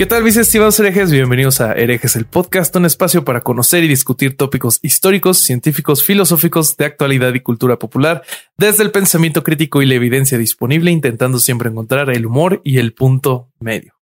¿Qué 0.00 0.06
tal, 0.06 0.24
mis 0.24 0.38
estimados 0.38 0.80
herejes? 0.80 1.12
Bienvenidos 1.12 1.60
a 1.60 1.74
Herejes, 1.74 2.16
el 2.16 2.24
podcast, 2.24 2.74
un 2.74 2.86
espacio 2.86 3.22
para 3.22 3.42
conocer 3.42 3.84
y 3.84 3.88
discutir 3.88 4.34
tópicos 4.34 4.78
históricos, 4.80 5.36
científicos, 5.36 6.02
filosóficos, 6.02 6.78
de 6.78 6.86
actualidad 6.86 7.34
y 7.34 7.40
cultura 7.40 7.78
popular, 7.78 8.22
desde 8.56 8.82
el 8.82 8.92
pensamiento 8.92 9.44
crítico 9.44 9.82
y 9.82 9.86
la 9.86 9.96
evidencia 9.96 10.38
disponible, 10.38 10.90
intentando 10.90 11.38
siempre 11.38 11.68
encontrar 11.68 12.08
el 12.08 12.24
humor 12.24 12.62
y 12.64 12.78
el 12.78 12.94
punto 12.94 13.50
medio. 13.60 13.92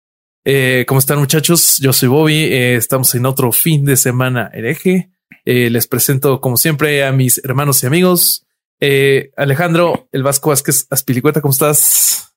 Eh, 0.44 0.84
¿Cómo 0.86 1.00
están, 1.00 1.19
muchachos? 1.19 1.78
Yo 1.78 1.92
soy 1.92 2.08
Bobby. 2.08 2.44
eh, 2.44 2.76
estamos 2.76 3.12
en 3.16 3.26
otro 3.26 3.50
fin 3.50 3.84
de 3.84 3.96
semana 3.96 4.52
hereje. 4.54 5.10
Eh, 5.44 5.69
les 5.69 5.88
presento, 5.88 6.41
como 6.41 6.56
siempre, 6.56 7.04
a 7.04 7.10
mis 7.10 7.38
hermanos 7.44 7.82
y 7.82 7.88
amigos. 7.88 8.46
Eh, 8.78 9.32
Alejandro, 9.36 10.08
el 10.12 10.22
Vasco 10.22 10.50
Vázquez 10.50 10.86
Aspilicueta, 10.91 11.41
¿cómo 11.41 11.50
estás? 11.50 12.27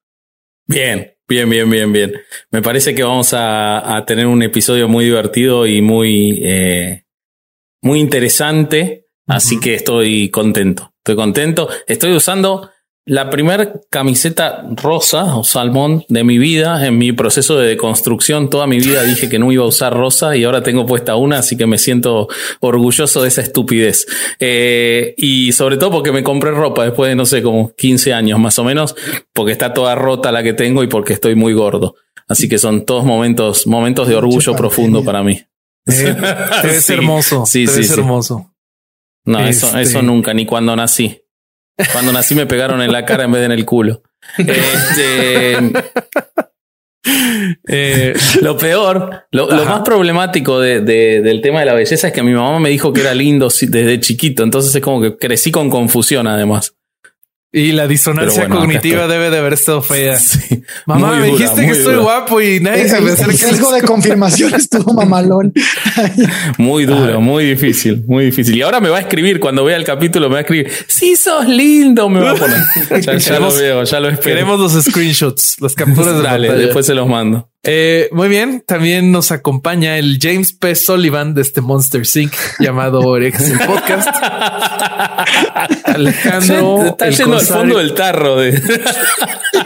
Bien, 0.72 1.14
bien, 1.28 1.50
bien, 1.50 1.70
bien, 1.70 1.92
bien. 1.92 2.14
Me 2.50 2.62
parece 2.62 2.96
que 2.96 3.04
vamos 3.04 3.34
a, 3.34 3.98
a 3.98 4.06
tener 4.06 4.26
un 4.26 4.42
episodio 4.42 4.88
muy 4.88 5.06
divertido 5.06 5.68
y 5.68 5.82
muy, 5.82 6.40
eh, 6.44 7.04
muy 7.82 8.00
interesante. 8.00 9.08
Así 9.28 9.60
que 9.60 9.76
estoy 9.76 10.30
contento. 10.30 10.94
Estoy 10.98 11.16
contento. 11.16 11.70
Estoy 11.88 12.14
usando 12.14 12.70
la 13.12 13.30
primer 13.30 13.82
camiseta 13.90 14.66
rosa 14.78 15.36
o 15.36 15.44
salmón 15.44 16.06
de 16.08 16.24
mi 16.24 16.38
vida. 16.38 16.88
En 16.88 16.98
mi 16.98 17.12
proceso 17.12 17.58
de 17.58 17.68
deconstrucción, 17.68 18.50
toda 18.50 18.68
mi 18.68 18.80
vida 18.80 19.04
dije 19.04 19.28
que 19.28 19.38
no 19.38 19.52
iba 19.52 19.66
a 19.66 19.68
usar 19.68 19.94
rosa 19.94 20.38
y 20.38 20.46
ahora 20.46 20.64
tengo 20.64 20.86
puesta 20.86 21.18
una, 21.18 21.40
así 21.40 21.58
que 21.58 21.68
me 21.68 21.78
siento 21.78 22.30
orgulloso 22.62 23.22
de 23.22 23.28
esa 23.28 23.42
estupidez. 23.42 24.06
Eh, 24.40 25.14
y 25.18 25.52
sobre 25.52 25.76
todo 25.76 25.92
porque 25.92 26.14
me 26.14 26.24
compré 26.24 26.52
ropa 26.52 26.86
después 26.86 27.10
de, 27.10 27.16
no 27.16 27.26
sé, 27.26 27.44
como 27.44 27.74
15 27.76 28.14
años 28.14 28.40
más 28.40 28.58
o 28.60 28.64
menos, 28.64 28.96
porque 29.34 29.52
está 29.52 29.74
toda 29.74 29.94
rota 29.96 30.32
la 30.32 30.42
que 30.42 30.54
tengo 30.54 30.82
y 30.82 30.88
porque 30.88 31.12
estoy 31.12 31.36
muy 31.36 31.52
gordo. 31.54 31.96
Así 32.30 32.48
que 32.48 32.58
son 32.60 32.86
todos 32.86 33.04
momentos, 33.04 33.68
momentos 33.68 34.08
de 34.08 34.16
orgullo 34.16 34.56
profundo 34.56 35.04
para 35.04 35.22
mí. 35.22 35.34
Eh, 35.86 36.16
te 36.62 36.68
ves 36.68 36.86
Sí, 36.86 36.94
hermoso. 36.94 37.46
sí, 37.46 37.66
te 37.66 37.72
sí, 37.74 37.78
ves 37.80 37.88
sí. 37.90 37.94
hermoso. 38.00 38.54
No, 39.26 39.40
eso, 39.42 39.68
Este- 39.68 39.82
eso 39.82 40.02
nunca, 40.02 40.34
ni 40.34 40.46
cuando 40.46 40.74
nací. 40.78 41.21
Cuando 41.92 42.12
nací 42.12 42.36
me 42.36 42.46
pegaron 42.46 42.82
en 42.82 42.92
la 42.92 43.06
cara 43.06 43.24
en 43.26 43.32
vez 43.32 43.40
de 43.42 43.46
en 43.46 43.52
el 43.52 43.66
culo. 43.66 44.02
Este, 44.38 45.58
Eh, 47.68 48.14
lo 48.42 48.56
peor, 48.58 49.26
lo, 49.32 49.48
más 49.48 49.82
problemático 49.82 50.60
de- 50.60 50.82
de- 50.82 51.22
del 51.22 51.42
tema 51.42 51.60
de 51.62 51.66
la 51.66 51.74
belleza 51.74 52.08
es 52.08 52.14
que 52.14 52.22
mi 52.22 52.32
mamá 52.34 52.60
me 52.60 52.70
dijo 52.70 52.94
que 52.94 53.02
era 53.02 53.14
lindo 53.16 53.48
desde 53.50 54.00
chiquito. 54.00 54.44
Entonces 54.44 54.74
es 54.76 54.82
como 54.82 55.02
que 55.02 55.18
crecí 55.18 55.52
con 55.52 55.70
confusión 55.72 56.28
además. 56.28 56.76
Y 57.54 57.74
la 57.74 57.86
disonancia 57.86 58.44
bueno, 58.44 58.60
cognitiva 58.62 59.08
debe 59.08 59.30
de 59.30 59.38
haber 59.40 59.54
estado 59.54 59.82
fea. 59.82 60.18
Sí, 60.18 60.64
Mamá, 60.86 61.08
muy 61.08 61.18
me 61.18 61.28
dura, 61.28 61.38
dijiste 61.38 61.66
que 61.66 61.72
estoy 61.72 61.96
guapo 61.98 62.40
y 62.42 62.60
nadie 62.62 62.88
se 62.88 62.98
El, 62.98 63.04
me 63.04 63.10
el 63.10 63.16
acerca. 63.16 63.34
sesgo 63.34 63.72
de 63.74 63.82
confirmación 63.82 64.54
estuvo 64.54 64.94
mamalón. 64.94 65.54
Muy 66.58 66.86
duro, 66.86 67.20
muy 67.20 67.44
difícil, 67.46 68.04
muy 68.08 68.26
difícil. 68.26 68.56
Y 68.56 68.62
ahora 68.62 68.80
me 68.80 68.88
va 68.90 68.98
a 68.98 69.02
escribir, 69.02 69.40
cuando 69.40 69.66
vea 69.66 69.76
el 69.76 69.84
capítulo, 69.84 70.28
me 70.30 70.34
va 70.34 70.38
a 70.40 70.42
escribir, 70.42 70.72
sí, 70.88 71.16
sos 71.18 71.48
lindo, 71.48 72.08
me 72.08 72.22
va 72.22 72.32
a 72.32 72.36
poner. 72.36 72.58
Ya, 73.02 73.18
ya 73.18 73.40
lo 73.40 73.54
veo, 73.54 73.84
ya 73.84 74.00
lo 74.00 74.08
espero. 74.10 74.36
Queremos 74.36 74.60
los 74.60 74.84
screenshots, 74.84 75.58
las 75.60 75.76
capturas 75.76 76.16
de 76.16 76.22
Dale, 76.24 76.48
pantalla. 76.48 76.66
después 76.68 76.86
se 76.86 76.94
los 76.94 77.08
mando. 77.08 77.51
Eh, 77.64 78.10
muy 78.12 78.28
bien, 78.28 78.64
también 78.66 79.12
nos 79.12 79.32
acompaña 79.32 80.00
el 80.00 80.18
James 80.20 80.52
P. 80.52 80.74
Sullivan 80.74 81.36
de 81.36 81.44
este 81.44 81.62
Monster 81.62 82.08
Sync 82.08 82.34
llamado 82.60 83.16
Herejes 83.18 83.52
el 83.52 83.60
Podcast. 83.60 84.10
Alejandro. 85.86 86.86
Está 86.88 87.10
yendo 87.10 87.38
al 87.38 87.46
fondo 87.46 87.78
del 87.78 87.94
tarro 87.94 88.38
de. 88.38 88.58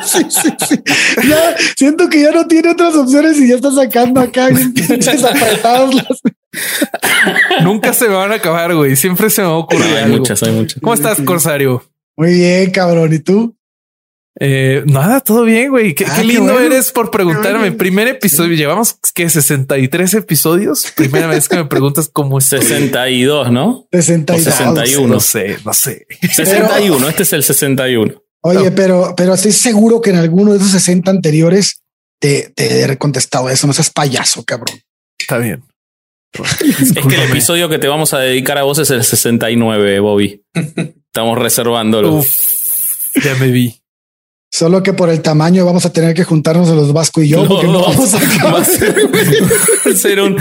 Sí, 0.03 0.25
sí, 0.29 0.49
sí. 0.67 0.81
Ya 1.27 1.55
siento 1.77 2.09
que 2.09 2.21
ya 2.21 2.31
no 2.31 2.45
tiene 2.47 2.71
otras 2.71 2.95
opciones 2.95 3.37
y 3.39 3.47
ya 3.47 3.55
está 3.55 3.71
sacando 3.71 4.19
acá 4.19 4.49
pinches 4.75 5.21
las. 5.21 5.35
Nunca 7.61 7.93
se 7.93 8.09
me 8.09 8.15
van 8.15 8.33
a 8.33 8.35
acabar, 8.35 8.75
güey. 8.75 8.97
Siempre 8.97 9.29
se 9.29 9.41
me 9.41 9.47
va 9.47 9.53
a 9.53 9.57
ocurrir 9.57 9.85
hay 9.85 10.03
algo. 10.03 10.17
muchas, 10.17 10.43
hay 10.43 10.51
muchas. 10.51 10.81
¿Cómo 10.81 10.93
estás, 10.93 11.21
Corsario? 11.21 11.83
Muy 12.17 12.33
bien, 12.33 12.71
cabrón. 12.71 13.13
¿Y 13.13 13.19
tú? 13.19 13.55
Eh, 14.39 14.83
nada, 14.85 15.21
todo 15.21 15.43
bien, 15.43 15.69
güey. 15.69 15.95
Qué, 15.95 16.05
Ah, 16.05 16.11
qué 16.15 16.21
qué 16.21 16.27
lindo 16.27 16.53
bueno. 16.53 16.59
eres 16.59 16.91
por 16.91 17.09
preguntarme. 17.09 17.59
bueno. 17.59 17.77
Primer 17.77 18.07
episodio, 18.07 18.53
llevamos 18.55 18.95
que 19.13 19.29
63 19.29 20.13
episodios. 20.15 20.91
Primera 20.95 21.27
vez 21.27 21.47
que 21.47 21.55
me 21.55 21.65
preguntas 21.65 22.09
cómo 22.11 22.37
estoy. 22.39 22.61
62, 22.61 23.51
¿no? 23.51 23.87
62. 23.91 24.41
O 24.47 24.51
61. 24.51 25.07
No 25.13 25.19
sé, 25.21 25.57
no 25.63 25.73
sé. 25.73 26.05
61, 26.21 27.07
este 27.09 27.23
es 27.23 27.33
el 27.33 27.43
61. 27.43 28.21
Oye, 28.41 28.71
pero, 28.71 29.13
pero 29.15 29.33
estoy 29.33 29.53
seguro 29.53 30.01
que 30.01 30.09
en 30.11 30.17
alguno 30.17 30.51
de 30.51 30.57
esos 30.57 30.71
60 30.71 31.09
anteriores 31.09 31.81
te, 32.19 32.51
te 32.55 32.83
he 32.83 32.97
contestado 32.97 33.49
eso. 33.49 33.67
No 33.67 33.73
seas 33.73 33.89
payaso, 33.89 34.43
cabrón. 34.43 34.77
Está 35.17 35.37
bien. 35.37 35.63
Es 36.33 36.91
que 37.07 37.15
el 37.15 37.29
episodio 37.29 37.69
que 37.69 37.79
te 37.79 37.87
vamos 37.87 38.13
a 38.13 38.19
dedicar 38.19 38.57
a 38.57 38.63
vos 38.63 38.77
es 38.79 38.89
el 38.91 39.03
69, 39.05 39.99
Bobby. 40.01 40.43
Estamos 40.53 41.39
reservándolo. 41.39 42.15
Uf, 42.15 42.27
ya 43.23 43.33
me 43.35 43.47
vi. 43.47 43.81
Solo 44.57 44.81
que 44.81 44.93
por 44.93 45.09
el 45.09 45.21
tamaño 45.21 45.65
vamos 45.65 45.85
a 45.85 45.91
tener 45.91 46.13
que 46.13 46.23
juntarnos 46.23 46.69
a 46.69 46.75
los 46.75 46.93
Vasco 46.93 47.21
y 47.21 47.27
yo 47.27 47.41
No, 47.43 47.47
porque 47.49 47.67
no 47.67 47.81
vamos 47.81 48.13
a 48.13 48.17
va 48.19 48.23
a 48.23 48.35
acabar. 48.35 48.65
ser, 48.65 48.95
va 48.97 49.91
a 49.91 49.95
ser 49.95 50.21
un, 50.21 50.37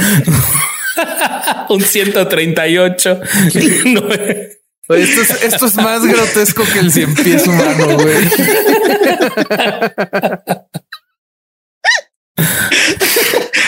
un 1.70 1.80
138. 1.82 3.20
No, 3.86 4.02
Oye, 4.86 5.02
Esto 5.02 5.20
es, 5.22 5.42
esto 5.44 5.66
es 5.66 5.74
más 5.76 6.04
grotesco 6.06 6.62
que 6.72 6.78
el 6.78 6.92
cien 6.92 7.12
pies 7.14 7.44
humano, 7.48 7.86
güey. 7.98 8.16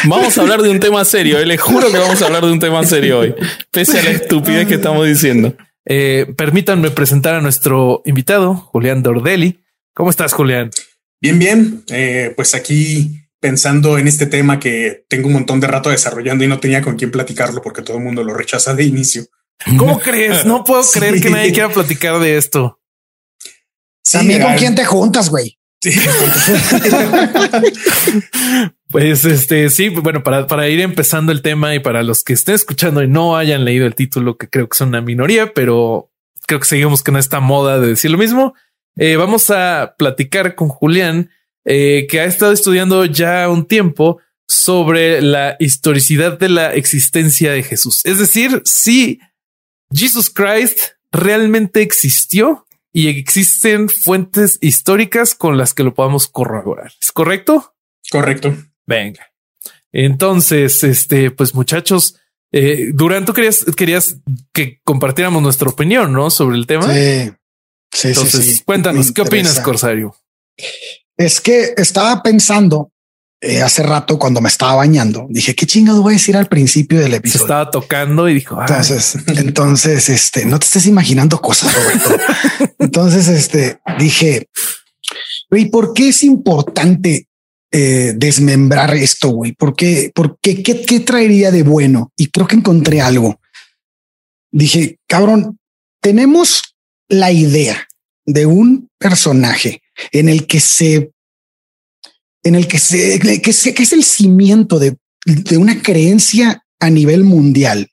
Vamos 0.04 0.38
a 0.38 0.42
hablar 0.42 0.62
de 0.62 0.70
un 0.70 0.78
tema 0.80 1.04
serio. 1.04 1.38
eh, 1.38 1.46
Les 1.46 1.60
juro 1.60 1.90
que 1.90 1.98
vamos 1.98 2.20
a 2.22 2.26
hablar 2.26 2.44
de 2.44 2.52
un 2.52 2.60
tema 2.60 2.84
serio 2.84 3.18
hoy. 3.20 3.34
Pese 3.70 3.98
a 3.98 4.02
la 4.04 4.10
estupidez 4.10 4.68
que 4.68 4.74
estamos 4.74 5.06
diciendo. 5.06 5.54
Eh, 5.84 6.32
permítanme 6.36 6.90
presentar 6.90 7.34
a 7.34 7.40
nuestro 7.40 8.02
invitado, 8.04 8.54
Julián 8.54 9.02
Dordelli. 9.02 9.60
¿Cómo 9.96 10.10
estás, 10.10 10.34
Julián? 10.34 10.70
Bien, 11.22 11.38
bien. 11.38 11.82
Eh, 11.88 12.32
pues 12.36 12.54
aquí 12.54 13.22
pensando 13.40 13.96
en 13.98 14.06
este 14.08 14.26
tema 14.26 14.60
que 14.60 15.06
tengo 15.08 15.28
un 15.28 15.32
montón 15.32 15.58
de 15.58 15.66
rato 15.66 15.88
desarrollando 15.88 16.44
y 16.44 16.48
no 16.48 16.60
tenía 16.60 16.82
con 16.82 16.96
quién 16.96 17.10
platicarlo 17.10 17.62
porque 17.62 17.80
todo 17.80 17.96
el 17.96 18.04
mundo 18.04 18.22
lo 18.22 18.34
rechaza 18.34 18.74
de 18.74 18.84
inicio. 18.84 19.24
¿Cómo 19.78 19.98
crees? 19.98 20.44
No 20.44 20.64
puedo 20.64 20.82
Sí. 20.84 20.98
creer 21.00 21.20
que 21.20 21.30
nadie 21.30 21.52
quiera 21.52 21.70
platicar 21.70 22.18
de 22.20 22.36
esto. 22.36 22.78
Sí, 24.04 24.18
También 24.18 24.42
con 24.42 24.50
al- 24.52 24.58
quién 24.58 24.74
te 24.74 24.84
juntas, 24.84 25.30
güey. 25.30 25.58
Sí. 25.82 25.92
Pues 28.88 29.24
este 29.24 29.68
sí, 29.68 29.88
bueno, 29.88 30.22
para, 30.22 30.46
para 30.46 30.68
ir 30.68 30.80
empezando 30.80 31.32
el 31.32 31.42
tema 31.42 31.74
y 31.74 31.80
para 31.80 32.04
los 32.04 32.22
que 32.22 32.34
estén 32.34 32.54
escuchando 32.54 33.02
y 33.02 33.08
no 33.08 33.36
hayan 33.36 33.64
leído 33.64 33.84
el 33.84 33.96
título, 33.96 34.36
que 34.36 34.48
creo 34.48 34.68
que 34.68 34.78
son 34.78 34.88
una 34.90 35.00
minoría, 35.00 35.52
pero 35.54 36.12
creo 36.46 36.60
que 36.60 36.66
seguimos 36.66 37.02
con 37.02 37.16
esta 37.16 37.40
moda 37.40 37.80
de 37.80 37.88
decir 37.88 38.12
lo 38.12 38.18
mismo. 38.18 38.54
Eh, 38.96 39.16
vamos 39.16 39.50
a 39.50 39.94
platicar 39.98 40.54
con 40.54 40.68
Julián, 40.68 41.30
eh, 41.64 42.06
que 42.08 42.20
ha 42.20 42.24
estado 42.24 42.52
estudiando 42.52 43.04
ya 43.04 43.48
un 43.48 43.66
tiempo 43.66 44.20
sobre 44.48 45.20
la 45.20 45.56
historicidad 45.58 46.38
de 46.38 46.48
la 46.48 46.74
existencia 46.74 47.52
de 47.52 47.62
Jesús. 47.62 48.04
Es 48.04 48.18
decir, 48.18 48.62
si 48.64 49.20
Jesus 49.92 50.30
Christ 50.30 50.80
realmente 51.12 51.82
existió 51.82 52.66
y 52.92 53.08
existen 53.08 53.88
fuentes 53.88 54.58
históricas 54.60 55.34
con 55.34 55.58
las 55.58 55.74
que 55.74 55.82
lo 55.82 55.94
podamos 55.94 56.28
corroborar. 56.28 56.92
¿Es 57.00 57.12
correcto? 57.12 57.74
Correcto. 58.10 58.56
Venga. 58.86 59.26
Entonces, 59.92 60.82
este, 60.84 61.30
pues 61.30 61.54
muchachos, 61.54 62.16
eh, 62.52 62.90
Durán, 62.94 63.24
tú 63.24 63.32
querías, 63.32 63.64
querías 63.76 64.20
que 64.52 64.80
compartiéramos 64.84 65.42
nuestra 65.42 65.68
opinión, 65.68 66.12
¿no? 66.12 66.30
Sobre 66.30 66.56
el 66.56 66.66
tema. 66.66 66.92
Sí, 66.92 67.32
sí, 67.96 68.08
Entonces, 68.08 68.62
cuéntanos, 68.64 69.12
¿qué 69.12 69.22
opinas, 69.22 69.60
Corsario? 69.60 70.14
Es 71.16 71.40
que 71.40 71.74
estaba 71.76 72.22
pensando 72.22 72.90
eh, 73.40 73.60
hace 73.60 73.82
rato 73.82 74.18
cuando 74.18 74.40
me 74.40 74.48
estaba 74.48 74.76
bañando, 74.76 75.26
dije, 75.28 75.54
¿qué 75.54 75.66
chingado 75.66 76.02
voy 76.02 76.14
a 76.14 76.16
decir 76.16 76.36
al 76.36 76.46
principio 76.46 77.00
del 77.00 77.14
episodio? 77.14 77.38
Se 77.38 77.44
estaba 77.44 77.70
tocando 77.70 78.28
y 78.28 78.34
dijo, 78.34 78.58
entonces, 78.60 79.16
entonces, 79.26 80.08
este, 80.08 80.46
no 80.46 80.58
te 80.58 80.64
estés 80.64 80.86
imaginando 80.86 81.40
cosas, 81.40 81.74
Roberto. 81.74 82.16
entonces, 82.78 83.28
este, 83.28 83.78
dije, 83.98 84.48
¿y 85.50 85.66
por 85.66 85.92
qué 85.92 86.08
es 86.08 86.22
importante 86.22 87.28
eh, 87.70 88.14
desmembrar 88.16 88.94
esto, 88.94 89.28
güey? 89.28 89.52
¿Por 89.52 89.76
qué? 89.76 90.10
¿Por 90.14 90.38
qué? 90.40 90.62
qué? 90.62 90.82
¿Qué 90.82 91.00
traería 91.00 91.50
de 91.50 91.62
bueno? 91.62 92.12
Y 92.16 92.28
creo 92.28 92.46
que 92.46 92.56
encontré 92.56 93.00
algo. 93.02 93.38
Dije, 94.50 94.98
cabrón, 95.06 95.58
tenemos 96.00 96.62
la 97.08 97.30
idea 97.32 97.85
de 98.26 98.46
un 98.46 98.90
personaje 98.98 99.82
en 100.12 100.28
el 100.28 100.46
que 100.46 100.60
se, 100.60 101.12
en 102.42 102.54
el 102.54 102.68
que 102.68 102.78
se, 102.78 103.18
que, 103.20 103.50
es 103.50 103.92
el 103.92 104.04
cimiento 104.04 104.78
de, 104.78 104.96
de 105.24 105.56
una 105.56 105.80
creencia 105.80 106.64
a 106.80 106.90
nivel 106.90 107.24
mundial, 107.24 107.90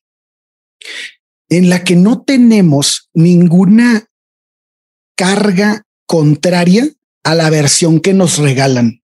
en 1.49 1.69
la 1.69 1.83
que 1.83 1.95
no 1.95 2.23
tenemos 2.23 3.09
ninguna 3.13 4.07
carga 5.15 5.83
contraria 6.05 6.87
a 7.23 7.35
la 7.35 7.49
versión 7.49 7.99
que 7.99 8.13
nos 8.13 8.37
regalan. 8.37 9.01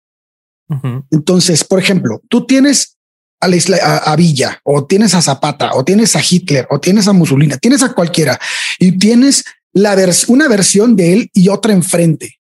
Entonces, 1.11 1.63
por 1.63 1.79
ejemplo, 1.79 2.21
tú 2.27 2.47
tienes 2.47 2.97
a, 3.39 3.47
la 3.47 3.55
isla, 3.55 3.77
a, 3.77 4.15
Villa 4.15 4.59
o 4.63 4.85
tienes 4.85 5.13
a 5.13 5.21
Zapata 5.21 5.71
o 5.75 5.83
tienes 5.83 6.15
a 6.15 6.21
Hitler 6.27 6.65
o 6.71 6.79
tienes 6.79 7.07
a 7.07 7.13
Mussolini, 7.13 7.55
tienes 7.61 7.83
a 7.83 7.93
cualquiera 7.93 8.39
y 8.79 8.97
tienes 8.97 9.43
la 9.75 9.95
una 10.29 10.47
versión 10.47 10.95
de 10.95 11.13
él 11.13 11.29
y 11.33 11.49
otra 11.49 11.73
enfrente 11.73 12.39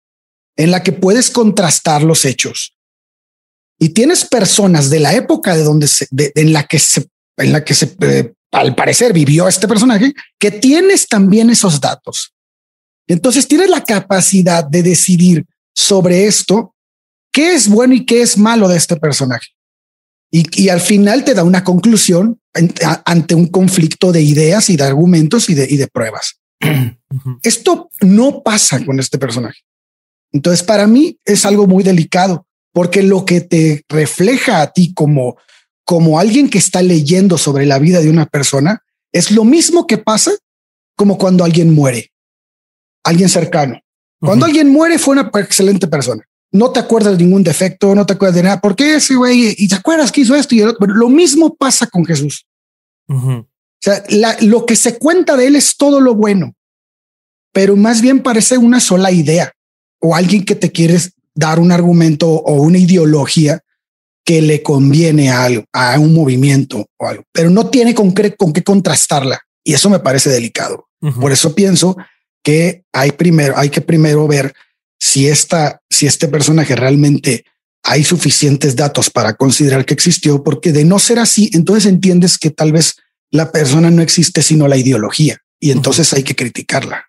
en 0.55 0.71
la 0.71 0.81
que 0.81 0.93
puedes 0.93 1.29
contrastar 1.29 2.01
los 2.01 2.23
hechos. 2.23 2.77
Y 3.77 3.89
tienes 3.89 4.23
personas 4.23 4.89
de 4.89 5.01
la 5.01 5.13
época 5.13 5.53
de 5.53 5.63
donde 5.63 5.87
se, 5.87 6.07
en 6.11 6.53
la 6.53 6.65
que 6.65 6.79
se, 6.79 7.05
en 7.37 7.51
la 7.51 7.65
que 7.65 7.73
se, 7.73 7.93
eh, 8.01 8.33
al 8.51 8.73
parecer 8.73 9.11
vivió 9.11 9.49
este 9.49 9.67
personaje, 9.67 10.13
que 10.39 10.49
tienes 10.49 11.09
también 11.09 11.49
esos 11.49 11.81
datos. 11.81 12.33
Entonces 13.05 13.49
tienes 13.49 13.69
la 13.69 13.83
capacidad 13.83 14.63
de 14.63 14.81
decidir 14.81 15.45
sobre 15.75 16.27
esto 16.27 16.73
qué 17.33 17.53
es 17.53 17.67
bueno 17.67 17.95
y 17.95 18.05
qué 18.05 18.21
es 18.21 18.37
malo 18.37 18.69
de 18.69 18.77
este 18.77 18.95
personaje. 18.95 19.49
Y, 20.31 20.69
al 20.69 20.81
final 20.81 21.23
te 21.23 21.33
da 21.33 21.43
una 21.43 21.63
conclusión 21.63 22.41
ante 23.05 23.35
un 23.35 23.47
conflicto 23.47 24.11
de 24.11 24.21
ideas 24.21 24.69
y 24.69 24.75
de 24.75 24.83
argumentos 24.83 25.49
y 25.49 25.53
de, 25.53 25.67
y 25.69 25.77
de 25.77 25.87
pruebas. 25.87 26.39
Esto 27.43 27.89
no 28.01 28.43
pasa 28.43 28.83
con 28.85 28.99
este 28.99 29.17
personaje. 29.17 29.61
Entonces, 30.31 30.63
para 30.63 30.87
mí 30.87 31.17
es 31.25 31.45
algo 31.45 31.67
muy 31.67 31.83
delicado 31.83 32.45
porque 32.73 33.03
lo 33.03 33.23
que 33.25 33.41
te 33.41 33.83
refleja 33.87 34.61
a 34.61 34.73
ti 34.73 34.93
como, 34.93 35.37
como 35.85 36.19
alguien 36.19 36.49
que 36.49 36.57
está 36.57 36.81
leyendo 36.81 37.37
sobre 37.37 37.65
la 37.65 37.79
vida 37.79 38.01
de 38.01 38.09
una 38.09 38.25
persona 38.25 38.83
es 39.13 39.31
lo 39.31 39.45
mismo 39.45 39.87
que 39.87 39.97
pasa 39.97 40.31
como 40.97 41.17
cuando 41.17 41.43
alguien 41.43 41.73
muere, 41.73 42.11
alguien 43.03 43.29
cercano. 43.29 43.79
Cuando 44.19 44.45
alguien 44.45 44.69
muere 44.69 44.97
fue 44.97 45.13
una 45.13 45.29
excelente 45.35 45.87
persona 45.87 46.27
no 46.55 46.71
te 46.71 46.79
acuerdas 46.79 47.17
de 47.17 47.23
ningún 47.23 47.43
defecto, 47.43 47.93
no 47.93 48.05
te 48.05 48.13
acuerdas 48.13 48.35
de 48.35 48.43
nada. 48.43 48.61
¿Por 48.61 48.75
qué 48.75 48.95
ese 48.95 49.15
güey? 49.15 49.53
Y 49.57 49.67
te 49.67 49.75
acuerdas 49.75 50.11
que 50.11 50.21
hizo 50.21 50.35
esto 50.35 50.55
y 50.55 50.63
lo 50.79 51.09
mismo 51.09 51.53
pasa 51.55 51.85
con 51.87 52.05
Jesús. 52.05 52.47
O 53.07 53.45
sea, 53.81 54.03
lo 54.41 54.65
que 54.65 54.75
se 54.77 54.97
cuenta 54.97 55.35
de 55.35 55.47
él 55.47 55.55
es 55.57 55.75
todo 55.75 55.99
lo 55.99 56.15
bueno, 56.15 56.54
pero 57.55 57.77
más 57.77 58.01
bien 58.01 58.21
parece 58.21 58.57
una 58.57 58.81
sola 58.81 59.13
idea 59.13 59.53
o 60.01 60.13
alguien 60.13 60.43
que 60.43 60.55
te 60.55 60.73
quieres 60.73 61.13
dar 61.33 61.57
un 61.57 61.71
argumento 61.71 62.27
o 62.29 62.61
una 62.61 62.77
ideología 62.77 63.61
que 64.25 64.41
le 64.41 64.61
conviene 64.61 65.29
a 65.29 65.45
algo, 65.45 65.63
a 65.71 65.97
un 65.97 66.13
movimiento 66.13 66.85
o 66.97 67.07
algo, 67.07 67.23
pero 67.31 67.49
no 67.49 67.69
tiene 67.69 67.95
con 67.95 68.13
qué, 68.13 68.35
con 68.35 68.51
qué 68.51 68.61
contrastarla. 68.61 69.39
Y 69.63 69.73
eso 69.73 69.89
me 69.89 69.99
parece 69.99 70.29
delicado. 70.29 70.89
Por 71.21 71.31
eso 71.31 71.55
pienso 71.55 71.95
que 72.43 72.83
hay 72.91 73.11
primero, 73.11 73.57
hay 73.57 73.69
que 73.69 73.79
primero 73.79 74.27
ver 74.27 74.53
si 74.99 75.29
esta, 75.29 75.81
si 75.89 76.07
este 76.07 76.27
personaje 76.27 76.75
realmente 76.75 77.45
hay 77.83 78.03
suficientes 78.03 78.75
datos 78.75 79.09
para 79.09 79.35
considerar 79.35 79.85
que 79.85 79.93
existió, 79.93 80.43
porque 80.43 80.73
de 80.73 80.83
no 80.83 80.99
ser 80.99 81.19
así, 81.19 81.49
entonces 81.53 81.85
entiendes 81.85 82.37
que 82.37 82.49
tal 82.49 82.73
vez 82.73 82.95
la 83.31 83.53
persona 83.53 83.91
no 83.91 84.01
existe 84.01 84.41
sino 84.41 84.67
la 84.67 84.75
ideología 84.75 85.39
y 85.57 85.71
entonces 85.71 86.11
hay 86.11 86.23
que 86.23 86.35
criticarla. 86.35 87.05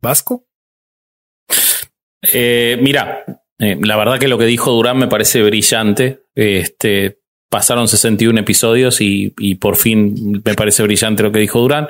Vasco. 0.00 0.46
Eh, 2.32 2.78
mira, 2.80 3.24
eh, 3.58 3.78
la 3.82 3.96
verdad 3.96 4.18
que 4.18 4.28
lo 4.28 4.38
que 4.38 4.44
dijo 4.46 4.70
Durán 4.70 4.98
me 4.98 5.08
parece 5.08 5.42
brillante. 5.42 6.24
Este, 6.34 7.20
pasaron 7.50 7.88
61 7.88 8.40
episodios 8.40 9.00
y, 9.00 9.34
y, 9.38 9.56
por 9.56 9.76
fin 9.76 10.42
me 10.44 10.54
parece 10.54 10.82
brillante 10.82 11.22
lo 11.22 11.32
que 11.32 11.40
dijo 11.40 11.60
Durán. 11.60 11.88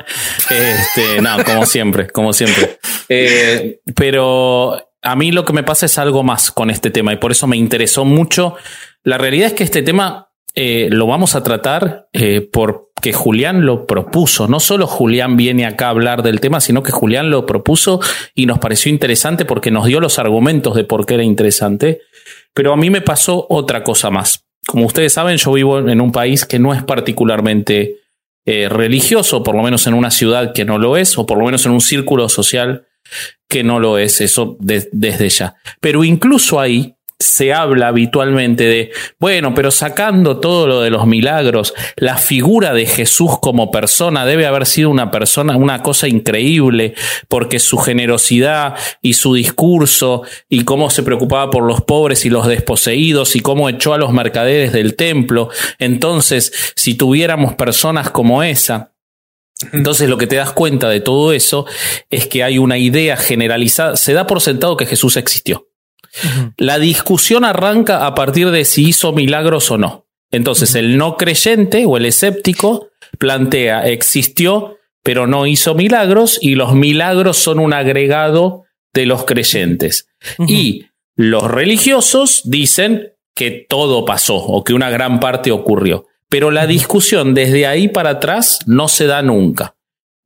Este, 0.50 1.20
no, 1.22 1.44
como 1.44 1.66
siempre, 1.66 2.08
como 2.08 2.32
siempre. 2.32 2.78
Eh, 3.08 3.80
pero 3.94 4.90
a 5.02 5.16
mí 5.16 5.32
lo 5.32 5.44
que 5.44 5.52
me 5.52 5.62
pasa 5.62 5.86
es 5.86 5.98
algo 5.98 6.22
más 6.22 6.50
con 6.50 6.70
este 6.70 6.90
tema 6.90 7.12
y 7.12 7.16
por 7.18 7.30
eso 7.30 7.46
me 7.46 7.56
interesó 7.56 8.04
mucho. 8.04 8.56
La 9.02 9.18
realidad 9.18 9.48
es 9.48 9.54
que 9.54 9.64
este 9.64 9.82
tema 9.82 10.29
eh, 10.54 10.88
lo 10.90 11.06
vamos 11.06 11.34
a 11.34 11.42
tratar 11.42 12.08
eh, 12.12 12.48
porque 12.52 13.12
Julián 13.12 13.66
lo 13.66 13.86
propuso. 13.86 14.48
No 14.48 14.60
solo 14.60 14.86
Julián 14.86 15.36
viene 15.36 15.66
acá 15.66 15.86
a 15.86 15.90
hablar 15.90 16.22
del 16.22 16.40
tema, 16.40 16.60
sino 16.60 16.82
que 16.82 16.92
Julián 16.92 17.30
lo 17.30 17.46
propuso 17.46 18.00
y 18.34 18.46
nos 18.46 18.58
pareció 18.58 18.90
interesante 18.90 19.44
porque 19.44 19.70
nos 19.70 19.86
dio 19.86 20.00
los 20.00 20.18
argumentos 20.18 20.74
de 20.74 20.84
por 20.84 21.06
qué 21.06 21.14
era 21.14 21.24
interesante. 21.24 22.00
Pero 22.52 22.72
a 22.72 22.76
mí 22.76 22.90
me 22.90 23.00
pasó 23.00 23.46
otra 23.48 23.82
cosa 23.82 24.10
más 24.10 24.44
como 24.66 24.86
ustedes 24.86 25.12
saben, 25.12 25.36
yo 25.36 25.52
vivo 25.52 25.78
en 25.78 26.00
un 26.00 26.12
país 26.12 26.44
que 26.44 26.58
no 26.58 26.72
es 26.72 26.82
particularmente 26.82 27.96
eh, 28.46 28.68
religioso, 28.68 29.42
por 29.42 29.56
lo 29.56 29.62
menos 29.62 29.86
en 29.86 29.94
una 29.94 30.10
ciudad 30.10 30.52
que 30.52 30.64
no 30.64 30.78
lo 30.78 30.96
es, 30.96 31.18
o 31.18 31.26
por 31.26 31.38
lo 31.38 31.44
menos 31.44 31.66
en 31.66 31.72
un 31.72 31.80
círculo 31.80 32.28
social 32.28 32.86
que 33.48 33.64
no 33.64 33.80
lo 33.80 33.98
es, 33.98 34.20
eso 34.20 34.56
desde 34.60 35.28
ya. 35.28 35.56
Pero 35.80 36.04
incluso 36.04 36.60
ahí 36.60 36.94
se 37.20 37.52
habla 37.52 37.88
habitualmente 37.88 38.64
de, 38.64 38.90
bueno, 39.18 39.54
pero 39.54 39.70
sacando 39.70 40.40
todo 40.40 40.66
lo 40.66 40.80
de 40.80 40.88
los 40.88 41.06
milagros, 41.06 41.74
la 41.96 42.16
figura 42.16 42.72
de 42.72 42.86
Jesús 42.86 43.38
como 43.40 43.70
persona 43.70 44.24
debe 44.24 44.46
haber 44.46 44.64
sido 44.64 44.88
una 44.88 45.10
persona, 45.10 45.54
una 45.56 45.82
cosa 45.82 46.08
increíble, 46.08 46.94
porque 47.28 47.58
su 47.58 47.76
generosidad 47.76 48.74
y 49.02 49.12
su 49.12 49.34
discurso 49.34 50.22
y 50.48 50.64
cómo 50.64 50.88
se 50.88 51.02
preocupaba 51.02 51.50
por 51.50 51.64
los 51.64 51.82
pobres 51.82 52.24
y 52.24 52.30
los 52.30 52.46
desposeídos 52.46 53.36
y 53.36 53.40
cómo 53.40 53.68
echó 53.68 53.92
a 53.92 53.98
los 53.98 54.12
mercaderes 54.12 54.72
del 54.72 54.96
templo. 54.96 55.50
Entonces, 55.78 56.72
si 56.74 56.94
tuviéramos 56.94 57.54
personas 57.54 58.08
como 58.08 58.42
esa, 58.42 58.92
entonces 59.72 60.08
lo 60.08 60.16
que 60.16 60.26
te 60.26 60.36
das 60.36 60.52
cuenta 60.52 60.88
de 60.88 61.00
todo 61.00 61.34
eso 61.34 61.66
es 62.08 62.26
que 62.26 62.42
hay 62.42 62.56
una 62.56 62.78
idea 62.78 63.18
generalizada, 63.18 63.98
se 63.98 64.14
da 64.14 64.26
por 64.26 64.40
sentado 64.40 64.78
que 64.78 64.86
Jesús 64.86 65.18
existió. 65.18 65.69
La 66.56 66.78
discusión 66.78 67.44
arranca 67.44 68.06
a 68.06 68.14
partir 68.14 68.50
de 68.50 68.64
si 68.64 68.88
hizo 68.88 69.12
milagros 69.12 69.70
o 69.70 69.78
no. 69.78 70.06
Entonces, 70.30 70.74
el 70.74 70.96
no 70.96 71.16
creyente 71.16 71.84
o 71.86 71.96
el 71.96 72.06
escéptico 72.06 72.88
plantea, 73.18 73.88
existió, 73.88 74.78
pero 75.02 75.26
no 75.26 75.46
hizo 75.46 75.74
milagros, 75.74 76.38
y 76.40 76.54
los 76.54 76.74
milagros 76.74 77.36
son 77.36 77.58
un 77.58 77.72
agregado 77.72 78.64
de 78.92 79.06
los 79.06 79.24
creyentes. 79.24 80.08
Y 80.46 80.86
los 81.16 81.44
religiosos 81.44 82.42
dicen 82.44 83.12
que 83.34 83.50
todo 83.68 84.04
pasó 84.04 84.36
o 84.36 84.64
que 84.64 84.74
una 84.74 84.90
gran 84.90 85.20
parte 85.20 85.50
ocurrió. 85.50 86.06
Pero 86.28 86.50
la 86.50 86.66
discusión 86.66 87.34
desde 87.34 87.66
ahí 87.66 87.88
para 87.88 88.10
atrás 88.10 88.60
no 88.66 88.86
se 88.88 89.06
da 89.06 89.22
nunca 89.22 89.74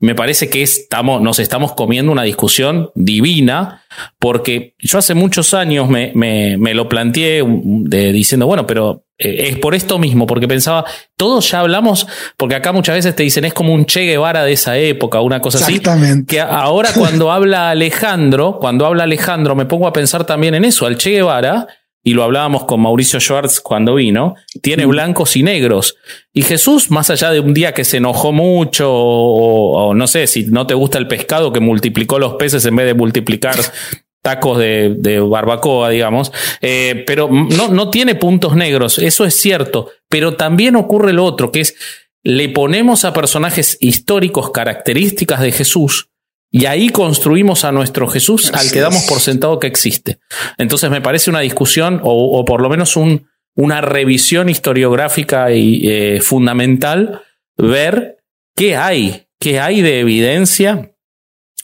me 0.04 0.14
parece 0.14 0.50
que 0.50 0.62
estamos, 0.62 1.22
nos 1.22 1.38
estamos 1.38 1.72
comiendo 1.72 2.12
una 2.12 2.22
discusión 2.22 2.90
divina, 2.94 3.82
porque 4.18 4.74
yo 4.78 4.98
hace 4.98 5.14
muchos 5.14 5.54
años 5.54 5.88
me, 5.88 6.12
me, 6.14 6.74
lo 6.74 6.88
planteé 6.88 7.42
de, 7.44 8.12
diciendo, 8.12 8.46
bueno, 8.46 8.66
pero 8.66 9.06
eh, 9.16 9.48
es 9.48 9.58
por 9.58 9.74
esto 9.74 9.98
mismo, 9.98 10.26
porque 10.26 10.46
pensaba, 10.46 10.84
todos 11.16 11.50
ya 11.50 11.60
hablamos, 11.60 12.06
porque 12.36 12.54
acá 12.54 12.72
muchas 12.72 12.96
veces 12.96 13.16
te 13.16 13.22
dicen, 13.22 13.46
es 13.46 13.54
como 13.54 13.72
un 13.72 13.86
Che 13.86 14.02
Guevara 14.02 14.44
de 14.44 14.52
esa 14.52 14.76
época, 14.76 15.20
una 15.22 15.40
cosa 15.40 15.58
así. 15.58 15.80
Que 16.26 16.40
ahora 16.40 16.90
cuando 16.94 17.32
habla 17.32 17.70
Alejandro, 17.70 18.58
cuando 18.60 18.84
habla 18.84 19.04
Alejandro, 19.04 19.54
me 19.54 19.64
pongo 19.64 19.86
a 19.86 19.92
pensar 19.92 20.24
también 20.24 20.54
en 20.54 20.66
eso, 20.66 20.84
al 20.84 20.98
Che 20.98 21.12
Guevara 21.12 21.66
y 22.04 22.12
lo 22.12 22.22
hablábamos 22.22 22.64
con 22.64 22.80
Mauricio 22.82 23.18
Schwartz 23.18 23.60
cuando 23.60 23.94
vino, 23.94 24.34
tiene 24.60 24.84
blancos 24.84 25.36
y 25.36 25.42
negros. 25.42 25.96
Y 26.34 26.42
Jesús, 26.42 26.90
más 26.90 27.08
allá 27.08 27.30
de 27.30 27.40
un 27.40 27.54
día 27.54 27.72
que 27.72 27.84
se 27.84 27.96
enojó 27.96 28.30
mucho, 28.30 28.92
o, 28.92 29.94
no 29.94 30.06
sé, 30.06 30.26
si 30.26 30.44
no 30.44 30.66
te 30.66 30.74
gusta 30.74 30.98
el 30.98 31.08
pescado, 31.08 31.50
que 31.50 31.60
multiplicó 31.60 32.18
los 32.18 32.34
peces 32.34 32.64
en 32.66 32.76
vez 32.76 32.86
de 32.86 32.94
multiplicar 32.94 33.56
tacos 34.22 34.58
de, 34.58 35.26
barbacoa, 35.26 35.88
digamos, 35.88 36.30
eh, 36.60 37.04
pero 37.06 37.28
no, 37.30 37.68
no 37.68 37.90
tiene 37.90 38.14
puntos 38.14 38.54
negros, 38.54 38.98
eso 38.98 39.24
es 39.24 39.36
cierto, 39.36 39.90
pero 40.08 40.34
también 40.34 40.76
ocurre 40.76 41.12
lo 41.12 41.24
otro, 41.24 41.50
que 41.50 41.60
es 41.60 41.74
le 42.22 42.48
ponemos 42.48 43.04
a 43.04 43.12
personajes 43.12 43.76
históricos 43.80 44.50
características 44.50 45.40
de 45.40 45.52
Jesús 45.52 46.08
y 46.56 46.66
ahí 46.66 46.90
construimos 46.90 47.64
a 47.64 47.72
nuestro 47.72 48.06
Jesús 48.06 48.52
al 48.54 48.70
que 48.70 48.78
damos 48.78 49.02
por 49.08 49.18
sentado 49.18 49.58
que 49.58 49.66
existe. 49.66 50.20
Entonces 50.56 50.88
me 50.88 51.00
parece 51.00 51.28
una 51.28 51.40
discusión 51.40 52.00
o, 52.04 52.44
por 52.44 52.62
lo 52.62 52.68
menos 52.68 52.96
un, 52.96 53.26
una 53.56 53.80
revisión 53.80 54.48
historiográfica 54.48 55.50
y 55.50 55.80
eh, 55.82 56.20
fundamental 56.20 57.22
ver 57.56 58.18
qué 58.54 58.76
hay, 58.76 59.26
qué 59.40 59.58
hay 59.58 59.82
de 59.82 59.98
evidencia 59.98 60.94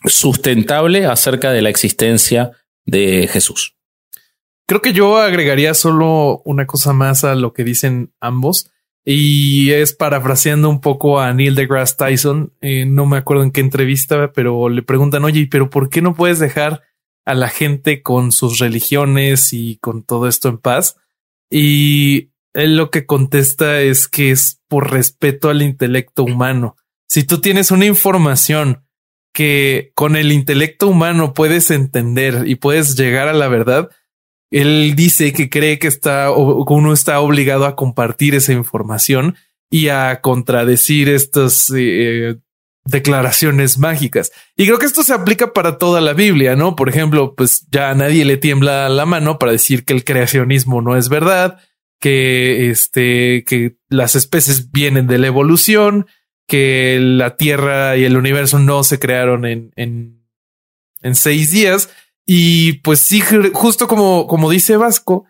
sustentable 0.06 1.06
acerca 1.06 1.52
de 1.52 1.62
la 1.62 1.68
existencia 1.68 2.50
de 2.84 3.28
Jesús. 3.30 3.76
Creo 4.66 4.82
que 4.82 4.92
yo 4.92 5.18
agregaría 5.18 5.72
solo 5.74 6.42
una 6.44 6.66
cosa 6.66 6.92
más 6.92 7.22
a 7.22 7.36
lo 7.36 7.52
que 7.52 7.62
dicen 7.62 8.12
ambos. 8.20 8.72
Y 9.04 9.70
es 9.70 9.94
parafraseando 9.94 10.68
un 10.68 10.80
poco 10.80 11.20
a 11.20 11.32
Neil 11.32 11.54
deGrasse 11.54 11.96
Tyson. 11.96 12.52
Eh, 12.60 12.84
no 12.86 13.06
me 13.06 13.16
acuerdo 13.16 13.42
en 13.42 13.50
qué 13.50 13.60
entrevista, 13.60 14.32
pero 14.32 14.68
le 14.68 14.82
preguntan, 14.82 15.24
oye, 15.24 15.48
pero 15.50 15.70
¿por 15.70 15.88
qué 15.88 16.02
no 16.02 16.14
puedes 16.14 16.38
dejar 16.38 16.82
a 17.24 17.34
la 17.34 17.48
gente 17.48 18.02
con 18.02 18.32
sus 18.32 18.58
religiones 18.58 19.52
y 19.52 19.78
con 19.78 20.02
todo 20.02 20.28
esto 20.28 20.48
en 20.48 20.58
paz? 20.58 20.96
Y 21.50 22.30
él 22.52 22.76
lo 22.76 22.90
que 22.90 23.06
contesta 23.06 23.80
es 23.80 24.08
que 24.08 24.30
es 24.30 24.60
por 24.68 24.90
respeto 24.90 25.48
al 25.48 25.62
intelecto 25.62 26.24
humano. 26.24 26.76
Si 27.08 27.24
tú 27.24 27.40
tienes 27.40 27.70
una 27.70 27.86
información 27.86 28.84
que 29.32 29.92
con 29.94 30.16
el 30.16 30.32
intelecto 30.32 30.88
humano 30.88 31.34
puedes 31.34 31.70
entender 31.70 32.44
y 32.46 32.56
puedes 32.56 32.96
llegar 32.96 33.28
a 33.28 33.32
la 33.32 33.48
verdad, 33.48 33.90
él 34.50 34.94
dice 34.96 35.32
que 35.32 35.48
cree 35.48 35.78
que 35.78 35.86
está 35.86 36.30
uno 36.32 36.92
está 36.92 37.20
obligado 37.20 37.66
a 37.66 37.76
compartir 37.76 38.34
esa 38.34 38.52
información 38.52 39.36
y 39.70 39.88
a 39.88 40.20
contradecir 40.20 41.08
estas 41.08 41.72
eh, 41.74 42.36
declaraciones 42.84 43.78
mágicas. 43.78 44.32
Y 44.56 44.66
creo 44.66 44.78
que 44.78 44.86
esto 44.86 45.04
se 45.04 45.14
aplica 45.14 45.52
para 45.52 45.78
toda 45.78 46.00
la 46.00 46.12
Biblia, 46.12 46.56
¿no? 46.56 46.74
Por 46.74 46.88
ejemplo, 46.88 47.34
pues 47.36 47.66
ya 47.70 47.90
a 47.90 47.94
nadie 47.94 48.24
le 48.24 48.36
tiembla 48.36 48.88
la 48.88 49.06
mano 49.06 49.38
para 49.38 49.52
decir 49.52 49.84
que 49.84 49.92
el 49.92 50.04
creacionismo 50.04 50.82
no 50.82 50.96
es 50.96 51.08
verdad, 51.08 51.60
que 52.00 52.70
este, 52.70 53.44
que 53.44 53.76
las 53.88 54.16
especies 54.16 54.72
vienen 54.72 55.06
de 55.06 55.18
la 55.18 55.28
evolución, 55.28 56.06
que 56.48 56.98
la 57.00 57.36
Tierra 57.36 57.96
y 57.96 58.04
el 58.04 58.16
universo 58.16 58.58
no 58.58 58.82
se 58.82 58.98
crearon 58.98 59.44
en, 59.44 59.70
en 61.02 61.14
seis 61.14 61.52
días. 61.52 61.90
Y 62.26 62.74
pues 62.80 63.00
sí, 63.00 63.22
justo 63.52 63.88
como, 63.88 64.26
como 64.26 64.50
dice 64.50 64.76
Vasco, 64.76 65.26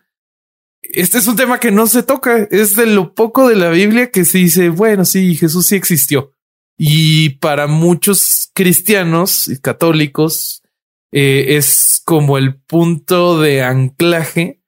este 0.81 1.17
es 1.17 1.27
un 1.27 1.35
tema 1.35 1.59
que 1.59 1.71
no 1.71 1.87
se 1.87 2.03
toca. 2.03 2.47
Es 2.51 2.75
de 2.75 2.85
lo 2.85 3.13
poco 3.13 3.47
de 3.47 3.55
la 3.55 3.69
Biblia 3.69 4.11
que 4.11 4.25
se 4.25 4.39
dice, 4.39 4.69
bueno, 4.69 5.05
sí, 5.05 5.35
Jesús 5.35 5.67
sí 5.67 5.75
existió. 5.75 6.33
Y 6.77 7.29
para 7.37 7.67
muchos 7.67 8.49
cristianos 8.53 9.47
y 9.47 9.59
católicos 9.59 10.63
eh, 11.11 11.57
es 11.57 12.01
como 12.05 12.37
el 12.37 12.55
punto 12.55 13.39
de 13.39 13.63
anclaje 13.63 14.61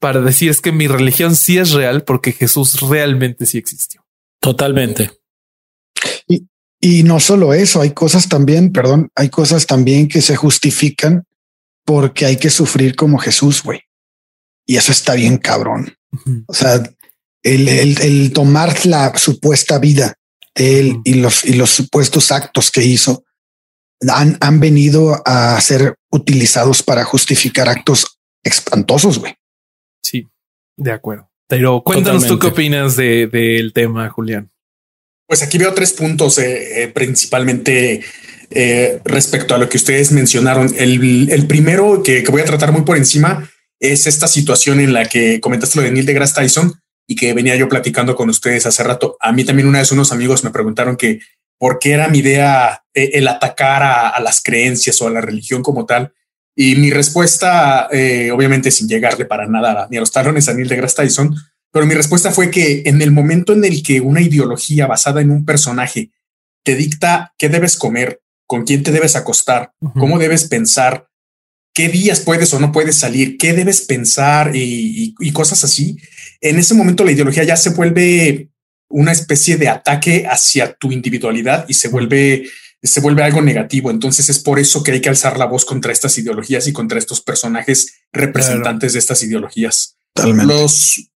para 0.00 0.20
decir 0.20 0.50
es 0.50 0.60
que 0.60 0.72
mi 0.72 0.86
religión 0.86 1.34
sí 1.34 1.58
es 1.58 1.72
real 1.72 2.04
porque 2.04 2.32
Jesús 2.32 2.80
realmente 2.80 3.46
sí 3.46 3.58
existió. 3.58 4.06
Totalmente. 4.40 5.10
Y 6.80 7.02
no 7.02 7.18
solo 7.18 7.52
eso, 7.52 7.80
hay 7.80 7.90
cosas 7.90 8.28
también, 8.28 8.72
perdón, 8.72 9.10
hay 9.16 9.30
cosas 9.30 9.66
también 9.66 10.06
que 10.06 10.22
se 10.22 10.36
justifican 10.36 11.24
porque 11.88 12.26
hay 12.26 12.36
que 12.36 12.50
sufrir 12.50 12.94
como 12.94 13.16
Jesús, 13.16 13.62
güey. 13.62 13.80
Y 14.66 14.76
eso 14.76 14.92
está 14.92 15.14
bien 15.14 15.38
cabrón. 15.38 15.96
O 16.46 16.52
sea, 16.52 16.82
el, 17.42 17.66
el, 17.66 18.30
tomar 18.34 18.84
la 18.84 19.16
supuesta 19.16 19.78
vida 19.78 20.14
de 20.54 20.80
él 20.80 21.00
y 21.04 21.14
los, 21.14 21.46
y 21.46 21.54
los 21.54 21.70
supuestos 21.70 22.30
actos 22.30 22.70
que 22.70 22.84
hizo 22.84 23.24
han, 24.06 24.36
han 24.42 24.60
venido 24.60 25.22
a 25.24 25.58
ser 25.62 25.94
utilizados 26.10 26.82
para 26.82 27.04
justificar 27.04 27.70
actos 27.70 28.18
espantosos, 28.44 29.18
güey. 29.18 29.34
Sí, 30.02 30.26
de 30.76 30.92
acuerdo. 30.92 31.30
Pero 31.46 31.82
cuéntanos 31.82 32.26
tú 32.26 32.38
qué 32.38 32.48
opinas 32.48 32.96
del 32.96 33.30
de, 33.30 33.70
tema, 33.72 34.10
Julián. 34.10 34.52
Pues 35.26 35.42
aquí 35.42 35.56
veo 35.56 35.72
tres 35.72 35.94
puntos 35.94 36.36
eh, 36.36 36.82
eh, 36.82 36.88
principalmente 36.88 38.04
eh, 38.50 39.00
respecto 39.04 39.54
a 39.54 39.58
lo 39.58 39.68
que 39.68 39.76
ustedes 39.76 40.12
mencionaron. 40.12 40.72
El, 40.76 41.46
primero 41.46 42.02
que, 42.02 42.24
voy 42.30 42.42
a 42.42 42.46
tratar 42.46 42.72
muy 42.72 42.82
por 42.82 42.96
encima 42.96 43.50
es 43.80 44.06
esta 44.06 44.26
situación 44.26 44.80
en 44.80 44.92
la 44.92 45.04
que 45.04 45.40
comentaste 45.40 45.78
lo 45.78 45.84
de 45.84 45.92
Neil 45.92 46.06
deGrasse 46.06 46.34
Tyson 46.34 46.74
y 47.06 47.16
que 47.16 47.32
venía 47.34 47.56
yo 47.56 47.68
platicando 47.68 48.16
con 48.16 48.28
ustedes 48.28 48.66
hace 48.66 48.82
rato. 48.82 49.16
A 49.20 49.32
mí 49.32 49.44
también 49.44 49.68
una 49.68 49.78
vez 49.78 49.92
unos 49.92 50.12
amigos 50.12 50.44
me 50.44 50.50
preguntaron 50.50 50.96
que 50.96 51.20
por 51.58 51.78
qué 51.78 51.92
era 51.92 52.08
mi 52.08 52.18
idea 52.18 52.84
el 52.94 53.28
atacar 53.28 53.82
a, 53.82 54.20
las 54.20 54.42
creencias 54.42 55.00
o 55.00 55.06
a 55.06 55.10
la 55.10 55.20
religión 55.20 55.62
como 55.62 55.86
tal. 55.86 56.12
Y 56.56 56.74
mi 56.74 56.90
respuesta, 56.90 57.88
obviamente 58.32 58.70
sin 58.70 58.88
llegarle 58.88 59.24
para 59.24 59.46
nada 59.46 59.86
ni 59.90 59.96
a 59.96 60.00
los 60.00 60.10
talones 60.10 60.48
a 60.48 60.54
Neil 60.54 60.68
deGrasse 60.68 60.96
Tyson, 60.96 61.34
pero 61.72 61.86
mi 61.86 61.94
respuesta 61.94 62.30
fue 62.30 62.50
que 62.50 62.82
en 62.86 63.02
el 63.02 63.10
momento 63.10 63.52
en 63.52 63.64
el 63.64 63.82
que 63.82 64.00
una 64.00 64.20
ideología 64.20 64.86
basada 64.86 65.20
en 65.20 65.30
un 65.30 65.44
personaje 65.44 66.10
te 66.64 66.74
dicta 66.74 67.34
qué 67.38 67.48
debes 67.48 67.76
comer, 67.76 68.20
con 68.48 68.64
quién 68.64 68.82
te 68.82 68.90
debes 68.90 69.14
acostar, 69.14 69.72
cómo 69.94 70.18
debes 70.18 70.48
pensar, 70.48 71.06
qué 71.74 71.88
días 71.88 72.20
puedes 72.20 72.52
o 72.54 72.58
no 72.58 72.72
puedes 72.72 72.96
salir, 72.96 73.36
qué 73.36 73.52
debes 73.52 73.82
pensar 73.82 74.52
y, 74.54 75.14
cosas 75.32 75.62
así, 75.62 75.96
en 76.40 76.58
ese 76.58 76.74
momento 76.74 77.04
la 77.04 77.12
ideología 77.12 77.44
ya 77.44 77.56
se 77.56 77.70
vuelve 77.70 78.48
una 78.88 79.12
especie 79.12 79.58
de 79.58 79.68
ataque 79.68 80.26
hacia 80.26 80.72
tu 80.72 80.90
individualidad 80.90 81.66
y 81.68 81.74
se 81.74 81.88
vuelve 81.88 82.48
se 82.82 83.00
vuelve 83.00 83.24
algo 83.24 83.42
negativo. 83.42 83.90
Entonces 83.90 84.28
es 84.28 84.38
por 84.38 84.58
eso 84.58 84.82
que 84.82 84.92
hay 84.92 85.00
que 85.00 85.08
alzar 85.08 85.36
la 85.36 85.46
voz 85.46 85.64
contra 85.64 85.92
estas 85.92 86.16
ideologías 86.16 86.66
y 86.68 86.72
contra 86.72 86.98
estos 86.98 87.20
personajes 87.20 88.04
representantes 88.12 88.92
de 88.92 89.00
estas 89.00 89.22
ideologías. 89.22 89.98
Los, 90.14 91.10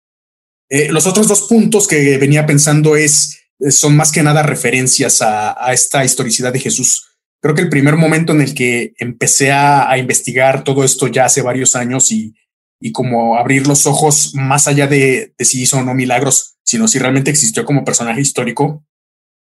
eh, 0.69 0.91
los 0.91 1.07
otros 1.07 1.29
dos 1.29 1.43
puntos 1.43 1.87
que 1.87 2.17
venía 2.19 2.47
pensando 2.47 2.97
es, 2.97 3.41
eh, 3.59 3.71
son 3.71 3.97
más 3.97 4.13
que 4.13 4.23
nada 4.23 4.43
referencias 4.43 5.21
a, 5.21 5.55
esta 5.73 6.05
historicidad 6.05 6.53
de 6.53 6.61
Jesús. 6.61 7.10
Creo 7.41 7.55
que 7.55 7.63
el 7.63 7.71
primer 7.71 7.97
momento 7.97 8.33
en 8.33 8.43
el 8.43 8.55
que 8.55 8.93
empecé 8.99 9.51
a, 9.53 9.97
investigar 9.99 10.63
todo 10.63 10.85
esto 10.85 11.07
ya 11.07 11.25
hace 11.25 11.43
varios 11.43 11.75
años 11.75 12.13
y, 12.13 12.35
y 12.81 12.93
como 12.93 13.37
abrir 13.37 13.67
los 13.67 13.87
ojos 13.87 14.33
más 14.35 14.69
allá 14.69 14.87
de, 14.87 15.35
si 15.39 15.63
hizo 15.63 15.79
o 15.79 15.83
no 15.83 15.95
milagros, 15.95 16.57
sino 16.65 16.87
si 16.87 16.99
realmente 16.99 17.31
existió 17.31 17.65
como 17.65 17.85
personaje 17.85 18.21
histórico, 18.21 18.85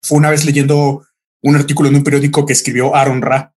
fue 0.02 0.18
una 0.18 0.30
vez 0.30 0.46
leyendo 0.46 1.06
un 1.42 1.56
artículo 1.56 1.90
en 1.90 1.96
un 1.96 2.04
periódico 2.04 2.46
que 2.46 2.54
escribió 2.54 2.96
Aaron 2.96 3.22
Ra. 3.22 3.54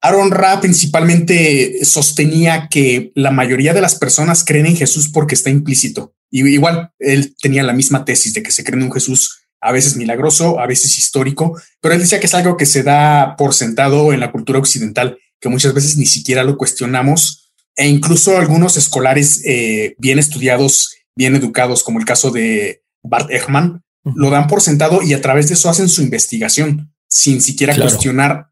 Aaron 0.00 0.30
Ra 0.30 0.60
principalmente 0.60 1.84
sostenía 1.84 2.68
que 2.68 3.10
la 3.14 3.30
mayoría 3.30 3.74
de 3.74 3.80
las 3.80 3.96
personas 3.96 4.44
creen 4.44 4.66
en 4.66 4.76
Jesús 4.76 5.08
porque 5.08 5.34
está 5.34 5.50
implícito. 5.50 6.14
Y 6.30 6.46
igual 6.46 6.92
él 6.98 7.34
tenía 7.40 7.62
la 7.62 7.72
misma 7.72 8.04
tesis 8.04 8.32
de 8.32 8.42
que 8.42 8.52
se 8.52 8.62
cree 8.62 8.78
en 8.78 8.84
un 8.84 8.92
Jesús 8.92 9.40
a 9.60 9.72
veces 9.72 9.96
milagroso, 9.96 10.58
a 10.58 10.66
veces 10.66 10.98
histórico, 10.98 11.60
pero 11.80 11.94
él 11.94 12.00
decía 12.00 12.20
que 12.20 12.26
es 12.26 12.34
algo 12.34 12.56
que 12.56 12.66
se 12.66 12.82
da 12.82 13.36
por 13.36 13.54
sentado 13.54 14.12
en 14.12 14.20
la 14.20 14.32
cultura 14.32 14.58
occidental, 14.58 15.18
que 15.40 15.48
muchas 15.48 15.74
veces 15.74 15.96
ni 15.96 16.06
siquiera 16.06 16.44
lo 16.44 16.56
cuestionamos 16.56 17.52
e 17.76 17.88
incluso 17.88 18.36
algunos 18.36 18.76
escolares 18.76 19.42
eh, 19.44 19.94
bien 19.98 20.18
estudiados, 20.18 20.96
bien 21.14 21.34
educados, 21.34 21.82
como 21.82 21.98
el 21.98 22.04
caso 22.04 22.30
de 22.30 22.82
Bart 23.02 23.30
Ehrman, 23.30 23.82
lo 24.04 24.30
dan 24.30 24.46
por 24.46 24.60
sentado 24.60 25.02
y 25.02 25.12
a 25.12 25.20
través 25.20 25.48
de 25.48 25.54
eso 25.54 25.68
hacen 25.68 25.88
su 25.88 26.02
investigación 26.02 26.92
sin 27.08 27.42
siquiera 27.42 27.76
cuestionar 27.76 28.50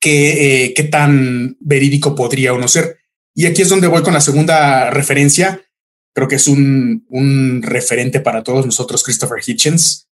qué, 0.00 0.64
eh, 0.64 0.74
qué 0.74 0.84
tan 0.84 1.56
verídico 1.60 2.14
podría 2.14 2.52
o 2.52 2.58
no 2.58 2.68
ser. 2.68 2.98
Y 3.34 3.46
aquí 3.46 3.62
es 3.62 3.68
donde 3.68 3.86
voy 3.86 4.02
con 4.02 4.14
la 4.14 4.20
segunda 4.20 4.90
referencia, 4.90 5.62
creo 6.14 6.28
que 6.28 6.36
es 6.36 6.48
un, 6.48 7.04
un 7.08 7.62
referente 7.62 8.20
para 8.20 8.42
todos 8.42 8.64
nosotros, 8.64 9.04
Christopher 9.04 9.42
Hitchens. 9.46 10.05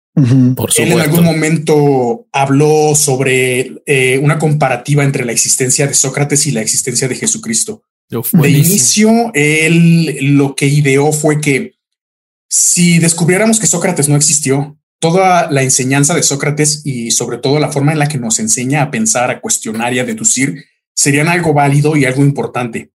Por 0.55 0.69
Él 0.77 0.91
en 0.91 0.99
algún 0.99 1.23
momento 1.23 2.27
habló 2.31 2.93
sobre 2.95 3.73
eh, 3.85 4.19
una 4.19 4.37
comparativa 4.37 5.03
entre 5.03 5.25
la 5.25 5.31
existencia 5.31 5.87
de 5.87 5.93
Sócrates 5.95 6.45
y 6.45 6.51
la 6.51 6.61
existencia 6.61 7.07
de 7.07 7.15
Jesucristo. 7.15 7.83
de 8.09 8.49
inicio, 8.49 9.31
él 9.33 10.35
lo 10.37 10.55
que 10.55 10.67
ideó 10.67 11.11
fue 11.11 11.41
que 11.41 11.73
si 12.47 12.99
descubriéramos 12.99 13.59
que 13.59 13.65
Sócrates 13.65 14.07
no 14.07 14.15
existió, 14.15 14.77
toda 14.99 15.51
la 15.51 15.63
enseñanza 15.63 16.13
de 16.13 16.23
Sócrates 16.23 16.81
y 16.85 17.11
sobre 17.11 17.37
todo 17.37 17.59
la 17.59 17.71
forma 17.71 17.91
en 17.91 17.99
la 17.99 18.07
que 18.07 18.19
nos 18.19 18.39
enseña 18.39 18.83
a 18.83 18.91
pensar, 18.91 19.29
a 19.31 19.41
cuestionar 19.41 19.93
y 19.93 19.99
a 19.99 20.05
deducir 20.05 20.63
serían 20.93 21.27
algo 21.27 21.53
válido 21.53 21.97
y 21.97 22.05
algo 22.05 22.21
importante. 22.21 22.91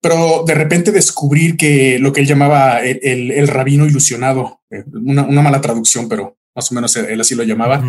Pero 0.00 0.44
de 0.46 0.54
repente 0.54 0.92
descubrir 0.92 1.56
que 1.56 1.98
lo 1.98 2.12
que 2.12 2.20
él 2.20 2.26
llamaba 2.26 2.80
el, 2.80 3.48
rabino 3.48 3.84
ilusionado, 3.86 4.62
eh, 4.70 4.84
una, 4.92 5.42
mala 5.42 5.60
traducción, 5.60 6.08
pero 6.08 6.38
más 6.54 6.70
o 6.70 6.74
menos 6.74 6.96
él 6.96 7.20
así 7.20 7.34
lo 7.34 7.42
llamaba, 7.42 7.84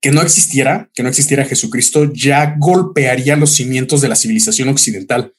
que 0.00 0.10
no 0.10 0.22
existiera, 0.22 0.90
que 0.94 1.02
no 1.02 1.08
existiera 1.08 1.44
Jesucristo, 1.44 2.12
ya 2.12 2.54
golpearía 2.58 3.36
los 3.36 3.54
cimientos 3.54 4.00
de 4.00 4.08
la 4.08 4.16
civilización 4.16 4.68
occidental. 4.68 5.34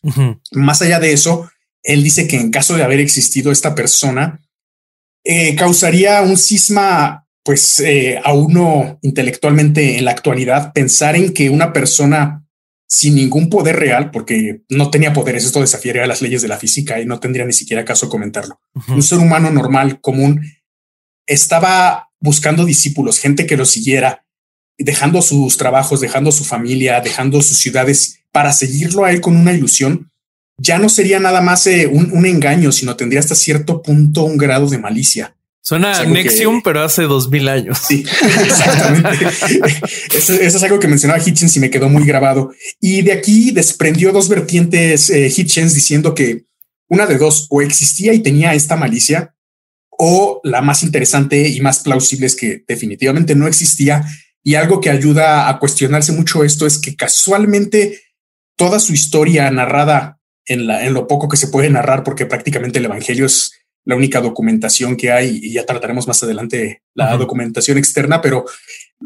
Más 0.51 0.81
allá 0.81 0.99
de 0.99 1.13
eso, 1.13 1.49
él 1.83 2.03
dice 2.03 2.27
que 2.27 2.37
en 2.37 2.51
caso 2.51 2.75
de 2.75 2.83
haber 2.83 2.99
existido 2.99 3.51
esta 3.51 3.75
persona, 3.75 4.41
eh, 5.23 5.55
causaría 5.55 6.21
un 6.21 6.37
cisma, 6.37 7.27
pues 7.43 7.79
eh, 7.79 8.19
a 8.23 8.33
uno 8.33 8.99
intelectualmente 9.01 9.97
en 9.97 10.05
la 10.05 10.11
actualidad, 10.11 10.73
pensar 10.73 11.15
en 11.15 11.33
que 11.33 11.49
una 11.49 11.71
persona 11.71 12.43
sin 12.89 13.15
ningún 13.15 13.49
poder 13.49 13.75
real, 13.75 14.11
porque 14.11 14.61
no 14.69 14.89
tenía 14.89 15.13
poderes, 15.13 15.43
esto 15.43 15.59
desafiaría 15.59 16.07
las 16.07 16.21
leyes 16.21 16.41
de 16.41 16.47
la 16.47 16.57
física 16.57 16.99
y 17.01 17.05
no 17.05 17.19
tendría 17.19 17.45
ni 17.45 17.53
siquiera 17.53 17.83
caso 17.83 18.09
comentarlo. 18.09 18.59
Un 18.87 19.03
ser 19.03 19.19
humano 19.19 19.51
normal, 19.51 19.99
común, 19.99 20.41
estaba 21.25 22.06
buscando 22.19 22.65
discípulos, 22.65 23.19
gente 23.19 23.45
que 23.45 23.57
lo 23.57 23.65
siguiera, 23.65 24.25
dejando 24.77 25.21
sus 25.21 25.57
trabajos, 25.57 26.01
dejando 26.01 26.31
su 26.31 26.43
familia, 26.43 27.01
dejando 27.01 27.41
sus 27.41 27.57
ciudades 27.57 28.19
para 28.31 28.53
seguirlo 28.53 29.05
a 29.05 29.11
él 29.11 29.21
con 29.21 29.35
una 29.35 29.53
ilusión, 29.53 30.11
ya 30.59 30.79
no 30.79 30.89
sería 30.89 31.19
nada 31.19 31.41
más 31.41 31.67
eh, 31.67 31.87
un, 31.87 32.25
engaño, 32.25 32.71
sino 32.71 32.95
tendría 32.95 33.19
hasta 33.19 33.35
cierto 33.35 33.81
punto 33.81 34.23
un 34.23 34.37
grado 34.37 34.67
de 34.67 34.77
malicia. 34.77 35.35
Suena 35.61 36.05
Nexium, 36.05 36.61
pero 36.63 36.81
hace 36.81 37.03
dos 37.03 37.29
mil 37.29 37.47
años. 37.49 37.79
Sí, 37.85 38.05
exactamente. 38.45 39.25
eso, 40.17 40.33
es 40.33 40.63
algo 40.63 40.79
que 40.79 40.87
mencionaba 40.87 41.21
Hitchens 41.21 41.57
y 41.57 41.59
me 41.59 41.69
quedó 41.69 41.89
muy 41.89 42.05
grabado. 42.05 42.51
Y 42.79 43.01
de 43.01 43.11
aquí 43.11 43.51
desprendió 43.51 44.11
dos 44.11 44.29
vertientes 44.29 45.09
eh, 45.09 45.31
Hitchens 45.35 45.73
diciendo 45.73 46.15
que 46.15 46.45
una 46.87 47.05
de 47.05 47.17
dos 47.17 47.47
o 47.49 47.61
existía 47.61 48.13
y 48.13 48.19
tenía 48.19 48.53
esta 48.53 48.77
malicia, 48.77 49.35
o 49.97 50.39
la 50.43 50.61
más 50.61 50.83
interesante 50.83 51.47
y 51.47 51.59
más 51.61 51.79
plausible 51.79 52.27
es 52.27 52.35
que 52.35 52.63
definitivamente 52.67 53.35
no 53.35 53.47
existía. 53.47 54.05
Y 54.43 54.55
algo 54.55 54.79
que 54.79 54.89
ayuda 54.89 55.49
a 55.49 55.59
cuestionarse 55.59 56.11
mucho 56.11 56.43
esto 56.43 56.65
es 56.65 56.77
que 56.77 56.95
casualmente 56.95 58.01
toda 58.55 58.79
su 58.79 58.93
historia 58.93 59.49
narrada 59.51 60.19
en, 60.45 60.67
la, 60.67 60.85
en 60.85 60.93
lo 60.93 61.07
poco 61.07 61.27
que 61.27 61.37
se 61.37 61.47
puede 61.49 61.69
narrar, 61.69 62.03
porque 62.03 62.25
prácticamente 62.25 62.79
el 62.79 62.85
Evangelio 62.85 63.25
es 63.25 63.51
la 63.87 63.95
única 63.95 64.19
documentación 64.19 64.97
que 64.97 65.11
hay 65.11 65.39
y 65.41 65.53
ya 65.53 65.65
trataremos 65.65 66.07
más 66.07 66.21
adelante 66.21 66.81
la 66.93 67.15
documentación 67.15 67.77
externa, 67.77 68.21
pero 68.21 68.45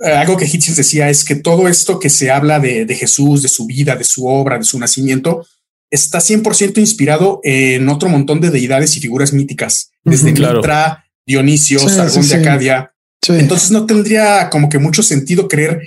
eh, 0.03 0.09
algo 0.11 0.37
que 0.37 0.45
Hitchens 0.45 0.77
decía 0.77 1.07
es 1.07 1.23
que 1.23 1.35
todo 1.35 1.67
esto 1.67 1.99
que 1.99 2.09
se 2.09 2.31
habla 2.31 2.59
de, 2.59 2.95
Jesús, 2.95 3.43
de 3.43 3.47
su 3.47 3.67
vida, 3.67 3.95
de 3.95 4.03
su 4.03 4.25
obra, 4.25 4.57
de 4.57 4.63
su 4.63 4.79
nacimiento, 4.79 5.45
está 5.91 6.19
100% 6.19 6.79
inspirado 6.79 7.41
en 7.43 7.87
otro 7.89 8.09
montón 8.09 8.39
de 8.41 8.49
deidades 8.49 8.95
y 8.97 9.01
figuras 9.01 9.33
míticas, 9.33 9.91
desde 10.03 10.31
Mitra, 10.31 11.05
Dionisio, 11.27 11.79
Sargón 11.87 12.27
de 12.27 12.35
Acadia. 12.35 12.93
Entonces 13.27 13.69
no 13.69 13.85
tendría 13.85 14.49
como 14.49 14.69
que 14.69 14.79
mucho 14.79 15.03
sentido 15.03 15.47
creer 15.47 15.81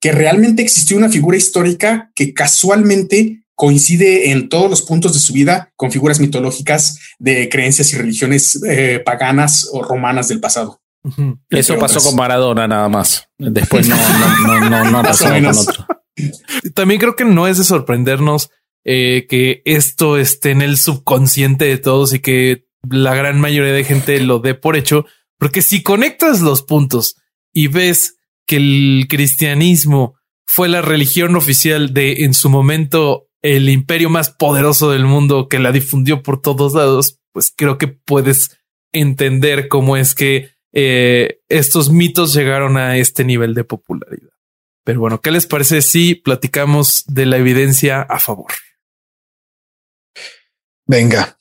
que 0.00 0.12
realmente 0.12 0.62
existió 0.62 0.96
una 0.96 1.08
figura 1.08 1.36
histórica 1.36 2.12
que 2.14 2.32
casualmente 2.32 3.42
coincide 3.56 4.30
en 4.30 4.50
todos 4.50 4.70
los 4.70 4.82
puntos 4.82 5.14
de 5.14 5.18
su 5.18 5.32
vida 5.32 5.72
con 5.74 5.90
figuras 5.90 6.20
mitológicas 6.20 6.98
de 7.18 7.48
creencias 7.48 7.92
y 7.92 7.96
religiones 7.96 8.62
eh, 8.68 9.02
paganas 9.04 9.68
o 9.72 9.82
romanas 9.82 10.28
del 10.28 10.38
pasado. 10.38 10.80
Eso 11.48 11.78
pasó 11.78 12.00
con 12.02 12.16
Maradona 12.16 12.68
nada 12.68 12.88
más. 12.88 13.28
Después 13.38 13.88
no, 13.88 13.96
no, 14.46 14.68
no, 14.68 14.90
no, 14.90 15.02
pasó 15.02 15.30
con 15.30 15.46
otro. 15.46 15.86
También 16.74 17.00
creo 17.00 17.16
que 17.16 17.24
no 17.24 17.46
es 17.46 17.58
de 17.58 17.64
sorprendernos 17.64 18.50
eh, 18.88 19.26
que 19.28 19.62
esto 19.64 20.16
esté 20.16 20.52
en 20.52 20.62
el 20.62 20.78
subconsciente 20.78 21.64
de 21.64 21.76
todos 21.76 22.14
y 22.14 22.20
que 22.20 22.66
la 22.88 23.16
gran 23.16 23.40
mayoría 23.40 23.72
de 23.72 23.82
gente 23.82 24.20
lo 24.20 24.38
dé 24.38 24.54
por 24.54 24.76
hecho, 24.76 25.06
porque 25.38 25.60
si 25.60 25.82
conectas 25.82 26.40
los 26.40 26.62
puntos 26.62 27.16
y 27.52 27.66
ves 27.66 28.16
que 28.46 28.56
el 28.56 29.06
cristianismo 29.08 30.14
fue 30.46 30.68
la 30.68 30.82
religión 30.82 31.34
oficial 31.34 31.92
de 31.92 32.24
en 32.24 32.32
su 32.32 32.48
momento 32.48 33.26
el 33.42 33.68
imperio 33.70 34.08
más 34.08 34.30
poderoso 34.30 34.92
del 34.92 35.04
mundo 35.04 35.48
que 35.48 35.58
la 35.58 35.72
difundió 35.72 36.22
por 36.22 36.40
todos 36.40 36.74
lados, 36.74 37.18
pues 37.32 37.52
creo 37.54 37.78
que 37.78 37.88
puedes 37.88 38.56
entender 38.92 39.66
cómo 39.66 39.96
es 39.96 40.14
que 40.14 40.50
eh, 40.72 41.40
estos 41.48 41.90
mitos 41.90 42.34
llegaron 42.34 42.76
a 42.76 42.98
este 42.98 43.24
nivel 43.24 43.52
de 43.54 43.64
popularidad. 43.64 44.30
Pero 44.84 45.00
bueno, 45.00 45.20
¿qué 45.20 45.32
les 45.32 45.46
parece 45.46 45.82
si 45.82 46.14
platicamos 46.14 47.04
de 47.08 47.26
la 47.26 47.38
evidencia 47.38 48.02
a 48.02 48.20
favor? 48.20 48.52
Venga. 50.86 51.38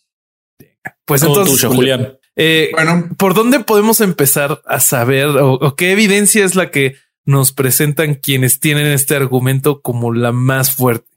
Pues 1.06 1.24
entonces, 1.24 1.64
Julián. 1.66 2.18
Eh, 2.36 2.70
bueno, 2.74 3.10
¿por 3.18 3.34
dónde 3.34 3.62
podemos 3.62 4.02
empezar 4.02 4.62
a 4.66 4.80
saber 4.80 5.28
o 5.28 5.76
qué 5.76 5.92
evidencia 5.92 6.44
es 6.44 6.56
la 6.56 6.70
que 6.70 6.96
nos 7.24 7.52
presentan 7.54 8.16
quienes 8.16 8.60
tienen 8.60 8.88
este 8.88 9.16
argumento 9.16 9.82
como 9.82 10.14
la 10.14 10.32
más 10.32 10.76
fuerte? 10.76 11.16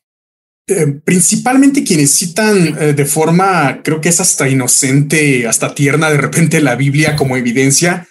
Eh, 0.70 1.00
principalmente 1.02 1.82
quienes 1.82 2.14
citan 2.14 2.76
eh, 2.78 2.92
de 2.92 3.04
forma, 3.06 3.80
creo 3.82 4.02
que 4.02 4.10
es 4.10 4.20
hasta 4.20 4.50
inocente, 4.50 5.46
hasta 5.46 5.74
tierna 5.74 6.10
de 6.10 6.18
repente 6.18 6.60
la 6.60 6.76
Biblia 6.76 7.16
como 7.16 7.38
evidencia. 7.38 8.06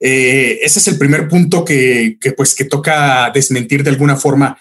Eh, 0.00 0.58
ese 0.62 0.80
es 0.80 0.88
el 0.88 0.98
primer 0.98 1.28
punto 1.28 1.64
que, 1.64 2.18
pues 2.36 2.56
que 2.56 2.64
toca 2.64 3.30
desmentir 3.32 3.84
de 3.84 3.90
alguna 3.90 4.16
forma. 4.16 4.58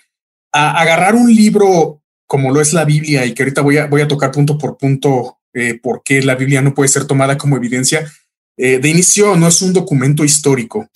agarrar 0.51 1.15
un 1.15 1.33
libro 1.33 2.03
como 2.29 2.53
lo 2.53 2.61
es 2.61 2.71
la 2.71 2.85
Biblia 2.85 3.25
y 3.25 3.33
que 3.33 3.43
ahorita 3.43 3.61
voy 3.61 3.77
a, 3.77 3.87
voy 3.87 4.01
a 4.01 4.07
tocar 4.07 4.31
punto 4.31 4.57
por 4.57 4.77
punto 4.77 5.35
por 5.81 6.03
qué 6.05 6.21
la 6.21 6.35
Biblia 6.35 6.61
no 6.61 6.73
puede 6.73 6.87
ser 6.87 7.03
tomada 7.03 7.37
como 7.37 7.57
evidencia. 7.57 8.09
de 8.55 8.87
inicio 8.87 9.35
no 9.35 9.47
es 9.47 9.61
un 9.61 9.73
documento 9.73 10.23
histórico. 10.23 10.87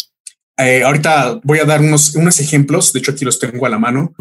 ahorita 0.57 1.41
voy 1.43 1.59
a 1.59 1.65
dar 1.65 1.81
unos, 1.81 2.15
unos 2.15 2.39
ejemplos, 2.39 2.93
de 2.93 2.99
hecho 2.99 3.11
aquí 3.11 3.25
los 3.25 3.39
tengo 3.39 3.65
a 3.65 3.69
la 3.69 3.79
mano 3.79 4.13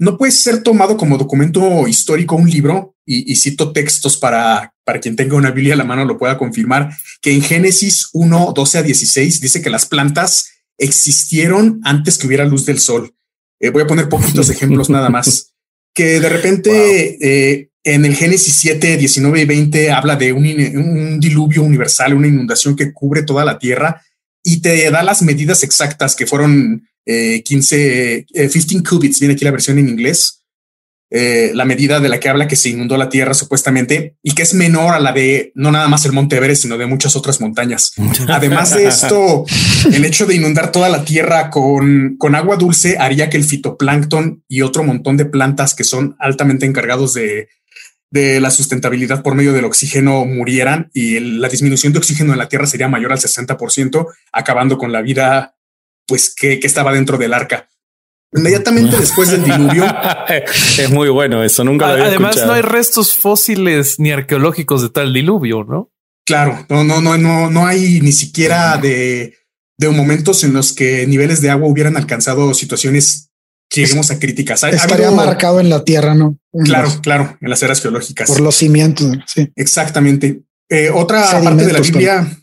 no 0.00 0.16
puede 0.16 0.32
ser 0.32 0.62
tomado 0.62 0.96
como 0.96 1.18
documento 1.18 1.86
histórico 1.86 2.34
un 2.34 2.48
libro, 2.48 2.96
y, 3.04 3.34
cito 3.34 3.72
textos 3.72 4.16
para, 4.16 4.72
para 4.84 4.98
quien 4.98 5.14
tenga 5.14 5.36
una 5.36 5.50
Biblia 5.50 5.74
a 5.74 5.76
la 5.76 5.84
mano 5.84 6.04
lo 6.04 6.16
pueda 6.16 6.38
confirmar, 6.38 6.90
que 7.20 7.32
en 7.32 7.42
Génesis 7.42 8.08
1, 8.12 8.52
12 8.54 8.78
a 8.78 8.82
16 8.82 9.40
dice 9.40 9.60
que 9.60 9.68
las 9.68 9.84
plantas 9.84 10.48
existieron 10.78 11.80
antes 11.84 12.16
que 12.16 12.26
hubiera 12.26 12.44
luz 12.46 12.64
del 12.64 12.78
sol. 12.78 13.12
Eh, 13.60 13.68
voy 13.70 13.82
a 13.82 13.86
poner 13.86 14.08
poquitos 14.08 14.48
ejemplos 14.50 14.88
nada 14.88 15.10
más. 15.10 15.52
Que 15.94 16.20
de 16.20 16.28
repente 16.28 17.18
eh, 17.20 17.70
en 17.84 18.04
el 18.04 18.14
Génesis 18.14 18.54
7, 18.56 18.96
19 18.96 19.40
y 19.40 19.44
20 19.44 19.90
habla 19.90 20.16
de 20.16 20.32
un, 20.32 20.44
un 20.44 21.20
diluvio 21.20 21.62
universal, 21.62 22.14
una 22.14 22.28
inundación 22.28 22.76
que 22.76 22.92
cubre 22.92 23.22
toda 23.22 23.44
la 23.44 23.58
tierra 23.58 24.02
y 24.42 24.60
te 24.60 24.90
da 24.90 25.02
las 25.02 25.22
medidas 25.22 25.62
exactas 25.62 26.14
que 26.14 26.26
fueron 26.26 26.86
15, 27.04 28.14
eh, 28.16 28.24
15 28.48 28.76
eh, 28.76 28.82
cubits, 28.88 29.20
viene 29.20 29.34
aquí 29.34 29.44
la 29.44 29.50
versión 29.50 29.78
en 29.78 29.88
inglés, 29.88 30.39
eh, 31.10 31.50
la 31.54 31.64
medida 31.64 32.00
de 32.00 32.08
la 32.08 32.20
que 32.20 32.28
habla 32.28 32.46
que 32.46 32.56
se 32.56 32.70
inundó 32.70 32.96
la 32.96 33.08
Tierra 33.08 33.34
supuestamente 33.34 34.16
y 34.22 34.32
que 34.32 34.42
es 34.42 34.54
menor 34.54 34.94
a 34.94 35.00
la 35.00 35.12
de 35.12 35.52
no 35.54 35.70
nada 35.72 35.88
más 35.88 36.04
el 36.04 36.12
Monte 36.12 36.36
Everest, 36.36 36.62
sino 36.62 36.78
de 36.78 36.86
muchas 36.86 37.16
otras 37.16 37.40
montañas. 37.40 37.92
Además 38.28 38.74
de 38.74 38.86
esto, 38.86 39.44
el 39.92 40.04
hecho 40.04 40.26
de 40.26 40.36
inundar 40.36 40.72
toda 40.72 40.88
la 40.88 41.04
Tierra 41.04 41.50
con, 41.50 42.16
con 42.18 42.34
agua 42.34 42.56
dulce 42.56 42.96
haría 42.98 43.28
que 43.28 43.36
el 43.36 43.44
fitoplancton 43.44 44.44
y 44.48 44.62
otro 44.62 44.84
montón 44.84 45.16
de 45.16 45.26
plantas 45.26 45.74
que 45.74 45.84
son 45.84 46.16
altamente 46.18 46.66
encargados 46.66 47.14
de, 47.14 47.48
de 48.10 48.40
la 48.40 48.50
sustentabilidad 48.50 49.22
por 49.22 49.34
medio 49.34 49.52
del 49.52 49.64
oxígeno 49.64 50.24
murieran 50.24 50.90
y 50.92 51.20
la 51.20 51.48
disminución 51.48 51.92
de 51.92 52.00
oxígeno 52.00 52.32
en 52.32 52.38
la 52.38 52.48
Tierra 52.48 52.66
sería 52.66 52.88
mayor 52.88 53.12
al 53.12 53.18
60%, 53.18 54.06
acabando 54.32 54.78
con 54.78 54.92
la 54.92 55.00
vida 55.00 55.54
pues 56.06 56.34
que, 56.34 56.58
estaba 56.62 56.92
dentro 56.92 57.18
del 57.18 57.32
arca. 57.32 57.68
Inmediatamente 58.32 58.96
después 59.00 59.30
del 59.30 59.44
diluvio. 59.44 59.84
es 60.78 60.90
muy 60.90 61.08
bueno 61.08 61.42
eso, 61.42 61.64
nunca 61.64 61.86
lo 61.86 61.92
había 61.94 62.06
Además, 62.06 62.36
no 62.46 62.52
hay 62.52 62.62
restos 62.62 63.14
fósiles 63.14 63.98
ni 63.98 64.12
arqueológicos 64.12 64.82
de 64.82 64.90
tal 64.90 65.12
diluvio, 65.12 65.64
¿no? 65.64 65.92
Claro, 66.26 66.64
no, 66.68 66.84
no, 66.84 67.00
no, 67.00 67.18
no, 67.18 67.50
no 67.50 67.66
hay 67.66 68.00
ni 68.00 68.12
siquiera 68.12 68.76
de, 68.76 69.34
de 69.78 69.88
momentos 69.88 70.44
en 70.44 70.52
los 70.52 70.72
que 70.72 71.06
niveles 71.06 71.40
de 71.40 71.50
agua 71.50 71.68
hubieran 71.68 71.96
alcanzado 71.96 72.54
situaciones 72.54 73.30
que 73.68 73.82
lleguemos 73.82 74.10
a 74.10 74.18
críticas. 74.18 74.62
Estaría 74.64 75.10
marcado 75.10 75.60
en 75.60 75.70
la 75.70 75.84
tierra, 75.84 76.14
¿no? 76.14 76.38
claro, 76.64 76.90
claro, 77.02 77.38
en 77.40 77.50
las 77.50 77.62
eras 77.62 77.80
geológicas. 77.80 78.28
Por 78.28 78.40
los 78.40 78.56
cimientos, 78.56 79.16
sí. 79.26 79.50
Exactamente. 79.56 80.42
Eh, 80.68 80.90
otra 80.92 81.42
parte 81.42 81.64
de 81.64 81.72
la 81.72 81.80
Biblia. 81.80 82.38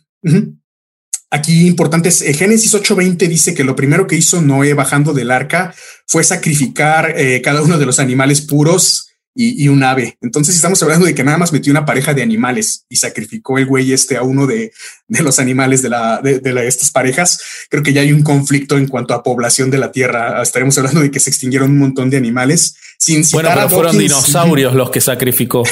Aquí 1.29 1.67
importante 1.67 2.09
es 2.09 2.21
eh, 2.21 2.33
Génesis 2.33 2.73
8:20 2.73 3.27
dice 3.27 3.53
que 3.53 3.65
lo 3.65 3.75
primero 3.75 4.07
que 4.07 4.15
hizo 4.15 4.41
Noé 4.41 4.73
bajando 4.73 5.13
del 5.13 5.31
arca 5.31 5.75
fue 6.05 6.23
sacrificar 6.23 7.13
eh, 7.17 7.41
cada 7.41 7.61
uno 7.61 7.77
de 7.77 7.85
los 7.85 7.99
animales 7.99 8.41
puros 8.41 9.07
y, 9.39 9.67
un 9.67 9.83
ave. 9.83 10.17
Entonces 10.21 10.55
estamos 10.55 10.81
hablando 10.81 11.05
de 11.05 11.13
que 11.13 11.23
nada 11.23 11.37
más 11.37 11.53
metió 11.53 11.71
una 11.71 11.85
pareja 11.85 12.15
de 12.15 12.23
animales 12.23 12.85
y 12.89 12.95
sacrificó 12.95 13.59
el 13.59 13.67
güey 13.67 13.93
este 13.93 14.17
a 14.17 14.23
uno 14.23 14.47
de, 14.47 14.71
los 15.09 15.37
animales 15.37 15.83
de, 15.83 15.89
la, 15.89 16.19
de, 16.23 16.41
estas 16.67 16.89
parejas. 16.89 17.39
Creo 17.69 17.83
que 17.83 17.93
ya 17.93 18.01
hay 18.01 18.11
un 18.11 18.23
conflicto 18.23 18.79
en 18.79 18.87
cuanto 18.87 19.13
a 19.13 19.21
población 19.21 19.69
de 19.69 19.77
la 19.77 19.91
tierra. 19.91 20.41
Estaremos 20.41 20.75
hablando 20.79 21.01
de 21.01 21.11
que 21.11 21.19
se 21.19 21.29
extinguieron 21.29 21.69
un 21.69 21.77
montón 21.77 22.09
de 22.09 22.17
animales. 22.17 22.77
Sin 22.99 23.23
bueno, 23.31 23.49
pero 23.53 23.69
fueron 23.69 23.97
dinosaurios 23.97 24.73
los 24.73 24.89
que 24.89 25.01
sacrificó. 25.01 25.63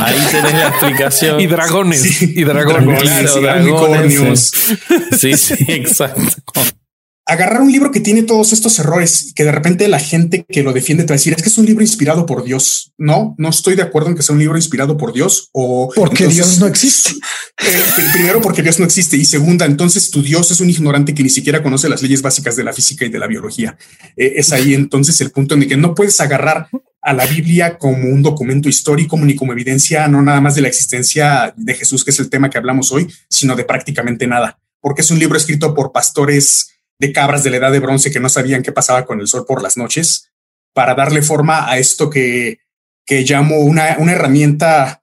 Ahí 0.00 0.16
tenés 0.30 0.52
la 0.52 0.68
explicación. 0.68 1.40
y 1.40 1.46
dragones. 1.46 2.22
Y 2.22 2.44
dragones. 2.44 3.34
dragones. 3.34 4.52
Sí, 5.18 5.36
sí, 5.36 5.54
exacto. 5.68 6.22
Agarrar 7.28 7.60
un 7.60 7.70
libro 7.70 7.90
que 7.90 8.00
tiene 8.00 8.22
todos 8.22 8.54
estos 8.54 8.78
errores 8.78 9.26
y 9.28 9.34
que 9.34 9.44
de 9.44 9.52
repente 9.52 9.86
la 9.86 10.00
gente 10.00 10.46
que 10.48 10.62
lo 10.62 10.72
defiende 10.72 11.04
te 11.04 11.08
va 11.08 11.14
a 11.14 11.18
decir 11.18 11.34
es 11.34 11.42
que 11.42 11.50
es 11.50 11.58
un 11.58 11.66
libro 11.66 11.82
inspirado 11.82 12.24
por 12.24 12.42
Dios. 12.42 12.94
No, 12.96 13.34
no 13.36 13.50
estoy 13.50 13.76
de 13.76 13.82
acuerdo 13.82 14.08
en 14.08 14.16
que 14.16 14.22
sea 14.22 14.32
un 14.32 14.40
libro 14.40 14.56
inspirado 14.56 14.96
por 14.96 15.12
Dios 15.12 15.50
o 15.52 15.92
porque 15.94 16.26
Dios 16.26 16.58
no 16.58 16.66
existe. 16.66 17.12
Eh, 17.60 18.12
primero, 18.12 18.40
porque 18.40 18.62
Dios 18.62 18.78
no 18.78 18.84
existe 18.84 19.16
y 19.16 19.24
segunda, 19.24 19.66
entonces 19.66 20.12
tu 20.12 20.22
Dios 20.22 20.48
es 20.52 20.60
un 20.60 20.70
ignorante 20.70 21.12
que 21.12 21.24
ni 21.24 21.28
siquiera 21.28 21.60
conoce 21.60 21.88
las 21.88 22.00
leyes 22.02 22.22
básicas 22.22 22.54
de 22.54 22.62
la 22.62 22.72
física 22.72 23.04
y 23.04 23.08
de 23.08 23.18
la 23.18 23.26
biología. 23.26 23.76
Eh, 24.16 24.34
es 24.36 24.52
ahí 24.52 24.74
entonces 24.74 25.20
el 25.20 25.32
punto 25.32 25.56
en 25.56 25.62
el 25.62 25.68
que 25.68 25.76
no 25.76 25.92
puedes 25.92 26.20
agarrar 26.20 26.68
a 27.02 27.12
la 27.12 27.26
Biblia 27.26 27.76
como 27.76 28.10
un 28.10 28.22
documento 28.22 28.68
histórico 28.68 29.18
ni 29.18 29.34
como 29.34 29.52
evidencia, 29.52 30.06
no 30.06 30.22
nada 30.22 30.40
más 30.40 30.54
de 30.54 30.60
la 30.60 30.68
existencia 30.68 31.52
de 31.56 31.74
Jesús, 31.74 32.04
que 32.04 32.12
es 32.12 32.20
el 32.20 32.30
tema 32.30 32.48
que 32.48 32.58
hablamos 32.58 32.92
hoy, 32.92 33.12
sino 33.28 33.56
de 33.56 33.64
prácticamente 33.64 34.28
nada, 34.28 34.60
porque 34.80 35.02
es 35.02 35.10
un 35.10 35.18
libro 35.18 35.36
escrito 35.36 35.74
por 35.74 35.90
pastores 35.90 36.77
de 36.98 37.12
cabras 37.12 37.44
de 37.44 37.50
la 37.50 37.58
edad 37.58 37.72
de 37.72 37.80
bronce 37.80 38.10
que 38.10 38.20
no 38.20 38.28
sabían 38.28 38.62
qué 38.62 38.72
pasaba 38.72 39.04
con 39.04 39.20
el 39.20 39.28
sol 39.28 39.44
por 39.46 39.62
las 39.62 39.76
noches, 39.76 40.30
para 40.74 40.94
darle 40.94 41.22
forma 41.22 41.70
a 41.70 41.78
esto 41.78 42.10
que, 42.10 42.58
que 43.06 43.22
llamo 43.22 43.58
una, 43.58 43.96
una 43.98 44.12
herramienta 44.12 45.02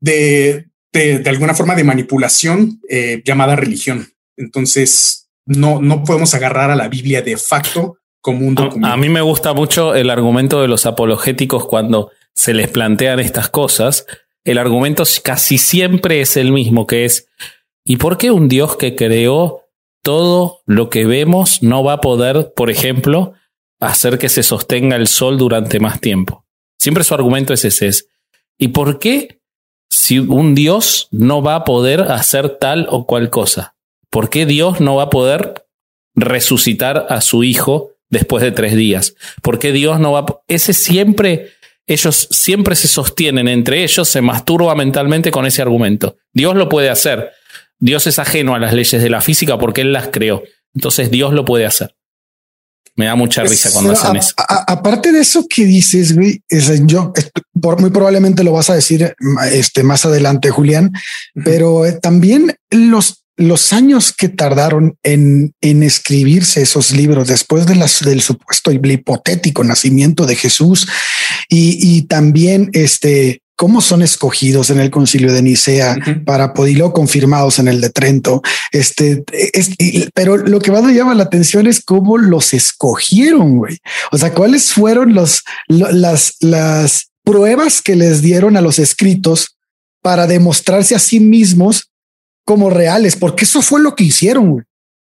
de, 0.00 0.66
de, 0.92 1.22
alguna 1.26 1.54
forma 1.54 1.74
de 1.74 1.84
manipulación 1.84 2.80
eh, 2.88 3.22
llamada 3.24 3.56
religión. 3.56 4.06
Entonces, 4.36 5.30
no, 5.46 5.80
no 5.80 6.04
podemos 6.04 6.34
agarrar 6.34 6.70
a 6.70 6.76
la 6.76 6.88
Biblia 6.88 7.22
de 7.22 7.36
facto 7.36 7.98
como 8.20 8.46
un 8.46 8.54
documento. 8.54 8.88
A, 8.88 8.96
mí 8.96 9.08
me 9.08 9.20
gusta 9.20 9.52
mucho 9.52 9.94
el 9.94 10.10
argumento 10.10 10.62
de 10.62 10.68
los 10.68 10.86
apologéticos 10.86 11.66
cuando 11.66 12.10
se 12.34 12.54
les 12.54 12.68
plantean 12.68 13.20
estas 13.20 13.48
cosas. 13.48 14.06
El 14.44 14.58
argumento 14.58 15.04
casi 15.22 15.58
siempre 15.58 16.20
es 16.20 16.36
el 16.36 16.52
mismo, 16.52 16.86
que 16.86 17.04
es, 17.04 17.28
¿y 17.84 17.96
por 17.96 18.16
qué 18.16 18.30
un 18.30 18.48
Dios 18.48 18.76
que 18.76 18.94
creó 18.96 19.63
todo 20.04 20.60
lo 20.66 20.90
que 20.90 21.06
vemos 21.06 21.62
no 21.62 21.82
va 21.82 21.94
a 21.94 22.00
poder, 22.00 22.52
por 22.54 22.70
ejemplo, 22.70 23.32
hacer 23.80 24.18
que 24.18 24.28
se 24.28 24.42
sostenga 24.42 24.96
el 24.96 25.08
sol 25.08 25.38
durante 25.38 25.80
más 25.80 26.00
tiempo. 26.00 26.44
Siempre 26.78 27.04
su 27.04 27.14
argumento 27.14 27.54
es 27.54 27.64
ese. 27.64 27.88
Es, 27.88 28.08
¿Y 28.58 28.68
por 28.68 28.98
qué 28.98 29.40
si 29.88 30.18
un 30.18 30.54
Dios 30.54 31.08
no 31.10 31.42
va 31.42 31.56
a 31.56 31.64
poder 31.64 32.02
hacer 32.02 32.50
tal 32.50 32.86
o 32.90 33.06
cual 33.06 33.30
cosa? 33.30 33.74
¿Por 34.10 34.28
qué 34.28 34.44
Dios 34.44 34.80
no 34.80 34.96
va 34.96 35.04
a 35.04 35.10
poder 35.10 35.66
resucitar 36.14 37.06
a 37.08 37.22
su 37.22 37.42
hijo 37.42 37.92
después 38.10 38.42
de 38.42 38.52
tres 38.52 38.76
días? 38.76 39.14
¿Por 39.42 39.58
qué 39.58 39.72
Dios 39.72 39.98
no 39.98 40.12
va 40.12 40.20
a... 40.20 40.26
Ese 40.48 40.74
siempre, 40.74 41.52
ellos 41.86 42.28
siempre 42.30 42.76
se 42.76 42.88
sostienen 42.88 43.48
entre 43.48 43.82
ellos, 43.82 44.06
se 44.06 44.20
masturba 44.20 44.74
mentalmente 44.74 45.30
con 45.30 45.46
ese 45.46 45.62
argumento. 45.62 46.16
Dios 46.34 46.54
lo 46.56 46.68
puede 46.68 46.90
hacer. 46.90 47.32
Dios 47.84 48.06
es 48.06 48.18
ajeno 48.18 48.54
a 48.54 48.58
las 48.58 48.72
leyes 48.72 49.02
de 49.02 49.10
la 49.10 49.20
física 49.20 49.58
porque 49.58 49.82
Él 49.82 49.92
las 49.92 50.08
creó. 50.08 50.42
Entonces 50.74 51.10
Dios 51.10 51.34
lo 51.34 51.44
puede 51.44 51.66
hacer. 51.66 51.94
Me 52.96 53.04
da 53.04 53.14
mucha 53.14 53.42
risa 53.42 53.70
cuando 53.72 53.92
hacen 53.92 54.16
eso. 54.16 54.32
aparte 54.38 55.12
de 55.12 55.20
eso 55.20 55.46
que 55.46 55.66
dices, 55.66 56.14
güey, 56.14 56.40
es, 56.48 56.80
yo 56.86 57.12
muy 57.78 57.90
probablemente 57.90 58.42
lo 58.42 58.52
vas 58.52 58.70
a 58.70 58.74
decir 58.74 59.14
este, 59.52 59.82
más 59.82 60.06
adelante, 60.06 60.48
Julián, 60.48 60.92
pero 61.44 61.84
eh, 61.84 61.92
también 61.92 62.56
los, 62.70 63.26
los 63.36 63.74
años 63.74 64.14
que 64.14 64.30
tardaron 64.30 64.96
en, 65.02 65.52
en 65.60 65.82
escribirse 65.82 66.62
esos 66.62 66.92
libros 66.92 67.28
después 67.28 67.66
de 67.66 67.74
las, 67.74 68.02
del 68.02 68.22
supuesto 68.22 68.72
y 68.72 68.80
hipotético 68.82 69.62
nacimiento 69.62 70.24
de 70.24 70.36
Jesús 70.36 70.88
y, 71.50 71.76
y 71.80 72.02
también 72.02 72.70
este 72.72 73.42
cómo 73.56 73.80
son 73.80 74.02
escogidos 74.02 74.70
en 74.70 74.80
el 74.80 74.90
concilio 74.90 75.32
de 75.32 75.42
Nicea 75.42 75.96
para 76.24 76.54
poderlo 76.54 76.92
confirmados 76.92 77.58
en 77.58 77.68
el 77.68 77.80
de 77.80 77.90
Trento. 77.90 78.42
Este, 78.72 79.24
pero 80.14 80.36
lo 80.36 80.60
que 80.60 80.72
más 80.72 80.82
me 80.82 80.94
llama 80.94 81.14
la 81.14 81.24
atención 81.24 81.66
es 81.66 81.82
cómo 81.82 82.18
los 82.18 82.52
escogieron, 82.52 83.58
güey. 83.58 83.78
O 84.12 84.18
sea, 84.18 84.34
cuáles 84.34 84.72
fueron 84.72 85.14
los, 85.14 85.42
las, 85.68 86.36
las 86.40 87.10
pruebas 87.22 87.80
que 87.80 87.96
les 87.96 88.22
dieron 88.22 88.56
a 88.56 88.60
los 88.60 88.78
escritos 88.78 89.56
para 90.02 90.26
demostrarse 90.26 90.94
a 90.94 90.98
sí 90.98 91.20
mismos 91.20 91.90
como 92.44 92.68
reales, 92.70 93.16
porque 93.16 93.44
eso 93.44 93.62
fue 93.62 93.80
lo 93.80 93.94
que 93.94 94.04
hicieron. 94.04 94.50
Güey. 94.50 94.64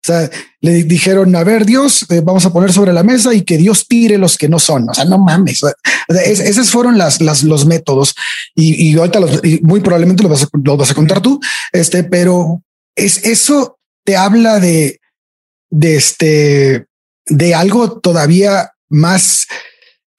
O 0.05 0.07
sea, 0.07 0.29
le 0.61 0.83
dijeron, 0.83 1.35
a 1.35 1.43
ver, 1.43 1.65
Dios, 1.65 2.05
eh, 2.11 2.21
vamos 2.23 2.45
a 2.45 2.53
poner 2.53 2.71
sobre 2.71 2.93
la 2.93 3.01
mesa 3.01 3.33
y 3.33 3.41
que 3.41 3.57
Dios 3.57 3.87
tire 3.87 4.19
los 4.19 4.37
que 4.37 4.47
no 4.47 4.59
son. 4.59 4.87
O 4.87 4.93
sea, 4.93 5.03
no 5.05 5.17
mames. 5.17 5.61
esos 6.07 6.69
fueron 6.69 6.99
las, 6.99 7.21
las, 7.21 7.41
los 7.41 7.65
métodos 7.65 8.13
y, 8.53 8.91
y 8.91 8.95
ahorita 8.95 9.19
los, 9.19 9.41
muy 9.63 9.79
probablemente 9.79 10.21
lo 10.21 10.29
vas, 10.29 10.43
a, 10.43 10.47
lo 10.63 10.77
vas 10.77 10.91
a 10.91 10.93
contar 10.93 11.21
tú. 11.21 11.39
Este, 11.71 12.03
pero 12.03 12.61
es 12.95 13.25
eso 13.25 13.79
te 14.03 14.15
habla 14.15 14.59
de, 14.59 14.99
de 15.71 15.95
este, 15.95 16.85
de 17.25 17.55
algo 17.55 17.99
todavía 17.99 18.73
más 18.89 19.47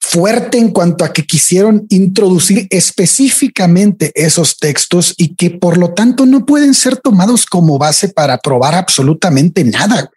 fuerte 0.09 0.57
en 0.57 0.71
cuanto 0.71 1.03
a 1.03 1.11
que 1.11 1.25
quisieron 1.25 1.85
introducir 1.89 2.65
específicamente 2.69 4.13
esos 4.15 4.57
textos 4.57 5.13
y 5.17 5.35
que 5.35 5.49
por 5.49 5.77
lo 5.77 5.93
tanto 5.93 6.25
no 6.25 6.45
pueden 6.45 6.73
ser 6.73 6.95
tomados 6.95 7.45
como 7.45 7.77
base 7.77 8.07
para 8.07 8.37
probar 8.37 8.73
absolutamente 8.73 9.65
nada. 9.65 10.09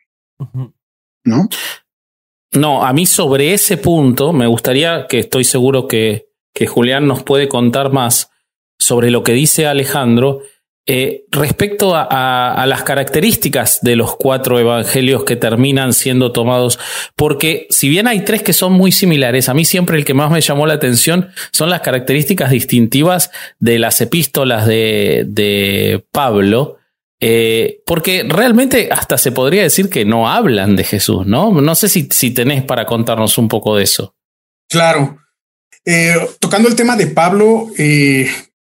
¿No? 1.24 1.48
No, 2.52 2.84
a 2.84 2.92
mí 2.92 3.04
sobre 3.04 3.52
ese 3.52 3.78
punto 3.78 4.32
me 4.32 4.46
gustaría 4.46 5.08
que 5.08 5.18
estoy 5.18 5.42
seguro 5.42 5.88
que, 5.88 6.28
que 6.54 6.68
Julián 6.68 7.08
nos 7.08 7.24
puede 7.24 7.48
contar 7.48 7.92
más 7.92 8.30
sobre 8.78 9.10
lo 9.10 9.24
que 9.24 9.32
dice 9.32 9.66
Alejandro 9.66 10.42
eh, 10.86 11.24
respecto 11.30 11.92
a, 11.94 12.64
las 12.66 12.82
características 12.82 13.80
de 13.82 13.96
los 13.96 14.16
cuatro 14.16 14.58
evangelios 14.58 15.24
que 15.24 15.36
terminan 15.36 15.92
siendo 15.92 16.32
tomados, 16.32 16.78
porque 17.14 17.66
si 17.70 17.88
bien 17.88 18.08
hay 18.08 18.24
tres 18.24 18.42
que 18.42 18.52
son 18.52 18.72
muy 18.72 18.90
similares, 18.90 19.48
a 19.48 19.54
mí 19.54 19.64
siempre 19.64 19.98
el 19.98 20.04
que 20.04 20.14
más 20.14 20.30
me 20.30 20.40
llamó 20.40 20.66
la 20.66 20.74
atención 20.74 21.28
son 21.52 21.70
las 21.70 21.82
características 21.82 22.50
distintivas 22.50 23.30
de 23.58 23.78
las 23.78 24.00
epístolas 24.00 24.66
de, 24.66 26.02
Pablo, 26.10 26.78
eh, 27.20 27.82
porque 27.84 28.24
realmente 28.26 28.88
hasta 28.90 29.18
se 29.18 29.32
podría 29.32 29.62
decir 29.62 29.90
que 29.90 30.04
no 30.04 30.28
hablan 30.28 30.76
de 30.76 30.84
Jesús, 30.84 31.26
¿no? 31.26 31.52
No 31.52 31.74
sé 31.74 31.88
si, 31.88 32.08
si 32.10 32.30
tenés 32.30 32.64
para 32.64 32.86
contarnos 32.86 33.36
un 33.38 33.48
poco 33.48 33.76
de 33.76 33.84
eso. 33.84 34.14
Claro. 34.68 35.18
Eh, 35.84 36.14
tocando 36.40 36.68
el 36.68 36.76
tema 36.76 36.96
de 36.96 37.06
Pablo, 37.06 37.68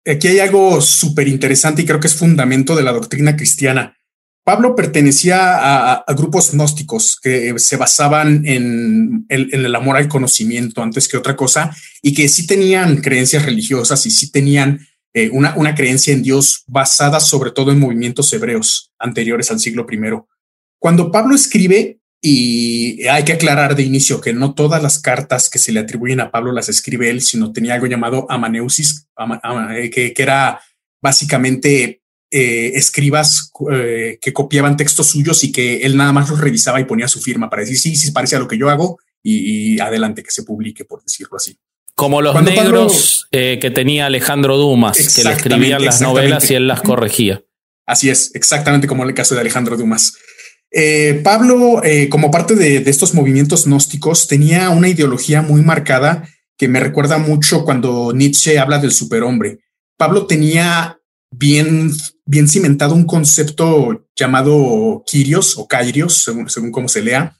aquí 0.06 0.28
hay 0.28 0.38
algo 0.38 0.80
súper 0.80 1.28
interesante 1.28 1.82
y 1.82 1.86
creo 1.86 2.00
que 2.00 2.06
es 2.06 2.14
fundamento 2.14 2.76
de 2.76 2.82
la 2.82 2.92
doctrina 2.92 3.36
cristiana. 3.36 3.96
Pablo 4.44 4.76
pertenecía 4.76 5.94
a, 5.94 6.14
grupos 6.14 6.52
gnósticos 6.52 7.18
que 7.20 7.58
se 7.58 7.76
basaban 7.76 8.46
en 8.46 9.26
el, 9.28 9.74
amor 9.74 9.96
al 9.96 10.06
conocimiento 10.06 10.84
antes 10.84 11.08
que 11.08 11.16
otra 11.16 11.34
cosa 11.34 11.74
y 12.00 12.14
que 12.14 12.28
sí 12.28 12.46
tenían 12.46 12.98
creencias 12.98 13.44
religiosas 13.44 14.06
y 14.06 14.10
sí 14.12 14.30
tenían 14.30 14.86
eh, 15.14 15.30
una, 15.32 15.56
una 15.56 15.74
creencia 15.74 16.14
en 16.14 16.22
Dios 16.22 16.62
basada 16.68 17.18
sobre 17.18 17.50
todo 17.50 17.72
en 17.72 17.80
movimientos 17.80 18.32
hebreos 18.32 18.92
anteriores 19.00 19.50
al 19.50 19.58
siglo 19.58 19.84
I. 19.90 19.98
Cuando 20.78 21.10
Pablo 21.10 21.34
escribe, 21.34 21.98
y 22.20 23.06
hay 23.06 23.24
que 23.24 23.34
aclarar 23.34 23.76
de 23.76 23.82
inicio 23.82 24.20
que 24.20 24.32
no 24.32 24.54
todas 24.54 24.82
las 24.82 24.98
cartas 24.98 25.50
que 25.50 25.58
se 25.58 25.72
le 25.72 25.80
atribuyen 25.80 26.20
a 26.20 26.30
Pablo 26.30 26.52
las 26.52 26.68
escribe 26.68 27.10
él, 27.10 27.20
sino 27.20 27.52
tenía 27.52 27.74
algo 27.74 27.86
llamado 27.86 28.26
amaneusis, 28.30 29.06
eh, 29.76 29.90
que, 29.90 30.14
era 30.16 30.60
básicamente 31.00 32.02
eh, 32.30 32.72
escribas 32.74 33.52
eh, 33.72 34.18
que 34.20 34.32
copiaban 34.32 34.76
textos 34.76 35.08
suyos 35.08 35.44
y 35.44 35.52
que 35.52 35.82
él 35.82 35.96
nada 35.96 36.12
más 36.12 36.30
los 36.30 36.40
revisaba 36.40 36.80
y 36.80 36.84
ponía 36.84 37.06
su 37.06 37.20
firma 37.20 37.50
para 37.50 37.62
decir, 37.62 37.78
sí, 37.78 37.96
sí, 37.96 38.10
parece 38.10 38.36
a 38.36 38.40
lo 38.40 38.48
que 38.48 38.58
yo 38.58 38.70
hago 38.70 38.98
y, 39.22 39.78
adelante 39.80 40.22
que 40.22 40.30
se 40.30 40.42
publique, 40.42 40.84
por 40.84 41.02
decirlo 41.02 41.36
así. 41.36 41.58
Como 41.94 42.22
los 42.22 42.40
negros 42.42 43.26
que 43.30 43.70
tenía 43.74 44.06
Alejandro 44.06 44.56
Dumas, 44.56 45.14
que 45.14 45.24
le 45.24 45.32
escribían 45.32 45.84
las 45.84 46.00
novelas 46.00 46.50
y 46.50 46.54
él 46.54 46.66
las 46.66 46.82
corregía. 46.82 47.42
Así 47.86 48.10
es, 48.10 48.34
exactamente 48.34 48.86
como 48.86 49.04
en 49.04 49.10
el 49.10 49.14
caso 49.14 49.34
de 49.34 49.40
Alejandro 49.42 49.76
Dumas. 49.76 50.14
Eh, 50.70 51.20
Pablo, 51.22 51.82
eh, 51.84 52.08
como 52.08 52.30
parte 52.30 52.54
de, 52.54 52.78
estos 52.88 53.14
movimientos 53.14 53.66
gnósticos, 53.66 54.26
tenía 54.26 54.70
una 54.70 54.88
ideología 54.88 55.42
muy 55.42 55.62
marcada 55.62 56.28
que 56.58 56.68
me 56.68 56.80
recuerda 56.80 57.18
mucho 57.18 57.64
cuando 57.64 58.12
Nietzsche 58.12 58.58
habla 58.58 58.78
del 58.78 58.92
superhombre. 58.92 59.60
Pablo 59.96 60.26
tenía 60.26 60.98
bien, 61.30 61.92
bien 62.24 62.48
cimentado 62.48 62.94
un 62.94 63.04
concepto 63.04 64.06
llamado 64.16 65.02
Kyrios 65.06 65.56
o 65.58 65.68
Kairios, 65.68 66.24
según, 66.24 66.48
según 66.48 66.72
cómo 66.72 66.88
se 66.88 67.02
lea, 67.02 67.38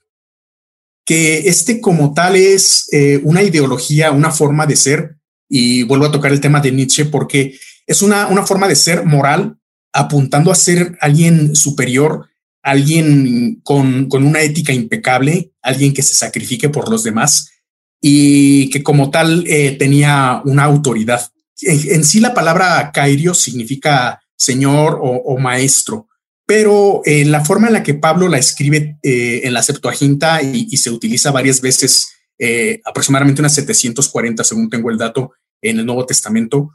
que 1.05 1.49
este 1.49 1.81
como 1.81 2.15
tal 2.15 2.37
es 2.37 2.89
eh, 2.93 3.21
una 3.23 3.43
ideología, 3.43 4.11
una 4.11 4.31
forma 4.31 4.67
de 4.67 4.77
ser, 4.77 5.17
y 5.49 5.85
vuelvo 5.85 6.07
a 6.07 6.13
tocar 6.13 6.33
el 6.33 6.41
tema 6.41 6.61
de 6.61 6.73
Nietzsche 6.73 7.05
porque 7.05 7.59
es 7.87 8.03
una, 8.03 8.27
una 8.27 8.45
forma 8.45 8.67
de 8.67 8.75
ser 8.75 9.05
moral 9.05 9.59
apuntando 9.93 10.51
a 10.51 10.57
ser 10.57 10.99
alguien 11.01 11.55
superior 11.55 12.26
alguien 12.67 13.61
con, 13.63 14.09
una 14.11 14.43
ética 14.43 14.73
impecable, 14.73 15.53
alguien 15.63 15.95
que 15.95 16.03
se 16.03 16.15
sacrifique 16.15 16.69
por 16.69 16.91
los 16.91 17.05
demás 17.05 17.49
y 18.01 18.69
que 18.71 18.83
como 18.83 19.09
tal 19.11 19.45
eh, 19.47 19.77
tenía 19.79 20.43
una 20.45 20.65
autoridad. 20.65 21.31
En, 21.63 22.05
sí 22.05 22.19
la 22.19 22.35
palabra 22.35 22.91
Kairio 22.93 23.35
significa 23.35 24.21
señor 24.37 24.99
o, 25.01 25.39
maestro. 25.39 26.09
pero 26.45 27.03
eh, 27.05 27.25
la 27.25 27.45
forma 27.45 27.69
en 27.69 27.75
la 27.75 27.85
que 27.85 27.95
Pablo 27.95 28.27
la 28.29 28.39
escribe 28.39 28.99
eh, 29.01 29.43
en 29.45 29.55
la 29.55 29.63
Septuaginta 29.63 30.43
y, 30.43 30.67
y, 30.69 30.77
se 30.77 30.91
utiliza 30.91 31.31
varias 31.31 31.61
veces, 31.61 32.09
eh, 32.37 32.81
aproximadamente 32.85 33.41
unas 33.41 33.55
740, 33.55 34.43
según 34.43 34.69
tengo 34.69 34.91
el 34.91 34.99
dato, 34.99 35.33
en 35.63 35.79
el 35.79 35.87
Nuevo 35.87 36.05
Testamento, 36.05 36.73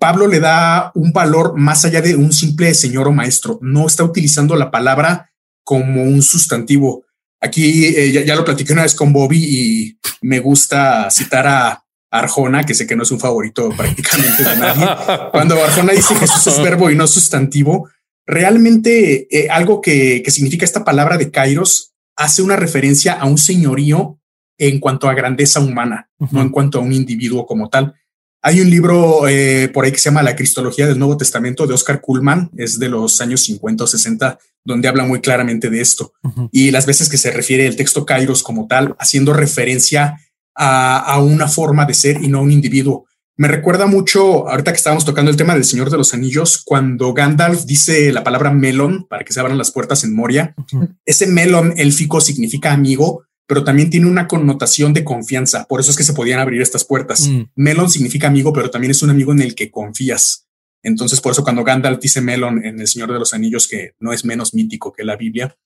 Pablo 0.00 0.26
le 0.26 0.40
da 0.40 0.92
un 0.94 1.12
valor 1.12 1.54
más 1.56 1.84
allá 1.84 2.00
de 2.00 2.16
un 2.16 2.32
simple 2.32 2.72
señor 2.72 3.06
o 3.08 3.12
maestro. 3.12 3.58
No 3.60 3.86
está 3.86 4.02
utilizando 4.02 4.56
la 4.56 4.70
palabra 4.70 5.30
como 5.62 6.02
un 6.02 6.22
sustantivo. 6.22 7.04
Aquí 7.40 8.12
ya, 8.12 8.22
ya, 8.22 8.34
lo 8.34 8.44
platiqué 8.44 8.72
una 8.72 8.82
vez 8.82 8.94
con 8.94 9.12
Bobby 9.12 9.44
y 9.44 9.98
me 10.22 10.40
gusta 10.40 11.10
citar 11.10 11.46
a 11.46 11.84
Arjona, 12.10 12.64
que 12.64 12.74
sé 12.74 12.86
que 12.86 12.96
no 12.96 13.02
es 13.02 13.10
un 13.10 13.20
favorito 13.20 13.68
prácticamente 13.76 14.44
de 14.44 14.56
nadie. 14.56 14.86
Cuando 15.30 15.62
Arjona 15.62 15.92
dice 15.92 16.14
Jesús 16.14 16.46
es 16.46 16.62
verbo 16.62 16.90
y 16.90 16.96
no 16.96 17.06
sustantivo, 17.06 17.90
realmente 18.26 19.28
eh, 19.30 19.48
algo 19.50 19.80
que, 19.80 20.22
que, 20.24 20.30
significa 20.30 20.64
esta 20.64 20.84
palabra 20.84 21.16
de 21.16 21.30
Kairos 21.30 21.94
hace 22.16 22.42
una 22.42 22.56
referencia 22.56 23.14
a 23.14 23.26
un 23.26 23.38
señorío 23.38 24.18
en 24.58 24.80
cuanto 24.80 25.08
a 25.08 25.14
grandeza 25.14 25.60
humana, 25.60 26.10
uh 26.18 26.26
-huh. 26.26 26.32
no 26.32 26.42
en 26.42 26.48
cuanto 26.50 26.78
a 26.78 26.82
un 26.82 26.92
individuo 26.92 27.46
como 27.46 27.68
tal. 27.68 27.94
Hay 28.40 28.60
un 28.60 28.70
libro 28.70 29.26
eh, 29.26 29.68
por 29.68 29.84
ahí 29.84 29.90
que 29.90 29.98
se 29.98 30.10
llama 30.10 30.22
La 30.22 30.36
Cristología 30.36 30.86
del 30.86 30.98
Nuevo 30.98 31.16
Testamento 31.16 31.66
de 31.66 31.74
Oscar 31.74 32.00
Kuhlman, 32.00 32.50
es 32.56 32.78
de 32.78 32.88
los 32.88 33.20
años 33.20 33.42
50 33.42 33.84
o 33.84 33.86
60, 33.86 34.38
donde 34.64 34.86
habla 34.86 35.04
muy 35.04 35.20
claramente 35.20 35.70
de 35.70 35.80
esto. 35.80 36.12
Uh 36.22 36.28
-huh. 36.28 36.48
Y 36.52 36.70
las 36.70 36.86
veces 36.86 37.08
que 37.08 37.18
se 37.18 37.32
refiere 37.32 37.66
el 37.66 37.74
texto 37.74 38.06
Kairos 38.06 38.44
como 38.44 38.68
tal, 38.68 38.94
haciendo 39.00 39.32
referencia 39.32 40.20
a, 40.54 40.98
a, 40.98 41.20
una 41.20 41.48
forma 41.48 41.84
de 41.84 41.94
ser 41.94 42.22
y 42.22 42.28
no 42.28 42.38
a 42.38 42.42
un 42.42 42.52
individuo. 42.52 43.06
Me 43.36 43.48
recuerda 43.48 43.86
mucho, 43.86 44.48
ahorita 44.48 44.72
que 44.72 44.78
estábamos 44.78 45.04
tocando 45.04 45.30
el 45.30 45.36
tema 45.36 45.54
del 45.54 45.64
Señor 45.64 45.90
de 45.90 45.96
los 45.96 46.12
Anillos, 46.14 46.62
cuando 46.64 47.14
Gandalf 47.14 47.64
dice 47.64 48.12
la 48.12 48.24
palabra 48.24 48.50
melon 48.52 49.06
para 49.08 49.24
que 49.24 49.32
se 49.32 49.40
abran 49.40 49.58
las 49.58 49.70
puertas 49.70 50.04
en 50.04 50.14
Moria. 50.14 50.54
Uh 50.56 50.80
-huh. 50.80 50.96
Ese 51.04 51.26
melon 51.26 51.74
élfico 51.76 52.20
significa 52.20 52.72
amigo, 52.72 53.24
pero 53.48 53.64
también 53.64 53.88
tiene 53.88 54.06
una 54.06 54.28
connotación 54.28 54.92
de 54.92 55.04
confianza. 55.04 55.64
Por 55.64 55.80
eso 55.80 55.90
es 55.90 55.96
que 55.96 56.04
se 56.04 56.12
podían 56.12 56.38
abrir 56.38 56.60
estas 56.60 56.84
puertas. 56.84 57.26
Mm. 57.26 57.44
Melon 57.56 57.88
significa 57.88 58.28
amigo, 58.28 58.52
pero 58.52 58.70
también 58.70 58.90
es 58.90 59.02
un 59.02 59.08
amigo 59.08 59.32
en 59.32 59.40
el 59.40 59.54
que 59.54 59.70
confías. 59.70 60.46
Entonces, 60.82 61.22
por 61.22 61.32
eso 61.32 61.42
cuando 61.42 61.64
Gandalf 61.64 61.98
dice 61.98 62.20
melon 62.20 62.62
en 62.62 62.78
El 62.78 62.86
Señor 62.86 63.10
de 63.10 63.18
los 63.18 63.32
Anillos, 63.32 63.66
que 63.66 63.94
no 64.00 64.12
es 64.12 64.26
menos 64.26 64.52
mítico 64.52 64.92
que 64.92 65.02
la 65.02 65.16
Biblia, 65.16 65.56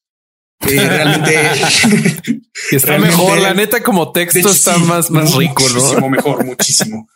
eh, 0.60 0.88
realmente 0.88 1.34
está 2.70 2.86
realmente, 2.86 3.16
mejor. 3.16 3.40
La 3.40 3.52
neta, 3.52 3.82
como 3.82 4.12
texto 4.12 4.38
hecho, 4.38 4.50
está 4.52 4.76
sí, 4.76 4.84
más, 4.84 5.10
más 5.10 5.34
rico, 5.34 5.68
¿no? 5.68 5.74
Muchísimo 5.74 6.08
mejor, 6.08 6.44
muchísimo. 6.44 7.08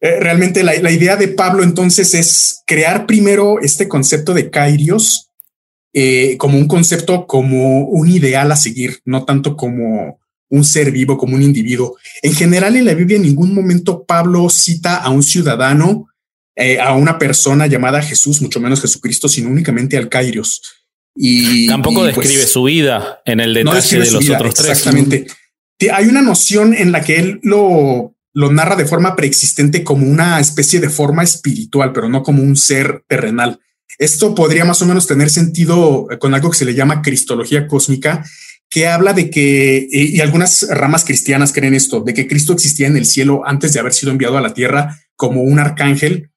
Eh, 0.00 0.20
realmente 0.20 0.64
la, 0.64 0.72
la, 0.80 0.90
idea 0.90 1.16
de 1.16 1.28
Pablo 1.28 1.62
entonces 1.62 2.14
es 2.14 2.62
crear 2.66 3.04
primero 3.04 3.60
este 3.60 3.88
concepto 3.88 4.32
de 4.32 4.50
Kairios 4.50 5.30
eh, 5.96 6.36
como 6.38 6.58
un 6.58 6.66
concepto, 6.66 7.24
como 7.24 7.84
un 7.84 8.08
ideal 8.08 8.50
a 8.50 8.56
seguir, 8.56 8.98
no 9.04 9.24
tanto 9.24 9.56
como 9.56 10.18
un 10.50 10.64
ser 10.64 10.90
vivo, 10.90 11.16
como 11.16 11.36
un 11.36 11.42
individuo. 11.42 11.96
En 12.20 12.34
general, 12.34 12.74
en 12.74 12.84
la 12.84 12.94
Biblia, 12.94 13.16
en 13.16 13.22
ningún 13.22 13.54
momento 13.54 14.04
Pablo 14.04 14.48
cita 14.50 14.96
a 14.96 15.10
un 15.10 15.22
ciudadano, 15.22 16.08
eh, 16.56 16.80
a 16.80 16.94
una 16.94 17.16
persona 17.16 17.68
llamada 17.68 18.02
Jesús, 18.02 18.42
mucho 18.42 18.58
menos 18.58 18.80
Jesucristo, 18.80 19.28
sino 19.28 19.48
únicamente 19.48 19.96
al 19.96 20.08
Kairios. 20.08 20.62
Y 21.14 21.68
tampoco 21.68 22.02
y, 22.02 22.06
describe 22.08 22.40
pues, 22.40 22.50
su 22.50 22.64
vida 22.64 23.20
en 23.24 23.38
el 23.38 23.54
detalle 23.54 23.98
no 23.98 24.04
de 24.04 24.10
los 24.10 24.24
vida, 24.24 24.36
otros 24.36 24.54
tres. 24.54 24.70
Exactamente. 24.70 25.26
Hay 25.92 26.06
una 26.06 26.22
noción 26.22 26.74
en 26.74 26.90
la 26.90 27.02
que 27.02 27.20
él 27.20 27.38
lo, 27.44 28.16
lo 28.32 28.52
narra 28.52 28.74
de 28.74 28.84
forma 28.84 29.14
preexistente 29.14 29.84
como 29.84 30.08
una 30.08 30.40
especie 30.40 30.80
de 30.80 30.90
forma 30.90 31.22
espiritual, 31.22 31.92
pero 31.92 32.08
no 32.08 32.24
como 32.24 32.42
un 32.42 32.56
ser 32.56 33.04
terrenal. 33.06 33.60
Esto 33.98 34.34
podría 34.34 34.64
más 34.64 34.82
o 34.82 34.86
menos 34.86 35.06
tener 35.06 35.30
sentido 35.30 36.08
con 36.18 36.34
algo 36.34 36.50
que 36.50 36.58
se 36.58 36.64
le 36.64 36.74
llama 36.74 37.02
cristología 37.02 37.66
cósmica, 37.66 38.24
que 38.68 38.88
habla 38.88 39.12
de 39.12 39.30
que, 39.30 39.86
y 39.88 40.20
algunas 40.20 40.66
ramas 40.68 41.04
cristianas 41.04 41.52
creen 41.52 41.74
esto, 41.74 42.00
de 42.00 42.12
que 42.12 42.26
Cristo 42.26 42.52
existía 42.52 42.88
en 42.88 42.96
el 42.96 43.06
cielo 43.06 43.42
antes 43.46 43.72
de 43.72 43.80
haber 43.80 43.92
sido 43.92 44.10
enviado 44.10 44.36
a 44.36 44.40
la 44.40 44.54
tierra 44.54 44.98
como 45.16 45.42
un 45.42 45.60
arcángel 45.60 46.30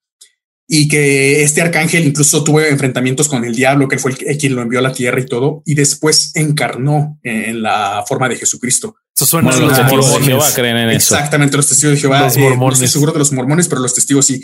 y 0.67 0.89
que 0.89 1.43
este 1.43 1.61
arcángel 1.61 2.05
incluso 2.05 2.43
tuvo 2.43 2.59
enfrentamientos 2.59 3.29
con 3.29 3.45
el 3.45 3.55
diablo, 3.55 3.87
que 3.87 3.97
fue 3.97 4.11
el, 4.11 4.37
quien 4.37 4.53
lo 4.53 4.61
envió 4.61 4.79
a 4.79 4.81
la 4.81 4.91
tierra 4.91 5.19
y 5.19 5.25
todo, 5.25 5.63
y 5.65 5.75
después 5.75 6.31
encarnó 6.35 7.17
en 7.23 7.61
la 7.61 8.03
forma 8.05 8.27
de 8.27 8.35
Jesucristo. 8.35 8.97
Eso 9.15 9.25
suena 9.25 9.49
bueno, 9.49 9.67
los 9.67 9.77
testigos 9.77 10.19
de 10.19 10.25
Jehová 10.25 10.49
creen 10.53 10.77
en 10.77 10.89
eso. 10.89 11.15
Exactamente, 11.15 11.55
los 11.55 11.67
testigos 11.67 11.95
de 11.95 12.01
Jehová. 12.01 12.21
Los 12.25 12.37
mormones. 12.37 12.79
Eh, 12.79 12.81
no 12.81 12.85
estoy 12.85 12.87
seguro 12.89 13.13
de 13.13 13.19
los 13.19 13.31
mormones, 13.31 13.67
pero 13.67 13.81
los 13.81 13.95
testigos 13.95 14.25
sí. 14.25 14.43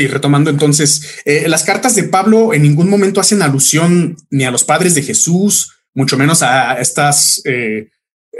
Y 0.00 0.06
retomando 0.06 0.48
entonces, 0.48 1.20
eh, 1.26 1.46
las 1.46 1.62
cartas 1.62 1.94
de 1.94 2.04
Pablo 2.04 2.54
en 2.54 2.62
ningún 2.62 2.88
momento 2.88 3.20
hacen 3.20 3.42
alusión 3.42 4.16
ni 4.30 4.44
a 4.44 4.50
los 4.50 4.64
padres 4.64 4.94
de 4.94 5.02
Jesús, 5.02 5.72
mucho 5.94 6.16
menos 6.16 6.42
a 6.42 6.80
estas 6.80 7.42
eh, 7.44 7.90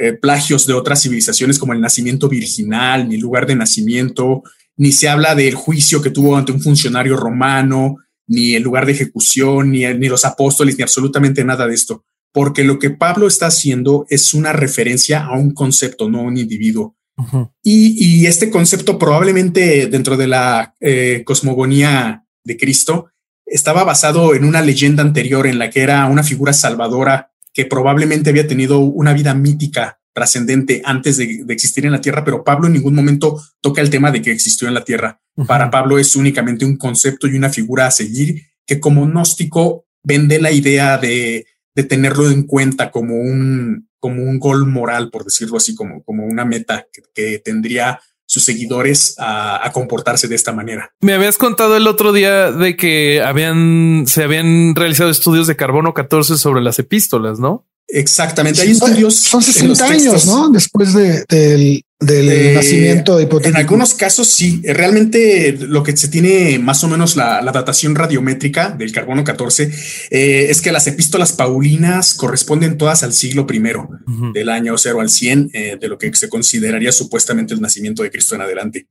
eh, 0.00 0.14
plagios 0.14 0.66
de 0.66 0.72
otras 0.72 1.02
civilizaciones 1.02 1.58
como 1.58 1.74
el 1.74 1.80
nacimiento 1.82 2.30
virginal, 2.30 3.08
ni 3.08 3.18
lugar 3.18 3.46
de 3.46 3.56
nacimiento, 3.56 4.42
ni 4.78 4.92
se 4.92 5.10
habla 5.10 5.34
del 5.34 5.54
juicio 5.54 6.00
que 6.00 6.08
tuvo 6.08 6.34
ante 6.34 6.52
un 6.52 6.62
funcionario 6.62 7.14
romano, 7.16 7.98
ni 8.26 8.54
el 8.54 8.62
lugar 8.62 8.86
de 8.86 8.92
ejecución, 8.92 9.70
ni, 9.70 9.84
ni 9.84 10.08
los 10.08 10.24
apóstoles, 10.24 10.78
ni 10.78 10.82
absolutamente 10.82 11.44
nada 11.44 11.66
de 11.66 11.74
esto. 11.74 12.04
Porque 12.32 12.64
lo 12.64 12.78
que 12.78 12.88
Pablo 12.88 13.26
está 13.26 13.48
haciendo 13.48 14.06
es 14.08 14.32
una 14.32 14.54
referencia 14.54 15.24
a 15.24 15.32
un 15.32 15.52
concepto, 15.52 16.08
no 16.08 16.20
a 16.20 16.22
un 16.22 16.38
individuo. 16.38 16.96
Uh 17.16 17.24
-huh. 17.24 17.52
y, 17.62 18.22
y, 18.22 18.26
este 18.26 18.50
concepto 18.50 18.98
probablemente 18.98 19.86
dentro 19.88 20.16
de 20.16 20.26
la 20.26 20.74
eh, 20.80 21.22
cosmogonía 21.24 22.24
de 22.44 22.56
Cristo 22.56 23.10
estaba 23.44 23.84
basado 23.84 24.34
en 24.34 24.44
una 24.44 24.62
leyenda 24.62 25.02
anterior 25.02 25.46
en 25.46 25.58
la 25.58 25.68
que 25.70 25.80
era 25.80 26.06
una 26.06 26.22
figura 26.22 26.52
salvadora 26.52 27.32
que 27.52 27.66
probablemente 27.66 28.30
había 28.30 28.46
tenido 28.46 28.78
una 28.78 29.12
vida 29.12 29.34
mítica 29.34 30.00
trascendente 30.14 30.82
antes 30.84 31.16
de, 31.16 31.42
de, 31.44 31.54
existir 31.54 31.84
en 31.84 31.92
la 31.92 32.00
tierra, 32.00 32.24
pero 32.24 32.42
Pablo 32.42 32.66
en 32.66 32.72
ningún 32.74 32.94
momento 32.94 33.40
toca 33.60 33.80
el 33.80 33.90
tema 33.90 34.10
de 34.10 34.22
que 34.22 34.32
existió 34.32 34.68
en 34.68 34.74
la 34.74 34.84
tierra. 34.84 35.20
Uh 35.36 35.42
-huh. 35.42 35.46
Para 35.46 35.70
Pablo 35.70 35.98
es 35.98 36.16
únicamente 36.16 36.64
un 36.64 36.76
concepto 36.76 37.26
y 37.26 37.36
una 37.36 37.50
figura 37.50 37.86
a 37.86 37.90
seguir 37.90 38.46
que 38.66 38.80
como 38.80 39.04
gnóstico 39.04 39.86
vende 40.02 40.40
la 40.40 40.52
idea 40.52 40.96
de, 40.96 41.46
de 41.82 41.88
tenerlo 41.88 42.30
en 42.30 42.42
cuenta 42.42 42.90
como 42.90 43.16
un, 43.16 43.88
como 43.98 44.22
un 44.22 44.38
gol 44.38 44.66
moral, 44.66 45.10
por 45.10 45.24
decirlo 45.24 45.56
así, 45.56 45.74
como, 45.74 46.02
como 46.02 46.26
una 46.26 46.44
meta 46.44 46.86
que, 47.14 47.38
tendría 47.38 48.00
sus 48.26 48.44
seguidores 48.44 49.16
a, 49.18 49.66
a, 49.66 49.72
comportarse 49.72 50.28
de 50.28 50.36
esta 50.36 50.52
manera. 50.52 50.92
Me 51.00 51.14
habías 51.14 51.36
contado 51.36 51.76
el 51.76 51.88
otro 51.88 52.12
día 52.12 52.52
de 52.52 52.76
que 52.76 53.22
habían, 53.22 54.04
se 54.06 54.22
habían 54.22 54.76
realizado 54.76 55.10
estudios 55.10 55.48
de 55.48 55.56
carbono 55.56 55.94
14 55.94 56.38
sobre 56.38 56.62
las 56.62 56.78
epístolas, 56.78 57.40
¿no? 57.40 57.66
Exactamente. 57.92 58.60
Hay 58.60 58.70
estudios. 58.70 59.14
Son 59.16 59.42
60 59.42 59.84
años, 59.84 60.26
¿no? 60.26 60.48
Después 60.50 60.94
de, 60.94 61.24
del, 61.28 61.84
del 61.98 62.28
eh, 62.30 62.54
nacimiento 62.54 63.20
hipotético. 63.20 63.56
En 63.56 63.56
algunos 63.56 63.94
casos, 63.94 64.28
sí. 64.28 64.62
Realmente 64.64 65.56
lo 65.60 65.82
que 65.82 65.96
se 65.96 66.08
tiene 66.08 66.58
más 66.58 66.84
o 66.84 66.88
menos 66.88 67.16
la, 67.16 67.42
la 67.42 67.52
datación 67.52 67.94
radiométrica 67.94 68.70
del 68.70 68.92
carbono 68.92 69.24
14 69.24 69.72
eh, 70.10 70.46
es 70.48 70.60
que 70.60 70.72
las 70.72 70.86
epístolas 70.86 71.32
paulinas 71.32 72.14
corresponden 72.14 72.78
todas 72.78 73.02
al 73.02 73.12
siglo 73.12 73.46
primero 73.46 73.88
uh 74.06 74.10
-huh. 74.10 74.32
del 74.32 74.48
año 74.48 74.76
0 74.78 75.00
al 75.00 75.10
100 75.10 75.50
eh, 75.52 75.76
de 75.80 75.88
lo 75.88 75.98
que 75.98 76.14
se 76.14 76.28
consideraría 76.28 76.92
supuestamente 76.92 77.54
el 77.54 77.60
nacimiento 77.60 78.02
de 78.02 78.10
Cristo 78.10 78.34
en 78.34 78.42
adelante. 78.42 78.86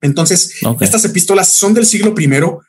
Entonces, 0.00 0.54
okay. 0.64 0.86
estas 0.86 1.04
epístolas 1.04 1.48
son 1.48 1.74
del 1.74 1.84
siglo 1.84 2.14
primero 2.14 2.60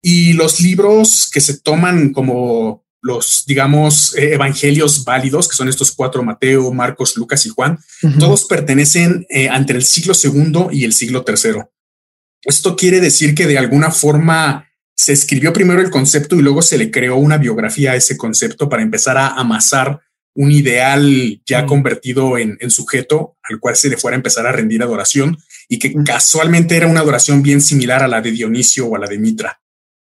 y 0.00 0.34
los 0.34 0.60
libros 0.60 1.28
que 1.32 1.40
se 1.40 1.58
toman 1.58 2.12
como 2.12 2.85
los, 3.06 3.44
digamos, 3.46 4.14
eh, 4.16 4.34
evangelios 4.34 5.04
válidos, 5.04 5.48
que 5.48 5.56
son 5.56 5.68
estos 5.68 5.92
cuatro, 5.92 6.22
Mateo, 6.24 6.72
Marcos, 6.72 7.16
Lucas 7.16 7.46
y 7.46 7.50
Juan, 7.50 7.78
uh 8.02 8.08
-huh. 8.08 8.18
todos 8.18 8.44
pertenecen 8.44 9.24
eh, 9.28 9.48
entre 9.52 9.76
el 9.76 9.84
siglo 9.84 10.12
segundo 10.12 10.70
y 10.72 10.84
el 10.84 10.92
siglo 10.92 11.22
tercero. 11.22 11.70
Esto 12.42 12.74
quiere 12.74 13.00
decir 13.00 13.34
que 13.34 13.46
de 13.46 13.58
alguna 13.58 13.90
forma 13.90 14.66
se 14.96 15.12
escribió 15.12 15.52
primero 15.52 15.80
el 15.80 15.90
concepto 15.90 16.36
y 16.36 16.42
luego 16.42 16.62
se 16.62 16.78
le 16.78 16.90
creó 16.90 17.16
una 17.16 17.38
biografía 17.38 17.92
a 17.92 17.96
ese 17.96 18.16
concepto 18.16 18.68
para 18.68 18.82
empezar 18.82 19.16
a 19.18 19.28
amasar 19.28 20.00
un 20.34 20.50
ideal 20.50 21.40
ya 21.46 21.60
uh 21.60 21.62
-huh. 21.62 21.68
convertido 21.68 22.38
en, 22.38 22.58
en, 22.60 22.70
sujeto 22.70 23.36
al 23.48 23.58
cual 23.60 23.76
se 23.76 23.88
le 23.88 23.96
fuera 23.96 24.16
a 24.16 24.22
empezar 24.22 24.46
a 24.46 24.52
rendir 24.52 24.82
adoración 24.82 25.38
y 25.68 25.78
que 25.78 25.88
uh 25.88 25.92
-huh. 25.92 26.04
casualmente 26.04 26.76
era 26.76 26.86
una 26.88 27.00
adoración 27.00 27.42
bien 27.42 27.60
similar 27.60 28.02
a 28.02 28.08
la 28.08 28.20
de 28.20 28.32
Dionisio 28.32 28.86
o 28.86 28.96
a 28.96 28.98
la 28.98 29.06
de 29.06 29.18
Mitra. 29.18 29.60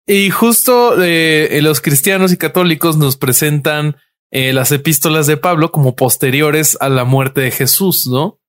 Y 0.08 0.30
justo 0.30 1.00
eh, 1.00 1.60
los 1.62 1.80
cristianos 1.80 2.32
y 2.32 2.38
católicos 2.38 2.96
nos 2.96 3.16
presentan 3.16 3.96
eh, 4.30 4.52
las 4.52 4.72
epístolas 4.72 5.26
de 5.26 5.36
Pablo 5.36 5.70
como 5.70 5.96
posteriores 5.96 6.76
a 6.80 6.88
la 6.88 7.04
muerte 7.04 7.42
de 7.42 7.50
Jesús, 7.50 8.06
¿no? 8.06 8.40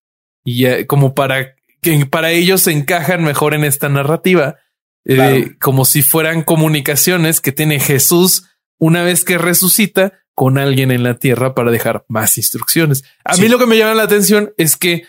Y 0.44 0.66
eh, 0.66 0.88
como 0.88 1.14
para 1.14 1.56
que 1.82 2.06
para 2.06 2.32
ellos 2.32 2.62
se 2.62 2.72
encajan 2.72 3.24
mejor 3.24 3.54
en 3.54 3.64
esta 3.64 3.90
narrativa, 3.90 4.58
eh, 5.06 5.16
claro. 5.16 5.46
como 5.60 5.86
si 5.86 6.02
fueran 6.02 6.44
comunicaciones 6.44 7.42
que 7.42 7.52
tiene 7.52 7.80
Jesús 7.80 8.46
una 8.78 9.04
vez 9.04 9.24
que 9.24 9.38
resucita 9.38 10.14
con 10.34 10.58
alguien 10.58 10.92
en 10.92 11.04
la 11.04 11.16
tierra 11.16 11.56
para 11.56 11.72
dejar 11.72 12.06
más 12.08 12.38
instrucciones. 12.38 13.04
A 13.24 13.36
sí. 13.36 13.42
mí 13.42 13.48
lo 13.50 13.60
que 13.60 13.66
me 13.66 13.78
llama 13.78 13.96
la 13.96 14.04
atención 14.04 14.54
es 14.58 14.78
que 14.78 15.04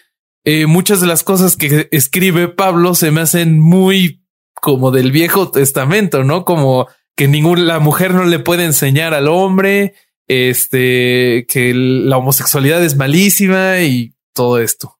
eh, 0.44 0.66
muchas 0.66 1.00
de 1.00 1.06
las 1.06 1.22
cosas 1.22 1.56
que 1.56 1.88
escribe 1.92 2.48
Pablo 2.48 2.94
se 2.94 3.10
me 3.10 3.20
hacen 3.20 3.60
muy 3.60 4.19
como 4.60 4.90
del 4.90 5.12
Viejo 5.12 5.50
Testamento, 5.50 6.24
¿no? 6.24 6.44
Como 6.44 6.88
que 7.16 7.28
ninguna 7.28 7.62
la 7.62 7.78
mujer 7.80 8.14
no 8.14 8.24
le 8.24 8.38
puede 8.38 8.64
enseñar 8.64 9.14
al 9.14 9.28
hombre, 9.28 9.94
este, 10.26 11.46
que 11.48 11.72
la 11.74 12.18
homosexualidad 12.18 12.82
es 12.84 12.96
malísima 12.96 13.80
y 13.80 14.14
todo 14.32 14.58
esto. 14.58 14.99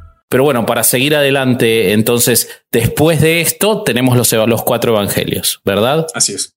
Pero 0.31 0.45
bueno, 0.45 0.65
para 0.65 0.85
seguir 0.85 1.13
adelante, 1.13 1.91
entonces, 1.91 2.47
después 2.71 3.19
de 3.19 3.41
esto, 3.41 3.83
tenemos 3.83 4.15
los, 4.15 4.31
los 4.31 4.63
cuatro 4.63 4.93
evangelios, 4.93 5.59
¿verdad? 5.65 6.07
Así 6.13 6.31
es. 6.31 6.55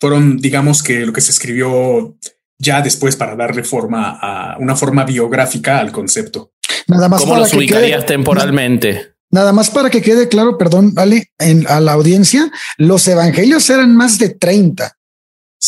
Fueron, 0.00 0.38
digamos 0.38 0.82
que 0.82 1.04
lo 1.04 1.12
que 1.12 1.20
se 1.20 1.30
escribió 1.30 2.16
ya 2.58 2.80
después 2.80 3.16
para 3.16 3.36
darle 3.36 3.62
forma 3.62 4.18
a 4.18 4.56
una 4.58 4.74
forma 4.74 5.04
biográfica 5.04 5.80
al 5.80 5.92
concepto. 5.92 6.54
Nada 6.86 7.10
más 7.10 7.20
¿Cómo 7.20 7.36
los 7.36 7.52
ubicarías 7.52 8.06
temporalmente? 8.06 9.16
Nada 9.30 9.52
más 9.52 9.68
para 9.68 9.90
que 9.90 10.00
quede 10.00 10.28
claro, 10.28 10.56
perdón, 10.56 10.94
vale, 10.94 11.30
en, 11.38 11.66
a 11.66 11.80
la 11.80 11.92
audiencia, 11.92 12.50
los 12.78 13.06
evangelios 13.06 13.68
eran 13.68 13.94
más 13.94 14.18
de 14.18 14.30
30. 14.30 14.96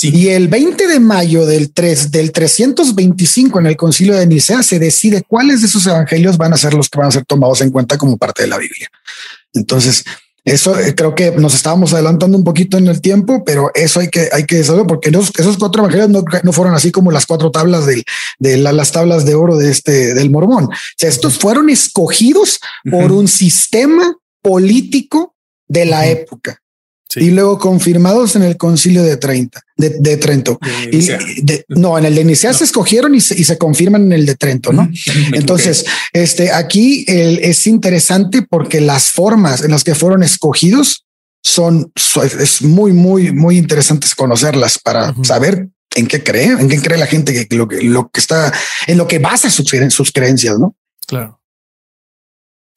Y 0.02 0.28
el 0.28 0.48
20 0.48 0.86
de 0.86 1.00
mayo 1.00 1.46
del 1.46 1.72
3 1.72 2.10
del 2.10 2.30
325 2.30 3.60
en 3.60 3.66
el 3.66 3.76
Concilio 3.76 4.14
de 4.14 4.26
Nicea 4.26 4.62
se 4.62 4.78
decide 4.78 5.22
cuáles 5.26 5.62
de 5.62 5.68
esos 5.68 5.86
evangelios 5.86 6.36
van 6.36 6.52
a 6.52 6.58
ser 6.58 6.74
los 6.74 6.90
que 6.90 6.98
van 6.98 7.08
a 7.08 7.12
ser 7.12 7.24
tomados 7.24 7.62
en 7.62 7.70
cuenta 7.70 7.96
como 7.96 8.18
parte 8.18 8.42
de 8.42 8.48
la 8.48 8.58
Biblia. 8.58 8.90
Entonces, 9.54 10.04
eso 10.44 10.78
eh, 10.78 10.94
creo 10.94 11.14
que 11.14 11.32
nos 11.32 11.54
estábamos 11.54 11.94
adelantando 11.94 12.36
un 12.36 12.44
poquito 12.44 12.76
en 12.76 12.86
el 12.88 13.00
tiempo, 13.00 13.42
pero 13.44 13.70
eso 13.74 14.00
hay 14.00 14.08
que 14.08 14.28
hay 14.32 14.44
que 14.44 14.62
saberlo 14.62 14.86
porque 14.86 15.08
esos, 15.08 15.32
esos 15.38 15.56
cuatro 15.56 15.82
evangelios 15.82 16.24
no, 16.44 16.52
fueron 16.52 16.74
así 16.74 16.92
como 16.92 17.10
las 17.10 17.26
cuatro 17.26 17.50
tablas 17.50 17.86
del, 17.86 18.04
de 18.38 18.58
las 18.58 18.92
tablas 18.92 19.24
de 19.24 19.34
oro 19.34 19.56
de 19.56 19.70
este 19.70 20.14
del 20.14 20.30
Mormón. 20.30 20.66
O 20.66 20.70
sea, 20.96 21.08
estos 21.08 21.38
fueron 21.38 21.70
escogidos 21.70 22.60
por 22.88 23.12
un 23.12 23.28
sistema 23.28 24.14
político 24.42 25.34
de 25.68 25.86
la 25.86 26.06
época 26.06 26.60
y 27.14 27.30
luego 27.30 27.58
confirmados 27.58 28.36
en 28.36 28.42
el 28.42 28.56
concilio 28.56 29.02
de 29.02 29.16
30 29.16 29.62
de, 29.76 30.16
Trento. 30.16 30.58
y, 30.90 31.08
no, 31.68 31.98
en 31.98 32.06
el 32.06 32.14
de 32.14 32.24
Nicea 32.24 32.52
se 32.52 32.64
escogieron 32.64 33.14
y 33.14 33.20
se, 33.20 33.38
y 33.38 33.44
se, 33.44 33.58
confirman 33.58 34.04
en 34.04 34.12
el 34.12 34.26
de 34.26 34.34
Trento, 34.34 34.72
¿no? 34.72 34.88
Entonces, 35.32 35.84
este 36.12 36.52
aquí 36.52 37.04
es 37.06 37.66
interesante 37.66 38.42
porque 38.42 38.80
las 38.80 39.10
formas 39.10 39.62
en 39.62 39.70
las 39.70 39.84
que 39.84 39.94
fueron 39.94 40.22
escogidos 40.22 41.04
son, 41.42 41.92
es 42.40 42.62
muy, 42.62 42.92
muy, 42.92 43.32
muy 43.32 43.56
interesantes 43.56 44.14
conocerlas 44.14 44.78
para 44.78 45.14
saber 45.22 45.68
en 45.94 46.06
qué 46.06 46.22
cree, 46.22 46.48
en 46.48 46.68
qué 46.68 46.80
cree 46.80 46.98
la 46.98 47.06
gente 47.06 47.46
que 47.46 47.54
lo 47.56 47.68
que, 47.68 47.82
lo 47.82 48.08
que 48.08 48.20
está, 48.20 48.52
en 48.86 48.98
lo 48.98 49.06
que 49.06 49.18
basa 49.18 49.48
sus, 49.48 49.70
sus 49.90 50.10
creencias, 50.10 50.58
¿no? 50.58 50.74
Claro. 51.06 51.40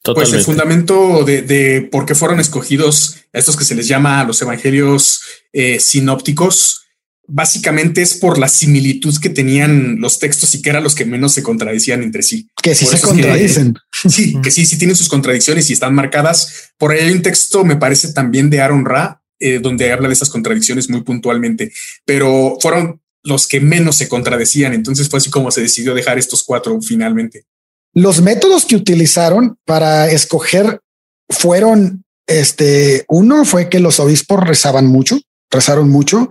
Pues 0.02 0.32
el 0.32 0.42
fundamento 0.42 1.24
de, 1.24 1.88
por 1.90 2.06
qué 2.06 2.14
fueron 2.14 2.40
escogidos 2.40 3.16
estos 3.32 3.56
que 3.56 3.64
se 3.64 3.74
les 3.74 3.86
llama 3.86 4.24
los 4.24 4.40
evangelios 4.40 5.20
eh, 5.52 5.78
sinópticos, 5.78 6.86
básicamente 7.26 8.02
es 8.02 8.14
por 8.14 8.38
la 8.38 8.48
similitud 8.48 9.14
que 9.20 9.28
tenían 9.28 10.00
los 10.00 10.18
textos 10.18 10.54
y 10.54 10.62
que 10.62 10.70
eran 10.70 10.82
los 10.82 10.94
que 10.94 11.04
menos 11.04 11.32
se 11.32 11.42
contradecían 11.42 12.02
entre 12.02 12.22
sí. 12.22 12.48
Que 12.62 12.74
sí 12.74 12.86
se 12.86 13.00
contradicen. 13.00 13.74
sí, 14.08 14.36
que 14.42 14.50
sí, 14.50 14.66
sí 14.66 14.78
tienen 14.78 14.96
sus 14.96 15.08
contradicciones 15.08 15.68
y 15.70 15.74
están 15.74 15.94
marcadas. 15.94 16.72
Por 16.78 16.92
ahí 16.92 17.00
hay 17.00 17.12
un 17.12 17.22
texto, 17.22 17.64
me 17.64 17.76
parece 17.76 18.12
también 18.12 18.50
de 18.50 18.60
Aaron 18.60 18.84
Ra, 18.84 19.22
eh, 19.38 19.60
donde 19.60 19.92
habla 19.92 20.08
de 20.08 20.14
esas 20.14 20.30
contradicciones 20.30 20.90
muy 20.90 21.02
puntualmente, 21.02 21.72
pero 22.04 22.56
fueron 22.60 23.00
los 23.22 23.46
que 23.46 23.60
menos 23.60 23.96
se 23.96 24.08
contradecían. 24.08 24.72
Entonces 24.72 25.08
fue 25.08 25.18
así 25.18 25.30
como 25.30 25.50
se 25.50 25.62
decidió 25.62 25.94
dejar 25.94 26.18
estos 26.18 26.42
cuatro 26.42 26.80
finalmente. 26.80 27.44
Los 27.92 28.22
métodos 28.22 28.64
que 28.64 28.76
utilizaron 28.76 29.58
para 29.64 30.10
escoger 30.10 30.80
fueron, 31.28 32.04
este, 32.26 33.04
uno 33.08 33.44
fue 33.44 33.68
que 33.68 33.80
los 33.80 33.98
obispos 34.00 34.40
rezaban 34.40 34.86
mucho, 34.86 35.18
rezaron 35.50 35.88
mucho, 35.88 36.30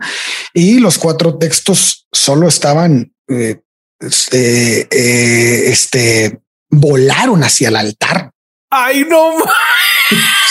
y 0.54 0.80
los 0.80 0.98
cuatro 0.98 1.38
textos 1.38 2.08
solo 2.12 2.48
estaban, 2.48 3.13
eh, 3.28 3.62
este, 4.00 4.88
eh, 4.91 5.69
este, 5.69 6.39
volaron 6.69 7.43
hacia 7.43 7.69
el 7.69 7.76
altar. 7.76 8.32
Ay, 8.69 9.04
no. 9.10 9.34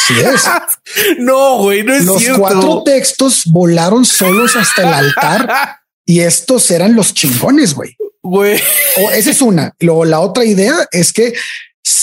Sí 0.06 0.14
es. 0.20 0.44
No, 1.18 1.58
güey, 1.58 1.82
no 1.82 1.94
es 1.94 2.04
Los 2.06 2.24
cuatro 2.38 2.82
textos 2.82 3.42
volaron 3.46 4.06
solos 4.06 4.56
hasta 4.56 4.82
el 4.82 4.94
altar 4.94 5.80
y 6.06 6.20
estos 6.20 6.70
eran 6.70 6.96
los 6.96 7.12
chingones, 7.12 7.74
güey. 7.74 7.94
Güey. 8.28 8.60
O 8.98 9.10
esa 9.10 9.30
es 9.30 9.42
una. 9.42 9.74
Luego 9.80 10.04
la 10.04 10.20
otra 10.20 10.44
idea 10.44 10.86
es 10.90 11.12
que 11.12 11.34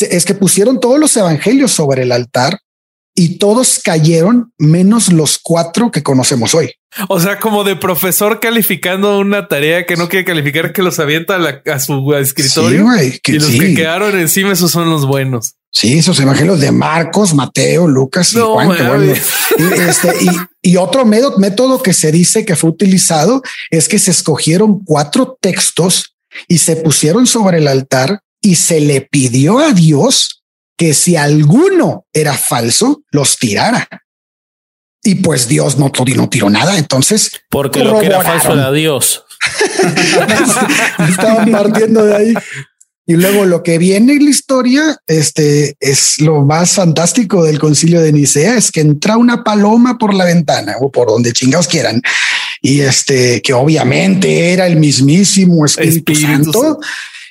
es 0.02 0.26
que 0.26 0.34
pusieron 0.34 0.80
todos 0.80 1.00
los 1.00 1.16
evangelios 1.16 1.72
sobre 1.72 2.04
el 2.04 2.12
altar 2.12 2.60
y 3.18 3.38
todos 3.38 3.80
cayeron 3.82 4.52
menos 4.58 5.12
los 5.14 5.40
cuatro 5.42 5.90
que 5.90 6.04
conocemos 6.04 6.54
hoy. 6.54 6.74
O 7.08 7.20
sea, 7.20 7.40
como 7.40 7.64
de 7.64 7.78
profesor 7.78 8.40
calificando 8.42 9.20
una 9.20 9.48
tarea 9.48 9.86
que 9.86 9.96
no 9.96 10.10
quiere 10.10 10.26
calificar, 10.26 10.74
que 10.74 10.82
los 10.82 11.00
avienta 11.00 11.38
a, 11.66 11.80
su 11.80 12.14
escritorio. 12.14 12.86
y 13.26 13.32
los 13.34 13.50
que 13.52 13.74
quedaron 13.74 14.18
encima, 14.20 14.52
esos 14.52 14.72
son 14.72 14.90
los 14.90 15.06
buenos. 15.06 15.56
Sí, 15.72 15.98
esos 15.98 16.20
evangelios 16.20 16.60
de 16.62 16.72
Marcos, 16.72 17.34
Mateo, 17.34 17.88
Lucas 17.88 18.34
y 18.34 18.40
Juan. 18.40 19.14
y, 19.58 19.64
este, 19.82 20.14
y, 20.62 20.78
otro 20.78 21.06
método 21.06 21.84
que 21.84 21.94
se 21.94 22.14
dice 22.14 22.46
que 22.46 22.56
fue 22.56 22.70
utilizado 22.70 23.42
es 23.70 23.90
que 23.90 24.00
se 24.00 24.12
escogieron 24.12 24.84
cuatro 24.84 25.38
textos 25.40 26.15
y 26.48 26.58
se 26.60 26.76
pusieron 26.78 27.28
sobre 27.28 27.60
el 27.60 27.68
altar 27.68 28.20
y 28.42 28.56
se 28.56 28.80
le 28.80 29.02
pidió 29.02 29.60
a 29.60 29.72
Dios 29.72 30.44
que 30.78 30.94
si 30.94 31.16
alguno 31.16 32.06
era 32.14 32.34
falso, 32.34 33.04
los 33.12 33.38
tirara. 33.38 33.88
Y 35.04 35.16
pues 35.16 35.48
Dios 35.48 35.78
no, 35.78 35.92
no 36.16 36.30
tiró 36.30 36.50
nada. 36.50 36.78
Entonces, 36.78 37.32
porque 37.50 37.84
lo 37.84 38.00
que 38.00 38.08
era 38.08 38.22
falso 38.22 38.54
era 38.54 38.72
Dios. 38.72 39.24
Estaban 41.10 41.52
partiendo 41.52 42.06
de 42.06 42.16
ahí. 42.16 42.34
Y 43.08 43.14
luego 43.14 43.46
lo 43.46 43.62
que 43.62 43.78
viene 43.78 44.14
en 44.14 44.26
la 44.26 44.32
historia, 44.32 44.98
este 45.06 45.76
es 45.80 46.20
lo 46.20 46.42
más 46.42 46.72
fantástico 46.72 47.44
del 47.44 47.60
concilio 47.60 48.02
de 48.02 48.12
Nicea, 48.12 48.58
es 48.58 48.72
que 48.72 48.82
entra 48.82 49.16
una 49.16 49.44
paloma 49.44 50.00
por 50.00 50.16
la 50.16 50.26
ventana 50.26 50.76
o 50.80 50.92
por 50.92 51.08
donde 51.10 51.32
chingados 51.32 51.68
quieran. 51.68 52.02
Y 52.66 52.82
este 52.82 53.42
que 53.42 53.54
obviamente 53.54 54.52
era 54.52 54.66
el 54.66 54.78
mismísimo 54.78 55.66
Espíritu, 55.66 56.16
Santo 56.16 56.80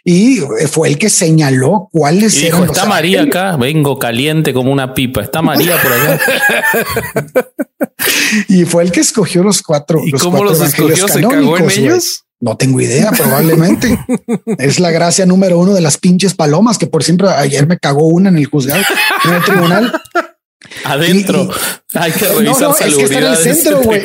y 0.07 0.41
fue 0.71 0.89
el 0.89 0.99
que 0.99 1.09
señaló 1.09 1.89
cuáles 1.91 2.43
y 2.43 2.47
eran 2.47 2.65
Está 2.65 2.85
María 2.85 3.23
acá, 3.23 3.57
vengo 3.57 3.99
caliente 3.99 4.53
como 4.53 4.71
una 4.71 4.93
pipa. 4.93 5.23
Está 5.23 5.41
María 5.41 5.81
por 5.81 5.93
allá. 5.93 6.21
y 8.49 8.67
fue 8.67 8.83
el 8.83 8.93
que 8.93 9.01
escogió 9.01 9.43
los 9.43 9.63
cuatro. 9.63 10.03
¿Y 10.05 10.13
cómo 10.13 10.45
los 10.45 10.61
escogió? 10.61 11.09
¿Se 11.09 11.23
cagó 11.23 11.57
en 11.57 11.71
ellos? 11.71 12.25
No 12.39 12.59
tengo 12.59 12.83
idea, 12.83 13.13
probablemente. 13.13 13.99
es 14.59 14.79
la 14.79 14.91
gracia 14.91 15.25
número 15.25 15.59
uno 15.59 15.73
de 15.73 15.81
las 15.81 15.97
pinches 15.97 16.35
palomas, 16.35 16.77
que 16.77 16.87
por 16.87 17.03
siempre 17.03 17.31
ayer 17.31 17.67
me 17.67 17.79
cagó 17.79 18.07
una 18.09 18.29
en 18.29 18.37
el 18.37 18.45
juzgado, 18.45 18.83
en 19.25 19.33
el 19.33 19.43
tribunal. 19.43 20.03
Adentro. 20.85 21.51
Hay 21.95 22.13
que 22.13 22.27
revisar 22.27 22.61
no, 22.61 22.69
no, 22.69 22.77
es 22.77 22.97
que 22.97 23.03
está 23.03 23.19
en 23.19 23.25
el 23.25 23.37
centro, 23.37 23.83
güey. 23.83 24.03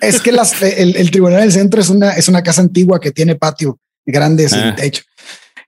es 0.00 0.20
que 0.20 0.32
las, 0.32 0.60
el, 0.62 0.96
el, 0.96 1.10
tribunal 1.10 1.40
del 1.40 1.52
centro 1.52 1.80
es 1.80 1.88
una, 1.88 2.12
es 2.12 2.28
una 2.28 2.42
casa 2.42 2.60
antigua 2.60 3.00
que 3.00 3.12
tiene 3.12 3.36
patio 3.36 3.78
grande 4.04 4.48
sin 4.48 4.58
ah. 4.58 4.74
techo. 4.74 5.02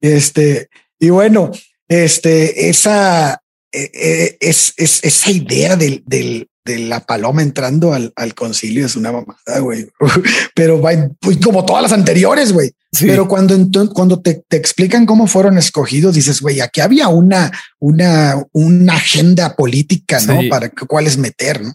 Este, 0.01 0.69
y 0.99 1.11
bueno, 1.11 1.51
este, 1.89 2.69
esa, 2.69 3.42
es, 3.73 4.75
es, 4.77 5.01
esa 5.03 5.31
idea 5.31 5.77
del, 5.77 6.03
del, 6.07 6.49
de 6.65 6.79
la 6.79 7.01
paloma 7.01 7.43
entrando 7.43 7.93
al, 7.93 8.13
al 8.17 8.35
concilio 8.35 8.87
es 8.87 8.97
una 8.97 9.13
mamada, 9.13 9.59
güey. 9.61 9.89
Pero 10.55 10.81
va 10.81 10.93
pues, 11.21 11.39
como 11.39 11.65
todas 11.65 11.83
las 11.83 11.93
anteriores, 11.93 12.53
güey. 12.53 12.73
Pero 13.01 13.27
cuando, 13.27 13.57
cuando 13.95 14.21
te, 14.21 14.45
te, 14.47 14.59
explican 14.59 15.07
cómo 15.07 15.27
fueron 15.27 15.57
escogidos, 15.57 16.15
dices, 16.15 16.43
güey, 16.43 16.61
aquí 16.61 16.83
había 16.83 17.09
una, 17.09 17.51
una, 17.81 18.45
una 18.53 18.95
agenda 18.95 19.57
política, 19.57 20.21
¿no? 20.27 20.41
Para 20.51 20.69
cuáles 20.71 21.17
meter, 21.17 21.63
¿no? 21.63 21.73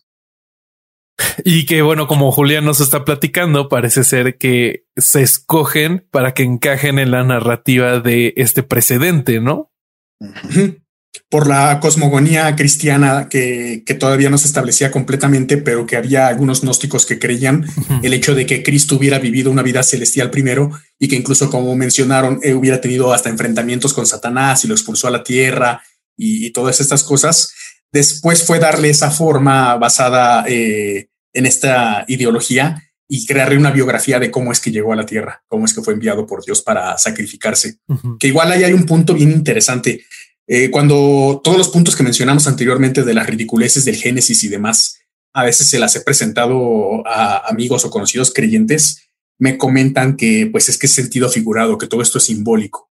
Y 1.44 1.66
que 1.66 1.82
bueno, 1.82 2.06
como 2.06 2.32
Julián 2.32 2.66
nos 2.66 2.80
está 2.80 3.04
platicando, 3.04 3.70
parece 3.70 4.04
ser 4.04 4.38
que 4.38 4.86
se 4.96 5.24
escogen 5.24 6.06
para 6.12 6.36
que 6.36 6.44
encajen 6.44 7.00
en 7.00 7.10
la 7.10 7.24
narrativa 7.24 8.00
de 8.00 8.36
este 8.38 8.62
precedente, 8.62 9.42
¿no? 9.42 9.72
Por 11.30 11.48
la 11.48 11.80
cosmogonía 11.80 12.56
cristiana 12.56 13.28
que, 13.30 13.84
que, 13.86 13.94
todavía 13.96 14.30
no 14.30 14.38
se 14.38 14.48
establecía 14.48 14.92
completamente, 14.92 15.58
pero 15.58 15.86
que 15.86 15.98
había 15.98 16.28
algunos 16.28 16.62
gnósticos 16.62 17.06
que 17.06 17.20
creían 17.20 17.66
el 18.04 18.14
hecho 18.14 18.34
de 18.34 18.46
que 18.46 18.64
Cristo 18.64 18.96
hubiera 18.96 19.20
vivido 19.20 19.52
una 19.52 19.64
vida 19.64 19.84
celestial 19.84 20.30
primero 20.30 20.72
y 21.00 21.08
que 21.08 21.16
incluso, 21.16 21.50
como 21.50 21.76
mencionaron, 21.76 22.40
eh, 22.44 22.54
hubiera 22.54 22.80
tenido 22.80 23.14
hasta 23.14 23.30
enfrentamientos 23.30 23.94
con 23.94 24.06
Satanás 24.06 24.64
y 24.64 24.68
lo 24.68 24.74
expulsó 24.74 25.08
a 25.08 25.12
la 25.12 25.24
tierra 25.24 25.82
y, 26.16 26.46
y 26.46 26.52
todas 26.52 26.80
estas 26.80 27.04
cosas. 27.04 27.54
Después 27.92 28.44
fue 28.44 28.60
darle 28.60 28.90
esa 28.90 29.12
forma 29.12 29.76
basada 29.76 30.46
eh, 30.48 31.10
en 31.34 31.46
esta 31.46 32.06
ideología 32.08 32.84
y 33.08 33.26
crearle 33.26 33.58
una 33.58 33.72
biografía 33.72 34.20
de 34.20 34.30
cómo 34.30 34.52
es 34.52 34.60
que 34.60 34.72
llegó 34.72 34.92
a 34.92 34.98
la 34.98 35.06
tierra, 35.06 35.44
cómo 35.48 35.66
es 35.66 35.74
que 35.74 35.82
fue 35.82 35.94
enviado 35.94 36.28
por 36.28 36.44
Dios 36.44 36.62
para 36.62 36.98
sacrificarse. 36.98 37.78
Que 38.20 38.28
igual 38.28 38.52
ahí 38.52 38.64
hay 38.64 38.74
un 38.74 38.86
punto 38.86 39.14
bien 39.14 39.32
interesante. 39.32 40.06
Eh, 40.48 40.72
cuando 40.72 41.42
todos 41.44 41.58
los 41.58 41.68
puntos 41.68 41.96
que 41.96 42.04
mencionamos 42.04 42.48
anteriormente 42.48 43.04
de 43.04 43.14
las 43.14 43.28
ridiculeces 43.28 43.84
del 43.84 43.98
Génesis 43.98 44.44
y 44.44 44.48
demás, 44.48 45.00
a 45.34 45.44
veces 45.44 45.68
se 45.68 45.78
las 45.78 45.96
he 45.96 46.02
presentado 46.02 47.06
a 47.06 47.48
amigos 47.50 47.84
o 47.86 47.90
conocidos 47.90 48.34
creyentes, 48.34 49.10
me 49.40 49.58
comentan 49.58 50.16
que 50.16 50.48
pues 50.52 50.70
es 50.70 50.78
que 50.78 50.88
es 50.88 50.94
sentido 50.94 51.30
figurado, 51.30 51.78
que 51.78 51.88
todo 51.88 52.02
esto 52.02 52.18
es 52.18 52.24
simbólico. 52.24 52.90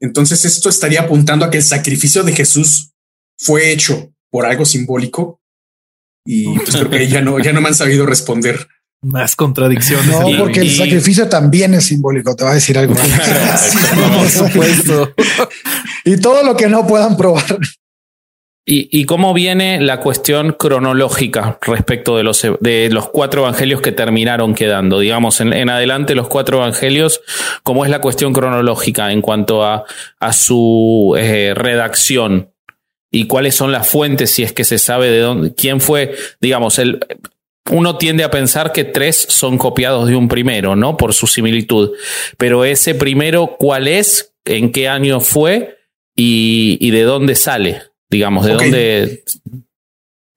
Entonces 0.00 0.44
esto 0.44 0.68
estaría 0.68 1.02
apuntando 1.02 1.44
a 1.44 1.50
que 1.50 1.58
el 1.58 1.64
sacrificio 1.64 2.22
de 2.22 2.32
Jesús 2.32 2.92
fue 3.36 3.72
hecho 3.72 4.12
por 4.30 4.46
algo 4.46 4.64
simbólico 4.64 5.40
y 6.26 6.58
pues 6.58 6.76
creo 6.76 6.90
que 6.90 7.08
ya 7.08 7.20
no, 7.20 7.38
ya 7.38 7.52
no 7.52 7.60
me 7.60 7.68
han 7.68 7.74
sabido 7.74 8.06
responder. 8.06 8.66
Más 9.04 9.36
contradicciones. 9.36 10.06
No, 10.06 10.38
porque 10.38 10.60
el 10.60 10.70
sacrificio 10.70 11.28
también 11.28 11.74
es 11.74 11.84
simbólico, 11.84 12.34
te 12.34 12.44
va 12.44 12.52
a 12.52 12.54
decir 12.54 12.78
algo. 12.78 12.94
por 14.16 14.28
supuesto. 14.28 15.14
y 16.04 16.16
todo 16.16 16.42
lo 16.42 16.56
que 16.56 16.68
no 16.68 16.86
puedan 16.86 17.16
probar. 17.16 17.58
¿Y, 18.66 18.88
¿Y, 18.98 19.04
cómo 19.04 19.34
viene 19.34 19.78
la 19.82 20.00
cuestión 20.00 20.56
cronológica 20.58 21.58
respecto 21.60 22.16
de 22.16 22.22
los, 22.22 22.46
de 22.60 22.88
los 22.90 23.10
cuatro 23.10 23.42
evangelios 23.42 23.82
que 23.82 23.92
terminaron 23.92 24.54
quedando? 24.54 25.00
Digamos, 25.00 25.42
en, 25.42 25.52
en 25.52 25.68
adelante 25.68 26.14
los 26.14 26.28
cuatro 26.28 26.56
evangelios, 26.56 27.20
¿cómo 27.62 27.84
es 27.84 27.90
la 27.90 28.00
cuestión 28.00 28.32
cronológica 28.32 29.12
en 29.12 29.20
cuanto 29.20 29.64
a, 29.64 29.84
a 30.18 30.32
su 30.32 31.14
eh, 31.18 31.52
redacción? 31.54 32.52
¿Y 33.10 33.26
cuáles 33.26 33.54
son 33.54 33.70
las 33.70 33.86
fuentes, 33.86 34.30
si 34.30 34.42
es 34.42 34.54
que 34.54 34.64
se 34.64 34.78
sabe 34.78 35.10
de 35.10 35.20
dónde, 35.20 35.54
quién 35.54 35.82
fue, 35.82 36.16
digamos, 36.40 36.78
el, 36.78 37.00
uno 37.70 37.96
tiende 37.96 38.24
a 38.24 38.30
pensar 38.30 38.72
que 38.72 38.84
tres 38.84 39.26
son 39.28 39.56
copiados 39.56 40.08
de 40.08 40.16
un 40.16 40.28
primero, 40.28 40.76
¿no? 40.76 40.96
Por 40.96 41.14
su 41.14 41.26
similitud. 41.26 41.92
Pero 42.36 42.64
ese 42.64 42.94
primero, 42.94 43.56
¿cuál 43.58 43.88
es? 43.88 44.34
¿En 44.44 44.70
qué 44.70 44.88
año 44.88 45.20
fue? 45.20 45.78
¿Y, 46.14 46.76
y 46.80 46.90
de 46.90 47.02
dónde 47.02 47.34
sale? 47.34 47.82
Digamos, 48.10 48.44
de 48.44 48.54
okay. 48.54 48.70
dónde. 48.70 49.24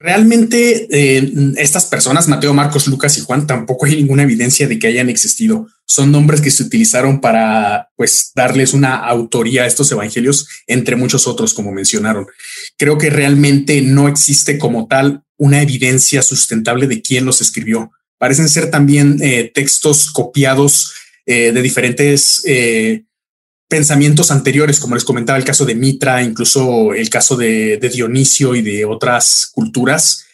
Realmente, 0.00 0.86
eh, 0.90 1.32
estas 1.56 1.86
personas, 1.86 2.28
Mateo, 2.28 2.54
Marcos, 2.54 2.86
Lucas 2.86 3.18
y 3.18 3.20
Juan, 3.20 3.46
tampoco 3.46 3.86
hay 3.86 3.96
ninguna 3.96 4.22
evidencia 4.22 4.68
de 4.68 4.78
que 4.78 4.86
hayan 4.86 5.10
existido. 5.10 5.66
Son 5.84 6.12
nombres 6.12 6.40
que 6.40 6.52
se 6.52 6.62
utilizaron 6.62 7.20
para, 7.20 7.90
pues, 7.96 8.30
darles 8.34 8.74
una 8.74 8.94
autoría 8.96 9.64
a 9.64 9.66
estos 9.66 9.90
evangelios, 9.90 10.46
entre 10.66 10.94
muchos 10.96 11.26
otros, 11.26 11.52
como 11.52 11.72
mencionaron. 11.72 12.26
Creo 12.76 12.96
que 12.96 13.10
realmente 13.10 13.82
no 13.82 14.08
existe 14.08 14.56
como 14.56 14.86
tal 14.86 15.24
una 15.38 15.62
evidencia 15.62 16.20
sustentable 16.20 16.86
de 16.86 17.00
quién 17.00 17.24
los 17.24 17.40
escribió. 17.40 17.92
Parecen 18.18 18.48
ser 18.48 18.70
también 18.70 19.18
eh, 19.22 19.50
textos 19.54 20.10
copiados 20.10 20.92
eh, 21.24 21.52
de 21.52 21.62
diferentes 21.62 22.42
eh, 22.46 23.04
pensamientos 23.68 24.30
anteriores, 24.30 24.80
como 24.80 24.96
les 24.96 25.04
comentaba 25.04 25.38
el 25.38 25.44
caso 25.44 25.64
de 25.64 25.76
Mitra, 25.76 26.22
incluso 26.22 26.92
el 26.92 27.08
caso 27.08 27.36
de, 27.36 27.78
Dionisio 27.92 28.54
y 28.54 28.62
de 28.62 28.84
otras 28.84 29.48
culturas. 29.52 30.24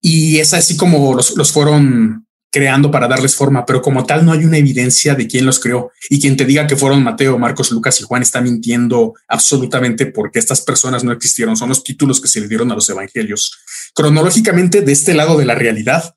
Y 0.00 0.38
es 0.38 0.54
así 0.54 0.76
como 0.76 1.14
los, 1.14 1.36
los 1.36 1.52
fueron 1.52 2.24
creando 2.54 2.88
para 2.88 3.08
darles 3.08 3.34
forma, 3.34 3.66
pero 3.66 3.82
como 3.82 4.06
tal 4.06 4.24
no 4.24 4.30
hay 4.30 4.44
una 4.44 4.58
evidencia 4.58 5.16
de 5.16 5.26
quién 5.26 5.44
los 5.44 5.58
creó 5.58 5.90
y 6.08 6.20
quien 6.20 6.36
te 6.36 6.44
diga 6.44 6.68
que 6.68 6.76
fueron 6.76 7.02
Mateo, 7.02 7.36
Marcos, 7.36 7.72
Lucas 7.72 8.00
y 8.00 8.04
Juan 8.04 8.22
está 8.22 8.40
mintiendo 8.40 9.14
absolutamente 9.26 10.06
porque 10.06 10.38
estas 10.38 10.60
personas 10.60 11.02
no 11.02 11.10
existieron, 11.10 11.56
son 11.56 11.70
los 11.70 11.82
títulos 11.82 12.20
que 12.20 12.28
se 12.28 12.40
le 12.40 12.46
dieron 12.46 12.70
a 12.70 12.76
los 12.76 12.88
evangelios. 12.88 13.58
Cronológicamente, 13.94 14.82
de 14.82 14.92
este 14.92 15.14
lado 15.14 15.38
de 15.38 15.44
la 15.44 15.54
realidad, 15.54 16.16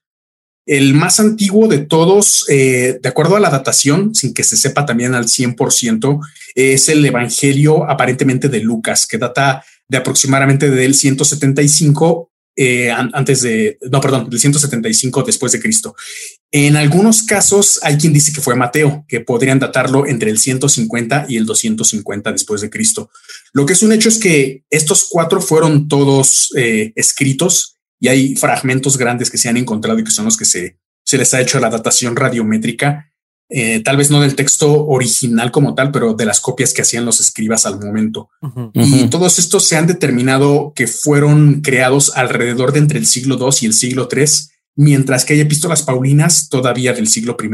el 0.65 0.93
más 0.93 1.19
antiguo 1.19 1.67
de 1.67 1.79
todos, 1.79 2.45
eh, 2.49 2.99
de 3.01 3.09
acuerdo 3.09 3.37
a 3.37 3.39
la 3.39 3.49
datación, 3.49 4.13
sin 4.13 4.33
que 4.33 4.43
se 4.43 4.57
sepa 4.57 4.85
también 4.85 5.15
al 5.15 5.27
100%, 5.27 6.19
es 6.55 6.89
el 6.89 7.05
Evangelio 7.05 7.89
aparentemente 7.89 8.49
de 8.49 8.59
Lucas, 8.59 9.07
que 9.07 9.17
data 9.17 9.63
de 9.87 9.97
aproximadamente 9.97 10.69
del 10.69 10.93
175 10.93 12.31
eh, 12.59 12.89
antes 12.91 13.43
de, 13.43 13.77
no, 13.91 14.01
perdón, 14.01 14.31
del 14.31 14.39
175 14.39 15.21
después 15.21 15.51
de 15.51 15.59
Cristo. 15.59 15.95
En 16.51 16.75
algunos 16.75 17.21
casos 17.21 17.79
hay 17.83 17.97
quien 17.97 18.13
dice 18.13 18.33
que 18.33 18.41
fue 18.41 18.55
Mateo, 18.55 19.05
que 19.07 19.19
podrían 19.19 19.59
datarlo 19.59 20.07
entre 20.07 20.31
el 20.31 20.39
150 20.39 21.27
y 21.29 21.37
el 21.37 21.45
250 21.45 22.31
después 22.31 22.61
de 22.61 22.71
Cristo. 22.71 23.11
Lo 23.53 23.67
que 23.67 23.73
es 23.73 23.83
un 23.83 23.91
hecho 23.91 24.09
es 24.09 24.17
que 24.17 24.63
estos 24.71 25.07
cuatro 25.07 25.39
fueron 25.39 25.87
todos 25.87 26.51
eh, 26.57 26.93
escritos 26.95 27.77
y 27.99 28.07
hay 28.07 28.35
fragmentos 28.35 28.97
grandes 28.97 29.29
que 29.29 29.37
se 29.37 29.49
han 29.49 29.57
encontrado 29.57 29.99
y 29.99 30.03
que 30.03 30.11
son 30.11 30.25
los 30.25 30.35
que 30.35 30.45
se, 30.45 30.79
se 31.05 31.17
les 31.19 31.33
ha 31.35 31.41
hecho 31.41 31.59
la 31.59 31.69
datación 31.69 32.15
radiométrica 32.15 33.13
eh, 33.49 33.81
tal 33.81 33.95
vez 33.95 34.11
no 34.11 34.19
del 34.19 34.35
texto 34.35 34.85
original 34.87 35.51
como 35.51 35.73
tal, 35.73 35.91
pero 35.91 36.13
de 36.13 36.25
las 36.25 36.41
copias 36.41 36.73
que 36.73 36.81
hacían 36.81 37.05
los 37.05 37.21
escribas 37.21 37.65
al 37.65 37.79
momento. 37.79 38.29
Uh 38.41 38.47
-huh. 38.47 38.71
Y 38.73 39.09
todos 39.09 39.39
estos 39.39 39.65
se 39.65 39.77
han 39.77 39.87
determinado 39.87 40.73
que 40.75 40.87
fueron 40.87 41.61
creados 41.61 42.11
alrededor 42.15 42.73
de 42.73 42.79
entre 42.79 42.99
el 42.99 43.05
siglo 43.05 43.37
II 43.39 43.57
y 43.61 43.65
el 43.67 43.73
siglo 43.73 44.09
III, 44.11 44.25
mientras 44.75 45.23
que 45.23 45.33
hay 45.33 45.39
epístolas 45.39 45.83
paulinas 45.83 46.49
todavía 46.49 46.93
del 46.93 47.07
siglo 47.07 47.37
I. 47.41 47.49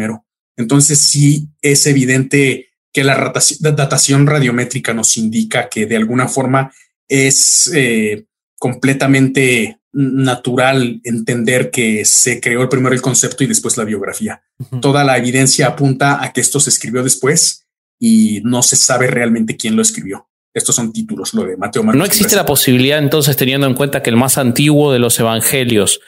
Entonces 0.58 1.00
sí 1.00 1.50
es 1.62 1.86
evidente 1.86 2.70
que 2.92 3.04
la 3.04 3.34
datación 3.60 4.28
radiométrica 4.28 4.94
nos 4.94 5.18
indica 5.18 5.68
que 5.68 5.86
de 5.86 5.98
alguna 5.98 6.28
forma 6.28 6.72
es 7.08 7.72
eh, 7.74 8.26
completamente 8.58 9.80
natural 9.94 11.00
entender 11.04 11.70
que 11.70 12.04
se 12.04 12.42
creó 12.42 12.68
primero 12.68 12.96
el 12.96 13.02
concepto 13.02 13.44
y 13.44 13.48
después 13.48 13.78
la 13.78 13.84
biografía. 13.84 14.44
Uh 14.58 14.64
-huh. 14.64 14.82
Toda 14.82 15.04
la 15.04 15.18
evidencia 15.18 15.68
apunta 15.68 16.24
a 16.24 16.34
que 16.34 16.42
esto 16.42 16.60
se 16.60 16.72
escribió 16.72 17.04
después 17.04 17.68
y 18.00 18.42
no 18.44 18.64
se 18.64 18.76
sabe 18.76 19.08
realmente 19.08 19.56
quién 19.56 19.76
lo 19.76 19.82
escribió. 19.82 20.28
Estos 20.54 20.76
son 20.76 20.94
títulos, 20.94 21.34
lo 21.34 21.46
de 21.46 21.58
Mateo 21.58 21.84
Marcos. 21.84 21.98
No 21.98 22.06
existe 22.06 22.36
la 22.36 22.46
posibilidad 22.46 23.00
entonces, 23.00 23.36
teniendo 23.36 23.66
en 23.66 23.74
cuenta 23.74 24.04
que 24.04 24.10
el 24.10 24.18
más 24.18 24.38
antiguo 24.38 24.92
de 24.92 25.00
los 25.00 25.20
evangelios 25.20 26.00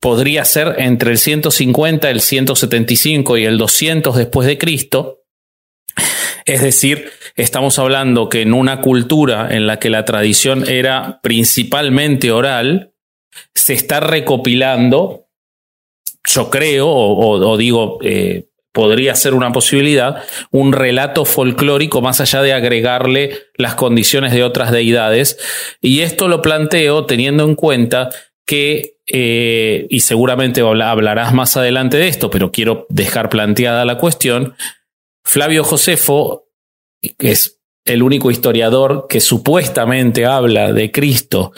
podría 0.00 0.44
ser 0.44 0.76
entre 0.78 1.10
el 1.10 1.18
150, 1.18 2.08
el 2.10 2.20
175 2.20 3.38
y 3.38 3.44
el 3.44 3.58
200 3.58 4.16
después 4.16 4.46
de 4.46 4.58
Cristo. 4.58 5.24
Es 6.46 6.62
decir, 6.62 7.10
estamos 7.36 7.78
hablando 7.78 8.28
que 8.28 8.42
en 8.42 8.52
una 8.52 8.80
cultura 8.80 9.54
en 9.54 9.66
la 9.66 9.78
que 9.78 9.90
la 9.90 10.04
tradición 10.04 10.68
era 10.68 11.20
principalmente 11.22 12.32
oral, 12.32 12.93
se 13.54 13.74
está 13.74 14.00
recopilando, 14.00 15.26
yo 16.26 16.50
creo, 16.50 16.88
o, 16.88 17.38
o, 17.48 17.56
digo, 17.56 17.98
eh, 18.02 18.46
podría 18.72 19.14
ser 19.14 19.34
una 19.34 19.52
posibilidad, 19.52 20.24
un 20.50 20.72
relato 20.72 21.24
folclórico 21.24 22.00
más 22.00 22.20
allá 22.20 22.42
de 22.42 22.52
agregarle 22.52 23.38
las 23.56 23.76
condiciones 23.76 24.32
de 24.32 24.42
otras 24.42 24.72
deidades. 24.72 25.38
Y 25.80 26.00
esto 26.00 26.26
lo 26.26 26.42
planteo 26.42 27.06
teniendo 27.06 27.44
en 27.44 27.54
cuenta 27.54 28.10
que, 28.44 28.96
eh, 29.06 29.86
y 29.88 30.00
seguramente 30.00 30.60
hablarás 30.60 31.32
más 31.32 31.56
adelante 31.56 31.98
de 31.98 32.08
esto, 32.08 32.30
pero 32.30 32.50
quiero 32.50 32.86
dejar 32.88 33.28
planteada 33.28 33.84
la 33.84 33.96
cuestión, 33.96 34.54
Flavio 35.24 35.62
Josefo, 35.62 36.48
que 37.16 37.30
es 37.30 37.60
el 37.84 38.02
único 38.02 38.30
historiador 38.30 39.06
que 39.08 39.20
supuestamente 39.20 40.26
habla 40.26 40.72
de 40.72 40.90
Cristo, 40.90 41.52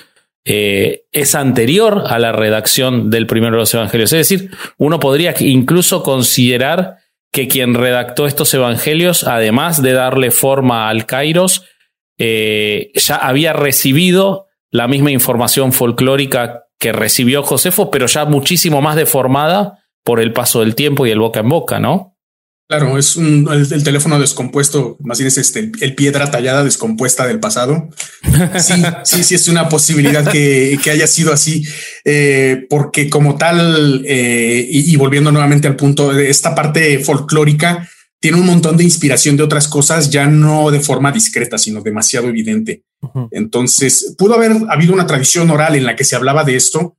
eh, 0.48 1.06
es 1.10 1.34
anterior 1.34 2.04
a 2.06 2.20
la 2.20 2.30
redacción 2.30 3.10
del 3.10 3.26
primero 3.26 3.56
de 3.56 3.60
los 3.62 3.74
evangelios. 3.74 4.12
Es 4.12 4.28
decir, 4.28 4.50
uno 4.78 5.00
podría 5.00 5.34
incluso 5.40 6.04
considerar 6.04 6.98
que 7.32 7.48
quien 7.48 7.74
redactó 7.74 8.28
estos 8.28 8.54
evangelios, 8.54 9.24
además 9.24 9.82
de 9.82 9.92
darle 9.92 10.30
forma 10.30 10.88
al 10.88 11.04
Kairos, 11.04 11.64
eh, 12.16 12.92
ya 12.94 13.16
había 13.16 13.52
recibido 13.52 14.46
la 14.70 14.86
misma 14.86 15.10
información 15.10 15.72
folclórica 15.72 16.66
que 16.78 16.92
recibió 16.92 17.42
Josefo, 17.42 17.90
pero 17.90 18.06
ya 18.06 18.24
muchísimo 18.24 18.80
más 18.80 18.94
deformada 18.94 19.84
por 20.04 20.20
el 20.20 20.32
paso 20.32 20.60
del 20.60 20.76
tiempo 20.76 21.06
y 21.06 21.10
el 21.10 21.18
boca 21.18 21.40
en 21.40 21.48
boca, 21.48 21.80
¿no? 21.80 22.15
Claro, 22.68 22.98
es 22.98 23.14
un, 23.14 23.48
el, 23.52 23.72
el, 23.72 23.84
teléfono 23.84 24.18
descompuesto, 24.18 24.96
más 25.00 25.18
bien 25.18 25.28
es 25.28 25.38
este, 25.38 25.70
el 25.80 25.94
piedra 25.94 26.32
tallada 26.32 26.64
descompuesta 26.64 27.24
del 27.24 27.38
pasado. 27.38 27.90
Sí, 28.58 28.74
sí, 29.04 29.22
sí, 29.22 29.34
es 29.36 29.46
una 29.48 29.68
posibilidad 29.68 30.28
que, 30.30 30.78
que 30.82 30.90
haya 30.90 31.06
sido 31.06 31.32
así, 31.32 31.64
eh, 32.04 32.66
porque 32.68 33.08
como 33.08 33.36
tal, 33.36 34.02
eh, 34.04 34.66
y, 34.68 34.92
y, 34.92 34.96
volviendo 34.96 35.30
nuevamente 35.30 35.68
al 35.68 35.76
punto 35.76 36.12
de 36.12 36.28
esta 36.28 36.56
parte 36.56 36.98
folclórica, 36.98 37.88
tiene 38.20 38.38
un 38.38 38.46
montón 38.46 38.76
de 38.76 38.82
inspiración 38.82 39.36
de 39.36 39.44
otras 39.44 39.68
cosas, 39.68 40.10
ya 40.10 40.26
no 40.26 40.72
de 40.72 40.80
forma 40.80 41.12
discreta, 41.12 41.58
sino 41.58 41.82
demasiado 41.82 42.28
evidente. 42.28 42.82
Entonces, 43.30 44.16
pudo 44.18 44.34
haber 44.34 44.52
habido 44.68 44.92
una 44.92 45.06
tradición 45.06 45.48
oral 45.50 45.76
en 45.76 45.84
la 45.84 45.94
que 45.94 46.02
se 46.04 46.16
hablaba 46.16 46.42
de 46.42 46.56
esto 46.56 46.95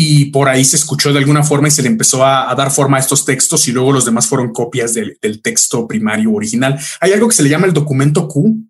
y 0.00 0.26
por 0.26 0.48
ahí 0.48 0.64
se 0.64 0.76
escuchó 0.76 1.12
de 1.12 1.18
alguna 1.18 1.42
forma 1.42 1.66
y 1.66 1.72
se 1.72 1.82
le 1.82 1.88
empezó 1.88 2.24
a, 2.24 2.54
dar 2.54 2.70
forma 2.70 2.98
a 2.98 3.00
estos 3.00 3.24
textos 3.24 3.66
y 3.66 3.72
luego 3.72 3.90
los 3.90 4.04
demás 4.04 4.28
fueron 4.28 4.52
copias 4.52 4.94
del, 4.94 5.18
texto 5.42 5.88
primario 5.88 6.32
original. 6.32 6.78
Hay 7.00 7.10
algo 7.10 7.26
que 7.26 7.34
se 7.34 7.42
le 7.42 7.48
llama 7.48 7.66
el 7.66 7.72
documento 7.72 8.28
Q. 8.28 8.62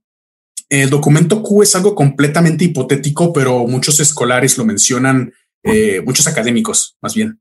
El 0.70 0.89
documento 0.89 1.43
Q 1.43 1.64
es 1.64 1.76
algo 1.76 1.95
completamente 1.95 2.64
hipotético, 2.64 3.31
pero 3.35 3.66
muchos 3.66 4.01
escolares 4.01 4.57
lo 4.57 4.64
mencionan, 4.64 5.35
eh, 5.64 6.01
muchos 6.03 6.26
académicos 6.26 6.97
más 7.03 7.14
bien, 7.14 7.39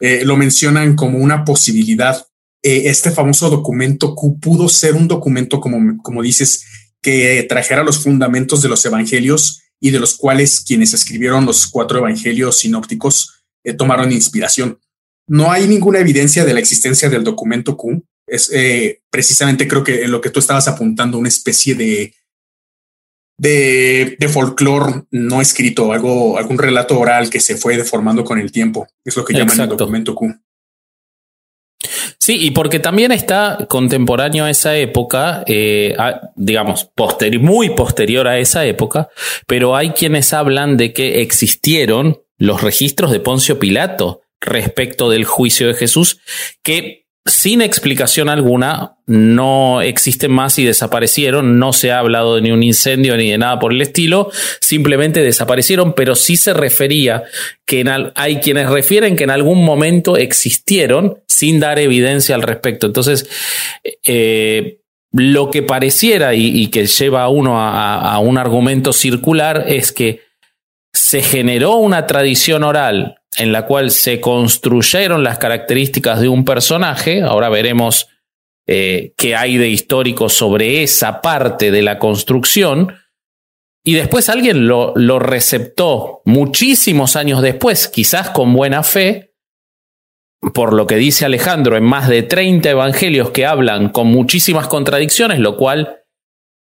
eh, 0.00 0.24
lo 0.24 0.36
mencionan 0.36 0.96
como 0.96 1.18
una 1.18 1.44
posibilidad. 1.44 2.26
Eh, 2.64 2.82
este 2.86 3.12
famoso 3.12 3.48
documento 3.48 4.16
Q 4.16 4.40
pudo 4.40 4.68
ser 4.68 4.96
un 4.96 5.06
documento, 5.06 5.60
como, 5.60 6.02
como 6.02 6.20
dices, 6.20 6.64
que 7.00 7.46
trajera 7.48 7.84
los 7.84 8.02
fundamentos 8.02 8.60
de 8.60 8.70
los 8.70 8.84
evangelios 8.84 9.62
y 9.80 9.90
de 9.90 9.98
los 9.98 10.16
cuales 10.16 10.60
quienes 10.60 10.92
escribieron 10.92 11.46
los 11.46 11.66
cuatro 11.66 11.98
evangelios 11.98 12.58
sinópticos 12.58 13.42
eh, 13.64 13.72
tomaron 13.72 14.12
inspiración. 14.12 14.78
No 15.26 15.50
hay 15.50 15.66
ninguna 15.66 16.00
evidencia 16.00 16.44
de 16.44 16.54
la 16.54 16.60
existencia 16.60 17.08
del 17.08 17.24
documento 17.24 17.76
Q. 17.76 18.04
Es 18.26 18.50
eh, 18.52 19.02
precisamente 19.10 19.66
creo 19.66 19.82
que 19.82 20.06
lo 20.06 20.20
que 20.20 20.30
tú 20.30 20.40
estabas 20.40 20.68
apuntando, 20.68 21.18
una 21.18 21.28
especie 21.28 21.74
de 21.74 22.14
de, 23.40 24.16
de 24.18 24.28
folclore 24.28 25.04
no 25.10 25.40
escrito, 25.40 25.92
algo, 25.92 26.36
algún 26.36 26.58
relato 26.58 27.00
oral 27.00 27.30
que 27.30 27.40
se 27.40 27.56
fue 27.56 27.78
deformando 27.78 28.22
con 28.22 28.38
el 28.38 28.52
tiempo. 28.52 28.86
Es 29.02 29.16
lo 29.16 29.24
que 29.24 29.32
llaman 29.32 29.58
el 29.60 29.68
documento 29.68 30.14
Q. 30.14 30.38
Sí, 32.22 32.36
y 32.38 32.50
porque 32.50 32.78
también 32.78 33.12
está 33.12 33.66
contemporáneo 33.66 34.44
a 34.44 34.50
esa 34.50 34.76
época, 34.76 35.42
eh, 35.46 35.96
digamos, 36.36 36.90
muy 37.40 37.70
posterior 37.70 38.28
a 38.28 38.38
esa 38.38 38.66
época, 38.66 39.08
pero 39.46 39.74
hay 39.74 39.90
quienes 39.90 40.34
hablan 40.34 40.76
de 40.76 40.92
que 40.92 41.22
existieron 41.22 42.20
los 42.36 42.60
registros 42.60 43.10
de 43.10 43.20
Poncio 43.20 43.58
Pilato 43.58 44.20
respecto 44.38 45.08
del 45.08 45.24
juicio 45.24 45.66
de 45.68 45.74
Jesús, 45.74 46.20
que 46.62 47.06
sin 47.26 47.60
explicación 47.60 48.30
alguna, 48.30 48.96
no 49.06 49.82
existen 49.82 50.32
más 50.32 50.58
y 50.58 50.64
desaparecieron. 50.64 51.58
No 51.58 51.72
se 51.72 51.92
ha 51.92 51.98
hablado 51.98 52.36
de 52.36 52.42
ni 52.42 52.50
un 52.50 52.62
incendio 52.62 53.16
ni 53.16 53.30
de 53.30 53.38
nada 53.38 53.58
por 53.58 53.72
el 53.72 53.82
estilo. 53.82 54.30
Simplemente 54.60 55.22
desaparecieron, 55.22 55.92
pero 55.92 56.14
sí 56.14 56.36
se 56.36 56.54
refería 56.54 57.24
que 57.66 57.84
hay 58.14 58.36
quienes 58.36 58.70
refieren 58.70 59.16
que 59.16 59.24
en 59.24 59.30
algún 59.30 59.64
momento 59.64 60.16
existieron 60.16 61.22
sin 61.26 61.60
dar 61.60 61.78
evidencia 61.78 62.34
al 62.34 62.42
respecto. 62.42 62.86
Entonces, 62.86 63.28
eh, 64.04 64.80
lo 65.12 65.50
que 65.50 65.62
pareciera 65.62 66.34
y, 66.34 66.68
que 66.68 66.86
lleva 66.86 67.24
a 67.24 67.28
uno 67.28 67.60
a 67.60 68.18
un 68.20 68.38
argumento 68.38 68.92
circular 68.92 69.64
es 69.66 69.92
que 69.92 70.20
se 70.92 71.20
generó 71.22 71.76
una 71.76 72.06
tradición 72.06 72.64
oral 72.64 73.19
en 73.36 73.52
la 73.52 73.66
cual 73.66 73.90
se 73.90 74.20
construyeron 74.20 75.22
las 75.22 75.38
características 75.38 76.20
de 76.20 76.28
un 76.28 76.44
personaje. 76.44 77.22
Ahora 77.22 77.48
veremos 77.48 78.08
eh, 78.66 79.14
qué 79.16 79.36
hay 79.36 79.56
de 79.56 79.68
histórico 79.68 80.28
sobre 80.28 80.82
esa 80.82 81.20
parte 81.20 81.70
de 81.70 81.82
la 81.82 81.98
construcción. 81.98 82.94
Y 83.84 83.94
después 83.94 84.28
alguien 84.28 84.66
lo, 84.66 84.92
lo 84.94 85.18
receptó 85.18 86.22
muchísimos 86.24 87.16
años 87.16 87.40
después, 87.40 87.88
quizás 87.88 88.30
con 88.30 88.52
buena 88.52 88.82
fe, 88.82 89.34
por 90.54 90.72
lo 90.72 90.86
que 90.86 90.96
dice 90.96 91.24
Alejandro, 91.24 91.76
en 91.76 91.84
más 91.84 92.08
de 92.08 92.22
30 92.22 92.70
evangelios 92.70 93.30
que 93.30 93.46
hablan 93.46 93.90
con 93.90 94.08
muchísimas 94.08 94.68
contradicciones, 94.68 95.38
lo 95.38 95.56
cual 95.56 95.99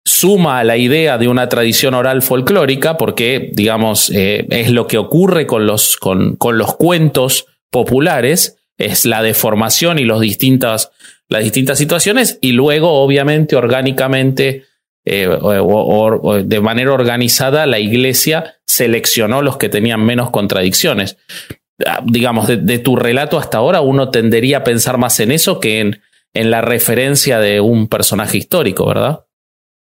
suma 0.06 0.60
a 0.60 0.64
la 0.64 0.78
idea 0.78 1.18
de 1.18 1.28
una 1.28 1.50
tradición 1.50 1.96
oral 1.96 2.22
folclórica, 2.22 2.96
porque, 2.96 3.50
digamos, 3.54 4.12
eh, 4.12 4.46
es 4.52 4.70
lo 4.70 4.86
que 4.86 5.00
ocurre 5.00 5.48
con 5.48 5.66
los, 5.66 5.98
con, 5.98 6.36
con, 6.36 6.60
los 6.60 6.76
cuentos 6.76 7.48
populares, 7.72 8.58
es 8.78 9.06
la 9.06 9.24
deformación 9.24 9.98
y 9.98 10.04
los 10.04 10.22
las 11.28 11.44
distintas 11.44 11.78
situaciones, 11.80 12.38
y 12.40 12.52
luego, 12.52 13.02
obviamente, 13.02 13.56
orgánicamente, 13.56 14.66
eh, 15.06 15.28
o, 15.28 16.44
de 16.44 16.62
manera 16.62 16.94
organizada, 16.94 17.66
la 17.66 17.80
iglesia 17.80 18.58
seleccionó 18.68 19.42
los 19.42 19.58
que 19.58 19.70
tenían 19.70 20.06
menos 20.06 20.30
contradicciones. 20.30 21.18
Ah, 21.86 22.02
digamos, 22.06 22.48
de, 22.48 22.58
de 22.58 22.78
tu 22.78 22.96
relato 22.96 23.40
hasta 23.40 23.58
ahora, 23.58 23.82
uno 23.82 24.10
tendería 24.10 24.58
a 24.58 24.64
pensar 24.64 24.98
más 25.00 25.20
en 25.20 25.32
eso 25.32 25.60
que 25.60 25.80
en, 25.80 26.02
en 26.34 26.52
la 26.52 26.62
referencia 26.62 27.40
de 27.40 27.60
un 27.60 27.88
personaje 27.88 28.38
histórico, 28.38 28.86
¿verdad? 28.86 29.25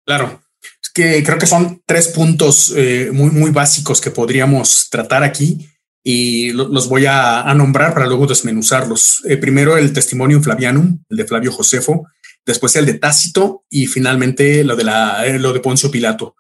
Claro, 0.06 0.42
es 0.82 0.90
que 0.94 1.24
creo 1.24 1.38
que 1.38 1.48
son 1.48 1.82
tres 1.86 2.10
puntos 2.10 2.74
eh, 2.76 3.10
muy, 3.12 3.32
muy 3.32 3.52
básicos 3.52 4.00
que 4.00 4.12
podríamos 4.12 4.90
tratar 4.90 5.24
aquí 5.24 5.68
y 6.04 6.52
los 6.52 6.88
voy 6.88 7.08
a, 7.08 7.52
nombrar 7.56 7.96
para 7.96 8.06
luego 8.06 8.28
desmenuzarlos. 8.28 9.24
Eh, 9.28 9.38
primero 9.38 9.76
el 9.76 9.92
testimonio 9.92 10.42
Flavianum, 10.42 11.00
el 11.10 11.18
de 11.18 11.26
Flavio 11.26 11.52
Josefo, 11.52 12.06
después 12.46 12.76
el 12.76 12.86
de 12.86 12.94
Tácito 12.94 13.66
y 13.72 13.88
finalmente 13.88 14.64
lo 14.64 14.76
de, 14.76 14.84
la, 14.84 15.26
eh, 15.26 15.40
lo 15.40 15.52
de 15.52 15.62
Poncio 15.62 15.90
Pilato. 15.90 16.36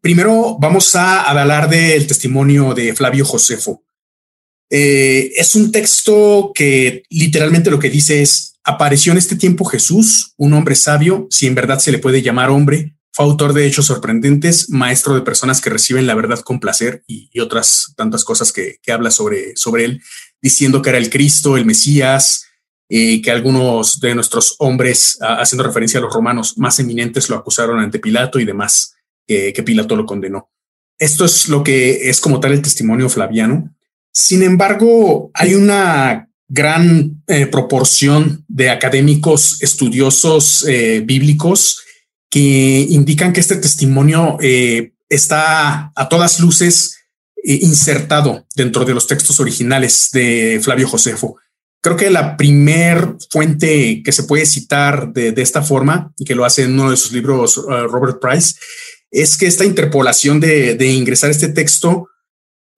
primero 0.00 0.56
vamos 0.58 0.96
a 0.96 1.22
hablar 1.22 1.68
del 1.68 2.06
testimonio 2.08 2.74
de 2.74 2.92
Flavio 2.94 3.24
Josefo. 3.24 3.84
Es 4.74 5.54
un 5.54 5.70
texto 5.70 6.52
que 6.54 7.02
literalmente 7.10 7.70
lo 7.70 7.78
que 7.78 7.90
dice 7.90 8.22
es 8.22 8.52
Apareció 8.64 9.10
en 9.10 9.18
este 9.18 9.34
tiempo 9.34 9.64
Jesús, 9.64 10.34
un 10.36 10.52
hombre 10.52 10.76
sabio, 10.76 11.26
si 11.30 11.48
en 11.48 11.56
verdad 11.56 11.80
se 11.80 11.90
le 11.90 11.98
puede 11.98 12.22
llamar 12.22 12.50
hombre, 12.50 12.94
fue 13.12 13.24
autor 13.24 13.52
de 13.54 13.66
hechos 13.66 13.86
sorprendentes, 13.86 14.70
maestro 14.70 15.14
de 15.14 15.22
personas 15.22 15.60
que 15.60 15.68
reciben 15.68 16.06
la 16.06 16.14
verdad 16.14 16.38
con 16.40 16.60
placer 16.60 17.02
y, 17.08 17.28
otras 17.40 17.92
tantas 17.96 18.24
cosas 18.24 18.52
que, 18.52 18.78
habla 18.88 19.10
sobre, 19.10 19.54
él, 19.84 20.00
diciendo 20.40 20.80
que 20.80 20.90
era 20.90 20.98
el 20.98 21.10
Cristo, 21.10 21.56
el 21.56 21.66
Mesías, 21.66 22.44
eh, 22.88 23.20
que 23.20 23.32
algunos 23.32 23.98
de 23.98 24.14
nuestros 24.14 24.54
hombres, 24.60 25.18
haciendo 25.20 25.64
referencia 25.64 25.98
a 25.98 26.02
los 26.02 26.14
romanos 26.14 26.56
más 26.56 26.78
eminentes, 26.78 27.28
lo 27.28 27.36
acusaron 27.36 27.80
ante 27.80 27.98
Pilato 27.98 28.38
y 28.38 28.44
demás, 28.44 28.94
que 29.26 29.62
Pilato 29.64 29.96
lo 29.96 30.06
condenó. 30.06 30.50
Esto 30.98 31.24
es 31.24 31.48
lo 31.48 31.64
que 31.64 32.08
es 32.10 32.20
como 32.20 32.38
tal 32.38 32.52
el 32.52 32.62
testimonio 32.62 33.08
flaviano. 33.08 33.74
Sin 34.12 34.42
embargo, 34.42 35.30
hay 35.32 35.54
una 35.54 36.28
gran 36.48 37.22
eh, 37.28 37.46
proporción 37.46 38.44
de 38.46 38.68
académicos 38.68 39.62
estudiosos 39.62 40.66
eh, 40.68 41.02
bíblicos 41.02 41.80
que 42.28 42.86
indican 42.90 43.32
que 43.32 43.40
este 43.40 43.56
testimonio 43.56 44.36
eh, 44.42 44.92
está 45.08 45.92
a 45.94 46.08
todas 46.10 46.40
luces 46.40 46.98
insertado 47.44 48.46
dentro 48.54 48.84
de 48.84 48.94
los 48.94 49.06
textos 49.06 49.40
originales 49.40 50.10
de 50.12 50.60
Flavio 50.62 50.86
Josefo. 50.86 51.36
Creo 51.80 51.96
que 51.96 52.10
la 52.10 52.36
primer 52.36 53.16
fuente 53.30 54.02
que 54.04 54.12
se 54.12 54.24
puede 54.24 54.46
citar 54.46 55.12
de, 55.12 55.34
esta 55.38 55.62
forma 55.62 56.12
y 56.18 56.24
que 56.24 56.36
lo 56.36 56.44
hace 56.44 56.62
en 56.62 56.78
uno 56.78 56.92
de 56.92 56.96
sus 56.96 57.10
libros 57.10 57.56
Robert 57.66 58.20
Price 58.20 58.54
es 59.10 59.36
que 59.36 59.46
esta 59.46 59.64
interpolación 59.64 60.38
de, 60.38 60.76
de 60.76 60.86
ingresar 60.86 61.30
este 61.30 61.48
texto 61.48 62.08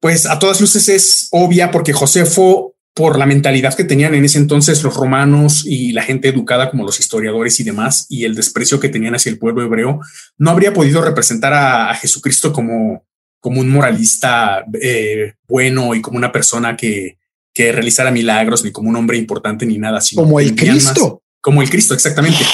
pues 0.04 0.26
a 0.26 0.38
todas 0.38 0.60
luces 0.60 0.90
es 0.90 1.28
obvia 1.30 1.70
porque 1.70 1.94
Josefo 1.94 2.74
por 2.92 3.18
la 3.18 3.24
mentalidad 3.24 3.74
que 3.74 3.84
tenían 3.84 4.14
en 4.14 4.26
ese 4.26 4.36
entonces 4.36 4.82
los 4.82 4.94
romanos 4.94 5.64
y 5.64 5.92
la 5.92 6.02
gente 6.02 6.28
educada 6.28 6.70
como 6.70 6.84
los 6.84 7.00
historiadores 7.00 7.58
y 7.58 7.64
demás, 7.64 8.04
y 8.10 8.26
el 8.26 8.34
desprecio 8.34 8.78
que 8.78 8.90
tenían 8.90 9.14
hacia 9.14 9.30
el 9.30 9.38
pueblo 9.38 9.62
hebreo, 9.62 10.00
no 10.36 10.50
habría 10.50 10.74
podido 10.74 11.00
representar 11.00 11.54
a, 11.54 11.94
Jesucristo 11.94 12.52
como, 12.52 13.06
como 13.40 13.62
un 13.62 13.70
moralista 13.70 14.66
eh, 14.78 15.36
bueno 15.48 15.94
y 15.94 16.02
como 16.02 16.18
una 16.18 16.30
persona 16.30 16.76
que, 16.76 17.16
que 17.54 17.72
realizara 17.72 18.10
milagros, 18.10 18.62
ni 18.62 18.72
como 18.72 18.90
un 18.90 18.96
hombre 18.96 19.16
importante, 19.16 19.64
ni 19.64 19.78
nada, 19.78 20.02
sino 20.02 20.20
como 20.20 20.38
el 20.38 20.54
Cristo. 20.54 21.22
como 21.40 21.62
el 21.62 21.70
Cristo, 21.70 21.94
exactamente. 21.94 22.44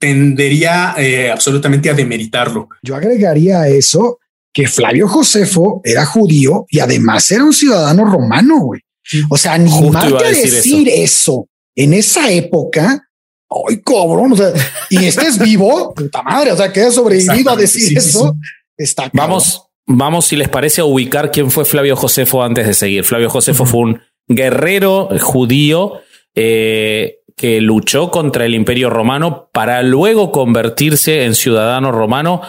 Tendería 0.00 0.96
eh, 0.98 1.30
absolutamente 1.30 1.88
a 1.88 1.94
demeritarlo. 1.94 2.68
Yo 2.82 2.96
agregaría 2.96 3.60
a 3.60 3.68
eso 3.68 4.18
que 4.56 4.66
Flavio 4.66 5.06
Josefo 5.06 5.82
era 5.84 6.06
judío 6.06 6.64
y 6.70 6.80
además 6.80 7.30
era 7.30 7.44
un 7.44 7.52
ciudadano 7.52 8.06
romano, 8.06 8.60
güey. 8.60 8.80
O 9.28 9.36
sea, 9.36 9.52
animarte 9.52 10.24
a 10.24 10.30
decir, 10.30 10.88
eso. 10.88 11.46
en 11.74 11.92
esa 11.92 12.30
época. 12.30 13.06
Ay, 13.50 13.82
cabrón. 13.84 14.32
O 14.32 14.36
sea, 14.36 14.54
y 14.88 15.04
estés 15.04 15.38
vivo, 15.38 15.92
puta 15.94 16.22
madre. 16.22 16.52
O 16.52 16.56
sea, 16.56 16.72
que 16.72 16.80
has 16.80 16.94
sobrevivido 16.94 17.50
a 17.50 17.56
decir 17.56 17.98
eso. 17.98 18.34
Está 18.78 19.10
Vamos, 19.12 19.64
vamos, 19.86 20.24
si 20.24 20.36
les 20.36 20.48
parece, 20.48 20.80
a 20.80 20.86
ubicar 20.86 21.30
quién 21.30 21.50
fue 21.50 21.66
Flavio 21.66 21.94
Josefo 21.94 22.42
antes 22.42 22.66
de 22.66 22.72
seguir. 22.72 23.04
Flavio 23.04 23.28
Josefo 23.28 23.66
fue 23.66 23.80
un 23.80 24.00
guerrero 24.26 25.10
judío 25.20 26.00
eh, 26.34 27.18
que 27.36 27.60
luchó 27.60 28.10
contra 28.10 28.46
el 28.46 28.54
imperio 28.54 28.88
romano 28.88 29.50
para 29.52 29.82
luego 29.82 30.32
convertirse 30.32 31.24
en 31.24 31.34
ciudadano 31.34 31.92
romano 31.92 32.40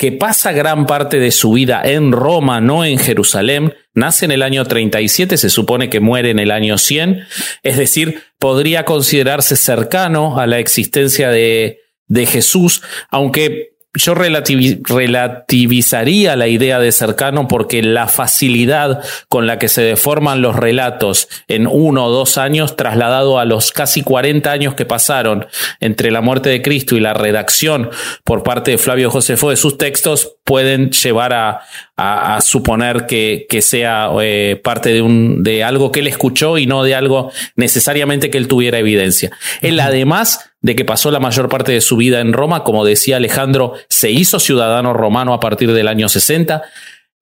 que 0.00 0.12
pasa 0.12 0.52
gran 0.52 0.86
parte 0.86 1.20
de 1.20 1.30
su 1.30 1.52
vida 1.52 1.82
en 1.84 2.12
Roma, 2.12 2.62
no 2.62 2.86
en 2.86 2.98
Jerusalén. 2.98 3.74
Nace 3.92 4.24
en 4.24 4.30
el 4.30 4.40
año 4.40 4.64
37, 4.64 5.36
se 5.36 5.50
supone 5.50 5.90
que 5.90 6.00
muere 6.00 6.30
en 6.30 6.38
el 6.38 6.52
año 6.52 6.78
100, 6.78 7.26
es 7.62 7.76
decir, 7.76 8.22
podría 8.38 8.86
considerarse 8.86 9.56
cercano 9.56 10.40
a 10.40 10.46
la 10.46 10.58
existencia 10.58 11.28
de, 11.28 11.80
de 12.06 12.24
Jesús, 12.24 12.80
aunque 13.10 13.69
yo 13.94 14.14
relativizaría 14.14 16.36
la 16.36 16.46
idea 16.46 16.78
de 16.78 16.92
cercano 16.92 17.48
porque 17.48 17.82
la 17.82 18.06
facilidad 18.06 19.02
con 19.28 19.48
la 19.48 19.58
que 19.58 19.68
se 19.68 19.82
deforman 19.82 20.42
los 20.42 20.54
relatos 20.54 21.28
en 21.48 21.66
uno 21.66 22.06
o 22.06 22.10
dos 22.10 22.38
años, 22.38 22.76
trasladado 22.76 23.40
a 23.40 23.44
los 23.44 23.72
casi 23.72 24.02
40 24.02 24.48
años 24.50 24.74
que 24.74 24.86
pasaron 24.86 25.48
entre 25.80 26.12
la 26.12 26.20
muerte 26.20 26.50
de 26.50 26.62
Cristo 26.62 26.94
y 26.94 27.00
la 27.00 27.14
redacción 27.14 27.90
por 28.22 28.44
parte 28.44 28.70
de 28.70 28.78
Flavio 28.78 29.10
Josefo 29.10 29.50
de 29.50 29.56
sus 29.56 29.76
textos, 29.76 30.36
pueden 30.50 30.90
llevar 30.90 31.32
a, 31.32 32.40
suponer 32.40 33.06
que, 33.06 33.46
sea 33.60 34.10
eh, 34.20 34.60
parte 34.60 34.92
de, 34.92 35.00
un, 35.00 35.44
de 35.44 35.62
algo 35.62 35.92
que 35.92 36.00
él 36.00 36.08
escuchó 36.08 36.58
y 36.58 36.66
no 36.66 36.82
de 36.82 36.96
algo 36.96 37.30
necesariamente 37.54 38.30
que 38.30 38.38
él 38.38 38.48
tuviera 38.48 38.80
evidencia. 38.80 39.30
Él 39.60 39.78
además 39.78 40.50
de 40.60 40.74
que 40.74 40.84
pasó 40.84 41.12
la 41.12 41.20
mayor 41.20 41.48
parte 41.48 41.70
de 41.70 41.80
su 41.80 41.96
vida 41.96 42.18
en 42.18 42.32
Roma, 42.32 42.64
como 42.64 42.84
decía 42.84 43.18
Alejandro, 43.18 43.74
se 43.88 44.10
hizo 44.10 44.40
ciudadano 44.40 44.92
romano 44.92 45.34
a 45.34 45.38
partir 45.38 45.72
del 45.72 45.86
año 45.86 46.08
60, 46.08 46.64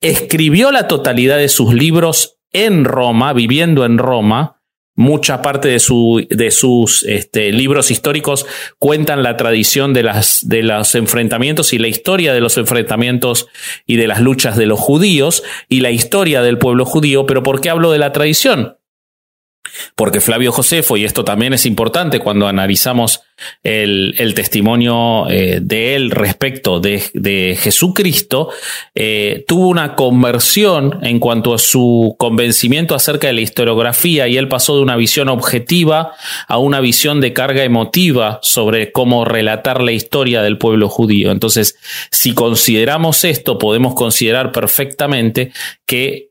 escribió 0.00 0.72
la 0.72 0.88
totalidad 0.88 1.36
de 1.36 1.50
sus 1.50 1.74
libros 1.74 2.38
en 2.54 2.86
Roma, 2.86 3.34
viviendo 3.34 3.84
en 3.84 3.98
Roma, 3.98 4.57
mucha 4.98 5.42
parte 5.42 5.68
de, 5.68 5.78
su, 5.78 6.26
de 6.28 6.50
sus 6.50 7.04
este, 7.04 7.52
libros 7.52 7.92
históricos 7.92 8.46
cuentan 8.80 9.22
la 9.22 9.36
tradición 9.36 9.94
de, 9.94 10.02
las, 10.02 10.48
de 10.48 10.64
los 10.64 10.92
enfrentamientos 10.96 11.72
y 11.72 11.78
la 11.78 11.86
historia 11.86 12.34
de 12.34 12.40
los 12.40 12.58
enfrentamientos 12.58 13.46
y 13.86 13.94
de 13.94 14.08
las 14.08 14.20
luchas 14.20 14.56
de 14.56 14.66
los 14.66 14.80
judíos 14.80 15.44
y 15.68 15.82
la 15.82 15.92
historia 15.92 16.42
del 16.42 16.58
pueblo 16.58 16.84
judío, 16.84 17.26
pero 17.26 17.44
¿por 17.44 17.60
qué 17.60 17.70
hablo 17.70 17.92
de 17.92 17.98
la 17.98 18.12
tradición? 18.12 18.77
Porque 19.94 20.20
Flavio 20.20 20.52
Josefo, 20.52 20.96
y 20.96 21.04
esto 21.04 21.24
también 21.24 21.52
es 21.52 21.66
importante 21.66 22.20
cuando 22.20 22.48
analizamos 22.48 23.20
el, 23.62 24.32
testimonio 24.34 25.28
eh, 25.28 25.60
de 25.62 25.94
él 25.94 26.10
respecto 26.10 26.80
de, 26.80 27.56
Jesucristo, 27.60 28.50
eh, 28.94 29.44
tuvo 29.46 29.68
una 29.68 29.94
conversión 29.94 30.98
en 31.02 31.18
cuanto 31.18 31.54
a 31.54 31.58
su 31.58 32.16
convencimiento 32.18 32.94
acerca 32.94 33.28
de 33.28 33.34
la 33.34 33.40
historiografía 33.40 34.28
y 34.28 34.36
él 34.36 34.48
pasó 34.48 34.76
de 34.76 34.82
una 34.82 34.96
visión 34.96 35.28
objetiva 35.28 36.12
a 36.46 36.58
una 36.58 36.80
visión 36.80 37.20
de 37.20 37.32
carga 37.32 37.64
emotiva 37.64 38.38
sobre 38.42 38.92
cómo 38.92 39.24
relatar 39.24 39.82
la 39.82 39.92
historia 39.92 40.42
del 40.42 40.58
pueblo 40.58 40.88
judío. 40.88 41.30
Entonces, 41.30 41.76
si 42.10 42.34
consideramos 42.34 43.24
esto, 43.24 43.58
podemos 43.58 43.94
considerar 43.94 44.52
perfectamente 44.52 45.52
que 45.86 46.30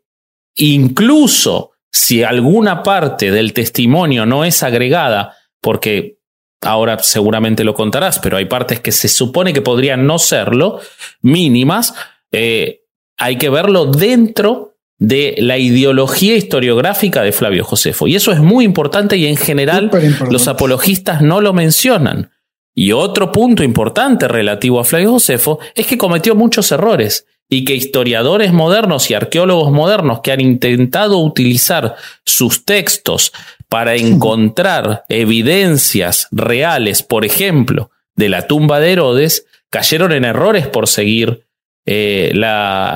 incluso 0.56 1.77
si 1.98 2.24
alguna 2.24 2.84
parte 2.84 3.32
del 3.32 3.54
testimonio 3.54 4.26
no 4.26 4.46
es 4.46 4.62
agregada, 4.62 5.36
porque 5.62 6.20
ahora 6.62 7.00
seguramente 7.00 7.64
lo 7.64 7.74
contarás, 7.74 8.20
pero 8.20 8.38
hay 8.38 8.46
partes 8.46 8.80
que 8.80 8.92
se 8.92 9.08
supone 9.08 9.52
que 9.52 9.62
podrían 9.62 10.06
no 10.06 10.20
serlo, 10.20 10.80
mínimas, 11.22 11.96
eh, 12.32 12.82
hay 13.18 13.38
que 13.38 13.50
verlo 13.50 13.86
dentro 13.88 14.76
de 15.00 15.36
la 15.40 15.58
ideología 15.58 16.36
historiográfica 16.36 17.24
de 17.24 17.32
Flavio 17.32 17.64
Josefo. 17.64 18.08
Y 18.08 18.16
eso 18.16 18.32
es 18.32 18.40
muy 18.40 18.64
importante 18.64 19.18
y 19.18 19.26
en 19.26 19.38
general 19.38 19.92
los 20.30 20.48
apologistas 20.48 21.22
no 21.22 21.42
lo 21.42 21.54
mencionan. 21.54 22.32
Y 22.76 22.92
otro 22.92 23.32
punto 23.32 23.64
importante 23.64 24.28
relativo 24.28 24.80
a 24.80 24.84
Flavio 24.84 25.14
Josefo 25.14 25.60
es 25.74 25.88
que 25.88 25.98
cometió 25.98 26.36
muchos 26.36 26.72
errores 26.72 27.26
y 27.50 27.64
que 27.64 27.76
historiadores 27.76 28.52
modernos 28.52 29.10
y 29.10 29.14
arqueólogos 29.14 29.72
modernos 29.72 30.20
que 30.22 30.32
han 30.32 30.42
intentado 30.42 31.20
utilizar 31.20 31.96
sus 32.26 32.66
textos 32.66 33.32
para 33.70 33.96
encontrar 33.96 35.06
evidencias 35.10 36.28
reales, 36.32 37.04
por 37.04 37.26
ejemplo, 37.26 37.92
de 38.16 38.30
la 38.30 38.48
tumba 38.48 38.80
de 38.80 38.94
Herodes, 38.94 39.46
cayeron 39.70 40.12
en 40.12 40.26
errores 40.26 40.68
por 40.68 40.88
seguir 40.88 41.46
eh, 41.86 42.32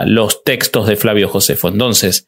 los 0.06 0.44
textos 0.44 0.88
de 0.88 0.96
Flavio 0.98 1.30
Josefo. 1.30 1.70
Entonces, 1.70 2.28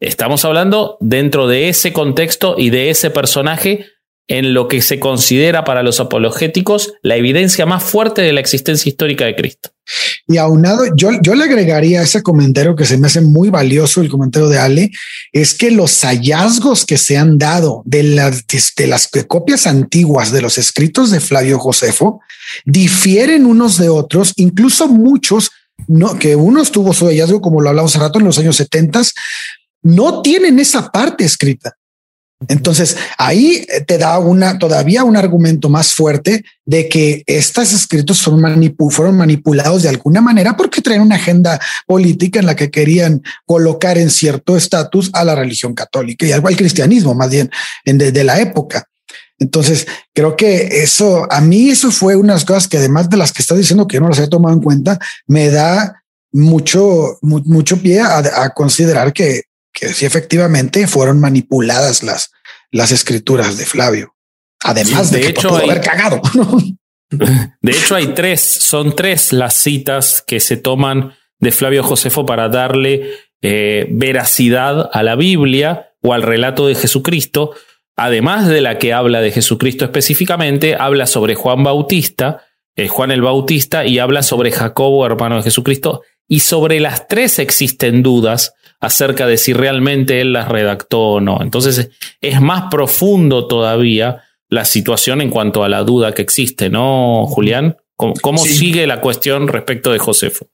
estamos 0.00 0.44
hablando 0.44 0.98
dentro 1.00 1.46
de 1.46 1.68
ese 1.68 1.92
contexto 1.92 2.56
y 2.58 2.70
de 2.70 2.90
ese 2.90 3.10
personaje 3.10 3.86
en 4.28 4.54
lo 4.54 4.68
que 4.68 4.82
se 4.82 5.00
considera 5.00 5.64
para 5.64 5.82
los 5.82 6.00
apologéticos 6.00 6.94
la 7.02 7.16
evidencia 7.16 7.66
más 7.66 7.82
fuerte 7.82 8.22
de 8.22 8.32
la 8.32 8.40
existencia 8.40 8.88
histórica 8.88 9.24
de 9.24 9.36
Cristo. 9.36 9.70
Y 10.26 10.36
aunado, 10.36 10.84
yo, 10.96 11.10
yo 11.20 11.34
le 11.34 11.44
agregaría 11.44 12.02
ese 12.02 12.22
comentario 12.22 12.76
que 12.76 12.84
se 12.84 12.96
me 12.96 13.08
hace 13.08 13.20
muy 13.20 13.50
valioso, 13.50 14.00
el 14.00 14.08
comentario 14.08 14.48
de 14.48 14.58
Ale, 14.58 14.90
es 15.32 15.54
que 15.54 15.70
los 15.70 16.00
hallazgos 16.02 16.86
que 16.86 16.96
se 16.98 17.18
han 17.18 17.38
dado 17.38 17.82
de 17.84 18.02
las, 18.02 18.44
de 18.76 18.86
las 18.86 19.08
copias 19.26 19.66
antiguas 19.66 20.30
de 20.30 20.42
los 20.42 20.58
escritos 20.58 21.10
de 21.10 21.20
Flavio 21.20 21.58
Josefo 21.58 22.20
difieren 22.64 23.46
unos 23.46 23.78
de 23.78 23.88
otros, 23.88 24.32
incluso 24.36 24.88
muchos, 24.88 25.50
no, 25.88 26.18
que 26.18 26.36
uno 26.36 26.64
tuvo 26.64 26.92
su 26.92 27.06
hallazgo, 27.06 27.40
como 27.40 27.60
lo 27.60 27.68
hablamos 27.68 27.92
hace 27.92 28.04
rato, 28.04 28.18
en 28.18 28.26
los 28.26 28.38
años 28.38 28.56
70, 28.56 29.02
no 29.82 30.22
tienen 30.22 30.58
esa 30.58 30.90
parte 30.90 31.24
escrita. 31.24 31.76
Entonces 32.48 32.96
ahí 33.18 33.64
eh, 33.68 33.82
te 33.82 33.98
da 33.98 34.18
una 34.18 34.58
todavía 34.58 35.04
un 35.04 35.16
argumento 35.16 35.68
más 35.68 35.94
fuerte 35.94 36.44
de 36.64 36.88
que 36.88 37.22
estos 37.26 37.72
escritos 37.72 38.22
fueron 38.22 39.16
manipulados 39.16 39.82
de 39.82 39.88
alguna 39.88 40.20
manera 40.20 40.56
porque 40.56 40.80
traen 40.80 41.02
una 41.02 41.16
agenda 41.16 41.60
política 41.86 42.40
en 42.40 42.46
la 42.46 42.56
que 42.56 42.70
querían 42.70 43.22
colocar 43.46 43.98
en 43.98 44.10
cierto 44.10 44.56
estatus 44.56 45.10
a 45.12 45.24
la 45.24 45.34
religión 45.34 45.74
católica 45.74 46.26
y 46.26 46.32
algo 46.32 46.48
al 46.48 46.56
cristianismo, 46.56 47.14
más 47.14 47.30
bien 47.30 47.50
desde 47.84 48.24
la 48.24 48.40
época. 48.40 48.88
Entonces 49.38 49.86
creo 50.14 50.36
que 50.36 50.82
eso 50.82 51.26
a 51.30 51.40
mí 51.40 51.70
eso 51.70 51.90
fue 51.90 52.16
unas 52.16 52.44
cosas 52.44 52.68
que 52.68 52.78
además 52.78 53.10
de 53.10 53.16
las 53.16 53.32
que 53.32 53.42
estás 53.42 53.58
diciendo 53.58 53.86
que 53.86 53.96
yo 53.96 54.00
no 54.00 54.08
las 54.08 54.18
he 54.20 54.28
tomado 54.28 54.54
en 54.54 54.62
cuenta, 54.62 54.98
me 55.26 55.50
da 55.50 56.02
mucho, 56.32 57.18
mucho 57.20 57.76
pie 57.76 58.00
a 58.00 58.50
considerar 58.54 59.12
que 59.12 59.42
que 59.72 59.92
sí 59.92 60.04
efectivamente 60.04 60.86
fueron 60.86 61.20
manipuladas 61.20 62.02
las, 62.02 62.30
las 62.70 62.92
escrituras 62.92 63.56
de 63.56 63.66
Flavio. 63.66 64.14
Además 64.64 65.10
de, 65.10 65.26
hecho, 65.26 65.56
haber 65.56 65.80
cagado. 65.80 66.20
De 67.60 67.72
hecho, 67.72 67.94
hay 67.94 68.08
tres, 68.08 68.40
son 68.40 68.96
tres 68.96 69.32
las 69.32 69.54
citas 69.54 70.22
que 70.26 70.40
se 70.40 70.56
toman 70.56 71.14
de 71.38 71.52
Flavio 71.52 71.82
Josefo 71.82 72.24
para 72.24 72.48
darle 72.48 73.10
eh, 73.42 73.86
veracidad 73.90 74.88
a 74.92 75.02
la 75.02 75.16
Biblia 75.16 75.94
o 76.00 76.14
al 76.14 76.22
relato 76.22 76.66
de 76.66 76.74
Jesucristo. 76.74 77.54
Además 77.96 78.48
de 78.48 78.60
la 78.60 78.78
que 78.78 78.92
habla 78.92 79.20
de 79.20 79.32
Jesucristo 79.32 79.84
específicamente, 79.84 80.76
habla 80.78 81.06
sobre 81.06 81.34
Juan 81.34 81.62
Bautista, 81.62 82.44
eh, 82.76 82.88
Juan 82.88 83.10
el 83.10 83.20
Bautista, 83.20 83.84
y 83.84 83.98
habla 83.98 84.22
sobre 84.22 84.50
Jacobo, 84.50 85.04
hermano 85.04 85.36
de 85.36 85.42
Jesucristo. 85.42 86.02
Y 86.28 86.40
sobre 86.40 86.80
las 86.80 87.08
tres 87.08 87.38
existen 87.38 88.02
dudas 88.02 88.54
acerca 88.82 89.28
de 89.28 89.38
si 89.38 89.52
realmente 89.54 90.20
él 90.20 90.32
las 90.34 90.48
redactó 90.48 91.00
o 91.00 91.20
no. 91.20 91.40
Entonces 91.40 91.90
es 92.20 92.40
más 92.40 92.64
profundo 92.70 93.46
todavía 93.46 94.24
la 94.48 94.64
situación 94.64 95.22
en 95.22 95.30
cuanto 95.30 95.64
a 95.64 95.68
la 95.68 95.84
duda 95.84 96.12
que 96.12 96.20
existe, 96.20 96.68
¿no, 96.68 97.24
Julián? 97.26 97.76
¿Cómo, 97.96 98.44
sigue 98.44 98.86
la 98.88 99.00
cuestión 99.00 99.46
respecto 99.46 99.92
de 99.92 100.00
Josefo? 100.00 100.48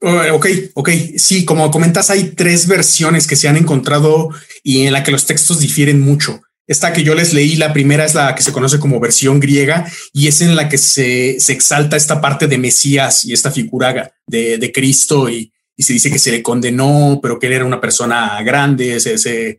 Uh, 0.00 0.32
ok, 0.32 0.46
ok. 0.72 0.90
Sí, 1.18 1.44
como 1.44 1.70
comentas, 1.70 2.08
hay 2.08 2.30
tres 2.30 2.66
versiones 2.66 3.26
que 3.26 3.36
se 3.36 3.48
han 3.48 3.58
encontrado 3.58 4.30
y 4.62 4.86
en 4.86 4.92
la 4.94 5.02
que 5.02 5.12
los 5.12 5.26
textos 5.26 5.60
difieren 5.60 6.00
mucho. 6.00 6.40
Esta 6.66 6.94
que 6.94 7.02
yo 7.02 7.14
les 7.14 7.34
leí, 7.34 7.56
la 7.56 7.74
primera 7.74 8.06
es 8.06 8.14
la 8.14 8.34
que 8.34 8.42
se 8.42 8.52
conoce 8.52 8.80
como 8.80 8.98
versión 8.98 9.38
griega 9.38 9.86
y 10.14 10.28
es 10.28 10.40
en 10.40 10.56
la 10.56 10.70
que 10.70 10.78
se, 10.78 11.38
se 11.38 11.52
exalta 11.52 11.98
esta 11.98 12.22
parte 12.22 12.46
de 12.46 12.56
Mesías 12.56 13.26
y 13.26 13.34
esta 13.34 13.50
figura 13.50 14.14
de, 14.26 14.56
de 14.56 14.72
Cristo 14.72 15.28
y, 15.28 15.52
y 15.76 15.82
se 15.82 15.92
dice 15.92 16.10
que 16.10 16.18
se 16.18 16.30
le 16.30 16.42
condenó, 16.42 17.18
pero 17.22 17.38
que 17.38 17.46
él 17.46 17.54
era 17.54 17.64
una 17.64 17.80
persona 17.80 18.40
grande, 18.42 19.00
se, 19.00 19.58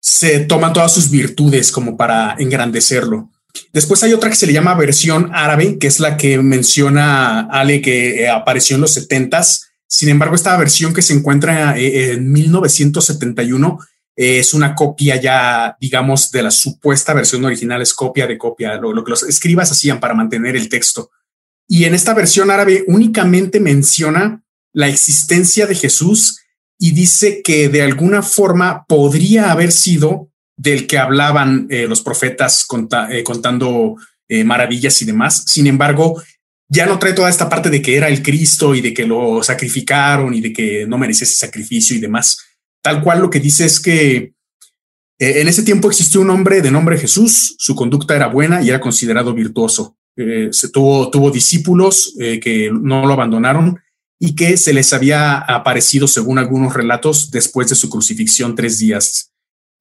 se, 0.00 0.40
toman 0.40 0.72
todas 0.72 0.92
sus 0.92 1.10
virtudes 1.10 1.70
como 1.70 1.96
para 1.96 2.36
engrandecerlo. 2.38 3.30
Después 3.72 4.02
hay 4.02 4.12
otra 4.12 4.30
que 4.30 4.36
se 4.36 4.46
le 4.46 4.52
llama 4.52 4.74
versión 4.74 5.30
árabe, 5.32 5.78
que 5.78 5.86
es 5.86 6.00
la 6.00 6.16
que 6.16 6.38
menciona 6.38 7.40
Ale 7.40 7.80
que 7.80 8.22
eh, 8.22 8.28
apareció 8.28 8.76
en 8.76 8.82
los 8.82 8.94
setentas. 8.94 9.68
Sin 9.86 10.08
embargo, 10.08 10.34
esta 10.34 10.56
versión 10.56 10.92
que 10.92 11.02
se 11.02 11.14
encuentra 11.14 11.78
eh, 11.78 12.12
en 12.12 12.32
1971 12.32 13.78
eh, 14.16 14.38
es 14.40 14.54
una 14.54 14.74
copia 14.74 15.20
ya, 15.20 15.76
digamos, 15.80 16.30
de 16.30 16.42
la 16.42 16.50
supuesta 16.50 17.14
versión 17.14 17.44
original, 17.44 17.80
es 17.80 17.94
copia 17.94 18.26
de 18.26 18.38
copia, 18.38 18.76
lo 18.76 19.04
que 19.04 19.10
los 19.10 19.22
escribas 19.22 19.70
hacían 19.70 20.00
para 20.00 20.14
mantener 20.14 20.56
el 20.56 20.68
texto. 20.68 21.10
Y 21.68 21.84
en 21.84 21.94
esta 21.94 22.12
versión 22.14 22.50
árabe 22.50 22.84
únicamente 22.88 23.60
menciona 23.60 24.43
la 24.74 24.88
existencia 24.88 25.66
de 25.66 25.74
Jesús 25.74 26.40
y 26.78 26.90
dice 26.90 27.40
que 27.42 27.68
de 27.68 27.80
alguna 27.80 28.22
forma 28.22 28.84
podría 28.86 29.50
haber 29.50 29.72
sido 29.72 30.30
del 30.56 30.86
que 30.86 30.98
hablaban 30.98 31.66
eh, 31.70 31.86
los 31.88 32.02
profetas 32.02 32.66
eh, 33.10 33.24
contando 33.24 33.96
eh, 34.28 34.44
maravillas 34.44 35.00
y 35.00 35.04
demás. 35.04 35.44
Sin 35.46 35.66
embargo, 35.66 36.22
ya 36.68 36.86
no 36.86 36.98
trae 36.98 37.12
toda 37.12 37.30
esta 37.30 37.48
parte 37.48 37.70
de 37.70 37.80
que 37.80 37.96
era 37.96 38.08
el 38.08 38.22
Cristo 38.22 38.74
y 38.74 38.80
de 38.80 38.92
que 38.92 39.06
lo 39.06 39.42
sacrificaron 39.42 40.34
y 40.34 40.40
de 40.40 40.52
que 40.52 40.86
no 40.86 40.98
merecía 40.98 41.24
ese 41.24 41.36
sacrificio 41.36 41.96
y 41.96 42.00
demás. 42.00 42.38
Tal 42.82 43.02
cual 43.02 43.20
lo 43.20 43.30
que 43.30 43.40
dice 43.40 43.64
es 43.64 43.80
que 43.80 44.34
en 45.18 45.48
ese 45.48 45.62
tiempo 45.62 45.88
existió 45.88 46.20
un 46.20 46.30
hombre 46.30 46.60
de 46.60 46.72
nombre 46.72 46.98
Jesús, 46.98 47.54
su 47.58 47.74
conducta 47.76 48.16
era 48.16 48.26
buena 48.26 48.62
y 48.62 48.68
era 48.68 48.80
considerado 48.80 49.32
virtuoso. 49.32 49.96
se 50.16 50.68
tuvo, 50.70 51.08
tuvo 51.08 51.30
discípulos 51.30 52.14
que 52.18 52.70
no 52.72 53.06
lo 53.06 53.12
abandonaron 53.12 53.78
y 54.18 54.34
que 54.34 54.56
se 54.56 54.72
les 54.72 54.92
había 54.92 55.38
aparecido, 55.38 56.06
según 56.08 56.38
algunos 56.38 56.74
relatos, 56.74 57.30
después 57.30 57.68
de 57.68 57.74
su 57.74 57.90
crucifixión 57.90 58.54
tres 58.54 58.78
días. 58.78 59.32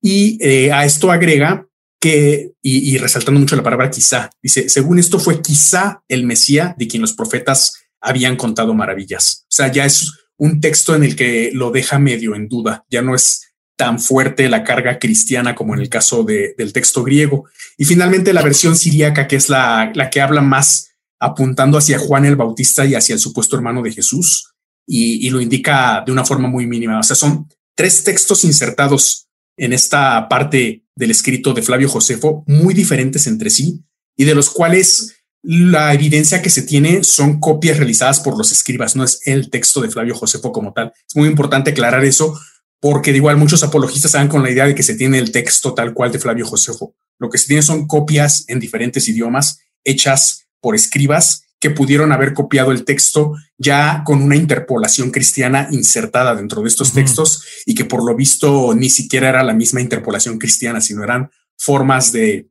Y 0.01 0.37
eh, 0.41 0.71
a 0.71 0.85
esto 0.85 1.11
agrega 1.11 1.67
que, 1.99 2.51
y, 2.61 2.97
resaltando 2.97 3.39
mucho 3.39 3.55
la 3.55 3.63
palabra 3.63 3.89
quizá, 3.89 4.29
dice, 4.41 4.67
según 4.67 4.99
esto 4.99 5.19
fue 5.19 5.41
quizá 5.41 6.03
el 6.09 6.25
Mesías 6.25 6.75
de 6.77 6.87
quien 6.87 7.01
los 7.01 7.13
profetas 7.13 7.75
habían 8.01 8.35
contado 8.35 8.73
maravillas. 8.73 9.45
O 9.45 9.55
sea, 9.55 9.71
ya 9.71 9.85
es 9.85 10.11
un 10.35 10.59
texto 10.59 10.95
en 10.95 11.05
el 11.05 11.15
que 11.15 11.51
lo 11.53 11.71
deja 11.71 11.99
medio 11.99 12.35
en 12.35 12.49
duda, 12.49 12.83
ya 12.89 13.01
no 13.01 13.15
es 13.15 13.53
tan 13.77 13.99
fuerte 13.99 14.49
la 14.49 14.63
carga 14.63 14.99
cristiana 14.99 15.55
como 15.55 15.73
en 15.73 15.81
el 15.81 15.89
caso 15.89 16.23
del 16.23 16.73
texto 16.73 17.03
griego. 17.03 17.45
Y 17.77 17.85
finalmente 17.85 18.33
la 18.33 18.41
versión 18.41 18.75
siríaca, 18.75 19.27
que 19.27 19.37
es 19.37 19.47
la, 19.47 19.91
la 19.95 20.09
que 20.09 20.21
habla 20.21 20.41
más 20.41 20.92
apuntando 21.23 21.77
hacia 21.77 21.97
Juan 21.97 22.25
el 22.25 22.35
Bautista 22.35 22.85
y 22.85 22.95
hacia 22.95 23.13
el 23.13 23.19
supuesto 23.19 23.55
hermano 23.55 23.81
de 23.81 23.93
Jesús, 23.93 24.53
y, 24.85 25.29
lo 25.29 25.39
indica 25.39 26.03
de 26.05 26.11
una 26.11 26.25
forma 26.25 26.49
muy 26.49 26.67
mínima. 26.67 26.99
O 26.99 27.03
sea, 27.03 27.15
son 27.15 27.47
tres 27.75 28.03
textos 28.03 28.43
insertados 28.43 29.29
en 29.57 29.71
esta 29.71 30.27
parte 30.27 30.83
del 30.93 31.11
escrito 31.11 31.53
de 31.53 31.61
Flavio 31.61 31.87
Josefo, 31.87 32.43
muy 32.47 32.73
diferentes 32.73 33.25
entre 33.27 33.49
sí, 33.49 33.85
y 34.17 34.25
de 34.25 34.35
los 34.35 34.49
cuales 34.49 35.15
la 35.41 35.93
evidencia 35.93 36.41
que 36.41 36.49
se 36.49 36.63
tiene 36.63 37.03
son 37.05 37.39
copias 37.39 37.77
realizadas 37.77 38.19
por 38.19 38.37
los 38.37 38.51
escribas, 38.51 38.95
no 38.95 39.05
es 39.05 39.21
el 39.25 39.49
texto 39.49 39.79
de 39.79 39.89
Flavio 39.89 40.15
Josefo 40.15 40.51
como 40.51 40.73
tal. 40.73 40.91
Es 41.07 41.15
muy 41.15 41.29
importante 41.29 41.71
aclarar 41.71 42.03
eso 42.03 42.37
porque 42.81 43.11
de 43.11 43.17
igual 43.17 43.37
muchos 43.37 43.63
apologistas 43.63 44.11
van 44.11 44.27
con 44.27 44.43
la 44.43 44.51
idea 44.51 44.65
de 44.65 44.75
que 44.75 44.83
se 44.83 44.95
tiene 44.95 45.17
el 45.19 45.31
texto 45.31 45.73
tal 45.73 45.93
cual 45.93 46.11
de 46.11 46.19
Flavio 46.19 46.45
Josefo. 46.45 46.95
Lo 47.17 47.29
que 47.29 47.37
se 47.37 47.47
tiene 47.47 47.61
son 47.61 47.87
copias 47.87 48.43
en 48.49 48.59
diferentes 48.59 49.07
idiomas 49.07 49.59
hechas 49.85 50.42
por 50.63 50.75
escribas 50.75 51.43
que 51.59 51.69
pudieron 51.69 52.11
haber 52.11 52.33
copiado 52.33 52.71
el 52.71 52.85
texto 52.85 53.35
ya 53.57 54.03
con 54.05 54.21
una 54.21 54.35
interpolación 54.35 55.11
cristiana 55.11 55.67
insertada 55.71 56.35
dentro 56.35 56.61
de 56.61 56.69
estos 56.69 56.93
textos 56.93 57.43
y 57.65 57.75
que 57.75 57.85
por 57.85 58.03
lo 58.03 58.15
visto 58.15 58.73
ni 58.73 58.89
siquiera 58.89 59.29
era 59.29 59.43
la 59.43 59.53
misma 59.53 59.81
interpolación 59.81 60.39
cristiana, 60.39 60.81
sino 60.81 61.03
eran 61.03 61.29
formas 61.57 62.11
de 62.11 62.47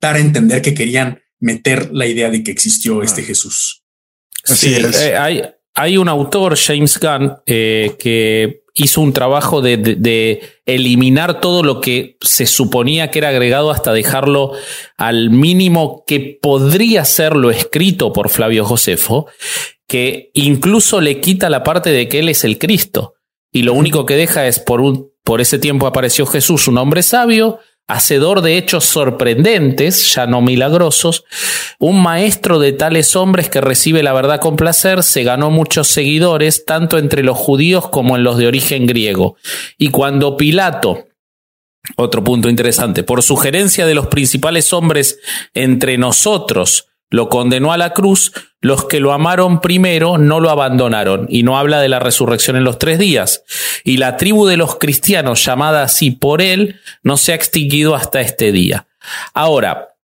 dar 0.00 0.16
a 0.16 0.20
entender 0.20 0.62
que 0.62 0.74
querían 0.74 1.20
meter 1.40 1.90
la 1.92 2.06
idea 2.06 2.30
de 2.30 2.42
que 2.42 2.50
existió 2.50 3.02
este 3.02 3.22
Jesús. 3.22 3.84
Sí, 4.44 4.74
eh, 4.74 5.16
hay, 5.16 5.42
hay 5.74 5.96
un 5.96 6.08
autor, 6.08 6.56
James 6.56 6.98
Gunn, 6.98 7.32
eh, 7.46 7.96
que 7.98 8.62
hizo 8.78 9.00
un 9.00 9.12
trabajo 9.12 9.60
de, 9.60 10.40
eliminar 10.64 11.40
todo 11.40 11.62
lo 11.62 11.80
que 11.80 12.16
se 12.20 12.46
suponía 12.46 13.10
que 13.10 13.18
era 13.18 13.30
agregado 13.30 13.70
hasta 13.70 13.92
dejarlo 13.92 14.52
al 14.96 15.30
mínimo 15.30 16.04
que 16.06 16.38
podría 16.40 17.04
ser 17.04 17.36
lo 17.36 17.50
escrito 17.50 18.12
por 18.12 18.28
Flavio 18.28 18.64
Josefo, 18.64 19.26
que 19.86 20.30
incluso 20.34 21.00
le 21.00 21.20
quita 21.20 21.50
la 21.50 21.64
parte 21.64 21.90
de 21.90 22.08
que 22.08 22.20
él 22.20 22.28
es 22.28 22.44
el 22.44 22.58
Cristo. 22.58 23.14
Y 23.50 23.62
lo 23.62 23.72
único 23.72 24.06
que 24.06 24.14
deja 24.16 24.46
es 24.46 24.60
por 24.60 24.80
un 24.80 25.10
por 25.24 25.42
ese 25.42 25.58
tiempo 25.58 25.86
apareció 25.86 26.24
Jesús, 26.24 26.68
un 26.68 26.78
hombre 26.78 27.02
sabio, 27.02 27.58
hacedor 27.88 28.42
de 28.42 28.58
hechos 28.58 28.84
sorprendentes, 28.84 30.14
ya 30.14 30.26
no 30.26 30.42
milagrosos, 30.42 31.24
un 31.78 32.02
maestro 32.02 32.58
de 32.58 32.72
tales 32.72 33.16
hombres 33.16 33.48
que 33.48 33.62
recibe 33.62 34.02
la 34.02 34.12
verdad 34.12 34.40
con 34.40 34.56
placer, 34.56 35.02
se 35.02 35.24
ganó 35.24 35.50
muchos 35.50 35.88
seguidores, 35.88 36.66
tanto 36.66 36.98
entre 36.98 37.24
los 37.24 37.38
judíos 37.38 37.88
como 37.88 38.16
en 38.16 38.24
los 38.24 38.36
de 38.36 38.46
origen 38.46 38.86
griego. 38.86 39.36
Y 39.78 39.88
cuando 39.88 40.36
Pilato, 40.36 41.08
otro 41.96 42.22
punto 42.22 42.50
interesante, 42.50 43.02
por 43.02 43.22
sugerencia 43.22 43.86
de 43.86 43.94
los 43.94 44.08
principales 44.08 44.72
hombres 44.74 45.18
entre 45.54 45.96
nosotros, 45.96 46.88
lo 47.10 47.28
condenó 47.28 47.72
a 47.72 47.78
la 47.78 47.92
cruz, 47.92 48.32
los 48.60 48.84
que 48.86 49.00
lo 49.00 49.12
amaron 49.12 49.60
primero 49.60 50.18
no 50.18 50.40
lo 50.40 50.50
abandonaron, 50.50 51.26
y 51.28 51.42
no 51.42 51.58
habla 51.58 51.80
de 51.80 51.88
la 51.88 51.98
resurrección 51.98 52.56
en 52.56 52.64
los 52.64 52.78
tres 52.78 52.98
días. 52.98 53.44
Y 53.84 53.96
la 53.96 54.16
tribu 54.16 54.46
de 54.46 54.56
los 54.56 54.76
cristianos, 54.76 55.44
llamada 55.44 55.82
así 55.82 56.10
por 56.10 56.42
él, 56.42 56.80
no 57.02 57.16
se 57.16 57.32
ha 57.32 57.34
extinguido 57.34 57.94
hasta 57.94 58.20
este 58.20 58.52
día. 58.52 58.86
Ahora, 59.32 59.94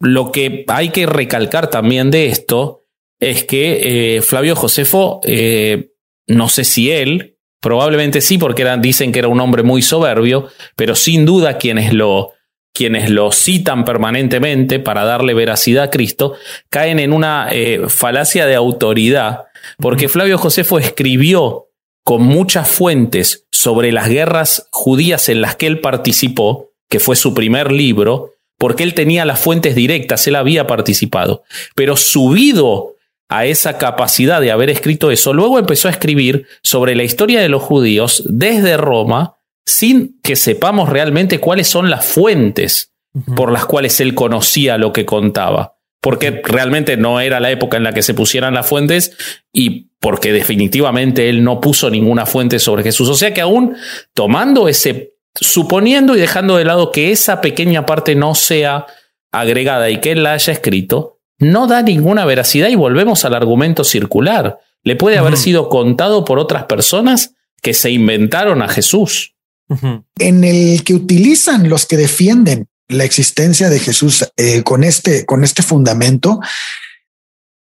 lo 0.00 0.32
que 0.32 0.64
hay 0.68 0.90
que 0.90 1.06
recalcar 1.06 1.68
también 1.68 2.10
de 2.10 2.26
esto 2.26 2.84
es 3.18 3.44
que 3.44 4.16
eh, 4.16 4.22
Flavio 4.22 4.56
Josefo, 4.56 5.20
eh, 5.24 5.90
no 6.26 6.48
sé 6.48 6.64
si 6.64 6.90
él, 6.90 7.38
probablemente 7.60 8.20
sí, 8.20 8.38
porque 8.38 8.64
dicen 8.78 9.12
que 9.12 9.18
era 9.18 9.28
un 9.28 9.40
hombre 9.40 9.62
muy 9.62 9.82
soberbio, 9.82 10.48
pero 10.76 10.94
sin 10.94 11.24
duda 11.24 11.58
quienes 11.58 11.92
lo 11.92 12.32
quienes 12.76 13.08
lo 13.08 13.32
citan 13.32 13.86
permanentemente 13.86 14.78
para 14.78 15.04
darle 15.04 15.32
veracidad 15.32 15.84
a 15.84 15.90
Cristo, 15.90 16.34
caen 16.68 16.98
en 16.98 17.14
una 17.14 17.48
eh, 17.50 17.88
falacia 17.88 18.44
de 18.44 18.54
autoridad, 18.54 19.44
porque 19.78 20.10
Flavio 20.10 20.36
Josefo 20.36 20.78
escribió 20.78 21.68
con 22.04 22.22
muchas 22.22 22.68
fuentes 22.68 23.46
sobre 23.50 23.92
las 23.92 24.10
guerras 24.10 24.68
judías 24.70 25.30
en 25.30 25.40
las 25.40 25.56
que 25.56 25.66
él 25.66 25.80
participó, 25.80 26.70
que 26.90 27.00
fue 27.00 27.16
su 27.16 27.32
primer 27.32 27.72
libro, 27.72 28.34
porque 28.58 28.82
él 28.82 28.92
tenía 28.92 29.24
las 29.24 29.40
fuentes 29.40 29.74
directas, 29.74 30.26
él 30.26 30.36
había 30.36 30.66
participado, 30.66 31.44
pero 31.74 31.96
subido 31.96 32.94
a 33.30 33.46
esa 33.46 33.78
capacidad 33.78 34.42
de 34.42 34.52
haber 34.52 34.68
escrito 34.68 35.10
eso, 35.10 35.32
luego 35.32 35.58
empezó 35.58 35.88
a 35.88 35.92
escribir 35.92 36.46
sobre 36.62 36.94
la 36.94 37.04
historia 37.04 37.40
de 37.40 37.48
los 37.48 37.62
judíos 37.62 38.22
desde 38.26 38.76
Roma, 38.76 39.35
sin 39.66 40.20
que 40.22 40.36
sepamos 40.36 40.88
realmente 40.88 41.40
cuáles 41.40 41.66
son 41.66 41.90
las 41.90 42.06
fuentes 42.06 42.92
por 43.34 43.50
las 43.50 43.66
cuales 43.66 44.00
él 44.00 44.14
conocía 44.14 44.78
lo 44.78 44.92
que 44.92 45.04
contaba. 45.04 45.74
Porque 46.00 46.40
realmente 46.44 46.96
no 46.96 47.20
era 47.20 47.40
la 47.40 47.50
época 47.50 47.76
en 47.76 47.82
la 47.82 47.92
que 47.92 48.02
se 48.02 48.14
pusieran 48.14 48.54
las 48.54 48.66
fuentes 48.66 49.16
y 49.52 49.90
porque 49.98 50.32
definitivamente 50.32 51.28
él 51.28 51.42
no 51.42 51.60
puso 51.60 51.90
ninguna 51.90 52.26
fuente 52.26 52.60
sobre 52.60 52.84
Jesús. 52.84 53.08
O 53.08 53.14
sea 53.14 53.34
que 53.34 53.40
aún 53.40 53.76
tomando 54.14 54.68
ese, 54.68 55.14
suponiendo 55.34 56.14
y 56.14 56.20
dejando 56.20 56.56
de 56.56 56.64
lado 56.64 56.92
que 56.92 57.10
esa 57.10 57.40
pequeña 57.40 57.86
parte 57.86 58.14
no 58.14 58.36
sea 58.36 58.86
agregada 59.32 59.90
y 59.90 60.00
que 60.00 60.12
él 60.12 60.22
la 60.22 60.34
haya 60.34 60.52
escrito, 60.52 61.18
no 61.38 61.66
da 61.66 61.82
ninguna 61.82 62.24
veracidad 62.24 62.68
y 62.68 62.76
volvemos 62.76 63.24
al 63.24 63.34
argumento 63.34 63.82
circular. 63.82 64.60
Le 64.84 64.94
puede 64.94 65.18
haber 65.18 65.36
sido 65.36 65.68
contado 65.68 66.24
por 66.24 66.38
otras 66.38 66.64
personas 66.64 67.34
que 67.62 67.74
se 67.74 67.90
inventaron 67.90 68.62
a 68.62 68.68
Jesús 68.68 69.35
en 70.18 70.44
el 70.44 70.84
que 70.84 70.94
utilizan 70.94 71.68
los 71.68 71.86
que 71.86 71.96
defienden 71.96 72.68
la 72.88 73.04
existencia 73.04 73.68
de 73.68 73.80
Jesús 73.80 74.24
eh, 74.36 74.62
con 74.62 74.84
este, 74.84 75.24
con 75.26 75.42
este 75.42 75.62
fundamento, 75.62 76.40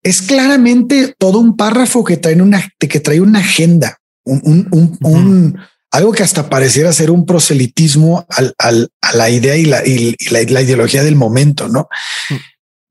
es 0.03 0.21
claramente 0.21 1.13
todo 1.17 1.39
un 1.39 1.57
párrafo 1.57 2.03
que 2.03 2.17
trae 2.17 2.41
una, 2.41 2.63
que 2.79 2.99
trae 2.99 3.19
una 3.19 3.39
agenda, 3.39 3.99
un, 4.23 5.59
algo 5.91 6.11
que 6.11 6.23
hasta 6.23 6.49
pareciera 6.49 6.93
ser 6.93 7.11
un 7.11 7.25
proselitismo 7.25 8.25
al, 8.29 8.91
a 9.01 9.13
la 9.13 9.29
idea 9.29 9.57
y 9.57 9.65
la, 9.65 9.85
y 9.85 10.15
la, 10.29 10.61
ideología 10.61 11.03
del 11.03 11.15
momento, 11.15 11.67
¿no? 11.67 11.89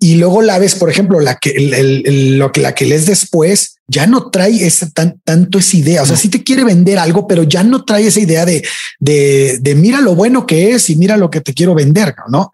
Y 0.00 0.14
luego 0.14 0.42
la 0.42 0.58
ves, 0.58 0.76
por 0.76 0.90
ejemplo, 0.90 1.18
la 1.18 1.36
que 1.36 1.54
lo 2.36 2.52
que 2.52 2.60
la 2.60 2.74
que 2.74 2.86
lees 2.86 3.06
después 3.06 3.78
ya 3.88 4.06
no 4.06 4.30
trae 4.30 4.64
esa 4.64 4.88
tan, 4.90 5.20
tanto 5.24 5.58
esa 5.58 5.76
idea. 5.76 6.02
O 6.02 6.06
sea, 6.06 6.16
sí 6.16 6.28
te 6.28 6.44
quiere 6.44 6.62
vender 6.62 6.98
algo, 6.98 7.26
pero 7.26 7.42
ya 7.42 7.64
no 7.64 7.84
trae 7.84 8.06
esa 8.06 8.20
idea 8.20 8.44
de, 8.44 8.62
de, 9.00 9.58
de 9.60 9.74
mira 9.74 10.00
lo 10.00 10.14
bueno 10.14 10.46
que 10.46 10.72
es 10.72 10.88
y 10.90 10.96
mira 10.96 11.16
lo 11.16 11.30
que 11.30 11.40
te 11.40 11.52
quiero 11.52 11.74
vender, 11.74 12.14
no? 12.28 12.52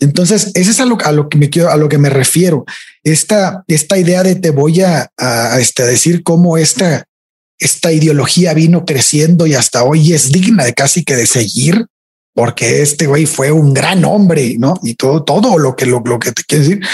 Entonces, 0.00 0.50
ese 0.54 0.70
es 0.72 0.80
a 0.80 0.84
lo, 0.84 0.98
a 1.02 1.12
lo 1.12 1.28
que 1.28 1.38
me 1.38 1.48
quiero, 1.48 1.70
a 1.70 1.76
lo 1.76 1.88
que 1.88 1.98
me 1.98 2.10
refiero. 2.10 2.64
Esta, 3.04 3.64
esta 3.68 3.96
idea 3.96 4.22
de 4.22 4.34
te 4.34 4.50
voy 4.50 4.82
a, 4.82 5.08
a, 5.16 5.58
este, 5.60 5.84
a 5.84 5.86
decir 5.86 6.22
cómo 6.22 6.58
esta, 6.58 7.06
esta 7.58 7.92
ideología 7.92 8.52
vino 8.52 8.84
creciendo 8.84 9.46
y 9.46 9.54
hasta 9.54 9.84
hoy 9.84 10.12
es 10.12 10.30
digna 10.30 10.64
de 10.64 10.74
casi 10.74 11.04
que 11.04 11.16
de 11.16 11.26
seguir 11.26 11.86
porque 12.34 12.82
este 12.82 13.06
güey 13.06 13.26
fue 13.26 13.52
un 13.52 13.74
gran 13.74 14.04
hombre, 14.04 14.56
¿no? 14.58 14.74
Y 14.82 14.94
todo, 14.94 15.22
todo 15.22 15.58
lo 15.58 15.76
que, 15.76 15.86
lo, 15.86 16.02
que 16.18 16.32
te 16.32 16.42
quiero 16.44 16.64
decir, 16.64 16.86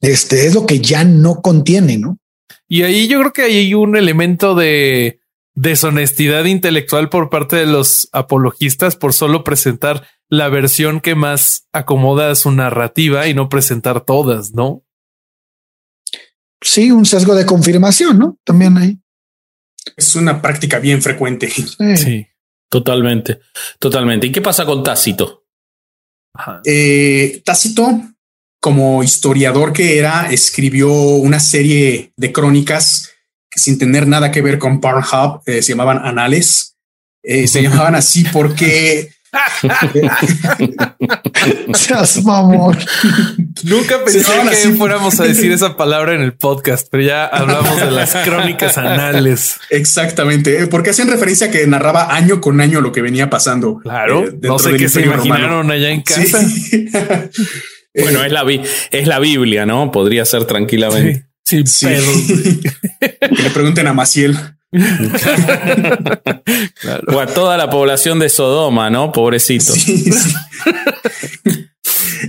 este 0.00 0.46
es 0.46 0.54
lo 0.54 0.66
que 0.66 0.80
ya 0.80 1.04
no 1.04 1.40
contiene, 1.42 1.98
¿no? 1.98 2.18
Y 2.68 2.82
ahí 2.82 3.08
yo 3.08 3.18
creo 3.20 3.32
que 3.32 3.42
hay 3.42 3.74
un 3.74 3.96
elemento 3.96 4.54
de 4.54 5.20
deshonestidad 5.54 6.44
intelectual 6.44 7.08
por 7.08 7.30
parte 7.30 7.56
de 7.56 7.66
los 7.66 8.08
apologistas 8.12 8.96
por 8.96 9.12
solo 9.12 9.42
presentar 9.42 10.06
la 10.28 10.48
versión 10.48 11.00
que 11.00 11.14
más 11.14 11.66
acomoda 11.72 12.30
a 12.30 12.34
su 12.34 12.50
narrativa 12.50 13.26
y 13.26 13.34
no 13.34 13.48
presentar 13.48 14.04
todas, 14.04 14.52
¿no? 14.52 14.84
Sí, 16.60 16.90
un 16.90 17.06
sesgo 17.06 17.34
de 17.34 17.46
confirmación, 17.46 18.18
¿no? 18.18 18.38
También 18.44 18.76
hay. 18.76 18.98
Es 19.96 20.16
una 20.16 20.42
práctica 20.42 20.78
bien 20.78 21.00
frecuente. 21.00 21.48
sí. 21.48 22.26
Totalmente, 22.68 23.40
totalmente. 23.78 24.26
¿Y 24.26 24.32
qué 24.32 24.42
pasa 24.42 24.64
con 24.64 24.82
Tácito? 24.82 25.44
Eh, 26.64 27.42
Tácito, 27.44 28.02
como 28.60 29.02
historiador 29.02 29.72
que 29.72 29.98
era, 29.98 30.28
escribió 30.30 30.92
una 30.92 31.40
serie 31.40 32.12
de 32.16 32.32
crónicas 32.32 33.12
que 33.48 33.60
sin 33.60 33.78
tener 33.78 34.06
nada 34.06 34.30
que 34.30 34.42
ver 34.42 34.58
con 34.58 34.80
Pornhub 34.80 35.42
eh, 35.46 35.62
se 35.62 35.72
llamaban 35.72 36.04
Anales. 36.04 36.76
Eh, 37.22 37.46
se 37.46 37.62
llamaban 37.62 37.94
así 37.94 38.24
porque 38.32 39.12
Seas 41.74 42.22
mamón. 42.24 42.76
Nunca 43.64 44.04
pensé 44.04 44.24
que 44.24 44.48
así. 44.48 44.72
fuéramos 44.72 45.18
a 45.20 45.24
decir 45.24 45.52
esa 45.52 45.76
palabra 45.76 46.14
en 46.14 46.22
el 46.22 46.34
podcast, 46.34 46.88
pero 46.90 47.02
ya 47.02 47.26
hablamos 47.26 47.76
de 47.80 47.90
las 47.90 48.14
crónicas 48.16 48.78
anales. 48.78 49.58
Exactamente, 49.70 50.62
eh, 50.62 50.66
porque 50.66 50.90
hacían 50.90 51.08
referencia 51.08 51.48
a 51.48 51.50
que 51.50 51.66
narraba 51.66 52.14
año 52.14 52.40
con 52.40 52.60
año 52.60 52.80
lo 52.80 52.92
que 52.92 53.02
venía 53.02 53.30
pasando. 53.30 53.78
Claro, 53.78 54.24
eh, 54.24 54.38
no 54.42 54.58
sé 54.58 54.72
qué 54.76 54.88
se 54.88 55.00
Imperio 55.00 55.12
Romano. 55.12 55.26
imaginaron 55.26 55.70
allá 55.70 55.90
en 55.90 56.02
casa. 56.02 56.42
Sí. 56.42 56.88
Bueno, 57.98 58.22
es 58.22 58.30
la, 58.30 58.44
es 58.90 59.06
la 59.06 59.18
Biblia, 59.18 59.64
¿no? 59.64 59.90
Podría 59.90 60.26
ser 60.26 60.44
tranquilamente. 60.44 61.28
Sí, 61.42 61.62
Sí. 61.64 61.86
que 63.00 63.42
le 63.42 63.50
pregunten 63.54 63.86
a 63.86 63.94
Maciel. 63.94 64.36
O 67.12 67.20
a 67.20 67.26
toda 67.26 67.56
la 67.56 67.70
población 67.70 68.18
de 68.18 68.28
Sodoma, 68.28 68.90
¿no? 68.90 69.12
Pobrecito. 69.12 69.72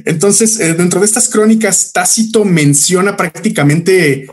Entonces, 0.06 0.60
eh, 0.60 0.74
dentro 0.74 1.00
de 1.00 1.06
estas 1.06 1.30
crónicas, 1.30 1.92
Tácito 1.92 2.46
menciona 2.46 3.18
prácticamente 3.18 4.28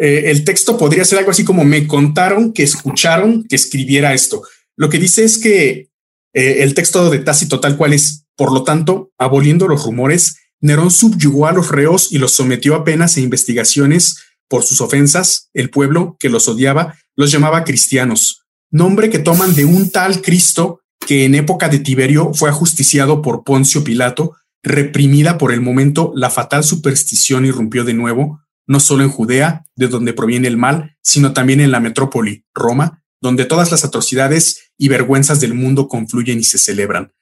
eh, 0.00 0.30
el 0.30 0.44
texto 0.44 0.78
podría 0.78 1.04
ser 1.04 1.18
algo 1.18 1.30
así 1.30 1.44
como 1.44 1.62
me 1.62 1.86
contaron 1.86 2.54
que 2.54 2.62
escucharon 2.62 3.44
que 3.44 3.56
escribiera 3.56 4.14
esto. 4.14 4.42
Lo 4.76 4.88
que 4.88 4.98
dice 4.98 5.24
es 5.24 5.36
que 5.36 5.90
eh, 6.32 6.56
el 6.60 6.72
texto 6.72 7.10
de 7.10 7.18
Tácito 7.18 7.60
tal 7.60 7.76
cual 7.76 7.92
es, 7.92 8.24
por 8.34 8.50
lo 8.50 8.64
tanto, 8.64 9.12
aboliendo 9.18 9.68
los 9.68 9.84
rumores, 9.84 10.36
Nerón 10.60 10.90
subyugó 10.90 11.46
a 11.46 11.52
los 11.52 11.70
reos 11.70 12.10
y 12.10 12.18
los 12.18 12.32
sometió 12.32 12.76
a 12.76 12.84
penas 12.84 13.18
e 13.18 13.20
investigaciones 13.20 14.16
por 14.50 14.64
sus 14.64 14.82
ofensas. 14.82 15.48
El 15.54 15.70
pueblo 15.70 16.16
que 16.18 16.28
los 16.28 16.48
odiaba 16.48 16.96
los 17.16 17.30
llamaba 17.30 17.64
cristianos, 17.64 18.42
nombre 18.70 19.08
que 19.08 19.18
toman 19.18 19.54
de 19.54 19.64
un 19.64 19.90
tal 19.90 20.20
Cristo 20.20 20.80
que 21.06 21.24
en 21.24 21.34
época 21.34 21.68
de 21.68 21.78
Tiberio 21.78 22.34
fue 22.34 22.50
ajusticiado 22.50 23.22
por 23.22 23.42
Poncio 23.42 23.82
Pilato, 23.82 24.36
reprimida 24.62 25.38
por 25.38 25.52
el 25.52 25.60
momento, 25.60 26.12
la 26.14 26.28
fatal 26.28 26.62
superstición 26.64 27.46
irrumpió 27.46 27.84
de 27.84 27.94
nuevo, 27.94 28.40
no 28.66 28.80
solo 28.80 29.02
en 29.02 29.10
Judea, 29.10 29.64
de 29.76 29.88
donde 29.88 30.12
proviene 30.12 30.48
el 30.48 30.56
mal, 30.56 30.96
sino 31.02 31.32
también 31.32 31.60
en 31.60 31.70
la 31.70 31.80
metrópoli, 31.80 32.44
Roma, 32.54 33.02
donde 33.20 33.46
todas 33.46 33.70
las 33.70 33.84
atrocidades 33.84 34.72
y 34.76 34.88
vergüenzas 34.88 35.40
del 35.40 35.54
mundo 35.54 35.88
confluyen 35.88 36.38
y 36.38 36.44
se 36.44 36.58
celebran. 36.58 37.12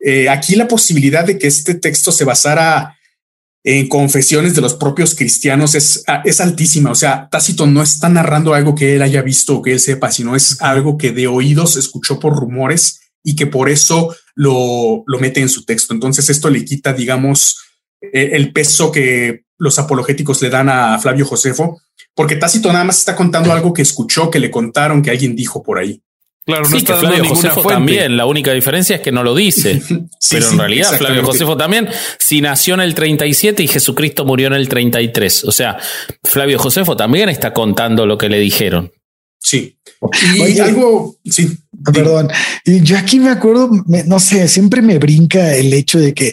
Eh, 0.00 0.28
aquí 0.28 0.54
la 0.54 0.68
posibilidad 0.68 1.24
de 1.24 1.38
que 1.38 1.46
este 1.46 1.74
texto 1.74 2.12
se 2.12 2.24
basara 2.24 2.96
en 3.64 3.88
confesiones 3.88 4.54
de 4.54 4.60
los 4.60 4.74
propios 4.74 5.14
cristianos 5.14 5.74
es, 5.74 6.04
es 6.24 6.40
altísima. 6.40 6.90
O 6.90 6.94
sea, 6.94 7.28
Tácito 7.30 7.66
no 7.66 7.82
está 7.82 8.10
narrando 8.10 8.52
algo 8.52 8.74
que 8.74 8.94
él 8.94 9.02
haya 9.02 9.22
visto 9.22 9.56
o 9.56 9.62
que 9.62 9.72
él 9.72 9.80
sepa, 9.80 10.12
sino 10.12 10.36
es 10.36 10.60
algo 10.60 10.98
que 10.98 11.12
de 11.12 11.26
oídos 11.26 11.76
escuchó 11.76 12.20
por 12.20 12.36
rumores 12.36 13.00
y 13.24 13.34
que 13.36 13.46
por 13.46 13.70
eso 13.70 14.14
lo, 14.34 15.02
lo 15.06 15.18
mete 15.18 15.40
en 15.40 15.48
su 15.48 15.64
texto. 15.64 15.94
Entonces 15.94 16.28
esto 16.28 16.50
le 16.50 16.62
quita, 16.62 16.92
digamos, 16.92 17.56
eh, 18.00 18.30
el 18.32 18.52
peso 18.52 18.92
que 18.92 19.44
los 19.56 19.78
apologéticos 19.78 20.42
le 20.42 20.50
dan 20.50 20.68
a 20.68 20.98
Flavio 20.98 21.24
Josefo, 21.24 21.80
porque 22.14 22.36
Tácito 22.36 22.70
nada 22.70 22.84
más 22.84 22.98
está 22.98 23.16
contando 23.16 23.50
algo 23.50 23.72
que 23.72 23.82
escuchó, 23.82 24.30
que 24.30 24.40
le 24.40 24.50
contaron, 24.50 25.00
que 25.00 25.10
alguien 25.10 25.34
dijo 25.34 25.62
por 25.62 25.78
ahí. 25.78 26.02
Claro, 26.46 26.64
no 26.64 26.70
Sí, 26.70 26.76
está 26.76 26.94
que 26.94 27.00
Flavio 27.00 27.24
Josefo 27.24 27.54
fuente. 27.62 27.72
también. 27.72 28.16
La 28.18 28.26
única 28.26 28.52
diferencia 28.52 28.96
es 28.96 29.02
que 29.02 29.12
no 29.12 29.22
lo 29.22 29.34
dice. 29.34 29.80
Sí, 30.20 30.36
Pero 30.36 30.46
sí, 30.46 30.52
en 30.52 30.58
realidad 30.58 30.96
Flavio. 30.98 31.22
Josefo 31.24 31.56
también, 31.56 31.88
si 32.18 32.40
nació 32.40 32.74
en 32.74 32.80
el 32.80 32.94
37 32.94 33.62
y 33.62 33.68
Jesucristo 33.68 34.24
murió 34.24 34.46
en 34.48 34.54
el 34.54 34.68
33. 34.68 35.44
O 35.44 35.52
sea, 35.52 35.78
Flavio 36.22 36.58
Josefo 36.58 36.96
también 36.96 37.28
está 37.28 37.52
contando 37.52 38.06
lo 38.06 38.16
que 38.18 38.28
le 38.28 38.38
dijeron. 38.38 38.92
Sí. 39.40 39.76
Y 40.34 40.40
Oye. 40.40 40.60
algo, 40.62 41.16
sí. 41.24 41.48
Perdón. 41.92 42.28
Y 42.64 42.80
yo 42.82 42.96
aquí 42.96 43.20
me 43.20 43.30
acuerdo, 43.30 43.68
me- 43.86 44.04
no 44.04 44.18
sé, 44.18 44.48
siempre 44.48 44.80
me 44.80 44.98
brinca 44.98 45.54
el 45.54 45.72
hecho 45.74 45.98
de 45.98 46.14
que 46.14 46.32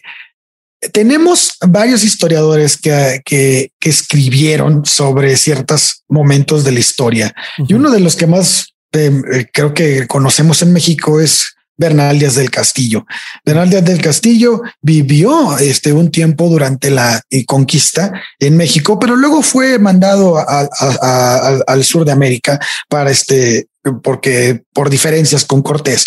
tenemos 0.94 1.58
varios 1.68 2.04
historiadores 2.04 2.78
que, 2.78 3.22
que, 3.26 3.72
que 3.80 3.90
escribieron 3.90 4.86
sobre 4.86 5.36
ciertos 5.38 6.04
momentos 6.10 6.64
de 6.64 6.72
la 6.72 6.80
historia. 6.80 7.36
Y 7.68 7.74
uno 7.74 7.92
de 7.92 8.00
los 8.00 8.16
que 8.16 8.26
más 8.28 8.74
eh, 8.94 9.48
creo 9.54 9.74
que 9.74 10.08
conocemos 10.08 10.62
en 10.62 10.74
México 10.74 11.20
es 11.20 11.56
Bernal 11.78 12.20
Díaz 12.20 12.36
del 12.36 12.52
Castillo. 12.52 13.06
Bernal 13.44 13.70
Díaz 13.70 13.86
del 13.86 14.02
Castillo 14.02 14.62
vivió 14.82 15.58
este 15.58 15.94
un 15.94 16.12
tiempo 16.12 16.48
durante 16.48 16.92
la 16.92 17.22
eh, 17.30 17.46
conquista 17.46 18.12
en 18.40 18.56
México, 18.58 19.00
pero 19.00 19.16
luego 19.16 19.42
fue 19.42 19.80
mandado 19.80 20.38
a- 20.38 20.44
a- 20.44 20.70
a- 21.02 21.48
al- 21.48 21.64
al 21.66 21.84
sur 21.84 22.06
de 22.06 22.12
América 22.12 22.60
para 22.88 23.10
este, 23.10 23.68
porque 24.04 24.62
por 24.74 24.90
diferencias 24.92 25.44
con 25.46 25.64
Cortés, 25.64 26.06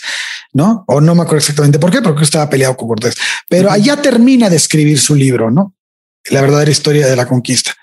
¿no? 0.53 0.85
O 0.87 1.01
no 1.01 1.15
me 1.17 1.23
acuerdo 1.23 1.39
exactamente 1.39 1.81
por 1.81 1.91
qué, 1.91 2.01
porque 2.03 2.23
estaba 2.23 2.49
peleado 2.49 2.77
con 2.77 2.87
Cortés, 2.87 3.17
pero 3.49 3.69
allá 3.71 4.01
termina 4.01 4.49
de 4.49 4.57
escribir 4.57 5.01
su 5.01 5.17
libro, 5.17 5.51
¿no? 5.51 5.75
La 6.31 6.41
verdadera 6.41 6.71
historia 6.71 7.07
de 7.07 7.17
la 7.17 7.27
conquista. 7.27 7.77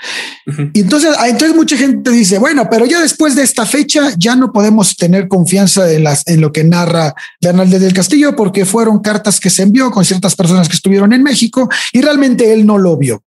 Ujú. 0.48 0.72
Y 0.74 0.82
entonces, 0.82 1.14
ah, 1.20 1.30
entonces 1.30 1.56
mucha 1.56 1.78
gente 1.78 2.10
dice, 2.10 2.40
bueno, 2.40 2.68
pero 2.72 2.86
ya 2.86 3.00
después 3.00 3.36
de 3.36 3.44
esta 3.44 3.66
fecha 3.68 4.14
ya 4.18 4.36
no 4.36 4.52
podemos 4.52 4.96
tener 4.96 5.28
confianza 5.28 5.92
en 5.92 6.04
las 6.04 6.28
en 6.28 6.42
lo 6.42 6.52
que 6.52 6.64
narra 6.64 7.14
Bernal 7.40 7.70
del 7.70 7.94
Castillo 7.94 8.36
porque 8.36 8.66
fueron 8.66 9.00
cartas 9.00 9.40
que 9.40 9.52
se 9.52 9.62
envió 9.62 9.92
con 9.92 10.06
ciertas 10.06 10.36
personas 10.36 10.68
que 10.68 10.76
estuvieron 10.76 11.14
en 11.14 11.22
México 11.22 11.70
y 11.94 12.02
realmente 12.02 12.52
él 12.52 12.66
no 12.66 12.80
lo 12.80 12.98
vio. 12.98 13.24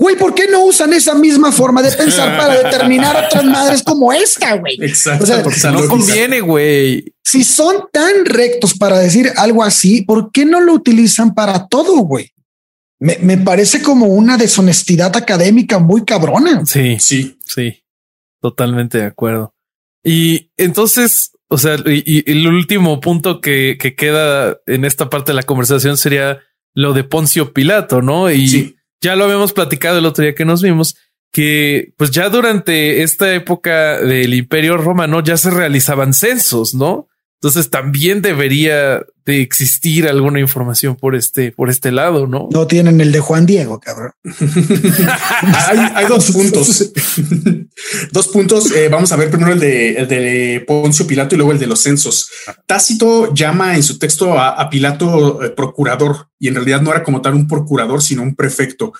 Güey, 0.00 0.16
¿por 0.16 0.34
qué 0.34 0.48
no 0.48 0.64
usan 0.64 0.94
esa 0.94 1.14
misma 1.14 1.52
forma 1.52 1.82
de 1.82 1.92
pensar 1.92 2.38
para 2.38 2.54
determinar 2.62 3.26
otras 3.26 3.44
madres 3.44 3.82
como 3.82 4.10
esta, 4.10 4.56
güey? 4.56 4.78
Exacto. 4.80 5.24
O 5.24 5.26
sea, 5.26 5.42
porque 5.42 5.60
No 5.70 5.86
conviene, 5.88 6.40
güey. 6.40 7.12
Si 7.22 7.44
son 7.44 7.84
tan 7.92 8.24
rectos 8.24 8.72
para 8.72 8.98
decir 8.98 9.30
algo 9.36 9.62
así, 9.62 10.00
¿por 10.00 10.32
qué 10.32 10.46
no 10.46 10.62
lo 10.62 10.72
utilizan 10.72 11.34
para 11.34 11.66
todo, 11.66 11.98
güey? 11.98 12.32
Me, 13.00 13.16
me 13.22 13.38
parece 13.38 13.82
como 13.82 14.06
una 14.06 14.36
deshonestidad 14.36 15.16
académica 15.16 15.78
muy 15.78 16.04
cabrona. 16.04 16.64
Sí, 16.66 16.96
Sí. 17.00 17.38
sí, 17.44 17.82
totalmente 18.40 18.98
de 18.98 19.04
acuerdo. 19.06 19.54
Y 20.04 20.50
entonces, 20.56 21.32
o 21.48 21.58
sea, 21.58 21.76
y, 21.86 22.02
y 22.06 22.30
el 22.30 22.46
último 22.46 23.00
punto 23.00 23.40
que, 23.40 23.76
que 23.80 23.94
queda 23.94 24.58
en 24.66 24.84
esta 24.84 25.10
parte 25.10 25.32
de 25.32 25.36
la 25.36 25.42
conversación 25.42 25.96
sería 25.96 26.40
lo 26.74 26.92
de 26.92 27.04
Poncio 27.04 27.52
Pilato, 27.52 28.00
¿no? 28.02 28.30
Y 28.30 28.48
Sí. 28.48 28.76
ya 29.02 29.16
lo 29.16 29.24
habíamos 29.24 29.52
platicado 29.52 29.98
el 29.98 30.06
otro 30.06 30.22
día 30.22 30.34
que 30.34 30.44
nos 30.44 30.62
vimos, 30.62 30.96
que 31.32 31.92
pues 31.96 32.10
ya 32.10 32.28
durante 32.28 33.02
esta 33.02 33.34
época 33.34 33.98
del 34.00 34.34
Imperio 34.34 34.76
Romano 34.76 35.22
ya 35.22 35.36
se 35.36 35.50
realizaban 35.50 36.12
censos, 36.12 36.74
¿no? 36.74 37.08
Entonces 37.42 37.70
también 37.70 38.20
debería 38.20 39.00
de 39.24 39.40
existir 39.40 40.06
alguna 40.06 40.40
información 40.40 40.94
por 40.94 41.14
este, 41.14 41.52
por 41.52 41.70
este 41.70 41.90
lado, 41.90 42.26
¿no? 42.26 42.48
No 42.52 42.66
tienen 42.66 43.00
el 43.00 43.12
de 43.12 43.20
Juan 43.20 43.46
Diego, 43.46 43.80
cabrón. 43.80 44.12
hay, 44.24 45.78
hay 45.94 46.06
dos 46.06 46.30
puntos. 46.32 46.92
dos 48.12 48.28
puntos. 48.28 48.70
Eh, 48.72 48.88
vamos 48.90 49.10
a 49.12 49.16
ver 49.16 49.30
primero 49.30 49.52
el 49.52 49.58
de, 49.58 49.92
el 49.94 50.08
de 50.08 50.64
Poncio 50.66 51.06
Pilato 51.06 51.34
y 51.34 51.38
luego 51.38 51.52
el 51.52 51.58
de 51.58 51.66
los 51.66 51.80
censos. 51.80 52.28
Tácito 52.66 53.32
llama 53.32 53.74
en 53.74 53.82
su 53.82 53.98
texto 53.98 54.38
a, 54.38 54.50
a 54.50 54.68
Pilato 54.68 55.42
eh, 55.42 55.50
procurador 55.50 56.28
y 56.38 56.48
en 56.48 56.54
realidad 56.54 56.80
no 56.80 56.90
era 56.90 57.02
como 57.02 57.22
tal 57.22 57.34
un 57.34 57.46
procurador, 57.46 58.02
sino 58.02 58.22
un 58.22 58.34
prefecto. 58.34 58.92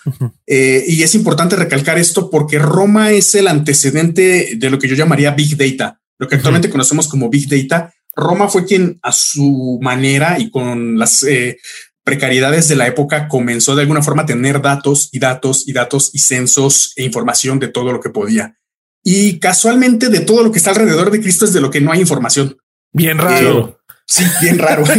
Eh, 0.47 0.83
y 0.87 1.03
es 1.03 1.15
importante 1.15 1.55
recalcar 1.55 1.97
esto 1.97 2.29
porque 2.29 2.59
Roma 2.59 3.11
es 3.11 3.35
el 3.35 3.47
antecedente 3.47 4.55
de 4.55 4.69
lo 4.69 4.79
que 4.79 4.87
yo 4.87 4.95
llamaría 4.95 5.31
Big 5.31 5.57
Data, 5.57 5.99
lo 6.19 6.27
que 6.27 6.35
actualmente 6.35 6.69
conocemos 6.69 7.07
como 7.07 7.29
Big 7.29 7.49
Data. 7.49 7.93
Roma 8.21 8.47
fue 8.47 8.65
quien 8.65 8.99
a 9.03 9.11
su 9.11 9.79
manera 9.81 10.39
y 10.39 10.49
con 10.49 10.97
las 10.97 11.23
eh, 11.23 11.57
precariedades 12.03 12.67
de 12.67 12.75
la 12.75 12.87
época 12.87 13.27
comenzó 13.27 13.75
de 13.75 13.83
alguna 13.83 14.01
forma 14.01 14.23
a 14.23 14.25
tener 14.25 14.61
datos 14.61 15.09
y 15.11 15.19
datos 15.19 15.67
y 15.67 15.73
datos 15.73 16.09
y 16.13 16.19
censos 16.19 16.93
e 16.95 17.03
información 17.03 17.59
de 17.59 17.67
todo 17.67 17.91
lo 17.91 17.99
que 17.99 18.09
podía. 18.09 18.57
Y 19.03 19.39
casualmente 19.39 20.09
de 20.09 20.21
todo 20.21 20.43
lo 20.43 20.51
que 20.51 20.59
está 20.59 20.71
alrededor 20.71 21.11
de 21.11 21.21
Cristo 21.21 21.45
es 21.45 21.53
de 21.53 21.61
lo 21.61 21.69
que 21.69 21.81
no 21.81 21.91
hay 21.91 21.99
información. 21.99 22.57
Bien 22.93 23.17
raro. 23.17 23.81
Sí, 24.05 24.25
bien 24.41 24.59
raro. 24.59 24.83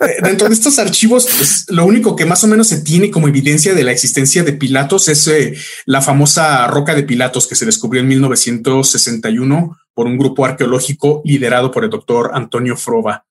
Eh, 0.00 0.16
Dentro 0.22 0.48
de 0.48 0.54
estos 0.54 0.78
archivos, 0.78 1.28
pues, 1.36 1.66
lo 1.68 1.84
único 1.84 2.16
que 2.16 2.24
más 2.24 2.42
o 2.42 2.46
menos 2.46 2.68
se 2.68 2.80
tiene 2.80 3.10
como 3.10 3.28
evidencia 3.28 3.74
de 3.74 3.84
la 3.84 3.92
existencia 3.92 4.42
de 4.42 4.54
Pilatos 4.54 5.08
es 5.08 5.28
eh, 5.28 5.54
la 5.84 6.00
famosa 6.00 6.66
roca 6.66 6.94
de 6.94 7.02
Pilatos 7.02 7.46
que 7.46 7.54
se 7.54 7.66
descubrió 7.66 8.00
en 8.00 8.08
1961 8.08 9.76
por 9.94 10.06
un 10.06 10.18
grupo 10.18 10.44
arqueológico 10.44 11.22
liderado 11.24 11.70
por 11.70 11.84
el 11.84 11.90
doctor 11.90 12.30
Antonio 12.34 12.76
Frova. 12.76 13.24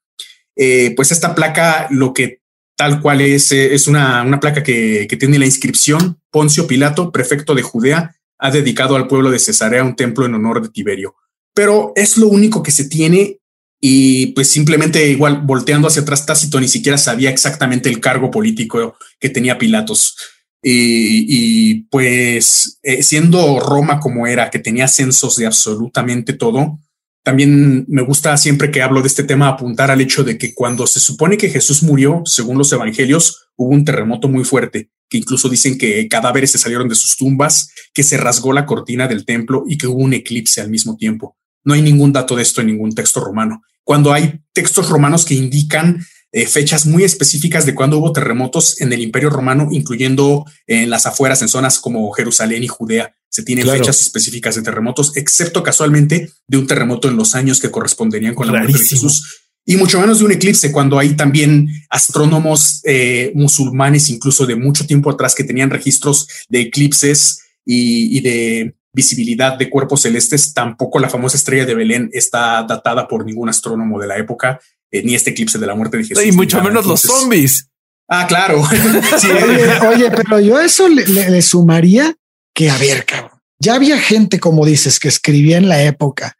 Eh, 0.56 0.94
pues 0.96 1.12
esta 1.12 1.34
placa, 1.36 1.88
lo 1.90 2.14
que 2.14 2.42
tal 2.76 3.02
cual 3.02 3.22
es, 3.22 3.52
eh, 3.52 3.74
es 3.74 3.88
una, 3.88 4.24
una 4.24 4.40
placa 4.40 4.64
que, 4.64 5.08
que 5.10 5.18
tiene 5.18 5.40
la 5.40 5.46
inscripción 5.46 6.20
Poncio 6.32 6.68
Pilato, 6.68 7.12
prefecto 7.12 7.56
de 7.56 7.62
Judea, 7.62 8.16
ha 8.38 8.52
dedicado 8.52 8.96
al 8.96 9.08
pueblo 9.08 9.32
de 9.32 9.40
Cesarea 9.40 9.84
un 9.84 9.96
templo 9.96 10.26
en 10.26 10.36
honor 10.36 10.62
de 10.62 10.70
Tiberio. 10.70 11.16
Pero 11.54 11.92
es 11.96 12.18
lo 12.18 12.28
único 12.28 12.64
que 12.64 12.72
se 12.72 12.86
tiene 12.86 13.40
y 13.82 14.28
pues 14.28 14.50
simplemente 14.50 15.08
igual 15.10 15.42
volteando 15.44 15.88
hacia 15.88 16.02
atrás 16.02 16.26
Tácito 16.26 16.60
ni 16.60 16.68
siquiera 16.68 16.98
sabía 16.98 17.30
exactamente 17.30 17.90
el 17.90 18.00
cargo 18.00 18.30
político 18.30 18.98
que 19.20 19.30
tenía 19.30 19.58
Pilatos. 19.58 20.16
Y, 20.62 21.84
pues 21.90 22.80
eh, 22.84 23.02
siendo 23.04 23.60
Roma 23.60 24.00
como 24.00 24.28
era, 24.28 24.50
que 24.50 24.60
tenía 24.60 24.88
censos 24.88 25.38
de 25.38 25.46
absolutamente 25.46 26.34
todo, 26.34 26.80
también 27.24 27.86
me 27.88 28.02
gusta 28.02 28.36
siempre 28.38 28.72
que 28.72 28.82
hablo 28.82 29.02
de 29.02 29.08
este 29.08 29.24
tema 29.24 29.50
apuntar 29.50 29.92
al 29.92 30.02
hecho 30.02 30.24
de 30.24 30.38
que 30.38 30.54
cuando 30.54 30.88
se 30.88 31.00
supone 31.00 31.38
que 31.38 31.50
Jesús 31.50 31.84
murió, 31.84 32.24
según 32.26 32.58
los 32.58 32.72
evangelios, 32.72 33.50
hubo 33.56 33.70
un 33.70 33.86
terremoto 33.86 34.28
muy 34.28 34.44
fuerte, 34.44 34.90
que 35.10 35.18
incluso 35.18 35.50
dicen 35.50 35.78
que 35.78 36.08
cadáveres 36.08 36.52
se 36.52 36.58
salieron 36.58 36.90
de 36.90 36.96
sus 36.96 37.18
tumbas, 37.18 37.72
que 37.94 38.04
se 38.04 38.18
rasgó 38.18 38.54
la 38.54 38.66
cortina 38.66 39.08
del 39.08 39.26
templo 39.26 39.64
y 39.68 39.78
que 39.78 39.88
hubo 39.88 40.00
un 40.00 40.14
eclipse 40.14 40.62
al 40.62 40.70
mismo 40.70 40.98
tiempo. 40.98 41.38
No 41.64 41.74
hay 41.74 41.82
ningún 41.82 42.14
dato 42.14 42.36
de 42.36 42.42
esto 42.42 42.62
en 42.62 42.68
ningún 42.68 42.94
texto 42.94 43.20
romano. 43.20 43.62
Cuando 43.84 44.14
hay 44.14 44.40
textos 44.54 44.90
romanos 44.90 45.26
que 45.26 45.36
indican 45.36 46.04
eh, 46.32 46.46
fechas 46.46 46.86
muy 46.86 47.04
específicas 47.04 47.66
de 47.66 47.74
cuando 47.74 47.98
hubo 47.98 48.14
terremotos 48.14 48.80
en 48.82 48.94
el 48.94 49.02
Imperio 49.02 49.30
Romano, 49.30 49.70
incluyendo 49.72 50.46
en 50.68 50.90
las 50.90 51.06
afueras, 51.06 51.42
en 51.42 51.48
zonas 51.48 51.80
como 51.80 52.12
Jerusalén 52.12 52.64
y 52.64 52.68
Judea. 52.68 53.16
Se 53.30 53.44
tienen 53.44 53.68
fechas 53.68 54.02
específicas 54.02 54.56
de 54.56 54.62
terremotos, 54.62 55.16
excepto 55.16 55.64
casualmente 55.64 56.32
de 56.48 56.58
un 56.58 56.68
terremoto 56.68 57.08
en 57.08 57.16
los 57.16 57.36
años 57.36 57.60
que 57.60 57.72
corresponderían 57.72 58.36
con 58.36 58.48
la 58.48 58.54
muerte 58.54 58.78
de 58.78 58.86
Jesús. 58.86 59.46
Y 59.66 59.76
mucho 59.76 60.00
menos 60.00 60.20
de 60.20 60.26
un 60.26 60.32
eclipse, 60.32 60.72
cuando 60.72 60.98
hay 60.98 61.16
también 61.16 61.68
astrónomos 61.90 62.82
eh, 62.86 63.32
musulmanes, 63.36 64.10
incluso 64.10 64.46
de 64.48 64.56
mucho 64.56 64.88
tiempo 64.88 65.12
atrás, 65.12 65.36
que 65.36 65.44
tenían 65.44 65.70
registros 65.70 66.28
de 66.48 66.62
eclipses 66.62 67.42
y 67.66 68.20
de 68.22 68.74
visibilidad 68.94 69.58
de 69.58 69.70
cuerpos 69.70 70.02
celestes. 70.02 70.54
Tampoco 70.54 71.00
la 71.00 71.10
famosa 71.10 71.38
estrella 71.38 71.66
de 71.66 71.76
Belén 71.76 72.10
está 72.14 72.64
datada 72.64 73.08
por 73.08 73.26
ningún 73.26 73.50
astrónomo 73.50 74.00
de 74.00 74.08
la 74.08 74.18
época, 74.18 74.60
eh, 74.92 75.04
ni 75.04 75.16
este 75.16 75.32
eclipse 75.32 75.60
de 75.60 75.68
la 75.68 75.76
muerte 75.76 75.98
de 75.98 76.04
Jesús. 76.04 76.26
Y 76.26 76.32
mucho 76.32 76.62
menos 76.62 76.86
los 76.86 77.02
zombies. 77.02 77.70
Ah, 78.08 78.26
claro. 78.28 78.62
oye, 79.90 80.12
pero 80.12 80.40
yo 80.40 80.60
eso 80.60 80.88
le, 80.90 81.42
sumaría 81.42 82.16
que, 82.54 82.70
a 82.70 82.78
ver, 82.78 83.06
cabrón, 83.06 83.40
ya 83.60 83.76
había 83.76 84.00
gente, 84.00 84.40
como 84.40 84.66
dices, 84.66 85.00
que 85.00 85.08
escribía 85.08 85.58
en 85.58 85.70
la 85.70 85.84
época, 85.84 86.36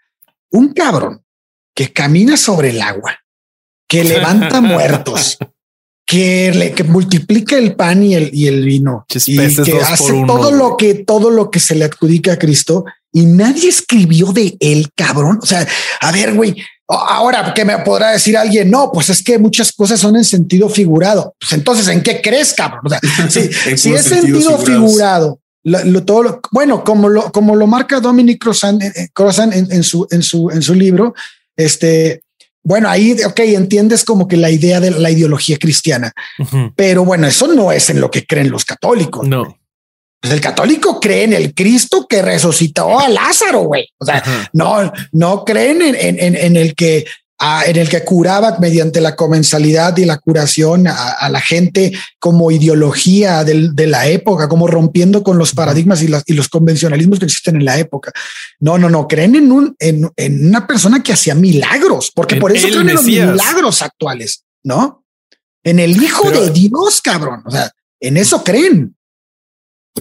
un 0.52 0.74
cabrón 0.74 1.24
que 1.76 1.94
camina 1.94 2.38
sobre 2.38 2.72
el 2.72 2.82
agua, 2.82 3.20
que 3.88 4.04
levanta 4.04 4.62
muertos, 4.62 5.38
que, 6.08 6.52
le, 6.52 6.72
que 6.72 6.84
multiplica 6.84 7.56
el 7.56 7.76
pan 7.76 8.02
y 8.02 8.16
el, 8.16 8.32
y 8.34 8.48
el 8.48 8.66
vino 8.66 9.06
y 9.28 9.38
que 9.64 9.80
hace 9.80 10.24
todo 10.26 10.52
lo 10.52 10.76
que 10.76 10.96
todo 10.96 11.30
lo 11.30 11.52
que 11.52 11.60
se 11.60 11.76
le 11.76 11.86
adjudica 11.86 12.34
a 12.34 12.40
Cristo 12.40 12.84
y 13.12 13.26
nadie 13.26 13.70
escribió 13.70 14.32
de 14.32 14.56
él, 14.60 14.90
cabrón. 14.96 15.40
O 15.42 15.46
sea, 15.46 15.68
a 16.02 16.12
ver, 16.12 16.34
güey, 16.34 16.56
ahora 16.88 17.54
que 17.54 17.66
me 17.66 17.78
podrá 17.80 18.12
decir 18.12 18.38
alguien, 18.38 18.70
no, 18.70 18.92
pues 18.92 19.10
es 19.10 19.24
que 19.24 19.38
muchas 19.38 19.72
cosas 19.72 20.00
son 20.00 20.16
en 20.16 20.26
sentido 20.26 20.70
figurado. 20.70 21.36
Pues 21.40 21.54
entonces, 21.54 21.88
¿en 21.88 22.02
qué 22.02 22.22
crees, 22.22 22.54
cabrón? 22.54 22.82
O 22.86 22.90
sea, 22.90 23.00
si, 23.30 23.94
es 23.94 24.04
sentido 24.04 24.58
figurado, 24.60 25.40
lo, 25.64 26.04
todo 26.06 26.24
lo, 26.24 26.42
bueno, 26.52 26.84
como 26.84 27.10
lo, 27.10 27.32
como 27.32 27.56
lo 27.56 27.68
marca 27.68 28.00
Dominic 28.00 28.42
Crozan, 28.42 28.82
eh, 28.82 28.94
eh, 28.96 29.10
en, 29.54 29.72
en, 29.72 29.84
su, 29.84 30.08
en 30.10 30.24
su, 30.24 30.50
en 30.50 30.62
su 30.62 30.74
libro, 30.74 31.14
este, 31.56 32.22
bueno, 32.64 32.90
ahí, 32.90 33.16
ok, 33.26 33.40
entiendes 33.40 34.04
como 34.04 34.28
que 34.28 34.38
la 34.38 34.50
idea 34.50 34.80
de 34.80 34.92
la 34.92 35.12
ideología 35.12 35.58
cristiana, 35.58 36.14
pero 36.76 37.06
bueno, 37.06 37.28
eso 37.28 37.48
no 37.48 37.72
es 37.72 37.90
en 37.90 38.02
lo 38.02 38.12
que 38.12 38.26
creen 38.26 38.50
los 38.50 38.66
católicos. 38.66 39.28
No. 39.28 39.58
Pues 40.22 40.34
el 40.34 40.42
católico 40.42 41.00
cree 41.00 41.24
en 41.24 41.34
el 41.34 41.54
Cristo 41.54 42.06
que 42.08 42.22
resucitó 42.22 43.00
a 43.00 43.08
Lázaro, 43.08 43.62
güey. 43.62 43.88
O 43.98 44.06
sea, 44.06 44.22
no, 44.52 44.92
no 45.14 45.46
creen 45.46 45.82
en, 45.82 45.96
en, 45.96 46.36
en, 46.36 46.58
el 46.58 46.76
que 46.76 47.06
en 47.66 47.78
el 47.78 47.88
que 47.88 48.04
curaba 48.04 48.58
mediante 48.60 49.00
la 49.00 49.16
comensalidad 49.16 49.96
y 49.96 50.04
la 50.04 50.18
curación 50.18 50.88
a, 50.88 51.30
la 51.30 51.40
gente 51.40 51.94
como 52.20 52.52
ideología 52.52 53.46
de 53.46 53.88
la 53.88 54.08
época, 54.08 54.50
como 54.50 54.68
rompiendo 54.68 55.24
con 55.24 55.38
los 55.38 55.54
paradigmas 55.54 56.02
y, 56.04 56.10
y, 56.26 56.34
los 56.34 56.50
convencionalismos 56.50 57.18
que 57.18 57.26
existen 57.26 57.56
en 57.56 57.66
la 57.66 57.80
época. 57.80 58.12
No, 58.60 58.78
no, 58.78 58.90
no, 58.90 59.08
creen 59.08 59.36
en, 59.36 59.52
un, 59.54 59.76
en, 59.80 60.12
una 60.48 60.68
persona 60.68 61.02
que 61.02 61.14
hacía 61.14 61.34
milagros, 61.34 62.12
porque 62.14 62.36
por 62.36 62.52
eso 62.52 62.68
creen 62.68 62.90
en 62.90 62.96
los 62.96 63.06
milagros 63.06 63.82
actuales, 63.82 64.44
¿no? 64.64 65.06
En 65.64 65.80
el 65.80 66.02
Hijo 66.02 66.30
de 66.32 66.50
Dios, 66.50 67.02
cabrón. 67.02 67.42
O 67.46 67.52
sea, 67.52 67.72
en 68.02 68.18
eso 68.18 68.44
creen. 68.44 68.98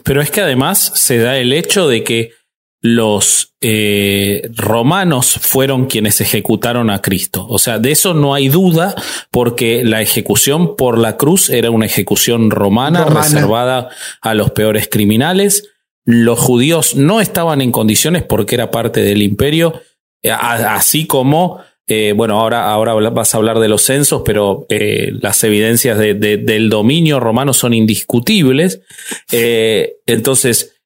Pero 0.04 0.22
es 0.22 0.30
que 0.30 0.40
además 0.40 0.92
se 0.94 1.18
da 1.18 1.38
el 1.38 1.52
hecho 1.52 1.88
de 1.88 2.04
que 2.04 2.32
los 2.80 3.54
eh, 3.60 4.48
romanos 4.54 5.36
fueron 5.40 5.86
quienes 5.86 6.20
ejecutaron 6.20 6.90
a 6.90 7.02
Cristo. 7.02 7.46
O 7.48 7.58
sea, 7.58 7.78
de 7.78 7.90
eso 7.90 8.14
no 8.14 8.34
hay 8.34 8.48
duda 8.48 8.94
porque 9.30 9.82
la 9.84 10.00
ejecución 10.00 10.76
por 10.76 10.98
la 10.98 11.16
cruz 11.16 11.50
era 11.50 11.70
una 11.70 11.86
ejecución 11.86 12.50
romana, 12.50 13.04
reservada 13.04 13.88
a 14.20 14.34
los 14.34 14.52
peores 14.52 14.88
criminales. 14.88 15.70
Los 16.04 16.38
judíos 16.38 16.94
no 16.94 17.20
estaban 17.20 17.60
en 17.60 17.72
condiciones 17.72 18.22
porque 18.22 18.54
era 18.54 18.70
parte 18.70 19.02
del 19.02 19.22
imperio, 19.22 19.80
eh, 20.22 20.30
así 20.30 21.06
como 21.06 21.60
eh, 21.88 22.12
bueno, 22.14 22.38
ahora, 22.38 22.70
ahora 22.70 22.94
vas 23.10 23.34
a 23.34 23.38
hablar 23.38 23.58
de 23.58 23.68
los 23.68 23.82
censos, 23.82 24.22
pero 24.24 24.66
las 24.68 25.42
evidencias 25.44 25.98
del 25.98 26.68
dominio 26.68 27.18
romano 27.18 27.52
son 27.52 27.74
indiscutibles. 27.74 28.80
entonces, 29.30 30.78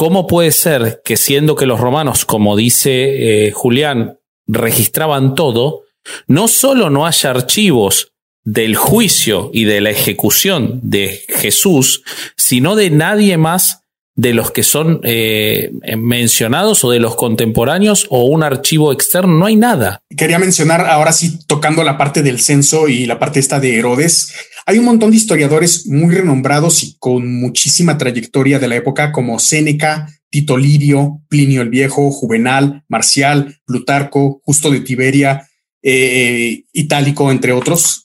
¿Cómo 0.00 0.26
puede 0.26 0.50
ser 0.50 1.02
que 1.04 1.18
siendo 1.18 1.56
que 1.56 1.66
los 1.66 1.78
romanos, 1.78 2.24
como 2.24 2.56
dice 2.56 3.48
eh, 3.48 3.50
Julián, 3.50 4.18
registraban 4.46 5.34
todo, 5.34 5.82
no 6.26 6.48
solo 6.48 6.88
no 6.88 7.06
haya 7.06 7.28
archivos 7.28 8.14
del 8.42 8.76
juicio 8.76 9.50
y 9.52 9.64
de 9.64 9.82
la 9.82 9.90
ejecución 9.90 10.80
de 10.82 11.20
Jesús, 11.28 12.02
sino 12.34 12.76
de 12.76 12.88
nadie 12.88 13.36
más 13.36 13.82
de 14.20 14.34
los 14.34 14.50
que 14.50 14.62
son 14.62 15.00
eh, 15.02 15.72
mencionados 15.96 16.84
o 16.84 16.90
de 16.90 17.00
los 17.00 17.16
contemporáneos 17.16 18.06
o 18.10 18.24
un 18.24 18.42
archivo 18.42 18.92
externo, 18.92 19.32
no 19.32 19.46
hay 19.46 19.56
nada. 19.56 20.02
Quería 20.14 20.38
mencionar 20.38 20.86
ahora 20.86 21.12
sí, 21.12 21.38
tocando 21.46 21.82
la 21.82 21.96
parte 21.96 22.22
del 22.22 22.38
censo 22.38 22.88
y 22.88 23.06
la 23.06 23.18
parte 23.18 23.40
esta 23.40 23.60
de 23.60 23.78
Herodes, 23.78 24.34
hay 24.66 24.78
un 24.78 24.84
montón 24.84 25.10
de 25.10 25.16
historiadores 25.16 25.86
muy 25.86 26.14
renombrados 26.14 26.82
y 26.82 26.96
con 26.98 27.40
muchísima 27.40 27.96
trayectoria 27.96 28.58
de 28.58 28.68
la 28.68 28.76
época 28.76 29.10
como 29.10 29.38
Séneca, 29.38 30.06
Tito 30.28 30.58
Lirio, 30.58 31.22
Plinio 31.28 31.62
el 31.62 31.70
Viejo, 31.70 32.10
Juvenal, 32.10 32.84
Marcial, 32.88 33.56
Plutarco, 33.64 34.42
Justo 34.44 34.70
de 34.70 34.80
Tiberia, 34.80 35.48
eh, 35.82 36.64
Itálico, 36.72 37.30
entre 37.30 37.52
otros, 37.52 38.04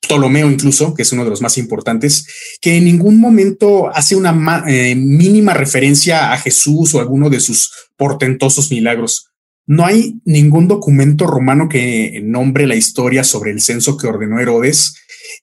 Ptolomeo 0.00 0.50
incluso, 0.50 0.94
que 0.94 1.02
es 1.02 1.12
uno 1.12 1.24
de 1.24 1.30
los 1.30 1.42
más 1.42 1.58
importantes, 1.58 2.26
que 2.60 2.76
en 2.76 2.84
ningún 2.84 3.20
momento 3.20 3.94
hace 3.94 4.16
una 4.16 4.64
eh, 4.66 4.94
mínima 4.94 5.52
referencia 5.52 6.32
a 6.32 6.38
Jesús 6.38 6.94
o 6.94 7.00
alguno 7.00 7.28
de 7.28 7.40
sus 7.40 7.70
portentosos 7.96 8.70
milagros. 8.70 9.26
No 9.66 9.84
hay 9.84 10.14
ningún 10.24 10.66
documento 10.66 11.26
romano 11.26 11.68
que 11.68 12.20
nombre 12.22 12.66
la 12.66 12.74
historia 12.74 13.24
sobre 13.24 13.50
el 13.50 13.60
censo 13.60 13.96
que 13.96 14.06
ordenó 14.06 14.40
Herodes, 14.40 14.96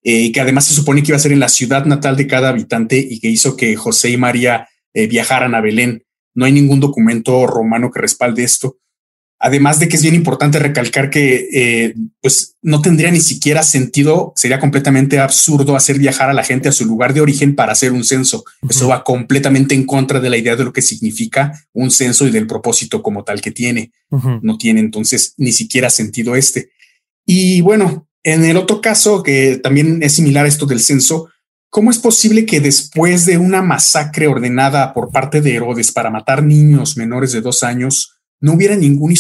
eh, 0.03 0.32
que 0.32 0.41
además 0.41 0.66
se 0.66 0.74
supone 0.74 1.01
que 1.01 1.09
iba 1.09 1.18
a 1.18 1.22
ser 1.22 1.32
en 1.32 1.39
la 1.39 1.49
ciudad 1.49 1.86
natal 1.86 2.18
de 2.18 2.28
cada 2.28 2.49
habitante 2.49 2.97
y 2.97 3.20
que 3.20 3.30
hizo 3.30 3.55
que 3.55 3.76
José 3.76 4.09
y 4.09 4.18
María 4.18 4.68
viajaran 4.93 5.55
a 5.55 5.62
Belén. 5.62 6.03
No 6.36 6.45
hay 6.45 6.51
ningún 6.51 6.80
documento 6.80 7.47
romano 7.47 7.91
que 7.91 8.01
respalde 8.01 8.43
esto. 8.43 8.80
Además 9.43 9.79
de 9.79 9.87
que 9.87 9.95
es 9.95 10.03
bien 10.03 10.13
importante 10.13 10.59
recalcar 10.59 11.09
que 11.09 11.47
eh, 11.51 11.95
pues 12.21 12.55
no 12.61 12.79
tendría 12.81 13.09
ni 13.09 13.19
siquiera 13.19 13.63
sentido, 13.63 14.33
sería 14.35 14.59
completamente 14.59 15.17
absurdo 15.17 15.75
hacer 15.75 15.97
viajar 15.97 16.29
a 16.29 16.33
la 16.33 16.43
gente 16.43 16.69
a 16.69 16.71
su 16.71 16.85
lugar 16.85 17.15
de 17.15 17.21
origen 17.21 17.55
para 17.55 17.71
hacer 17.71 17.91
un 17.91 18.03
censo. 18.03 18.43
Eso 18.69 18.87
va 18.87 19.03
completamente 19.03 19.73
en 19.73 19.85
contra 19.85 20.19
de 20.19 20.29
la 20.29 20.37
idea 20.37 20.55
de 20.55 20.63
lo 20.63 20.71
que 20.71 20.83
significa 20.83 21.53
un 21.73 21.89
censo 21.89 22.27
y 22.27 22.31
del 22.31 22.45
propósito 22.45 23.01
como 23.01 23.23
tal 23.23 23.41
que 23.41 23.49
tiene. 23.51 23.91
No 24.43 24.57
tiene 24.59 24.79
entonces 24.79 25.33
ni 25.37 25.51
siquiera 25.51 25.89
sentido 25.89 26.35
este. 26.35 26.69
Y 27.25 27.61
bueno, 27.61 28.07
en 28.23 28.45
el 28.45 28.57
otro 28.57 28.79
caso 28.79 29.23
que 29.23 29.57
también 29.57 30.03
es 30.03 30.13
similar 30.13 30.45
a 30.45 30.49
esto 30.49 30.67
del 30.67 30.81
censo, 30.81 31.29
¿Cómo 31.73 31.89
es 31.89 31.99
posible 31.99 32.45
que 32.45 32.59
después 32.59 33.25
de 33.25 33.37
una 33.37 33.61
masacre 33.61 34.27
ordenada 34.27 34.93
por 34.93 35.09
parte 35.09 35.39
de 35.39 35.55
Herodes 35.55 35.93
para 35.93 36.09
matar 36.09 36.43
niños 36.43 36.97
menores 36.97 37.31
de 37.31 37.39
dos 37.39 37.63
años, 37.63 38.20
no 38.41 38.53
hubiera 38.53 38.75
ningún 38.75 39.13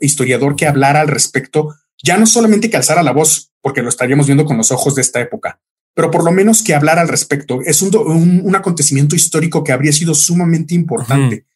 historiador 0.00 0.56
que 0.56 0.66
hablara 0.66 1.00
al 1.00 1.08
respecto, 1.08 1.74
ya 2.02 2.18
no 2.18 2.26
solamente 2.26 2.68
que 2.68 2.76
alzara 2.76 3.02
la 3.02 3.12
voz, 3.12 3.52
porque 3.62 3.82
lo 3.82 3.88
estaríamos 3.88 4.26
viendo 4.26 4.44
con 4.44 4.58
los 4.58 4.70
ojos 4.72 4.94
de 4.94 5.00
esta 5.00 5.20
época, 5.20 5.60
pero 5.94 6.10
por 6.10 6.24
lo 6.24 6.32
menos 6.32 6.62
que 6.62 6.74
hablara 6.74 7.00
al 7.00 7.08
respecto. 7.08 7.60
Es 7.64 7.80
un, 7.80 8.54
acontecimiento 8.54 9.16
histórico 9.16 9.64
que 9.64 9.72
habría 9.72 9.92
sido 9.92 10.14
sumamente 10.14 10.74
importante. 10.74 11.46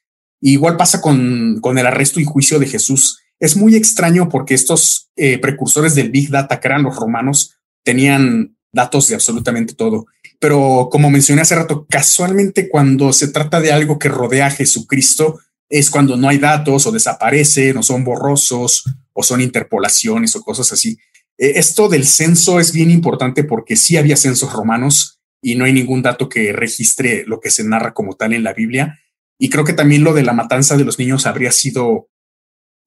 Igual 0.40 0.76
pasa 0.76 1.00
con, 1.00 1.58
con, 1.60 1.76
el 1.76 1.86
arresto 1.86 2.20
y 2.20 2.24
juicio 2.24 2.58
de 2.58 2.66
Jesús. 2.66 3.20
Es 3.40 3.56
muy 3.56 3.74
extraño 3.74 4.28
porque 4.28 4.54
estos 4.54 5.10
eh, 5.16 5.38
precursores 5.38 5.94
del 5.94 6.10
Big 6.10 6.30
Data, 6.30 6.60
que 6.60 6.68
eran 6.68 6.84
los 6.84 6.96
romanos, 6.96 7.56
tenían 7.82 8.56
datos 8.72 9.08
de 9.08 9.14
absolutamente 9.14 9.74
todo. 9.74 10.06
Pero 10.38 10.88
como 10.90 11.10
mencioné 11.10 11.42
hace 11.42 11.56
rato, 11.56 11.86
casualmente 11.88 12.68
cuando 12.68 13.12
se 13.12 13.28
trata 13.28 13.60
de 13.60 13.72
algo 13.72 13.98
que 13.98 14.08
rodea 14.08 14.46
a 14.46 14.50
Jesucristo, 14.50 15.40
es 15.68 15.90
cuando 15.90 16.16
no 16.16 16.28
hay 16.28 16.38
datos 16.38 16.86
o 16.86 16.92
desaparecen 16.92 17.76
o 17.76 17.82
son 17.82 18.04
borrosos 18.04 18.84
o 19.12 19.22
son 19.22 19.40
interpolaciones 19.40 20.34
o 20.36 20.42
cosas 20.42 20.72
así. 20.72 20.98
E, 21.36 21.58
esto 21.58 21.88
del 21.88 22.04
censo 22.04 22.60
es 22.60 22.72
bien 22.72 22.90
importante 22.90 23.44
porque 23.44 23.76
sí 23.76 23.96
había 23.96 24.16
censos 24.16 24.52
romanos 24.52 25.20
y 25.42 25.54
no 25.54 25.64
hay 25.64 25.72
ningún 25.72 26.02
dato 26.02 26.28
que 26.28 26.52
registre 26.52 27.24
lo 27.26 27.40
que 27.40 27.50
se 27.50 27.64
narra 27.64 27.92
como 27.92 28.14
tal 28.14 28.32
en 28.32 28.42
la 28.42 28.54
Biblia. 28.54 28.98
Y 29.38 29.50
creo 29.50 29.64
que 29.64 29.72
también 29.72 30.02
lo 30.02 30.14
de 30.14 30.22
la 30.22 30.32
matanza 30.32 30.76
de 30.76 30.84
los 30.84 30.98
niños 30.98 31.26
habría 31.26 31.52
sido 31.52 32.08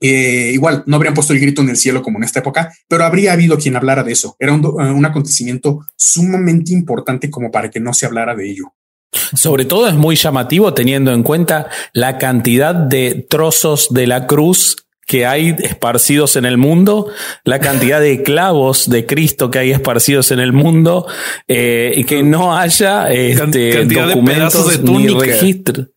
Eh, 0.04 0.50
igual 0.52 0.84
no 0.88 0.96
habrían 0.96 1.14
puesto 1.14 1.32
el 1.32 1.40
grito 1.40 1.62
en 1.62 1.70
el 1.70 1.78
cielo 1.78 2.02
como 2.02 2.18
en 2.18 2.24
esta 2.24 2.40
época, 2.40 2.74
pero 2.90 3.04
habría 3.04 3.34
habido 3.34 3.56
quien 3.58 3.76
hablara 3.76 4.04
de 4.04 4.14
eso. 4.14 4.36
Era 4.40 4.52
un, 4.52 4.66
un 4.66 5.06
acontecimiento 5.06 5.86
sumamente 5.96 6.74
importante 6.74 7.30
como 7.30 7.52
para 7.52 7.70
que 7.70 7.80
no 7.80 7.94
se 7.94 8.08
hablara 8.08 8.34
de 8.34 8.50
ello. 8.50 8.74
Sobre 9.12 9.66
todo 9.66 9.88
es 9.88 9.94
muy 9.94 10.16
llamativo 10.16 10.74
teniendo 10.74 11.14
en 11.14 11.24
cuenta 11.24 11.70
la 11.94 12.18
cantidad 12.18 12.74
de 12.74 13.26
trozos 13.30 13.94
de 13.94 14.08
la 14.08 14.26
cruz 14.28 14.78
que 15.06 15.26
hay 15.26 15.54
esparcidos 15.60 16.38
en 16.38 16.46
el 16.46 16.58
mundo, 16.58 17.10
la 17.44 17.60
cantidad 17.60 18.00
de 18.00 18.24
clavos 18.24 18.90
de 18.90 19.06
Cristo 19.06 19.52
que 19.52 19.60
hay 19.60 19.72
esparcidos 19.72 20.32
en 20.32 20.40
el 20.40 20.54
mundo, 20.54 21.06
eh, 21.50 21.92
y 21.98 22.06
que 22.06 22.24
no 22.24 22.58
haya 22.58 23.12
este, 23.12 23.86
documentos 23.86 24.82
de 24.82 24.90
ni 24.90 25.08
registros. 25.10 25.88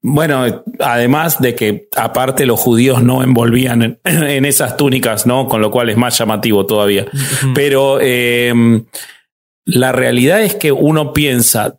Bueno, 0.00 0.64
además 0.78 1.40
de 1.40 1.54
que 1.54 1.88
aparte 1.96 2.46
los 2.46 2.60
judíos 2.60 3.02
no 3.02 3.22
envolvían 3.22 3.98
en, 4.04 4.44
esas 4.46 4.78
túnicas, 4.78 5.26
¿no? 5.26 5.48
Con 5.48 5.60
lo 5.60 5.70
cual 5.70 5.90
es 5.90 5.96
más 5.96 6.16
llamativo 6.16 6.64
todavía. 6.64 7.06
Pero 7.54 8.00
em, 8.00 8.86
la 9.66 9.92
realidad 9.92 10.42
es 10.42 10.54
que 10.54 10.72
uno 10.72 11.12
piensa 11.12 11.78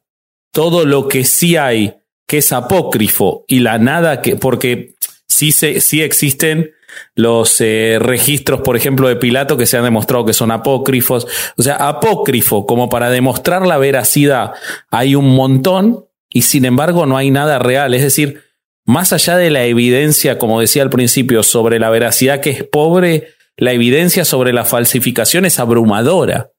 todo 0.58 0.86
lo 0.86 1.08
que 1.08 1.24
sí 1.24 1.56
hay 1.56 1.98
que 2.28 2.40
es 2.40 2.52
apócrifo 2.52 3.46
y 3.48 3.60
la 3.60 3.78
nada 3.78 4.24
que, 4.24 4.38
porque 4.38 4.96
sí, 5.28 5.52
se, 5.52 5.82
sí 5.82 6.02
existen 6.02 6.72
los 7.14 7.62
eh, 7.62 8.00
registros, 8.02 8.62
por 8.62 8.76
ejemplo, 8.76 9.08
de 9.08 9.18
Pilato 9.18 9.56
que 9.56 9.68
se 9.68 9.78
han 9.78 9.84
demostrado 9.84 10.26
que 10.26 10.34
son 10.34 10.50
apócrifos. 10.50 11.28
O 11.58 11.62
sea, 11.62 11.76
apócrifo, 11.76 12.66
como 12.66 12.90
para 12.90 13.12
demostrar 13.12 13.68
la 13.68 13.78
veracidad, 13.78 14.54
hay 14.90 15.14
un 15.14 15.36
montón 15.36 16.06
y 16.28 16.42
sin 16.42 16.66
embargo 16.66 17.06
no 17.06 17.18
hay 17.18 17.30
nada 17.30 17.60
real. 17.60 17.94
Es 17.94 18.02
decir, 18.02 18.42
más 18.84 19.14
allá 19.14 19.38
de 19.38 19.52
la 19.52 19.64
evidencia, 19.66 20.40
como 20.40 20.60
decía 20.60 20.82
al 20.82 20.90
principio, 20.90 21.44
sobre 21.44 21.78
la 21.78 21.92
veracidad 21.92 22.42
que 22.42 22.50
es 22.50 22.64
pobre, 22.64 23.28
la 23.58 23.74
evidencia 23.74 24.26
sobre 24.26 24.54
la 24.54 24.66
falsificación 24.66 25.46
es 25.46 25.60
abrumadora. 25.60 26.50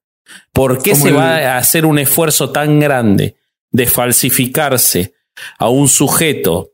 ¿Por 0.53 0.81
qué 0.85 0.95
se 0.95 1.11
va 1.11 1.39
a 1.39 1.57
hacer 1.59 1.85
un 1.85 1.99
esfuerzo 1.99 2.51
tan 2.51 2.79
grande 2.79 3.38
de 3.71 3.87
falsificarse 3.87 5.15
a 5.59 5.69
un 5.69 5.89
sujeto 5.89 6.73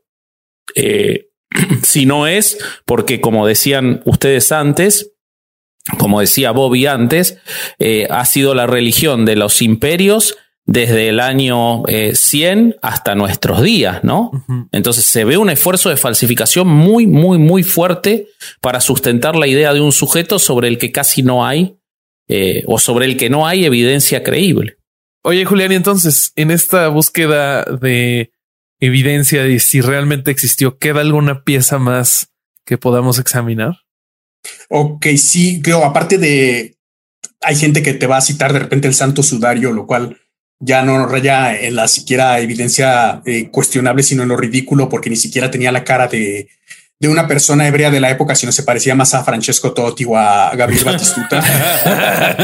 eh, 0.75 1.27
si 1.83 2.05
no 2.05 2.27
es 2.27 2.57
porque, 2.85 3.21
como 3.21 3.47
decían 3.47 4.01
ustedes 4.05 4.51
antes, 4.51 5.11
como 5.97 6.19
decía 6.19 6.51
Bobby 6.51 6.87
antes, 6.87 7.37
eh, 7.77 8.07
ha 8.09 8.25
sido 8.25 8.55
la 8.55 8.67
religión 8.67 9.25
de 9.25 9.35
los 9.35 9.61
imperios 9.61 10.35
desde 10.65 11.09
el 11.09 11.19
año 11.19 11.83
100 12.13 12.69
eh, 12.69 12.75
hasta 12.81 13.13
nuestros 13.13 13.61
días, 13.61 14.03
¿no? 14.03 14.31
Entonces 14.71 15.05
se 15.05 15.23
ve 15.23 15.37
un 15.37 15.51
esfuerzo 15.51 15.89
de 15.89 15.97
falsificación 15.97 16.67
muy, 16.67 17.05
muy, 17.05 17.37
muy 17.37 17.61
fuerte 17.61 18.27
para 18.61 18.81
sustentar 18.81 19.35
la 19.35 19.45
idea 19.45 19.73
de 19.73 19.81
un 19.81 19.91
sujeto 19.91 20.39
sobre 20.39 20.67
el 20.67 20.79
que 20.79 20.91
casi 20.91 21.21
no 21.21 21.45
hay, 21.45 21.77
eh, 22.27 22.63
o 22.65 22.79
sobre 22.79 23.05
el 23.05 23.15
que 23.15 23.29
no 23.29 23.45
hay 23.45 23.65
evidencia 23.65 24.23
creíble. 24.23 24.77
Oye, 25.27 25.43
Julián, 25.43 25.71
y 25.71 25.75
entonces, 25.75 26.31
en 26.35 26.51
esta 26.51 26.87
búsqueda 26.89 27.63
de 27.63 28.31
evidencia 28.79 29.41
de 29.41 29.59
si 29.59 29.81
realmente 29.81 30.29
existió, 30.29 30.77
¿queda 30.77 31.01
alguna 31.01 31.43
pieza 31.43 31.79
más 31.79 32.29
que 32.63 32.77
podamos 32.77 33.17
examinar? 33.17 33.73
Ok, 34.69 35.07
sí, 35.17 35.63
creo, 35.63 35.83
aparte 35.83 36.19
de, 36.19 36.77
hay 37.41 37.55
gente 37.55 37.81
que 37.81 37.95
te 37.95 38.05
va 38.05 38.17
a 38.17 38.21
citar 38.21 38.53
de 38.53 38.59
repente 38.59 38.87
el 38.87 38.93
santo 38.93 39.23
sudario, 39.23 39.71
lo 39.71 39.87
cual 39.87 40.15
ya 40.59 40.83
no 40.83 41.07
raya 41.07 41.59
en 41.59 41.75
la 41.75 41.87
siquiera 41.87 42.39
evidencia 42.39 43.23
eh, 43.25 43.49
cuestionable, 43.49 44.03
sino 44.03 44.21
en 44.21 44.29
lo 44.29 44.37
ridículo, 44.37 44.89
porque 44.89 45.09
ni 45.09 45.15
siquiera 45.15 45.49
tenía 45.49 45.71
la 45.71 45.83
cara 45.83 46.07
de, 46.07 46.49
de 46.99 47.09
una 47.09 47.27
persona 47.27 47.67
hebrea 47.67 47.91
de 47.91 47.99
la 47.99 48.09
época, 48.09 48.35
sino 48.35 48.51
se 48.51 48.63
parecía 48.63 48.95
más 48.95 49.13
a 49.13 49.23
Francesco 49.23 49.73
Totti 49.73 50.05
o 50.05 50.17
a 50.17 50.55
Gabriel 50.55 50.83
Batistuta. 50.85 51.43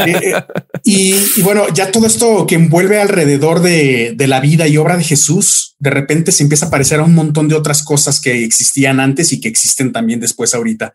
Eh, 0.06 0.20
eh, 0.24 0.44
y, 0.84 1.42
bueno, 1.42 1.68
ya 1.74 1.92
todo 1.92 2.08
esto 2.08 2.46
que 2.46 2.56
envuelve 2.56 3.00
alrededor 3.00 3.62
de, 3.62 4.14
de, 4.16 4.28
la 4.28 4.40
vida 4.40 4.68
y 4.68 4.78
obra 4.78 4.98
de 4.98 5.04
Jesús, 5.04 5.76
de 5.80 5.90
repente 5.90 6.32
se 6.32 6.44
empieza 6.44 6.68
a 6.68 6.70
parecer 6.70 7.00
a 7.00 7.04
un 7.04 7.16
montón 7.16 7.48
de 7.48 7.56
otras 7.56 7.84
cosas 7.84 8.20
que 8.20 8.44
existían 8.44 9.00
antes 9.00 9.32
y 9.32 9.40
que 9.40 9.48
existen 9.48 9.92
también 9.92 10.20
después 10.20 10.54
ahorita. 10.54 10.94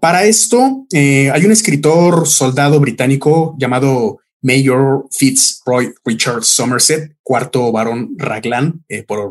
Para 0.00 0.24
esto, 0.24 0.86
hay 0.92 1.44
un 1.44 1.52
escritor 1.52 2.26
soldado 2.26 2.80
británico 2.80 3.54
llamado 3.58 4.18
Mayor 4.44 5.06
Fitzroy 5.10 5.94
Richard 6.04 6.44
Somerset, 6.44 7.16
cuarto 7.22 7.72
varón 7.72 8.10
Raglan, 8.18 8.84
eh, 8.88 9.02
por 9.02 9.30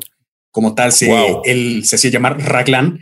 como 0.50 0.74
tal 0.74 0.92
se, 0.92 1.12
él 1.46 1.84
se 1.86 1.96
hacía 1.96 2.10
llamar 2.10 2.40
Raglan, 2.40 3.00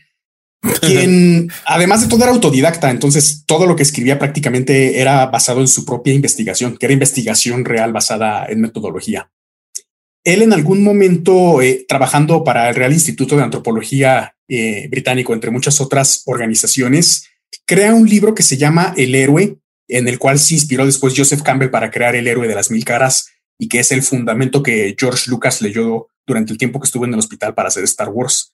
quien 0.82 1.51
además 1.66 2.01
de 2.01 2.07
todo 2.07 2.24
era 2.24 2.32
autodidacta, 2.32 2.91
entonces 2.91 3.43
todo 3.45 3.66
lo 3.66 3.76
que 3.76 3.84
escribía 3.84 4.20
prácticamente 4.20 4.99
era 4.99 5.26
basado 5.26 5.62
en 5.62 5.68
su 5.68 5.86
propia 5.86 6.14
investigación, 6.14 6.78
que 6.78 6.86
era 6.86 6.93
investigación 6.93 7.66
real 7.66 7.93
basada 7.93 8.45
en 8.45 8.62
metodología. 8.62 9.32
Él 10.24 10.43
en 10.43 10.53
algún 10.53 10.84
momento, 10.84 11.62
eh, 11.62 11.86
trabajando 11.88 12.43
para 12.43 12.70
el 12.70 12.76
Real 12.76 12.93
Instituto 12.93 13.36
de 13.36 13.43
Antropología 13.43 14.36
eh, 14.47 14.88
Británico, 14.89 15.34
entre 15.34 15.49
muchas 15.49 15.82
otras 15.82 16.22
organizaciones, 16.26 17.28
crea 17.66 17.95
un 17.95 18.07
libro 18.07 18.36
que 18.36 18.43
se 18.43 18.57
llama 18.57 18.93
El 18.97 19.16
héroe, 19.16 19.57
en 19.88 20.07
el 20.07 20.20
cual 20.20 20.38
se 20.38 20.53
inspiró 20.53 20.86
después 20.86 21.16
Joseph 21.18 21.41
Campbell 21.41 21.72
para 21.72 21.89
crear 21.89 22.16
el 22.16 22.28
héroe 22.28 22.47
de 22.47 22.55
las 22.55 22.70
mil 22.70 22.86
caras 22.86 23.30
y 23.57 23.68
que 23.68 23.80
es 23.80 23.91
el 23.91 24.03
fundamento 24.03 24.62
que 24.62 24.95
George 24.97 25.30
Lucas 25.30 25.62
leyó 25.62 26.07
durante 26.26 26.51
el 26.51 26.57
tiempo 26.57 26.80
que 26.80 26.86
estuvo 26.86 27.05
en 27.05 27.14
el 27.14 27.20
hospital 27.20 27.55
para 27.55 27.70
hacer 27.70 27.84
Star 27.84 28.09
Wars. 28.09 28.53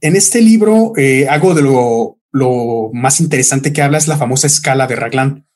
En 0.00 0.16
este 0.16 0.40
libro, 0.40 0.92
eh, 0.96 1.28
algo 1.28 1.54
de 1.54 1.62
lo, 1.62 2.18
lo 2.32 2.90
más 2.92 3.20
interesante 3.20 3.72
que 3.72 3.82
habla 3.82 3.98
es 3.98 4.08
la 4.08 4.18
famosa 4.18 4.46
escala 4.46 4.86
de 4.86 4.96
Raglan. 4.96 5.46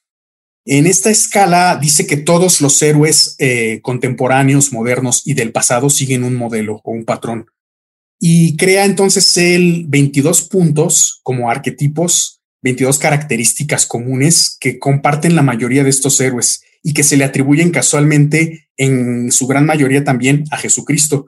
En 0.66 0.86
esta 0.86 1.10
escala 1.10 1.78
dice 1.80 2.06
que 2.06 2.16
todos 2.16 2.60
los 2.60 2.80
héroes 2.82 3.36
eh, 3.38 3.80
contemporáneos, 3.82 4.72
modernos 4.72 5.22
y 5.26 5.34
del 5.34 5.52
pasado 5.52 5.90
siguen 5.90 6.24
un 6.24 6.34
modelo 6.34 6.80
o 6.84 6.92
un 6.92 7.04
patrón. 7.04 7.46
Y 8.18 8.56
crea 8.56 8.84
entonces 8.84 9.36
el 9.36 9.84
22 9.88 10.48
puntos 10.48 11.20
como 11.22 11.50
arquetipos 11.50 12.34
22 12.64 12.98
características 12.98 13.84
comunes 13.84 14.56
que 14.58 14.78
comparten 14.78 15.36
la 15.36 15.42
mayoría 15.42 15.84
de 15.84 15.90
estos 15.90 16.18
héroes 16.20 16.62
y 16.82 16.94
que 16.94 17.02
se 17.02 17.18
le 17.18 17.24
atribuyen 17.24 17.70
casualmente 17.70 18.68
en 18.78 19.30
su 19.30 19.46
gran 19.46 19.66
mayoría 19.66 20.02
también 20.02 20.44
a 20.50 20.56
Jesucristo. 20.56 21.26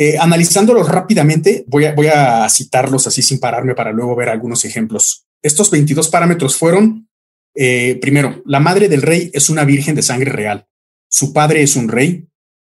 Eh, 0.00 0.16
analizándolos 0.16 0.88
rápidamente, 0.88 1.64
voy 1.66 1.84
a, 1.84 2.48
citarlos 2.48 3.08
así 3.08 3.20
sin 3.20 3.40
pararme 3.40 3.74
para 3.74 3.90
luego 3.90 4.14
ver 4.14 4.28
algunos 4.28 4.64
ejemplos. 4.64 5.26
Estos 5.42 5.72
22 5.72 6.08
parámetros 6.08 6.56
fueron, 6.56 7.08
eh, 7.56 7.98
primero, 8.00 8.40
la 8.46 8.60
madre 8.60 8.88
del 8.88 9.02
rey 9.02 9.28
es 9.34 9.50
una 9.50 9.64
virgen 9.64 9.96
de 9.96 10.02
sangre 10.02 10.30
real. 10.30 10.68
Su 11.10 11.32
padre 11.32 11.64
es 11.64 11.74
un 11.74 11.88
rey. 11.88 12.28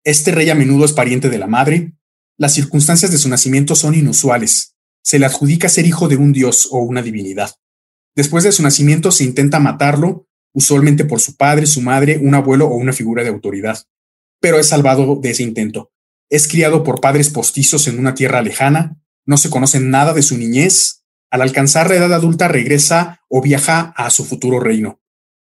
Este 0.05 0.33
rey 0.33 0.51
a 0.51 0.55
menudo 0.55 0.85
es 0.85 0.93
pariente 0.93 1.31
de 1.31 1.39
la 1.39 1.47
madre. 1.47 1.95
Las 2.37 2.53
circunstancias 2.53 3.11
de 3.11 3.17
su 3.17 3.31
nacimiento 3.31 3.75
son 3.75 3.95
inusuales. 3.95 4.77
Se 5.03 5.19
le 5.19 5.25
adjudica 5.25 5.71
ser 5.71 5.87
hijo 5.87 6.09
de 6.09 6.17
un 6.17 6.35
dios 6.35 6.69
o 6.73 6.81
una 6.81 7.01
divinidad. 7.01 7.55
Después 8.15 8.45
de 8.45 8.53
su 8.53 8.63
nacimiento 8.63 9.11
se 9.11 9.25
intenta 9.25 9.61
matarlo, 9.61 10.29
usualmente 10.53 11.07
por 11.07 11.21
su 11.21 11.37
padre, 11.37 11.65
su 11.65 11.81
madre, 11.81 12.19
un 12.19 12.35
abuelo 12.35 12.67
o 12.67 12.77
una 12.77 12.93
figura 12.93 13.23
de 13.23 13.31
autoridad, 13.31 13.83
pero 14.41 14.59
es 14.59 14.69
salvado 14.69 15.17
de 15.17 15.31
ese 15.31 15.43
intento. 15.43 15.94
Es 16.31 16.49
criado 16.49 16.83
por 16.83 17.01
padres 17.01 17.31
postizos 17.31 17.87
en 17.89 17.99
una 17.99 18.15
tierra 18.15 18.43
lejana, 18.43 19.01
no 19.27 19.37
se 19.37 19.51
conoce 19.51 19.81
nada 19.81 20.13
de 20.13 20.23
su 20.23 20.37
niñez, 20.37 21.05
al 21.31 21.43
alcanzar 21.43 21.89
la 21.89 21.97
edad 21.97 22.13
adulta 22.13 22.49
regresa 22.49 23.21
o 23.29 23.43
viaja 23.43 23.93
a 23.97 24.11
su 24.11 24.25
futuro 24.25 24.61
reino. 24.61 25.01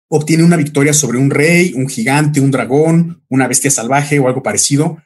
Obtiene 0.08 0.44
una 0.44 0.56
victoria 0.56 0.92
sobre 0.92 1.18
un 1.18 1.30
rey, 1.30 1.72
un 1.74 1.88
gigante, 1.88 2.40
un 2.40 2.50
dragón, 2.50 3.24
una 3.28 3.48
bestia 3.48 3.70
salvaje 3.70 4.18
o 4.18 4.28
algo 4.28 4.42
parecido, 4.42 4.98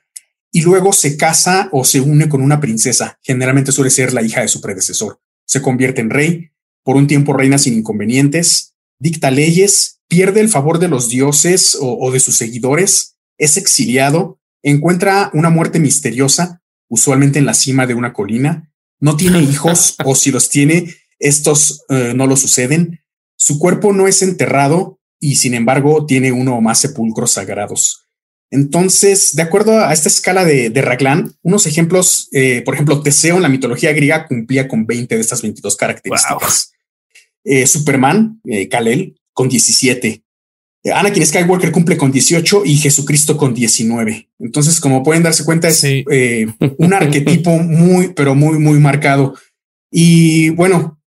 y 0.53 0.63
luego 0.63 0.93
se 0.93 1.17
casa 1.17 1.69
o 1.73 1.85
se 1.85 2.01
une 2.01 2.29
con 2.29 2.43
una 2.43 2.61
princesa, 2.61 3.19
generalmente 3.23 3.73
suele 3.73 3.91
ser 3.91 4.13
la 4.13 4.23
hija 4.23 4.41
de 4.41 4.49
su 4.49 4.61
predecesor. 4.61 5.21
Se 5.47 5.63
convierte 5.63 6.01
en 6.01 6.11
rey, 6.11 6.51
por 6.83 6.97
un 6.97 7.07
tiempo 7.07 7.33
reina 7.33 7.59
sin 7.59 7.75
inconvenientes, 7.75 8.75
dicta 8.99 9.31
leyes, 9.31 10.01
pierde 10.09 10.41
el 10.41 10.49
favor 10.49 10.79
de 10.79 10.89
los 10.89 11.09
dioses 11.09 11.79
o, 11.81 12.11
de 12.11 12.21
sus 12.21 12.37
seguidores, 12.37 13.17
es 13.39 13.57
exiliado, 13.57 14.40
encuentra 14.63 15.31
una 15.35 15.51
muerte 15.51 15.79
misteriosa, 15.79 16.63
usualmente 16.89 17.39
en 17.39 17.47
la 17.47 17.55
cima 17.55 17.87
de 17.87 17.95
una 17.95 18.13
colina, 18.13 18.71
no 18.99 19.17
tiene 19.17 19.43
hijos 19.43 19.97
o 20.05 20.15
si 20.15 20.31
los 20.31 20.49
tiene, 20.49 20.95
estos 21.19 21.85
eh, 21.89 22.13
no 22.15 22.27
lo 22.27 22.37
suceden, 22.37 23.01
su 23.37 23.59
cuerpo 23.59 23.93
no 23.93 24.07
es 24.07 24.23
enterrado 24.23 25.01
y 25.19 25.37
sin 25.37 25.55
embargo 25.55 26.07
tiene 26.07 26.33
uno 26.33 26.57
o 26.57 26.61
más 26.61 26.81
sepulcros 26.81 27.33
sagrados. 27.33 28.07
Entonces, 28.51 29.35
de 29.35 29.43
acuerdo 29.43 29.79
a 29.79 29.93
esta 29.93 30.09
escala 30.09 30.45
de, 30.45 30.71
de 30.71 30.83
Raglan, 30.83 31.33
unos 31.43 31.67
ejemplos, 31.67 32.29
eh, 32.33 32.63
por 32.63 32.75
ejemplo, 32.75 33.01
Teseo 33.01 33.37
en 33.37 33.43
la 33.43 33.49
mitología 33.49 33.93
griega 33.93 34.27
cumplía 34.27 34.67
con 34.67 34.87
20 34.87 35.15
de 35.15 35.21
estas 35.21 35.41
22 35.43 35.77
características. 35.77 36.73
Eh, 37.45 37.67
Superman, 37.67 38.41
eh, 38.45 38.69
Kalel, 38.69 39.21
con 39.33 39.49
17. 39.49 40.25
Anakin 40.85 41.27
Skywalker 41.27 41.73
cumple 41.73 41.97
con 41.97 42.11
18 42.11 42.63
y 42.65 42.77
Jesucristo 42.77 43.37
con 43.37 43.53
19. 43.55 44.31
Entonces, 44.39 44.81
como 44.81 45.03
pueden 45.03 45.23
darse 45.23 45.45
cuenta, 45.45 45.69
es 45.69 45.85
un 46.79 46.95
arquetipo 46.95 47.59
muy, 47.59 48.15
pero 48.15 48.35
muy, 48.35 48.59
muy 48.59 48.79
marcado. 48.79 49.35
Y 49.91 50.51
bueno, 50.51 50.99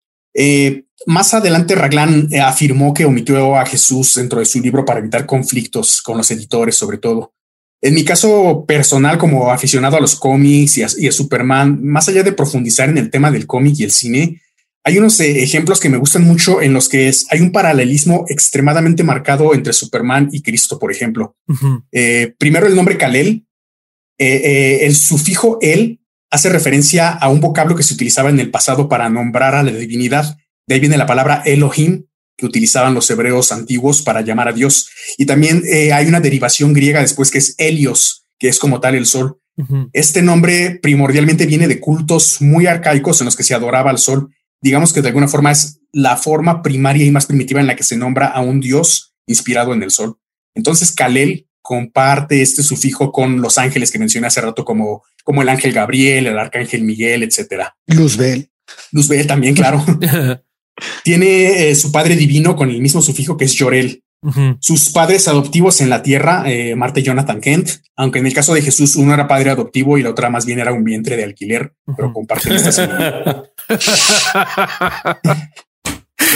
más 1.06 1.34
adelante 1.34 1.74
Raglan 1.74 2.28
eh, 2.30 2.40
afirmó 2.40 2.94
que 2.94 3.04
omitió 3.04 3.56
a 3.56 3.66
Jesús 3.66 4.14
dentro 4.14 4.38
de 4.38 4.44
su 4.44 4.60
libro 4.60 4.84
para 4.84 5.00
evitar 5.00 5.26
conflictos 5.26 6.02
con 6.02 6.16
los 6.16 6.30
editores, 6.30 6.76
sobre 6.76 6.98
todo. 6.98 7.34
En 7.80 7.94
mi 7.94 8.04
caso 8.04 8.64
personal, 8.66 9.18
como 9.18 9.50
aficionado 9.50 9.96
a 9.96 10.00
los 10.00 10.14
cómics 10.14 10.78
y 10.78 11.06
a, 11.08 11.12
Superman, 11.12 11.84
más 11.84 12.08
allá 12.08 12.22
de 12.22 12.32
profundizar 12.32 12.88
en 12.88 12.98
el 12.98 13.10
tema 13.10 13.30
del 13.30 13.46
cómic 13.46 13.74
y 13.78 13.84
el 13.84 13.90
cine, 13.90 14.40
hay 14.84 14.98
unos 14.98 15.18
eh, 15.20 15.42
ejemplos 15.42 15.80
que 15.80 15.88
me 15.88 15.96
gustan 15.96 16.24
mucho 16.24 16.60
en 16.60 16.72
los 16.72 16.88
que 16.88 17.08
es, 17.08 17.26
hay 17.30 17.40
un 17.40 17.52
paralelismo 17.52 18.24
extremadamente 18.28 19.04
marcado 19.04 19.54
entre 19.54 19.72
Superman 19.72 20.28
y 20.32 20.42
Cristo, 20.42 20.78
por 20.78 20.90
ejemplo. 20.90 21.36
Eh, 21.92 22.34
primero 22.38 22.66
el 22.66 22.74
nombre 22.74 22.98
Kalel, 22.98 23.46
el 24.18 24.94
sufijo 24.94 25.58
el 25.60 26.00
hace 26.30 26.48
referencia 26.48 27.10
a 27.10 27.28
un 27.28 27.40
vocablo 27.40 27.74
que 27.74 27.82
se 27.82 27.94
utilizaba 27.94 28.30
en 28.30 28.40
el 28.40 28.50
pasado 28.50 28.88
para 28.88 29.08
nombrar 29.08 29.54
a 29.54 29.62
la 29.62 29.72
divinidad 29.72 30.38
de 30.66 30.74
ahí 30.74 30.80
viene 30.80 30.96
la 30.96 31.06
palabra 31.06 31.42
Elohim, 31.44 32.06
que 32.36 32.46
utilizaban 32.46 32.94
los 32.94 33.10
hebreos 33.10 33.52
antiguos 33.52 34.02
para 34.02 34.22
llamar 34.22 34.48
a 34.48 34.52
Dios. 34.52 34.88
Y 35.18 35.26
también 35.26 35.62
eh, 35.66 35.92
hay 35.92 36.06
una 36.06 36.20
derivación 36.20 36.72
griega 36.72 37.00
después 37.00 37.30
que 37.30 37.38
es 37.38 37.54
Helios, 37.58 38.24
que 38.38 38.48
es 38.48 38.58
como 38.58 38.80
tal 38.80 38.94
el 38.94 39.06
sol. 39.06 39.38
Este 39.92 40.22
nombre 40.22 40.80
primordialmente 40.82 41.44
viene 41.44 41.68
de 41.68 41.78
cultos 41.78 42.40
muy 42.40 42.66
arcaicos 42.66 43.20
en 43.20 43.26
los 43.26 43.36
que 43.36 43.44
se 43.44 43.54
adoraba 43.54 43.90
al 43.90 43.98
sol. 43.98 44.34
Digamos 44.62 44.92
que 44.92 45.02
de 45.02 45.08
alguna 45.08 45.28
forma 45.28 45.50
es 45.50 45.80
la 45.92 46.16
forma 46.16 46.62
primaria 46.62 47.04
y 47.04 47.10
más 47.10 47.26
primitiva 47.26 47.60
en 47.60 47.66
la 47.66 47.76
que 47.76 47.82
se 47.82 47.96
nombra 47.96 48.28
a 48.28 48.40
un 48.40 48.60
dios 48.60 49.14
inspirado 49.26 49.74
en 49.74 49.82
el 49.82 49.90
sol. 49.90 50.18
Entonces, 50.54 50.92
Kalel 50.92 51.48
comparte 51.62 52.42
este 52.42 52.62
sufijo 52.62 53.12
con 53.12 53.40
los 53.40 53.58
ángeles 53.58 53.90
que 53.90 53.98
mencioné 53.98 54.26
hace 54.26 54.40
rato, 54.40 54.64
como, 54.64 55.02
como 55.24 55.42
el 55.42 55.48
ángel 55.48 55.72
Gabriel, 55.72 56.26
el 56.26 56.38
arcángel 56.38 56.82
Miguel, 56.82 57.22
etcétera. 57.22 57.76
Luzbel. 57.86 58.50
Luzbel 58.92 59.26
también, 59.26 59.54
claro. 59.54 59.84
Tiene 61.04 61.70
eh, 61.70 61.74
su 61.74 61.92
padre 61.92 62.16
divino 62.16 62.56
con 62.56 62.70
el 62.70 62.80
mismo 62.80 63.02
sufijo 63.02 63.36
que 63.36 63.44
es 63.44 63.54
Sus 64.60 64.90
padres 64.90 65.26
adoptivos 65.26 65.80
en 65.80 65.90
la 65.90 66.02
tierra, 66.02 66.44
eh, 66.46 66.76
Marta 66.76 67.00
y 67.00 67.02
Jonathan 67.02 67.40
Kent, 67.40 67.68
aunque 67.96 68.20
en 68.20 68.26
el 68.26 68.32
caso 68.32 68.54
de 68.54 68.62
Jesús 68.62 68.94
uno 68.94 69.12
era 69.12 69.26
padre 69.26 69.50
adoptivo 69.50 69.98
y 69.98 70.02
la 70.02 70.10
otra 70.10 70.30
más 70.30 70.46
bien 70.46 70.60
era 70.60 70.72
un 70.72 70.84
vientre 70.84 71.16
de 71.16 71.24
alquiler, 71.24 71.74
pero 71.96 72.12
comparten 72.12 72.52
esta 72.52 73.44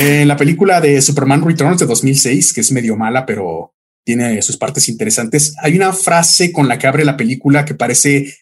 En 0.01 0.27
la 0.29 0.37
película 0.37 0.81
de 0.81 1.01
Superman 1.01 1.45
Returns 1.45 1.79
de 1.79 1.87
2006, 1.87 2.53
que 2.53 2.61
es 2.61 2.73
medio 2.73 2.97
mala, 2.97 3.25
pero 3.25 3.73
tiene 4.05 4.41
sus 4.43 4.57
partes 4.57 4.89
interesantes, 4.89 5.55
hay 5.63 5.77
una 5.77 5.93
frase 5.93 6.53
con 6.53 6.69
la 6.69 6.79
que 6.79 6.87
abre 6.87 7.05
la 7.05 7.17
película 7.17 7.65
que 7.65 7.75
parece 7.75 8.35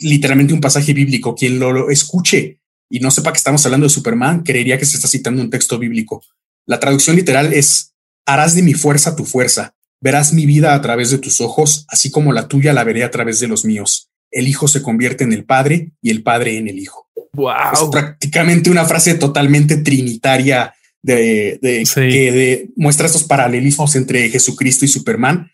literalmente 0.00 0.54
un 0.54 0.60
pasaje 0.60 0.92
bíblico. 0.92 1.34
Quien 1.34 1.58
lo 1.58 1.90
escuche 1.90 2.60
y 2.90 3.00
no 3.00 3.10
sepa 3.10 3.32
que 3.32 3.38
estamos 3.38 3.64
hablando 3.64 3.86
de 3.86 3.90
Superman, 3.90 4.42
creería 4.42 4.78
que 4.78 4.84
se 4.84 4.96
está 4.96 5.08
citando 5.08 5.40
un 5.40 5.50
texto 5.50 5.78
bíblico. 5.78 6.22
La 6.66 6.80
traducción 6.80 7.16
literal 7.16 7.52
es, 7.52 7.91
harás 8.26 8.54
de 8.54 8.62
mi 8.62 8.74
fuerza 8.74 9.16
tu 9.16 9.24
fuerza, 9.24 9.74
verás 10.00 10.32
mi 10.32 10.46
vida 10.46 10.74
a 10.74 10.82
través 10.82 11.10
de 11.10 11.18
tus 11.18 11.40
ojos, 11.40 11.84
así 11.88 12.10
como 12.10 12.32
la 12.32 12.48
tuya 12.48 12.72
la 12.72 12.84
veré 12.84 13.04
a 13.04 13.10
través 13.10 13.40
de 13.40 13.48
los 13.48 13.64
míos. 13.64 14.10
El 14.30 14.48
hijo 14.48 14.68
se 14.68 14.82
convierte 14.82 15.24
en 15.24 15.32
el 15.32 15.44
padre 15.44 15.92
y 16.00 16.10
el 16.10 16.22
padre 16.22 16.56
en 16.56 16.68
el 16.68 16.78
hijo. 16.78 17.08
Wow. 17.34 17.54
Es 17.72 17.80
prácticamente 17.90 18.70
una 18.70 18.84
frase 18.84 19.14
totalmente 19.14 19.78
trinitaria 19.78 20.74
de, 21.02 21.58
que 21.94 22.68
muestra 22.76 23.06
estos 23.06 23.24
paralelismos 23.24 23.96
entre 23.96 24.28
Jesucristo 24.30 24.84
y 24.84 24.88
Superman. 24.88 25.50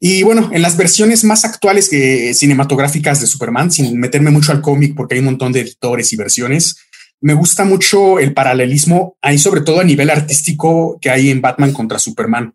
Y 0.00 0.24
bueno, 0.24 0.50
en 0.52 0.62
las 0.62 0.76
versiones 0.76 1.22
más 1.22 1.44
actuales 1.44 1.88
que 1.88 2.34
cinematográficas 2.34 3.20
de 3.20 3.28
Superman, 3.28 3.70
sin 3.70 3.98
meterme 3.98 4.30
mucho 4.30 4.50
al 4.50 4.60
cómic 4.60 4.94
porque 4.96 5.14
hay 5.14 5.20
un 5.20 5.26
montón 5.26 5.52
de 5.52 5.60
editores 5.60 6.12
y 6.12 6.16
versiones, 6.16 6.76
me 7.22 7.34
gusta 7.34 7.64
mucho 7.64 8.18
el 8.18 8.34
paralelismo, 8.34 9.16
ahí 9.22 9.38
sobre 9.38 9.60
todo 9.60 9.80
a 9.80 9.84
nivel 9.84 10.10
artístico 10.10 10.98
que 11.00 11.08
hay 11.08 11.30
en 11.30 11.40
Batman 11.40 11.72
contra 11.72 11.98
Superman. 11.98 12.54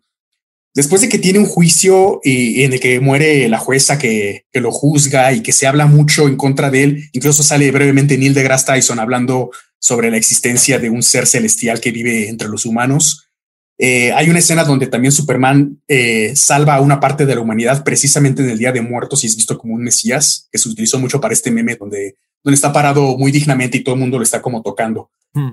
Después 0.74 1.00
de 1.00 1.08
que 1.08 1.18
tiene 1.18 1.38
un 1.38 1.46
juicio 1.46 2.20
y, 2.22 2.62
en 2.62 2.74
el 2.74 2.78
que 2.78 3.00
muere 3.00 3.48
la 3.48 3.58
jueza 3.58 3.98
que, 3.98 4.44
que, 4.52 4.60
lo 4.60 4.70
juzga 4.70 5.32
y 5.32 5.40
que 5.42 5.52
se 5.52 5.66
habla 5.66 5.86
mucho 5.86 6.28
en 6.28 6.36
contra 6.36 6.70
de 6.70 6.84
él, 6.84 7.08
incluso 7.12 7.42
sale 7.42 7.70
brevemente 7.70 8.18
Neil 8.18 8.34
deGrasse 8.34 8.66
Tyson 8.66 9.00
hablando 9.00 9.50
sobre 9.80 10.10
la 10.10 10.18
existencia 10.18 10.78
de 10.78 10.90
un 10.90 11.02
ser 11.02 11.26
celestial 11.26 11.80
que 11.80 11.90
vive 11.90 12.28
entre 12.28 12.48
los 12.48 12.66
humanos. 12.66 13.30
Eh, 13.78 14.12
hay 14.12 14.28
una 14.28 14.40
escena 14.40 14.64
donde 14.64 14.88
también 14.88 15.12
Superman 15.12 15.80
eh, 15.88 16.32
salva 16.36 16.74
a 16.74 16.80
una 16.80 17.00
parte 17.00 17.24
de 17.24 17.34
la 17.34 17.40
humanidad 17.40 17.84
precisamente 17.84 18.42
en 18.42 18.50
el 18.50 18.58
Día 18.58 18.72
de 18.72 18.82
Muertos 18.82 19.24
y 19.24 19.28
es 19.28 19.36
visto 19.36 19.56
como 19.56 19.74
un 19.74 19.82
Mesías, 19.82 20.48
que 20.52 20.58
se 20.58 20.68
utilizó 20.68 20.98
mucho 20.98 21.20
para 21.20 21.32
este 21.32 21.50
meme 21.50 21.76
donde, 21.76 22.16
donde 22.42 22.54
está 22.54 22.72
parado 22.72 23.16
muy 23.16 23.32
dignamente 23.32 23.78
y 23.78 23.84
todo 23.84 23.94
el 23.94 24.00
mundo 24.00 24.18
lo 24.18 24.24
está 24.24 24.40
como 24.42 24.62
tocando. 24.62 25.10
Hmm. 25.32 25.52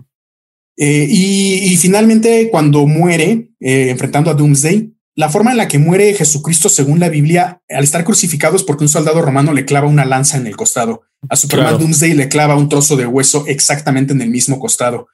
Eh, 0.78 1.08
y, 1.10 1.78
finalmente, 1.78 2.50
cuando 2.52 2.86
muere, 2.86 3.52
enfrentando 3.60 4.30
a 4.30 4.34
Doomsday, 4.34 4.96
la 5.18 5.30
forma 5.30 5.52
en 5.52 5.58
la 5.58 5.70
que 5.70 5.80
muere 5.80 6.14
Jesucristo, 6.14 6.68
según 6.68 7.00
la 7.00 7.08
Biblia, 7.08 7.62
al 7.70 7.86
estar 7.86 8.04
crucificado 8.04 8.58
es 8.58 8.64
porque 8.64 8.84
un 8.84 8.90
soldado 8.90 9.22
romano 9.22 9.54
le 9.54 9.64
clava 9.64 9.88
una 9.88 10.04
lanza 10.04 10.36
en 10.36 10.46
el 10.46 10.58
costado. 10.58 11.04
A 11.30 11.38
Superman 11.38 11.80
Doomsday 11.80 12.14
le 12.14 12.28
clava 12.28 12.56
un 12.56 12.68
trozo 12.68 12.98
de 12.98 13.06
hueso 13.06 13.46
exactamente 13.48 14.12
en 14.12 14.22
el 14.22 14.30
mismo 14.30 14.60
costado. 14.60 15.08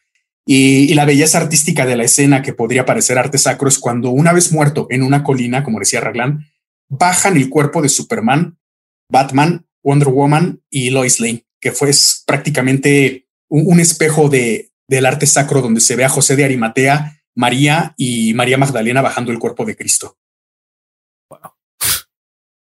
Y, 0.43 0.91
la 0.95 1.05
belleza 1.05 1.37
artística 1.37 1.85
de 1.85 1.95
la 1.95 2.03
escena 2.03 2.41
que 2.41 2.53
podría 2.53 2.83
parecer 2.83 3.19
arte 3.19 3.37
sacro 3.37 3.69
es 3.69 3.77
cuando 3.77 4.09
una 4.09 4.33
vez 4.33 4.51
muerto 4.51 4.87
en 4.89 5.03
una 5.03 5.23
colina, 5.23 5.63
como 5.63 5.77
decía 5.77 6.01
Raglan, 6.01 6.47
bajan 6.89 7.37
el 7.37 7.49
cuerpo 7.49 7.83
de 7.83 7.89
Superman, 7.89 8.57
Batman, 9.07 9.67
Wonder 9.83 10.09
Woman 10.09 10.61
y 10.71 10.89
Lois 10.89 11.19
Lane, 11.19 11.45
que 11.61 11.71
fue 11.71 11.91
prácticamente 12.25 13.27
un, 13.47 13.79
espejo 13.79 14.27
de, 14.27 14.71
del 14.87 15.05
arte 15.05 15.27
sacro 15.27 15.61
donde 15.61 15.79
se 15.79 15.95
ve 15.95 16.03
a 16.03 16.09
José 16.09 16.35
de 16.35 16.43
Arimatea, 16.43 17.21
María 17.35 17.93
y 17.97 18.33
María 18.33 18.57
Magdalena 18.57 19.01
bajando 19.01 19.31
el 19.31 19.39
cuerpo 19.39 19.63
de 19.63 19.75
Cristo. 19.75 20.17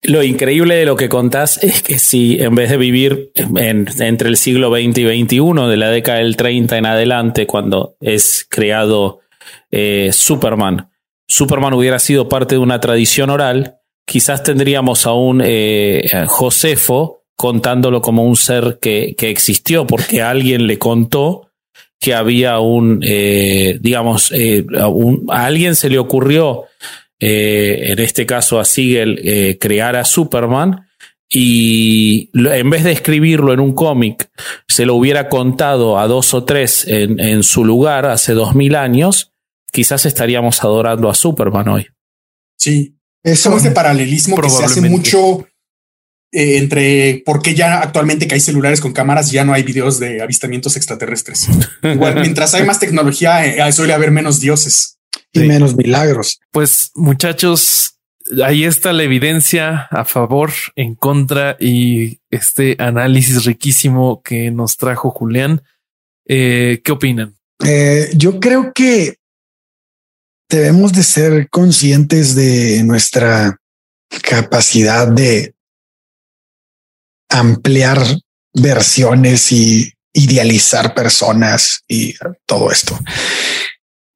Lo 0.05 0.21
increíble 0.21 0.75
de 0.75 0.85
lo 0.85 0.97
que 0.97 1.07
contás 1.07 1.63
es 1.63 1.81
que 1.81 1.97
si 1.97 2.37
en 2.41 2.55
vez 2.55 2.69
de 2.69 2.75
vivir 2.75 3.31
entre 3.55 4.27
el 4.27 4.35
siglo 4.35 4.69
XX 4.69 4.97
y 4.97 5.23
XXI, 5.23 5.69
de 5.69 5.77
la 5.77 5.89
década 5.89 6.17
del 6.17 6.35
30 6.35 6.77
en 6.77 6.85
adelante, 6.85 7.47
cuando 7.47 7.95
es 8.01 8.45
creado 8.49 9.21
eh, 9.71 10.09
Superman, 10.11 10.89
Superman 11.25 11.73
hubiera 11.73 11.99
sido 11.99 12.27
parte 12.27 12.55
de 12.55 12.59
una 12.59 12.81
tradición 12.81 13.29
oral, 13.29 13.77
quizás 14.05 14.43
tendríamos 14.43 15.07
a 15.07 15.13
un 15.13 15.41
eh, 15.43 16.25
Josefo 16.27 17.22
contándolo 17.43 18.01
como 18.01 18.23
un 18.23 18.37
ser 18.37 18.79
que, 18.81 19.15
que, 19.17 19.29
existió, 19.29 19.85
porque 19.85 20.21
alguien 20.21 20.65
le 20.65 20.79
contó 20.79 21.49
que 21.99 22.13
había 22.13 22.59
un, 22.59 23.01
eh, 23.05 23.79
digamos, 23.81 24.31
a 25.27 25.45
alguien 25.45 25.75
se 25.75 25.89
le 25.89 25.99
ocurrió 25.99 26.63
eh, 27.19 27.91
en 27.91 27.99
este 27.99 28.25
caso 28.25 28.61
a 28.61 28.63
Siegel, 28.63 29.19
eh, 29.25 29.57
crear 29.59 29.97
a 29.97 30.05
Superman 30.05 30.87
y 31.27 32.29
en 32.33 32.69
vez 32.69 32.85
de 32.85 32.93
escribirlo 32.93 33.51
en 33.51 33.59
un 33.59 33.73
cómic, 33.73 34.29
se 34.65 34.85
lo 34.85 34.95
hubiera 34.95 35.27
contado 35.27 35.99
a 35.99 36.07
dos 36.07 36.33
o 36.33 36.45
tres 36.45 36.85
en, 36.87 37.43
su 37.43 37.65
lugar 37.65 38.05
hace 38.05 38.31
dos 38.31 38.55
mil 38.55 38.77
años, 38.77 39.33
quizás 39.69 40.05
estaríamos 40.05 40.63
adorando 40.63 41.09
a 41.09 41.13
Superman 41.13 41.67
hoy. 41.67 41.87
Sí, 42.57 42.95
eso 43.21 43.57
es 43.57 43.63
de 43.63 43.71
paralelismo 43.71 44.39
que 44.39 44.49
se 44.49 44.63
hace 44.63 44.79
mucho 44.79 45.45
eh, 46.33 46.57
entre 46.57 47.21
por 47.23 47.43
qué 47.43 47.53
ya 47.53 47.79
actualmente 47.79 48.27
que 48.27 48.33
hay 48.33 48.41
celulares 48.41 48.81
con 48.81 48.91
cámaras 48.91 49.31
ya 49.31 49.45
no 49.45 49.53
hay 49.53 49.61
videos 49.61 49.99
de 49.99 50.21
avistamientos 50.21 50.75
extraterrestres. 50.75 51.47
Igual, 51.83 52.15
mientras 52.21 52.55
hay 52.55 52.65
más 52.65 52.79
tecnología, 52.79 53.71
suele 53.71 53.93
haber 53.93 54.09
menos 54.09 54.39
dioses 54.39 54.97
y 55.31 55.41
menos 55.41 55.75
milagros. 55.75 56.39
Pues 56.51 56.89
muchachos, 56.95 57.99
ahí 58.43 58.65
está 58.65 58.93
la 58.93 59.03
evidencia 59.03 59.87
a 59.91 60.05
favor, 60.05 60.51
en 60.75 60.95
contra 60.95 61.55
y 61.59 62.19
este 62.31 62.77
análisis 62.79 63.45
riquísimo 63.45 64.23
que 64.23 64.49
nos 64.49 64.77
trajo 64.77 65.11
Julián. 65.11 65.61
Eh, 66.25 66.81
¿Qué 66.83 66.91
opinan? 66.91 67.35
Eh, 67.63 68.09
yo 68.15 68.39
creo 68.39 68.73
que 68.73 69.17
debemos 70.49 70.93
de 70.93 71.03
ser 71.03 71.49
conscientes 71.49 72.33
de 72.33 72.81
nuestra 72.83 73.59
capacidad 74.21 75.07
de 75.07 75.52
ampliar 77.33 78.01
versiones 78.53 79.51
y 79.51 79.91
idealizar 80.13 80.93
personas 80.93 81.81
y 81.87 82.15
todo 82.45 82.71
esto 82.71 82.97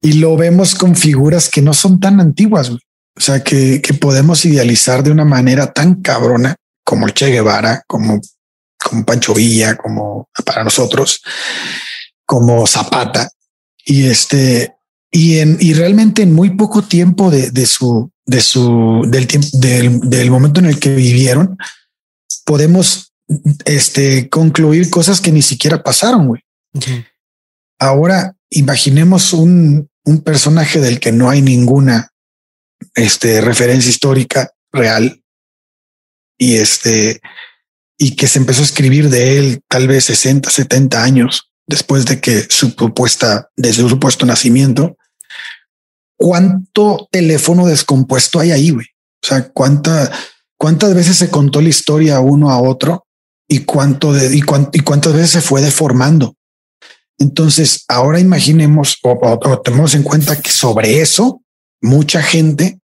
y 0.02 0.14
lo 0.14 0.38
vemos 0.38 0.76
con 0.76 0.96
figuras 0.96 1.50
que 1.50 1.62
no 1.62 1.74
son 1.74 2.00
tan 2.00 2.20
antiguas. 2.20 2.70
O 2.70 2.80
sea, 3.20 3.44
que, 3.44 3.82
podemos 4.00 4.46
idealizar 4.46 5.04
de 5.04 5.12
una 5.12 5.26
manera 5.26 5.74
tan 5.74 6.02
cabrona 6.02 6.56
como 6.84 7.10
Che 7.10 7.28
Guevara, 7.28 7.84
como, 7.88 8.22
como 8.80 9.06
Pancho 9.06 9.34
Villa, 9.34 9.76
como 9.76 10.30
para 10.46 10.64
nosotros, 10.64 11.22
como 12.26 12.66
Zapata. 12.68 13.30
Y 13.84 14.08
este, 14.08 14.76
y 15.12 15.40
en, 15.40 15.58
y 15.60 15.74
realmente 15.74 16.22
en 16.22 16.34
muy 16.34 16.52
poco 16.52 16.84
tiempo 16.84 17.32
de, 17.32 17.50
de 17.52 17.66
su, 17.66 18.12
de 18.26 18.42
su, 18.42 19.06
del 19.10 19.26
tiempo, 19.26 19.48
del, 19.54 20.00
del 20.02 20.30
momento 20.30 20.60
en 20.60 20.68
el 20.68 20.80
que 20.80 20.94
vivieron, 20.94 21.58
podemos 22.46 23.07
este, 23.66 24.30
concluir 24.30 24.90
cosas 24.90 25.22
que 25.22 25.32
ni 25.32 25.42
siquiera 25.42 25.84
pasaron. 25.84 26.28
Güey. 26.28 26.42
Ahora, 27.80 28.36
imaginemos 28.50 29.34
un, 29.34 29.90
un 30.06 30.22
personaje 30.22 30.80
del 30.80 31.00
que 31.00 31.12
no 31.12 31.30
hay 31.30 31.42
ninguna 31.42 32.12
este, 32.96 33.42
referencia 33.42 33.90
histórica 33.90 34.52
real 34.72 35.22
y 36.38 36.56
este 36.56 37.22
y 38.00 38.16
que 38.16 38.28
se 38.28 38.38
empezó 38.38 38.62
a 38.62 38.66
escribir 38.66 39.10
de 39.10 39.40
él 39.40 39.62
tal 39.68 39.88
vez 39.88 40.06
60, 40.06 40.52
70 40.52 41.04
años 41.04 41.50
después 41.66 42.06
de 42.06 42.22
que 42.22 42.46
su 42.50 42.76
propuesta, 42.76 43.50
desde 43.56 43.82
su 43.82 43.90
supuesto 43.90 44.26
nacimiento, 44.26 44.98
cuánto 46.16 47.08
teléfono 47.12 47.66
descompuesto 47.66 48.40
hay 48.40 48.52
ahí, 48.52 48.70
güey. 48.70 48.86
O 49.24 49.28
sea, 49.28 49.50
cuánta, 49.50 50.12
cuántas 50.58 50.94
veces 50.94 51.18
se 51.18 51.32
contó 51.32 51.60
la 51.60 51.70
historia 51.70 52.20
uno 52.20 52.52
a 52.52 52.62
otro 52.62 53.07
y 53.48 53.60
cuánto 53.60 54.14
de, 54.14 54.36
y, 54.36 54.42
y 54.74 54.80
cuántas 54.82 55.14
veces 55.14 55.30
se 55.32 55.42
fue 55.42 55.62
deformando. 55.62 56.36
Entonces, 57.18 57.84
ahora 57.88 58.20
imaginemos 58.20 58.98
o, 59.04 59.12
o, 59.12 59.62
tenemos 59.62 59.96
en 59.96 60.04
cuenta 60.04 60.40
que 60.40 60.52
sobre 60.52 61.02
eso 61.02 61.42
mucha 61.82 62.22
gente 62.22 62.80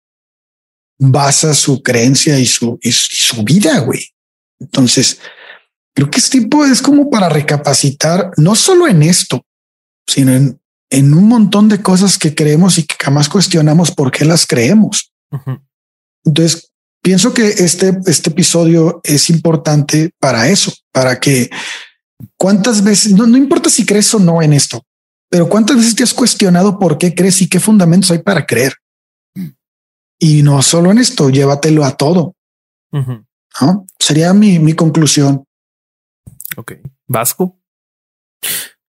basa 0.99 1.53
su 1.53 1.81
creencia 1.81 2.37
y 2.39 2.45
su, 2.45 2.77
y 2.81 2.91
su 2.91 3.43
vida, 3.43 3.79
güey. 3.79 4.01
Entonces, 4.59 5.19
creo 5.95 6.11
que 6.11 6.19
este 6.19 6.39
tipo 6.39 6.65
es 6.65 6.81
como 6.81 7.09
para 7.09 7.29
recapacitar, 7.29 8.31
no 8.37 8.55
solo 8.55 8.87
en 8.87 9.01
esto, 9.03 9.45
sino 10.05 10.33
en, 10.33 10.59
en 10.89 11.13
un 11.13 11.27
montón 11.27 11.69
de 11.69 11.81
cosas 11.81 12.17
que 12.17 12.35
creemos 12.35 12.77
y 12.77 12.83
que 12.83 12.95
jamás 12.99 13.29
cuestionamos 13.29 13.91
por 13.91 14.11
qué 14.11 14.25
las 14.25 14.45
creemos. 14.45 15.13
Entonces, 16.25 16.71
pienso 17.01 17.33
que 17.33 17.47
este, 17.47 17.97
este 18.05 18.29
episodio 18.29 19.01
es 19.03 19.29
importante 19.29 20.11
para 20.19 20.47
eso, 20.47 20.73
para 20.91 21.19
que 21.19 21.49
cuántas 22.37 22.83
veces, 22.83 23.13
no, 23.13 23.27
no 23.27 23.37
importa 23.37 23.69
si 23.69 23.85
crees 23.85 24.13
o 24.13 24.19
no 24.19 24.41
en 24.41 24.53
esto, 24.53 24.83
pero 25.29 25.47
cuántas 25.47 25.77
veces 25.77 25.95
te 25.95 26.03
has 26.03 26.13
cuestionado 26.13 26.79
por 26.79 26.97
qué 26.97 27.13
crees 27.13 27.41
y 27.41 27.49
qué 27.49 27.59
fundamentos 27.59 28.11
hay 28.11 28.19
para 28.19 28.45
creer. 28.45 28.73
Y 30.19 30.43
no 30.43 30.61
solo 30.61 30.91
en 30.91 30.97
esto, 30.97 31.29
llévatelo 31.29 31.85
a 31.85 31.95
todo. 31.95 32.35
¿no? 32.91 33.85
Sería 33.99 34.33
mi, 34.33 34.59
mi 34.59 34.73
conclusión. 34.73 35.45
Ok. 36.57 36.73
Vasco. 37.07 37.57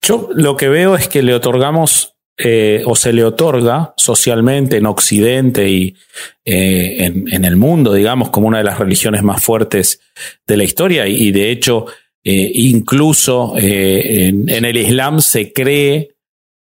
Yo 0.02 0.30
lo 0.34 0.56
que 0.56 0.70
veo 0.70 0.96
es 0.96 1.08
que 1.08 1.24
le 1.24 1.34
otorgamos 1.34 2.15
eh, 2.38 2.84
o 2.86 2.98
se 2.98 3.14
le 3.14 3.24
otorga 3.24 3.94
socialmente 3.96 4.76
en 4.76 4.88
Occidente 4.88 5.70
y 5.70 5.96
eh, 6.44 6.98
en, 7.06 7.46
el 7.46 7.56
mundo, 7.56 7.94
digamos, 7.94 8.30
como 8.30 8.50
una 8.50 8.58
de 8.58 8.66
las 8.66 8.78
religiones 8.78 9.24
más 9.24 9.42
fuertes 9.42 10.02
de 10.46 10.58
la 10.58 10.66
historia. 10.66 11.08
Y, 11.08 11.32
de 11.32 11.50
hecho, 11.50 11.86
eh, 12.26 12.52
incluso 12.56 13.54
en, 13.56 14.50
en, 14.50 14.66
el 14.66 14.76
Islam 14.76 15.22
se 15.22 15.54
cree 15.54 16.18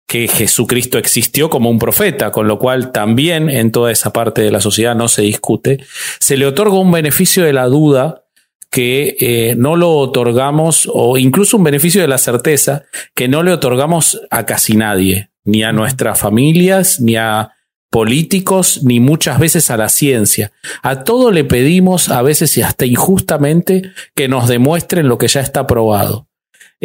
que 0.07 0.27
Jesucristo 0.27 0.99
existió 0.99 1.49
como 1.49 1.71
un 1.71 1.79
profeta, 1.79 2.31
con 2.31 2.47
lo 2.47 2.59
cual 2.59 2.91
también 2.91 3.49
en 3.49 3.71
toda 3.71 3.91
esa 3.91 4.13
parte 4.13 4.43
de 4.43 4.51
la 4.51 4.61
sociedad 4.61 4.95
no 4.95 5.07
se 5.07 5.23
discute, 5.23 5.79
se 6.19 6.37
le 6.37 6.45
otorga 6.45 6.77
un 6.77 6.91
beneficio 6.91 7.45
de 7.45 7.53
la 7.53 7.65
duda 7.65 8.25
que 8.69 9.55
no 9.57 9.75
lo 9.75 9.91
otorgamos, 9.91 10.87
o 10.91 11.17
incluso 11.17 11.57
un 11.57 11.63
beneficio 11.63 12.01
de 12.01 12.07
la 12.07 12.17
certeza 12.17 12.83
que 13.15 13.27
no 13.27 13.41
le 13.41 13.53
otorgamos 13.53 14.21
a 14.29 14.45
casi 14.45 14.75
nadie, 14.75 15.29
ni 15.43 15.63
a 15.63 15.71
nuestras 15.71 16.19
familias, 16.19 16.99
ni 16.99 17.15
a 17.15 17.51
políticos, 17.89 18.81
ni 18.83 18.99
muchas 18.99 19.39
veces 19.39 19.69
a 19.69 19.77
la 19.77 19.87
ciencia. 19.87 20.51
A 20.81 21.03
todo 21.03 21.31
le 21.31 21.43
pedimos, 21.43 22.09
a 22.09 22.21
veces 22.23 22.57
y 22.57 22.61
hasta 22.63 22.85
injustamente, 22.85 23.91
que 24.15 24.27
nos 24.27 24.47
demuestren 24.47 25.07
lo 25.07 25.17
que 25.17 25.27
ya 25.27 25.41
está 25.41 25.67
probado. 25.67 26.27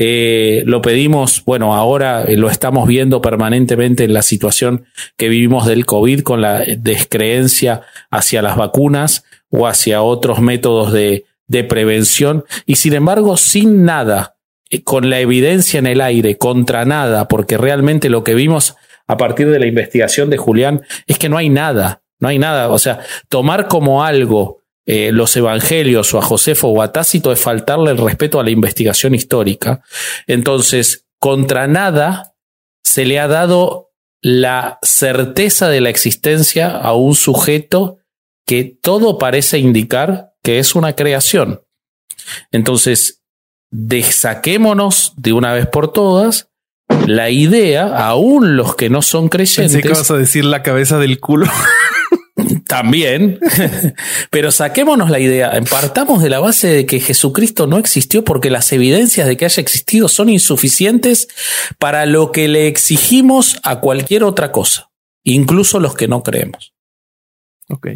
Eh, 0.00 0.62
lo 0.66 0.80
pedimos, 0.80 1.42
bueno, 1.44 1.74
ahora 1.74 2.22
eh, 2.22 2.36
lo 2.36 2.48
estamos 2.48 2.86
viendo 2.86 3.20
permanentemente 3.20 4.04
en 4.04 4.12
la 4.12 4.22
situación 4.22 4.84
que 5.16 5.28
vivimos 5.28 5.66
del 5.66 5.86
COVID 5.86 6.20
con 6.20 6.40
la 6.40 6.62
descreencia 6.76 7.80
hacia 8.10 8.42
las 8.42 8.56
vacunas 8.56 9.24
o 9.50 9.66
hacia 9.66 10.02
otros 10.02 10.40
métodos 10.40 10.92
de, 10.92 11.24
de 11.48 11.64
prevención 11.64 12.44
y 12.64 12.76
sin 12.76 12.92
embargo 12.92 13.36
sin 13.36 13.84
nada, 13.84 14.36
con 14.84 15.10
la 15.10 15.20
evidencia 15.20 15.78
en 15.78 15.86
el 15.86 16.00
aire, 16.00 16.36
contra 16.38 16.84
nada, 16.84 17.28
porque 17.28 17.56
realmente 17.56 18.08
lo 18.08 18.24
que 18.24 18.34
vimos 18.34 18.76
a 19.06 19.16
partir 19.16 19.48
de 19.50 19.58
la 19.58 19.66
investigación 19.66 20.30
de 20.30 20.36
Julián 20.36 20.82
es 21.06 21.18
que 21.18 21.28
no 21.28 21.38
hay 21.38 21.48
nada, 21.48 22.02
no 22.20 22.28
hay 22.28 22.38
nada, 22.38 22.68
o 22.68 22.78
sea, 22.78 23.00
tomar 23.28 23.68
como 23.68 24.04
algo 24.04 24.58
eh, 24.86 25.12
los 25.12 25.36
evangelios 25.36 26.14
o 26.14 26.18
a 26.18 26.22
Josefo 26.22 26.68
o 26.68 26.80
a 26.80 26.92
Tácito 26.92 27.30
es 27.30 27.40
faltarle 27.40 27.90
el 27.90 27.98
respeto 27.98 28.40
a 28.40 28.44
la 28.44 28.50
investigación 28.50 29.14
histórica. 29.14 29.82
Entonces, 30.26 31.06
contra 31.18 31.66
nada 31.66 32.34
se 32.82 33.04
le 33.04 33.18
ha 33.18 33.28
dado 33.28 33.90
la 34.22 34.78
certeza 34.82 35.68
de 35.68 35.82
la 35.82 35.90
existencia 35.90 36.70
a 36.70 36.94
un 36.94 37.14
sujeto 37.14 37.98
que 38.46 38.64
todo 38.64 39.18
parece 39.18 39.58
indicar 39.58 40.32
que 40.42 40.58
es 40.58 40.74
una 40.74 40.96
creación. 40.96 41.62
Entonces, 42.50 43.22
desaquémonos 43.70 45.14
de 45.16 45.32
una 45.32 45.52
vez 45.52 45.66
por 45.66 45.92
todas 45.92 46.48
la 47.06 47.30
idea, 47.30 47.86
aún 48.06 48.56
los 48.56 48.74
que 48.74 48.88
no 48.90 49.02
son 49.02 49.28
creyentes. 49.28 49.72
Pensé 49.72 49.82
que 49.82 49.94
vas 49.94 50.10
a 50.10 50.16
decir 50.16 50.44
la 50.44 50.62
cabeza 50.62 50.98
del 50.98 51.20
culo. 51.20 51.46
También, 52.66 53.40
pero 54.30 54.52
saquémonos 54.52 55.10
la 55.10 55.18
idea, 55.18 55.52
partamos 55.68 56.22
de 56.22 56.28
la 56.28 56.38
base 56.38 56.68
de 56.68 56.86
que 56.86 57.00
Jesucristo 57.00 57.66
no 57.66 57.78
existió 57.78 58.24
porque 58.24 58.48
las 58.50 58.72
evidencias 58.72 59.26
de 59.26 59.36
que 59.36 59.44
haya 59.44 59.60
existido 59.60 60.08
son 60.08 60.28
insuficientes 60.28 61.28
para 61.78 62.06
lo 62.06 62.30
que 62.30 62.46
le 62.46 62.68
exigimos 62.68 63.58
a 63.64 63.80
cualquier 63.80 64.22
otra 64.22 64.52
cosa, 64.52 64.90
incluso 65.24 65.80
los 65.80 65.94
que 65.94 66.08
no 66.08 66.22
creemos. 66.22 66.74
Ok. 67.68 67.88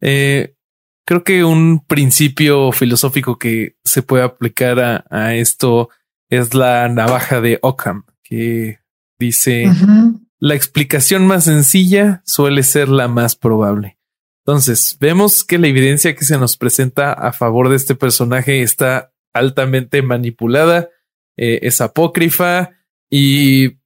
Eh, 0.00 0.54
creo 1.04 1.24
que 1.24 1.44
un 1.44 1.84
principio 1.86 2.72
filosófico 2.72 3.38
que 3.38 3.76
se 3.84 4.02
puede 4.02 4.24
aplicar 4.24 4.80
a, 4.80 5.04
a 5.10 5.34
esto 5.34 5.88
es 6.28 6.54
la 6.54 6.88
navaja 6.88 7.40
de 7.40 7.58
Ockham, 7.62 8.04
que 8.22 8.78
dice... 9.18 9.66
Uh 9.68 9.72
-huh 9.72 10.22
la 10.42 10.56
explicación 10.56 11.24
más 11.24 11.44
sencilla 11.44 12.20
suele 12.26 12.64
ser 12.64 12.88
la 12.88 13.06
más 13.06 13.36
probable. 13.36 13.96
Entonces, 14.44 14.96
vemos 14.98 15.44
que 15.44 15.56
la 15.56 15.68
evidencia 15.68 16.16
que 16.16 16.24
se 16.24 16.36
nos 16.36 16.56
presenta 16.56 17.12
a 17.12 17.32
favor 17.32 17.68
de 17.68 17.76
este 17.76 17.94
personaje 17.94 18.62
está 18.62 19.12
altamente 19.32 20.02
manipulada, 20.02 20.88
eh, 21.36 21.60
es 21.62 21.80
apócrifa 21.80 22.72
y 23.08 23.76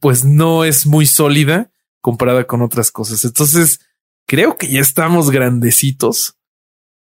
pues 0.00 0.26
no 0.26 0.64
es 0.64 0.86
muy 0.86 1.06
sólida 1.06 1.70
comparada 2.02 2.46
con 2.46 2.60
otras 2.60 2.90
cosas. 2.90 3.24
Entonces, 3.24 3.80
creo 4.26 4.56
que 4.58 4.68
ya 4.68 4.80
estamos 4.80 5.30
grandecitos 5.30 6.38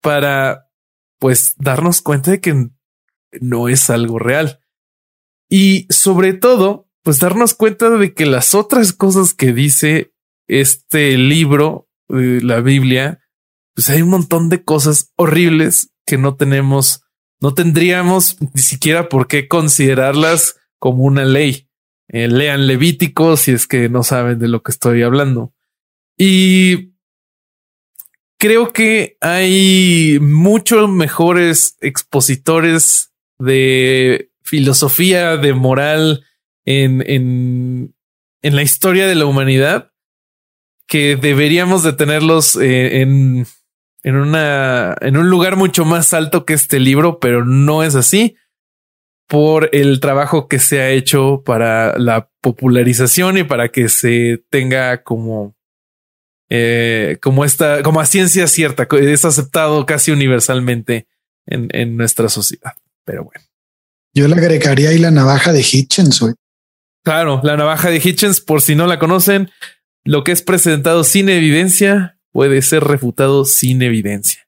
para 0.02 0.70
pues 1.20 1.56
darnos 1.58 2.02
cuenta 2.02 2.32
de 2.32 2.40
que 2.40 2.70
no 3.42 3.68
es 3.68 3.90
algo 3.90 4.20
real. 4.20 4.60
Y 5.50 5.88
sobre 5.90 6.34
todo, 6.34 6.88
pues 7.04 7.20
darnos 7.20 7.54
cuenta 7.54 7.90
de 7.90 8.14
que 8.14 8.26
las 8.26 8.56
otras 8.56 8.94
cosas 8.94 9.34
que 9.34 9.52
dice 9.52 10.14
este 10.48 11.18
libro, 11.18 11.90
eh, 12.10 12.40
la 12.42 12.62
Biblia, 12.62 13.20
pues 13.76 13.90
hay 13.90 14.02
un 14.02 14.10
montón 14.10 14.50
de 14.50 14.64
cosas 14.64 15.12
horribles 15.16 15.92
que 16.06 16.18
no 16.18 16.36
tenemos, 16.36 17.04
no 17.42 17.54
tendríamos 17.54 18.38
ni 18.40 18.62
siquiera 18.62 19.10
por 19.10 19.28
qué 19.28 19.48
considerarlas 19.48 20.56
como 20.80 21.04
una 21.04 21.26
ley. 21.26 21.68
Eh, 22.08 22.28
lean 22.28 22.66
Levítico 22.66 23.38
si 23.38 23.52
es 23.52 23.68
que 23.68 23.90
no 23.90 24.04
saben 24.04 24.40
de 24.40 24.48
lo 24.48 24.64
que 24.64 24.72
estoy 24.72 25.04
hablando. 25.04 25.54
Y 26.18 26.89
creo 28.40 28.74
que 28.74 29.18
hay 29.22 30.18
muchos 30.22 30.90
mejores 30.90 31.78
expositores 31.82 33.14
de 33.38 34.32
filosofía, 34.44 35.38
de 35.38 35.54
moral, 35.54 36.26
en, 36.66 37.04
en, 37.06 37.96
en 38.42 38.56
la 38.56 38.64
historia 38.64 39.08
de 39.08 39.16
la 39.16 39.26
humanidad 39.26 39.92
que 40.88 41.16
deberíamos 41.16 41.84
de 41.84 41.94
tenerlos 41.94 42.56
eh, 42.56 43.02
en, 43.02 43.46
en, 44.04 44.16
una, 44.16 44.96
en 45.02 45.18
un 45.18 45.30
lugar 45.30 45.56
mucho 45.56 45.86
más 45.86 46.14
alto 46.14 46.46
que 46.46 46.54
este 46.54 46.80
libro, 46.80 47.20
pero 47.20 47.46
no 47.46 47.84
es 47.84 47.94
así 47.96 48.36
por 49.28 49.70
el 49.74 50.00
trabajo 50.00 50.48
que 50.48 50.58
se 50.58 50.82
ha 50.82 50.90
hecho 50.90 51.44
para 51.46 51.98
la 52.00 52.32
popularización 52.42 53.38
y 53.38 53.44
para 53.44 53.70
que 53.70 53.90
se 53.90 54.44
tenga 54.50 55.04
como 55.04 55.56
eh, 56.50 57.18
como 57.22 57.46
esta, 57.46 57.84
como 57.84 58.00
a 58.00 58.06
ciencia 58.06 58.48
cierta, 58.48 58.88
es 59.00 59.26
aceptado 59.26 59.86
casi 59.86 60.12
universalmente 60.12 61.08
en, 61.46 61.70
en 61.72 61.98
nuestra 61.98 62.30
sociedad. 62.30 62.74
Pero 63.06 63.26
bueno. 63.26 63.46
Yo 64.14 64.28
le 64.28 64.36
agregaría 64.36 64.90
ahí 64.90 64.98
la 64.98 65.12
navaja 65.12 65.54
de 65.54 65.62
Hitchens, 65.62 66.20
güey. 66.20 66.34
Claro, 67.04 67.40
la 67.44 67.56
navaja 67.56 67.90
de 67.90 68.02
Hitchens, 68.04 68.42
por 68.42 68.62
si 68.62 68.76
no 68.76 68.88
la 68.88 69.00
conocen, 69.00 69.50
lo 70.04 70.24
que 70.24 70.32
es 70.32 70.42
presentado 70.42 71.04
sin 71.04 71.30
evidencia 71.30 72.18
puede 72.32 72.62
ser 72.62 72.84
refutado 72.84 73.46
sin 73.46 73.82
evidencia. 73.82 74.48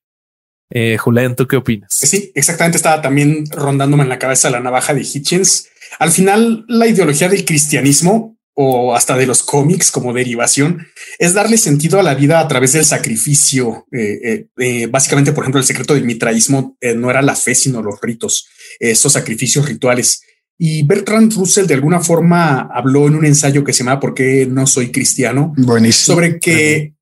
Eh, 0.69 0.97
Julián, 0.97 1.35
¿tú 1.35 1.47
qué 1.47 1.57
opinas? 1.57 1.93
Sí, 1.93 2.31
exactamente. 2.33 2.77
Estaba 2.77 3.01
también 3.01 3.45
rondándome 3.51 4.03
en 4.03 4.09
la 4.09 4.19
cabeza 4.19 4.49
la 4.49 4.59
navaja 4.59 4.93
de 4.93 5.01
Hitchens. 5.01 5.69
Al 5.99 6.11
final, 6.11 6.65
la 6.67 6.87
ideología 6.87 7.27
del 7.27 7.45
cristianismo 7.45 8.37
o 8.53 8.93
hasta 8.95 9.15
de 9.15 9.25
los 9.25 9.43
cómics 9.43 9.91
como 9.91 10.13
derivación, 10.13 10.87
es 11.19 11.33
darle 11.33 11.57
sentido 11.57 11.99
a 11.99 12.03
la 12.03 12.15
vida 12.15 12.39
a 12.39 12.47
través 12.47 12.73
del 12.73 12.85
sacrificio. 12.85 13.85
Eh, 13.91 14.19
eh, 14.23 14.47
eh, 14.59 14.87
básicamente, 14.87 15.31
por 15.31 15.43
ejemplo, 15.43 15.59
el 15.59 15.65
secreto 15.65 15.93
del 15.93 16.05
mitraísmo 16.05 16.77
no 16.95 17.09
era 17.09 17.21
la 17.21 17.35
fe, 17.35 17.55
sino 17.55 17.81
los 17.81 17.99
ritos, 18.01 18.47
esos 18.79 19.13
sacrificios 19.13 19.67
rituales. 19.67 20.21
Y 20.57 20.83
Bertrand 20.83 21.33
Russell 21.33 21.65
de 21.65 21.73
alguna 21.73 22.01
forma 22.01 22.69
habló 22.73 23.07
en 23.07 23.15
un 23.15 23.25
ensayo 23.25 23.63
que 23.63 23.73
se 23.73 23.83
llama 23.83 23.99
¿Por 23.99 24.13
qué 24.13 24.45
no 24.45 24.67
soy 24.67 24.91
cristiano? 24.91 25.53
Sobre 26.05 26.39
que 26.39 26.93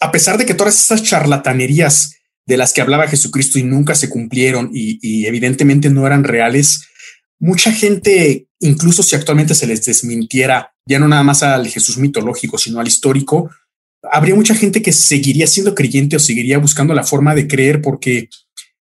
a 0.00 0.10
pesar 0.10 0.38
de 0.38 0.46
que 0.46 0.54
todas 0.54 0.80
esas 0.80 1.02
charlatanerías 1.02 2.14
de 2.46 2.56
las 2.56 2.72
que 2.72 2.80
hablaba 2.80 3.06
Jesucristo 3.06 3.58
y 3.58 3.64
nunca 3.64 3.94
se 3.94 4.08
cumplieron 4.08 4.70
y 4.72 5.26
evidentemente 5.26 5.90
no 5.90 6.06
eran 6.06 6.24
reales, 6.24 6.88
mucha 7.42 7.72
gente, 7.72 8.46
incluso 8.62 9.02
si 9.02 9.14
actualmente 9.14 9.54
se 9.54 9.66
les 9.66 9.84
desmintiera, 9.84 10.72
ya 10.86 10.98
no 10.98 11.06
nada 11.06 11.22
más 11.22 11.42
al 11.42 11.68
Jesús 11.68 11.98
mitológico, 11.98 12.58
sino 12.58 12.80
al 12.80 12.88
histórico, 12.88 13.50
habría 14.10 14.34
mucha 14.34 14.54
gente 14.54 14.82
que 14.82 14.92
seguiría 14.92 15.46
siendo 15.46 15.74
creyente 15.74 16.16
o 16.16 16.18
seguiría 16.18 16.58
buscando 16.58 16.94
la 16.94 17.04
forma 17.04 17.34
de 17.34 17.46
creer 17.46 17.80
porque 17.80 18.28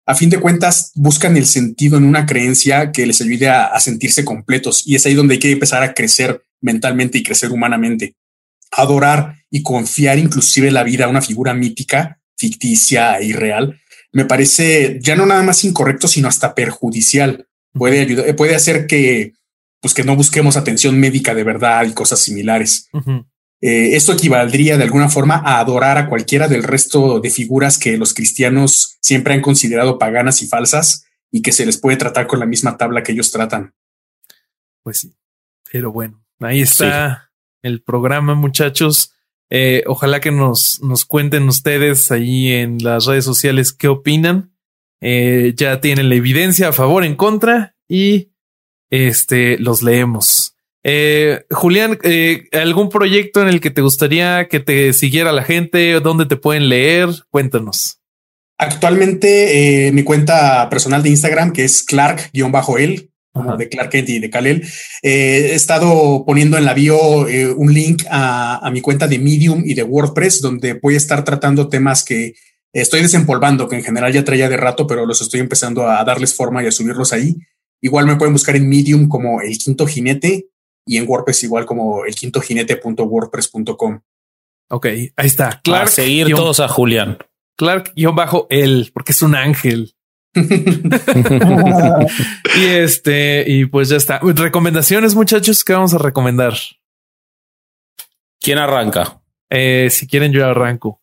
a 0.05 0.15
fin 0.15 0.29
de 0.29 0.39
cuentas 0.39 0.91
buscan 0.95 1.37
el 1.37 1.45
sentido 1.45 1.97
en 1.97 2.03
una 2.03 2.25
creencia 2.25 2.91
que 2.91 3.05
les 3.05 3.21
ayude 3.21 3.47
a, 3.49 3.79
sentirse 3.79 4.25
completos. 4.25 4.81
Y 4.85 4.95
es 4.95 5.05
ahí 5.05 5.13
donde 5.13 5.35
hay 5.35 5.39
que 5.39 5.51
empezar 5.51 5.83
a 5.83 5.93
crecer 5.93 6.41
mentalmente 6.61 7.17
y 7.17 7.23
crecer 7.23 7.51
humanamente. 7.51 8.15
Adorar 8.71 9.35
y 9.51 9.61
confiar 9.61 10.17
inclusive 10.17 10.71
la 10.71 10.83
vida 10.83 11.05
a 11.05 11.09
una 11.09 11.21
figura 11.21 11.53
mítica, 11.53 12.19
ficticia 12.35 13.19
e 13.19 13.25
irreal, 13.25 13.79
me 14.11 14.25
parece 14.25 14.97
ya 14.99 15.15
no 15.15 15.25
nada 15.27 15.43
más 15.43 15.63
incorrecto, 15.63 16.07
sino 16.07 16.27
hasta 16.27 16.55
perjudicial. 16.55 17.47
Puede 17.73 17.99
ayudar, 17.99 18.35
puede 18.35 18.55
hacer 18.55 18.87
que, 18.87 19.33
pues 19.81 19.93
que 19.93 20.03
no 20.03 20.15
busquemos 20.15 20.57
atención 20.57 20.99
médica 20.99 21.33
de 21.33 21.43
verdad 21.43 21.85
y 21.85 21.93
cosas 21.93 22.19
similares. 22.19 22.89
Eh, 23.61 23.95
esto 23.95 24.13
equivaldría 24.13 24.77
de 24.77 24.83
alguna 24.83 25.09
forma 25.09 25.35
a 25.35 25.59
adorar 25.59 25.97
a 25.97 26.07
cualquiera 26.07 26.47
del 26.47 26.63
resto 26.63 27.19
de 27.19 27.29
figuras 27.29 27.77
que 27.77 27.97
los 27.97 28.13
cristianos 28.13 28.97
siempre 29.01 29.33
han 29.33 29.41
considerado 29.41 29.97
paganas 29.97 30.41
y 30.41 30.47
falsas 30.47 31.05
y 31.31 31.41
que 31.41 31.51
se 31.51 31.65
les 31.65 31.77
puede 31.77 31.97
tratar 31.97 32.27
con 32.27 32.39
la 32.39 32.45
misma 32.45 32.77
tabla 32.77 33.03
que 33.03 33.11
ellos 33.11 33.31
tratan. 33.31 33.73
Pues 34.83 34.99
sí, 34.99 35.13
pero 35.71 35.91
bueno, 35.91 36.23
ahí 36.39 36.61
está 36.61 37.31
el 37.61 37.81
programa, 37.81 38.33
muchachos. 38.35 39.13
Eh, 39.49 39.83
ojalá 39.87 40.19
que 40.19 40.31
nos, 40.31 40.81
nos 40.81 41.05
cuenten 41.05 41.47
ustedes 41.47 42.11
ahí 42.11 42.51
en 42.51 42.77
las 42.83 43.05
redes 43.05 43.25
sociales 43.25 43.73
qué 43.73 43.87
opinan. 43.87 44.53
Eh, 45.01 45.53
ya 45.55 45.81
tienen 45.81 46.09
la 46.09 46.15
evidencia 46.15 46.69
a 46.69 46.73
favor, 46.73 47.03
en 47.03 47.15
contra 47.15 47.75
y 47.87 48.31
este 48.89 49.57
los 49.59 49.81
leemos. 49.81 50.55
Eh, 50.83 51.41
Julián, 51.51 51.97
eh, 52.03 52.47
¿algún 52.53 52.89
proyecto 52.89 53.41
en 53.41 53.49
el 53.49 53.59
que 53.59 53.69
te 53.69 53.81
gustaría 53.81 54.47
que 54.47 54.59
te 54.59 54.93
siguiera 54.93 55.31
la 55.31 55.43
gente? 55.43 55.99
¿Dónde 55.99 56.25
te 56.25 56.37
pueden 56.37 56.69
leer? 56.69 57.09
Cuéntanos. 57.29 57.99
Actualmente 58.57 59.89
mi 59.93 60.03
cuenta 60.03 60.69
personal 60.69 61.01
de 61.01 61.09
Instagram, 61.09 61.53
que 61.53 61.63
es 61.63 61.83
Clark-el, 61.83 63.09
de 63.57 63.69
Clark 63.69 63.89
Kent 63.89 64.09
y 64.09 64.19
de 64.19 64.29
Kalel, 64.29 64.67
he 65.01 65.53
estado 65.53 66.25
poniendo 66.25 66.57
en 66.57 66.65
la 66.65 66.73
bio 66.73 67.25
un 67.55 67.73
link 67.73 68.03
a, 68.09 68.57
a 68.57 68.69
mi 68.71 68.81
cuenta 68.81 69.07
de 69.07 69.17
Medium 69.17 69.63
y 69.65 69.75
de 69.75 69.83
WordPress, 69.83 70.41
donde 70.41 70.73
voy 70.73 70.95
a 70.95 70.97
estar 70.97 71.23
tratando 71.23 71.69
temas 71.69 72.03
que 72.03 72.33
Estoy 72.71 73.01
desempolvando, 73.01 73.67
que 73.67 73.77
en 73.77 73.83
general 73.83 74.13
ya 74.13 74.23
traía 74.23 74.47
de 74.47 74.57
rato, 74.57 74.85
pero 74.85 75.05
los 75.05 75.21
estoy 75.21 75.39
empezando 75.39 75.87
a 75.87 76.03
darles 76.03 76.35
forma 76.35 76.63
y 76.63 76.67
a 76.67 76.71
subirlos 76.71 77.13
ahí. 77.13 77.35
Igual 77.81 78.05
me 78.05 78.15
pueden 78.15 78.33
buscar 78.33 78.55
en 78.55 78.67
Medium 78.67 79.07
como 79.07 79.41
el 79.41 79.57
quinto 79.57 79.87
jinete 79.87 80.49
y 80.85 80.97
en 80.97 81.07
WordPress 81.07 81.43
igual 81.43 81.65
como 81.65 82.05
el 82.05 82.15
quinto 82.15 82.41
jinete.wordpress.com. 82.41 84.01
Ok, 84.69 84.85
ahí 84.85 85.11
está. 85.17 85.61
Clark. 85.63 85.87
A 85.87 85.87
seguir 85.87 86.33
todos 86.35 86.59
a 86.59 86.67
Julián. 86.67 87.17
Clark 87.57 87.91
yo 87.95 88.13
bajo 88.13 88.47
él, 88.49 88.91
porque 88.93 89.11
es 89.11 89.21
un 89.21 89.35
ángel. 89.35 89.95
y 92.55 92.65
este, 92.65 93.43
y 93.47 93.65
pues 93.65 93.89
ya 93.89 93.97
está. 93.97 94.19
Recomendaciones, 94.19 95.15
muchachos, 95.15 95.63
¿qué 95.63 95.73
vamos 95.73 95.93
a 95.93 95.97
recomendar? 95.97 96.53
¿Quién 98.39 98.57
arranca? 98.57 99.21
Eh, 99.49 99.89
si 99.91 100.07
quieren, 100.07 100.31
yo 100.31 100.45
arranco. 100.45 101.01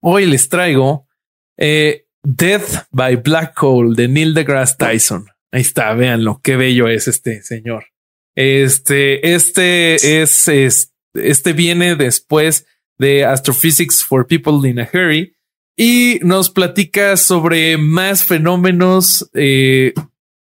Hoy 0.00 0.26
les 0.26 0.48
traigo 0.48 1.08
eh, 1.56 2.06
Death 2.22 2.86
by 2.90 3.16
Black 3.16 3.60
Hole 3.62 3.94
de 3.96 4.06
Neil 4.08 4.34
deGrasse 4.34 4.76
Tyson. 4.76 5.26
Ahí 5.52 5.62
está, 5.62 5.92
véanlo, 5.94 6.40
qué 6.42 6.56
bello 6.56 6.88
es 6.88 7.08
este 7.08 7.42
señor. 7.42 7.86
Este, 8.34 9.34
este 9.34 10.22
es, 10.22 10.92
este 11.14 11.52
viene 11.52 11.96
después 11.96 12.66
de 12.98 13.24
Astrophysics 13.24 14.04
for 14.04 14.26
People 14.26 14.68
in 14.68 14.80
a 14.80 14.88
Hurry 14.92 15.34
y 15.76 16.18
nos 16.22 16.50
platica 16.50 17.16
sobre 17.16 17.78
más 17.78 18.24
fenómenos 18.24 19.28
eh, 19.34 19.94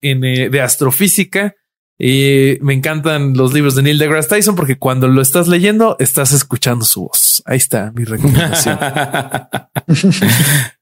eh, 0.02 0.48
de 0.50 0.60
astrofísica 0.60 1.54
y 1.98 2.58
me 2.60 2.74
encantan 2.74 3.36
los 3.36 3.52
libros 3.52 3.76
de 3.76 3.82
Neil 3.82 3.98
deGrasse 3.98 4.28
Tyson 4.28 4.56
porque 4.56 4.78
cuando 4.78 5.06
lo 5.06 5.22
estás 5.22 5.46
leyendo, 5.46 5.96
estás 6.00 6.32
escuchando 6.32 6.84
su 6.84 7.02
voz. 7.02 7.42
Ahí 7.46 7.58
está 7.58 7.92
mi 7.92 8.04
recomendación. 8.04 8.78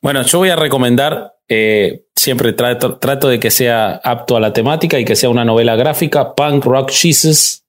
bueno, 0.00 0.22
yo 0.22 0.38
voy 0.38 0.50
a 0.50 0.56
recomendar, 0.56 1.34
eh, 1.48 2.06
siempre 2.14 2.52
trato, 2.52 2.98
trato 2.98 3.28
de 3.28 3.40
que 3.40 3.50
sea 3.50 4.00
apto 4.02 4.36
a 4.36 4.40
la 4.40 4.52
temática 4.52 4.98
y 4.98 5.04
que 5.04 5.16
sea 5.16 5.28
una 5.28 5.44
novela 5.44 5.76
gráfica, 5.76 6.34
Punk 6.34 6.64
Rock 6.64 6.90
Jesus, 6.90 7.64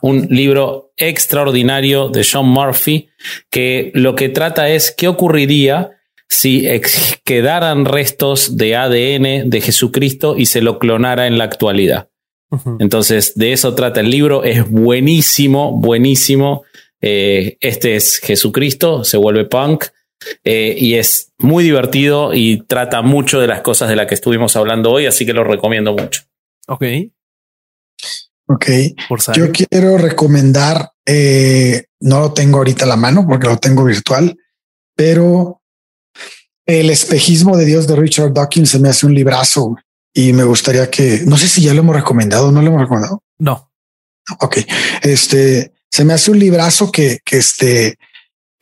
un 0.00 0.28
libro 0.30 0.92
extraordinario 0.96 2.08
de 2.08 2.24
Sean 2.24 2.46
Murphy, 2.46 3.08
que 3.50 3.90
lo 3.94 4.14
que 4.14 4.28
trata 4.28 4.68
es 4.68 4.92
qué 4.92 5.08
ocurriría 5.08 5.98
si 6.28 6.66
quedaran 7.24 7.84
restos 7.84 8.56
de 8.56 8.76
ADN 8.76 9.50
de 9.50 9.60
Jesucristo 9.60 10.34
y 10.38 10.46
se 10.46 10.62
lo 10.62 10.78
clonara 10.78 11.26
en 11.26 11.36
la 11.36 11.44
actualidad. 11.44 12.08
Entonces, 12.78 13.34
de 13.34 13.52
eso 13.52 13.74
trata 13.74 14.00
el 14.00 14.10
libro. 14.10 14.44
Es 14.44 14.68
buenísimo, 14.70 15.72
buenísimo. 15.72 16.64
Eh, 17.00 17.56
este 17.60 17.96
es 17.96 18.18
Jesucristo, 18.18 19.04
se 19.04 19.16
vuelve 19.16 19.44
punk 19.44 19.86
eh, 20.44 20.74
y 20.78 20.94
es 20.94 21.32
muy 21.38 21.64
divertido 21.64 22.34
y 22.34 22.62
trata 22.62 23.02
mucho 23.02 23.40
de 23.40 23.46
las 23.46 23.60
cosas 23.62 23.88
de 23.88 23.96
las 23.96 24.06
que 24.06 24.14
estuvimos 24.14 24.56
hablando 24.56 24.90
hoy, 24.90 25.06
así 25.06 25.26
que 25.26 25.32
lo 25.32 25.44
recomiendo 25.44 25.92
mucho. 25.92 26.22
Ok. 26.68 26.84
Ok. 28.46 28.66
Yo 29.34 29.50
quiero 29.50 29.98
recomendar, 29.98 30.92
eh, 31.06 31.86
no 32.00 32.20
lo 32.20 32.32
tengo 32.32 32.58
ahorita 32.58 32.84
a 32.84 32.88
la 32.88 32.96
mano 32.96 33.26
porque 33.26 33.46
lo 33.48 33.58
tengo 33.58 33.84
virtual, 33.84 34.36
pero 34.94 35.62
el 36.66 36.90
espejismo 36.90 37.56
de 37.56 37.64
Dios 37.64 37.86
de 37.86 37.96
Richard 37.96 38.32
Dawkins 38.32 38.70
se 38.70 38.78
me 38.78 38.88
hace 38.88 39.06
un 39.06 39.14
librazo 39.14 39.76
y 40.14 40.32
me 40.32 40.44
gustaría 40.44 40.90
que, 40.90 41.22
no 41.26 41.38
sé 41.38 41.48
si 41.48 41.62
ya 41.62 41.74
lo 41.74 41.80
hemos 41.80 41.96
recomendado, 41.96 42.52
no 42.52 42.60
lo 42.60 42.68
hemos 42.68 42.82
recomendado. 42.82 43.22
No. 43.38 43.70
Ok. 44.40 44.58
Este, 45.02 45.72
se 45.90 46.04
me 46.04 46.14
hace 46.14 46.30
un 46.30 46.38
librazo 46.38 46.92
que, 46.92 47.20
que 47.24 47.38
este, 47.38 47.98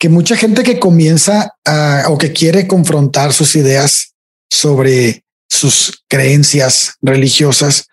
que 0.01 0.09
mucha 0.09 0.35
gente 0.35 0.63
que 0.63 0.79
comienza 0.79 1.53
a, 1.63 2.05
o 2.09 2.17
que 2.17 2.33
quiere 2.33 2.65
confrontar 2.65 3.33
sus 3.33 3.55
ideas 3.55 4.15
sobre 4.49 5.23
sus 5.47 6.03
creencias 6.09 6.95
religiosas, 7.03 7.87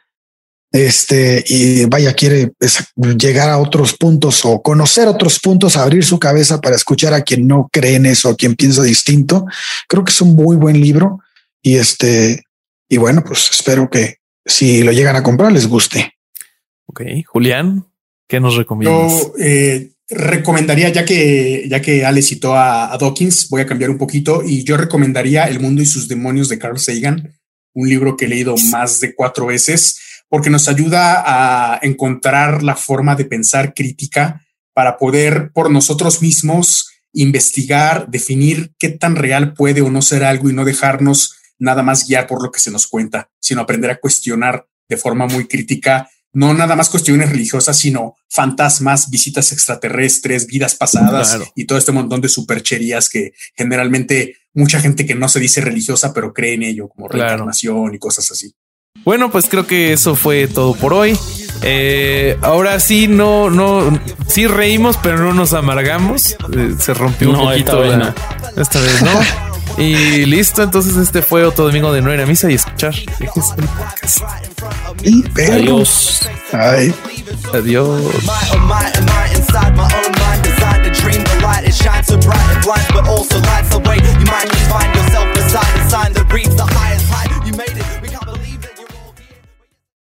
este, 0.73 1.45
y 1.47 1.85
vaya, 1.85 2.15
quiere 2.15 2.53
llegar 3.19 3.51
a 3.51 3.59
otros 3.59 3.95
puntos 3.95 4.43
o 4.47 4.63
conocer 4.63 5.07
otros 5.07 5.39
puntos, 5.39 5.77
abrir 5.77 6.03
su 6.03 6.19
cabeza 6.19 6.63
para 6.63 6.77
escuchar 6.77 7.13
a 7.13 7.21
quien 7.21 7.47
no 7.47 7.69
cree 7.71 7.97
en 7.97 8.07
eso, 8.07 8.31
a 8.31 8.37
quien 8.37 8.57
piensa 8.57 8.83
distinto. 8.83 9.45
Creo 9.87 10.03
que 10.03 10.11
es 10.11 10.23
un 10.23 10.35
muy 10.35 10.57
buen 10.57 10.81
libro 10.81 11.19
y 11.61 11.77
este, 11.77 12.43
y 12.89 12.97
bueno, 12.97 13.23
pues 13.23 13.51
espero 13.51 13.91
que 13.91 14.17
si 14.47 14.83
lo 14.83 14.93
llegan 14.93 15.17
a 15.17 15.23
comprar 15.23 15.53
les 15.53 15.69
guste. 15.69 16.15
Ok, 16.87 17.03
Julián, 17.27 17.85
¿qué 18.27 18.41
nos 18.41 18.57
recomiendas? 18.57 19.13
Yo 19.13 19.33
eh, 19.39 19.93
recomendaría, 20.09 20.89
ya 20.89 21.05
que, 21.05 21.67
ya 21.69 21.83
que 21.83 22.05
Ale 22.05 22.23
citó 22.23 22.55
a, 22.55 22.93
a, 22.93 22.99
Dawkins, 22.99 23.49
voy 23.49 23.61
a 23.61 23.67
cambiar 23.67 23.91
un 23.91 23.99
poquito 23.99 24.43
y 24.45 24.65
yo 24.65 24.77
recomendaría 24.77 25.49
El 25.49 25.61
mundo 25.61 25.83
y 25.83 25.87
sus 25.87 26.09
demonios 26.09 26.49
de 26.49 26.59
Carl 26.59 26.79
Sagan, 26.79 27.39
un 27.75 27.89
libro 27.89 28.17
que 28.17 28.25
he 28.25 28.29
leído 28.29 28.55
más 28.71 29.01
de 29.01 29.15
cuatro 29.15 29.47
veces 29.47 30.01
porque 30.29 30.51
nos 30.51 30.69
ayuda 30.69 31.23
a 31.27 31.79
encontrar 31.83 32.63
la 32.63 32.77
forma 32.77 33.17
de 33.17 33.25
pensar 33.25 33.75
crítica 33.75 34.45
para 34.75 34.99
poder 34.99 35.51
por 35.53 35.71
nosotros 35.71 36.23
mismos 36.23 36.91
investigar, 37.13 38.09
definir 38.09 38.73
qué 38.79 38.91
tan 38.91 39.17
real 39.17 39.55
puede 39.55 39.81
o 39.81 39.91
no 39.91 40.03
ser 40.03 40.25
algo 40.25 40.51
y 40.51 40.53
no 40.53 40.65
dejarnos 40.65 41.35
nada 41.59 41.83
más 41.83 42.07
guiar 42.07 42.27
por 42.27 42.43
lo 42.43 42.53
que 42.53 42.61
se 42.61 42.71
nos 42.71 42.87
cuenta, 42.87 43.31
sino 43.41 43.63
aprender 43.63 43.91
a 43.91 43.99
cuestionar 43.99 44.67
de 44.89 44.97
forma 44.97 45.27
muy 45.27 45.47
crítica, 45.49 46.09
no 46.33 46.53
nada 46.55 46.77
más 46.77 46.89
cuestiones 46.91 47.31
religiosas, 47.31 47.77
sino 47.79 48.15
fantasmas, 48.29 49.11
visitas 49.11 49.51
extraterrestres, 49.53 50.47
vidas 50.47 50.75
pasadas 50.75 51.39
y 51.55 51.65
todo 51.67 51.79
este 51.79 51.93
montón 51.93 52.21
de 52.21 52.29
supercherías 52.29 53.09
que 53.09 53.33
generalmente 53.57 54.37
mucha 54.55 54.81
gente 54.81 55.07
que 55.07 55.15
no 55.15 55.29
se 55.29 55.41
dice 55.41 55.61
religiosa, 55.61 56.13
pero 56.13 56.33
cree 56.33 56.55
en 56.55 56.63
ello, 56.65 56.89
como 56.89 57.09
reencarnación 57.09 57.95
y 57.95 57.99
cosas 57.99 58.31
así. 58.31 58.53
Bueno, 59.05 59.31
pues 59.31 59.47
creo 59.49 59.67
que 59.67 59.93
eso 59.93 60.17
fue 60.17 60.49
todo 60.49 60.75
por 60.75 60.93
hoy. 60.93 61.17
Eh, 61.63 62.37
ahora 62.43 62.79
sí, 62.81 63.07
no, 63.09 63.49
no, 63.51 63.99
sí 64.27 64.47
reímos, 64.47 64.97
pero 65.03 65.19
no 65.19 65.33
nos 65.33 65.53
amargamos. 65.53 66.37
Eh, 66.57 66.75
se 66.79 66.95
rompió 66.95 67.31
un 67.31 67.37
No, 67.37 67.53
esta 67.53 67.73
poquito 67.73 67.81
vez 67.81 67.91
la- 67.99 68.15
no. 68.55 68.63
esta 68.63 68.81
vez 68.81 69.03
no. 69.03 69.11
Y 69.79 70.27
listo, 70.27 70.63
entonces 70.63 70.97
este 70.97 71.23
fue 71.23 71.45
otro 71.45 71.67
domingo 71.67 71.93
de 71.93 72.03
no 72.03 72.13
ir 72.13 72.21
a 72.21 72.27
misa 72.27 72.51
y 72.51 72.55
escuchar. 72.55 72.95
Ejes 73.21 73.55
el 73.57 73.65
podcast. 73.65 74.19
Y 75.03 75.23
perro. 75.29 75.55
Adiós. 75.55 76.29
Ay. 76.53 76.95
Adiós. 77.53 78.03
My, 78.63 78.99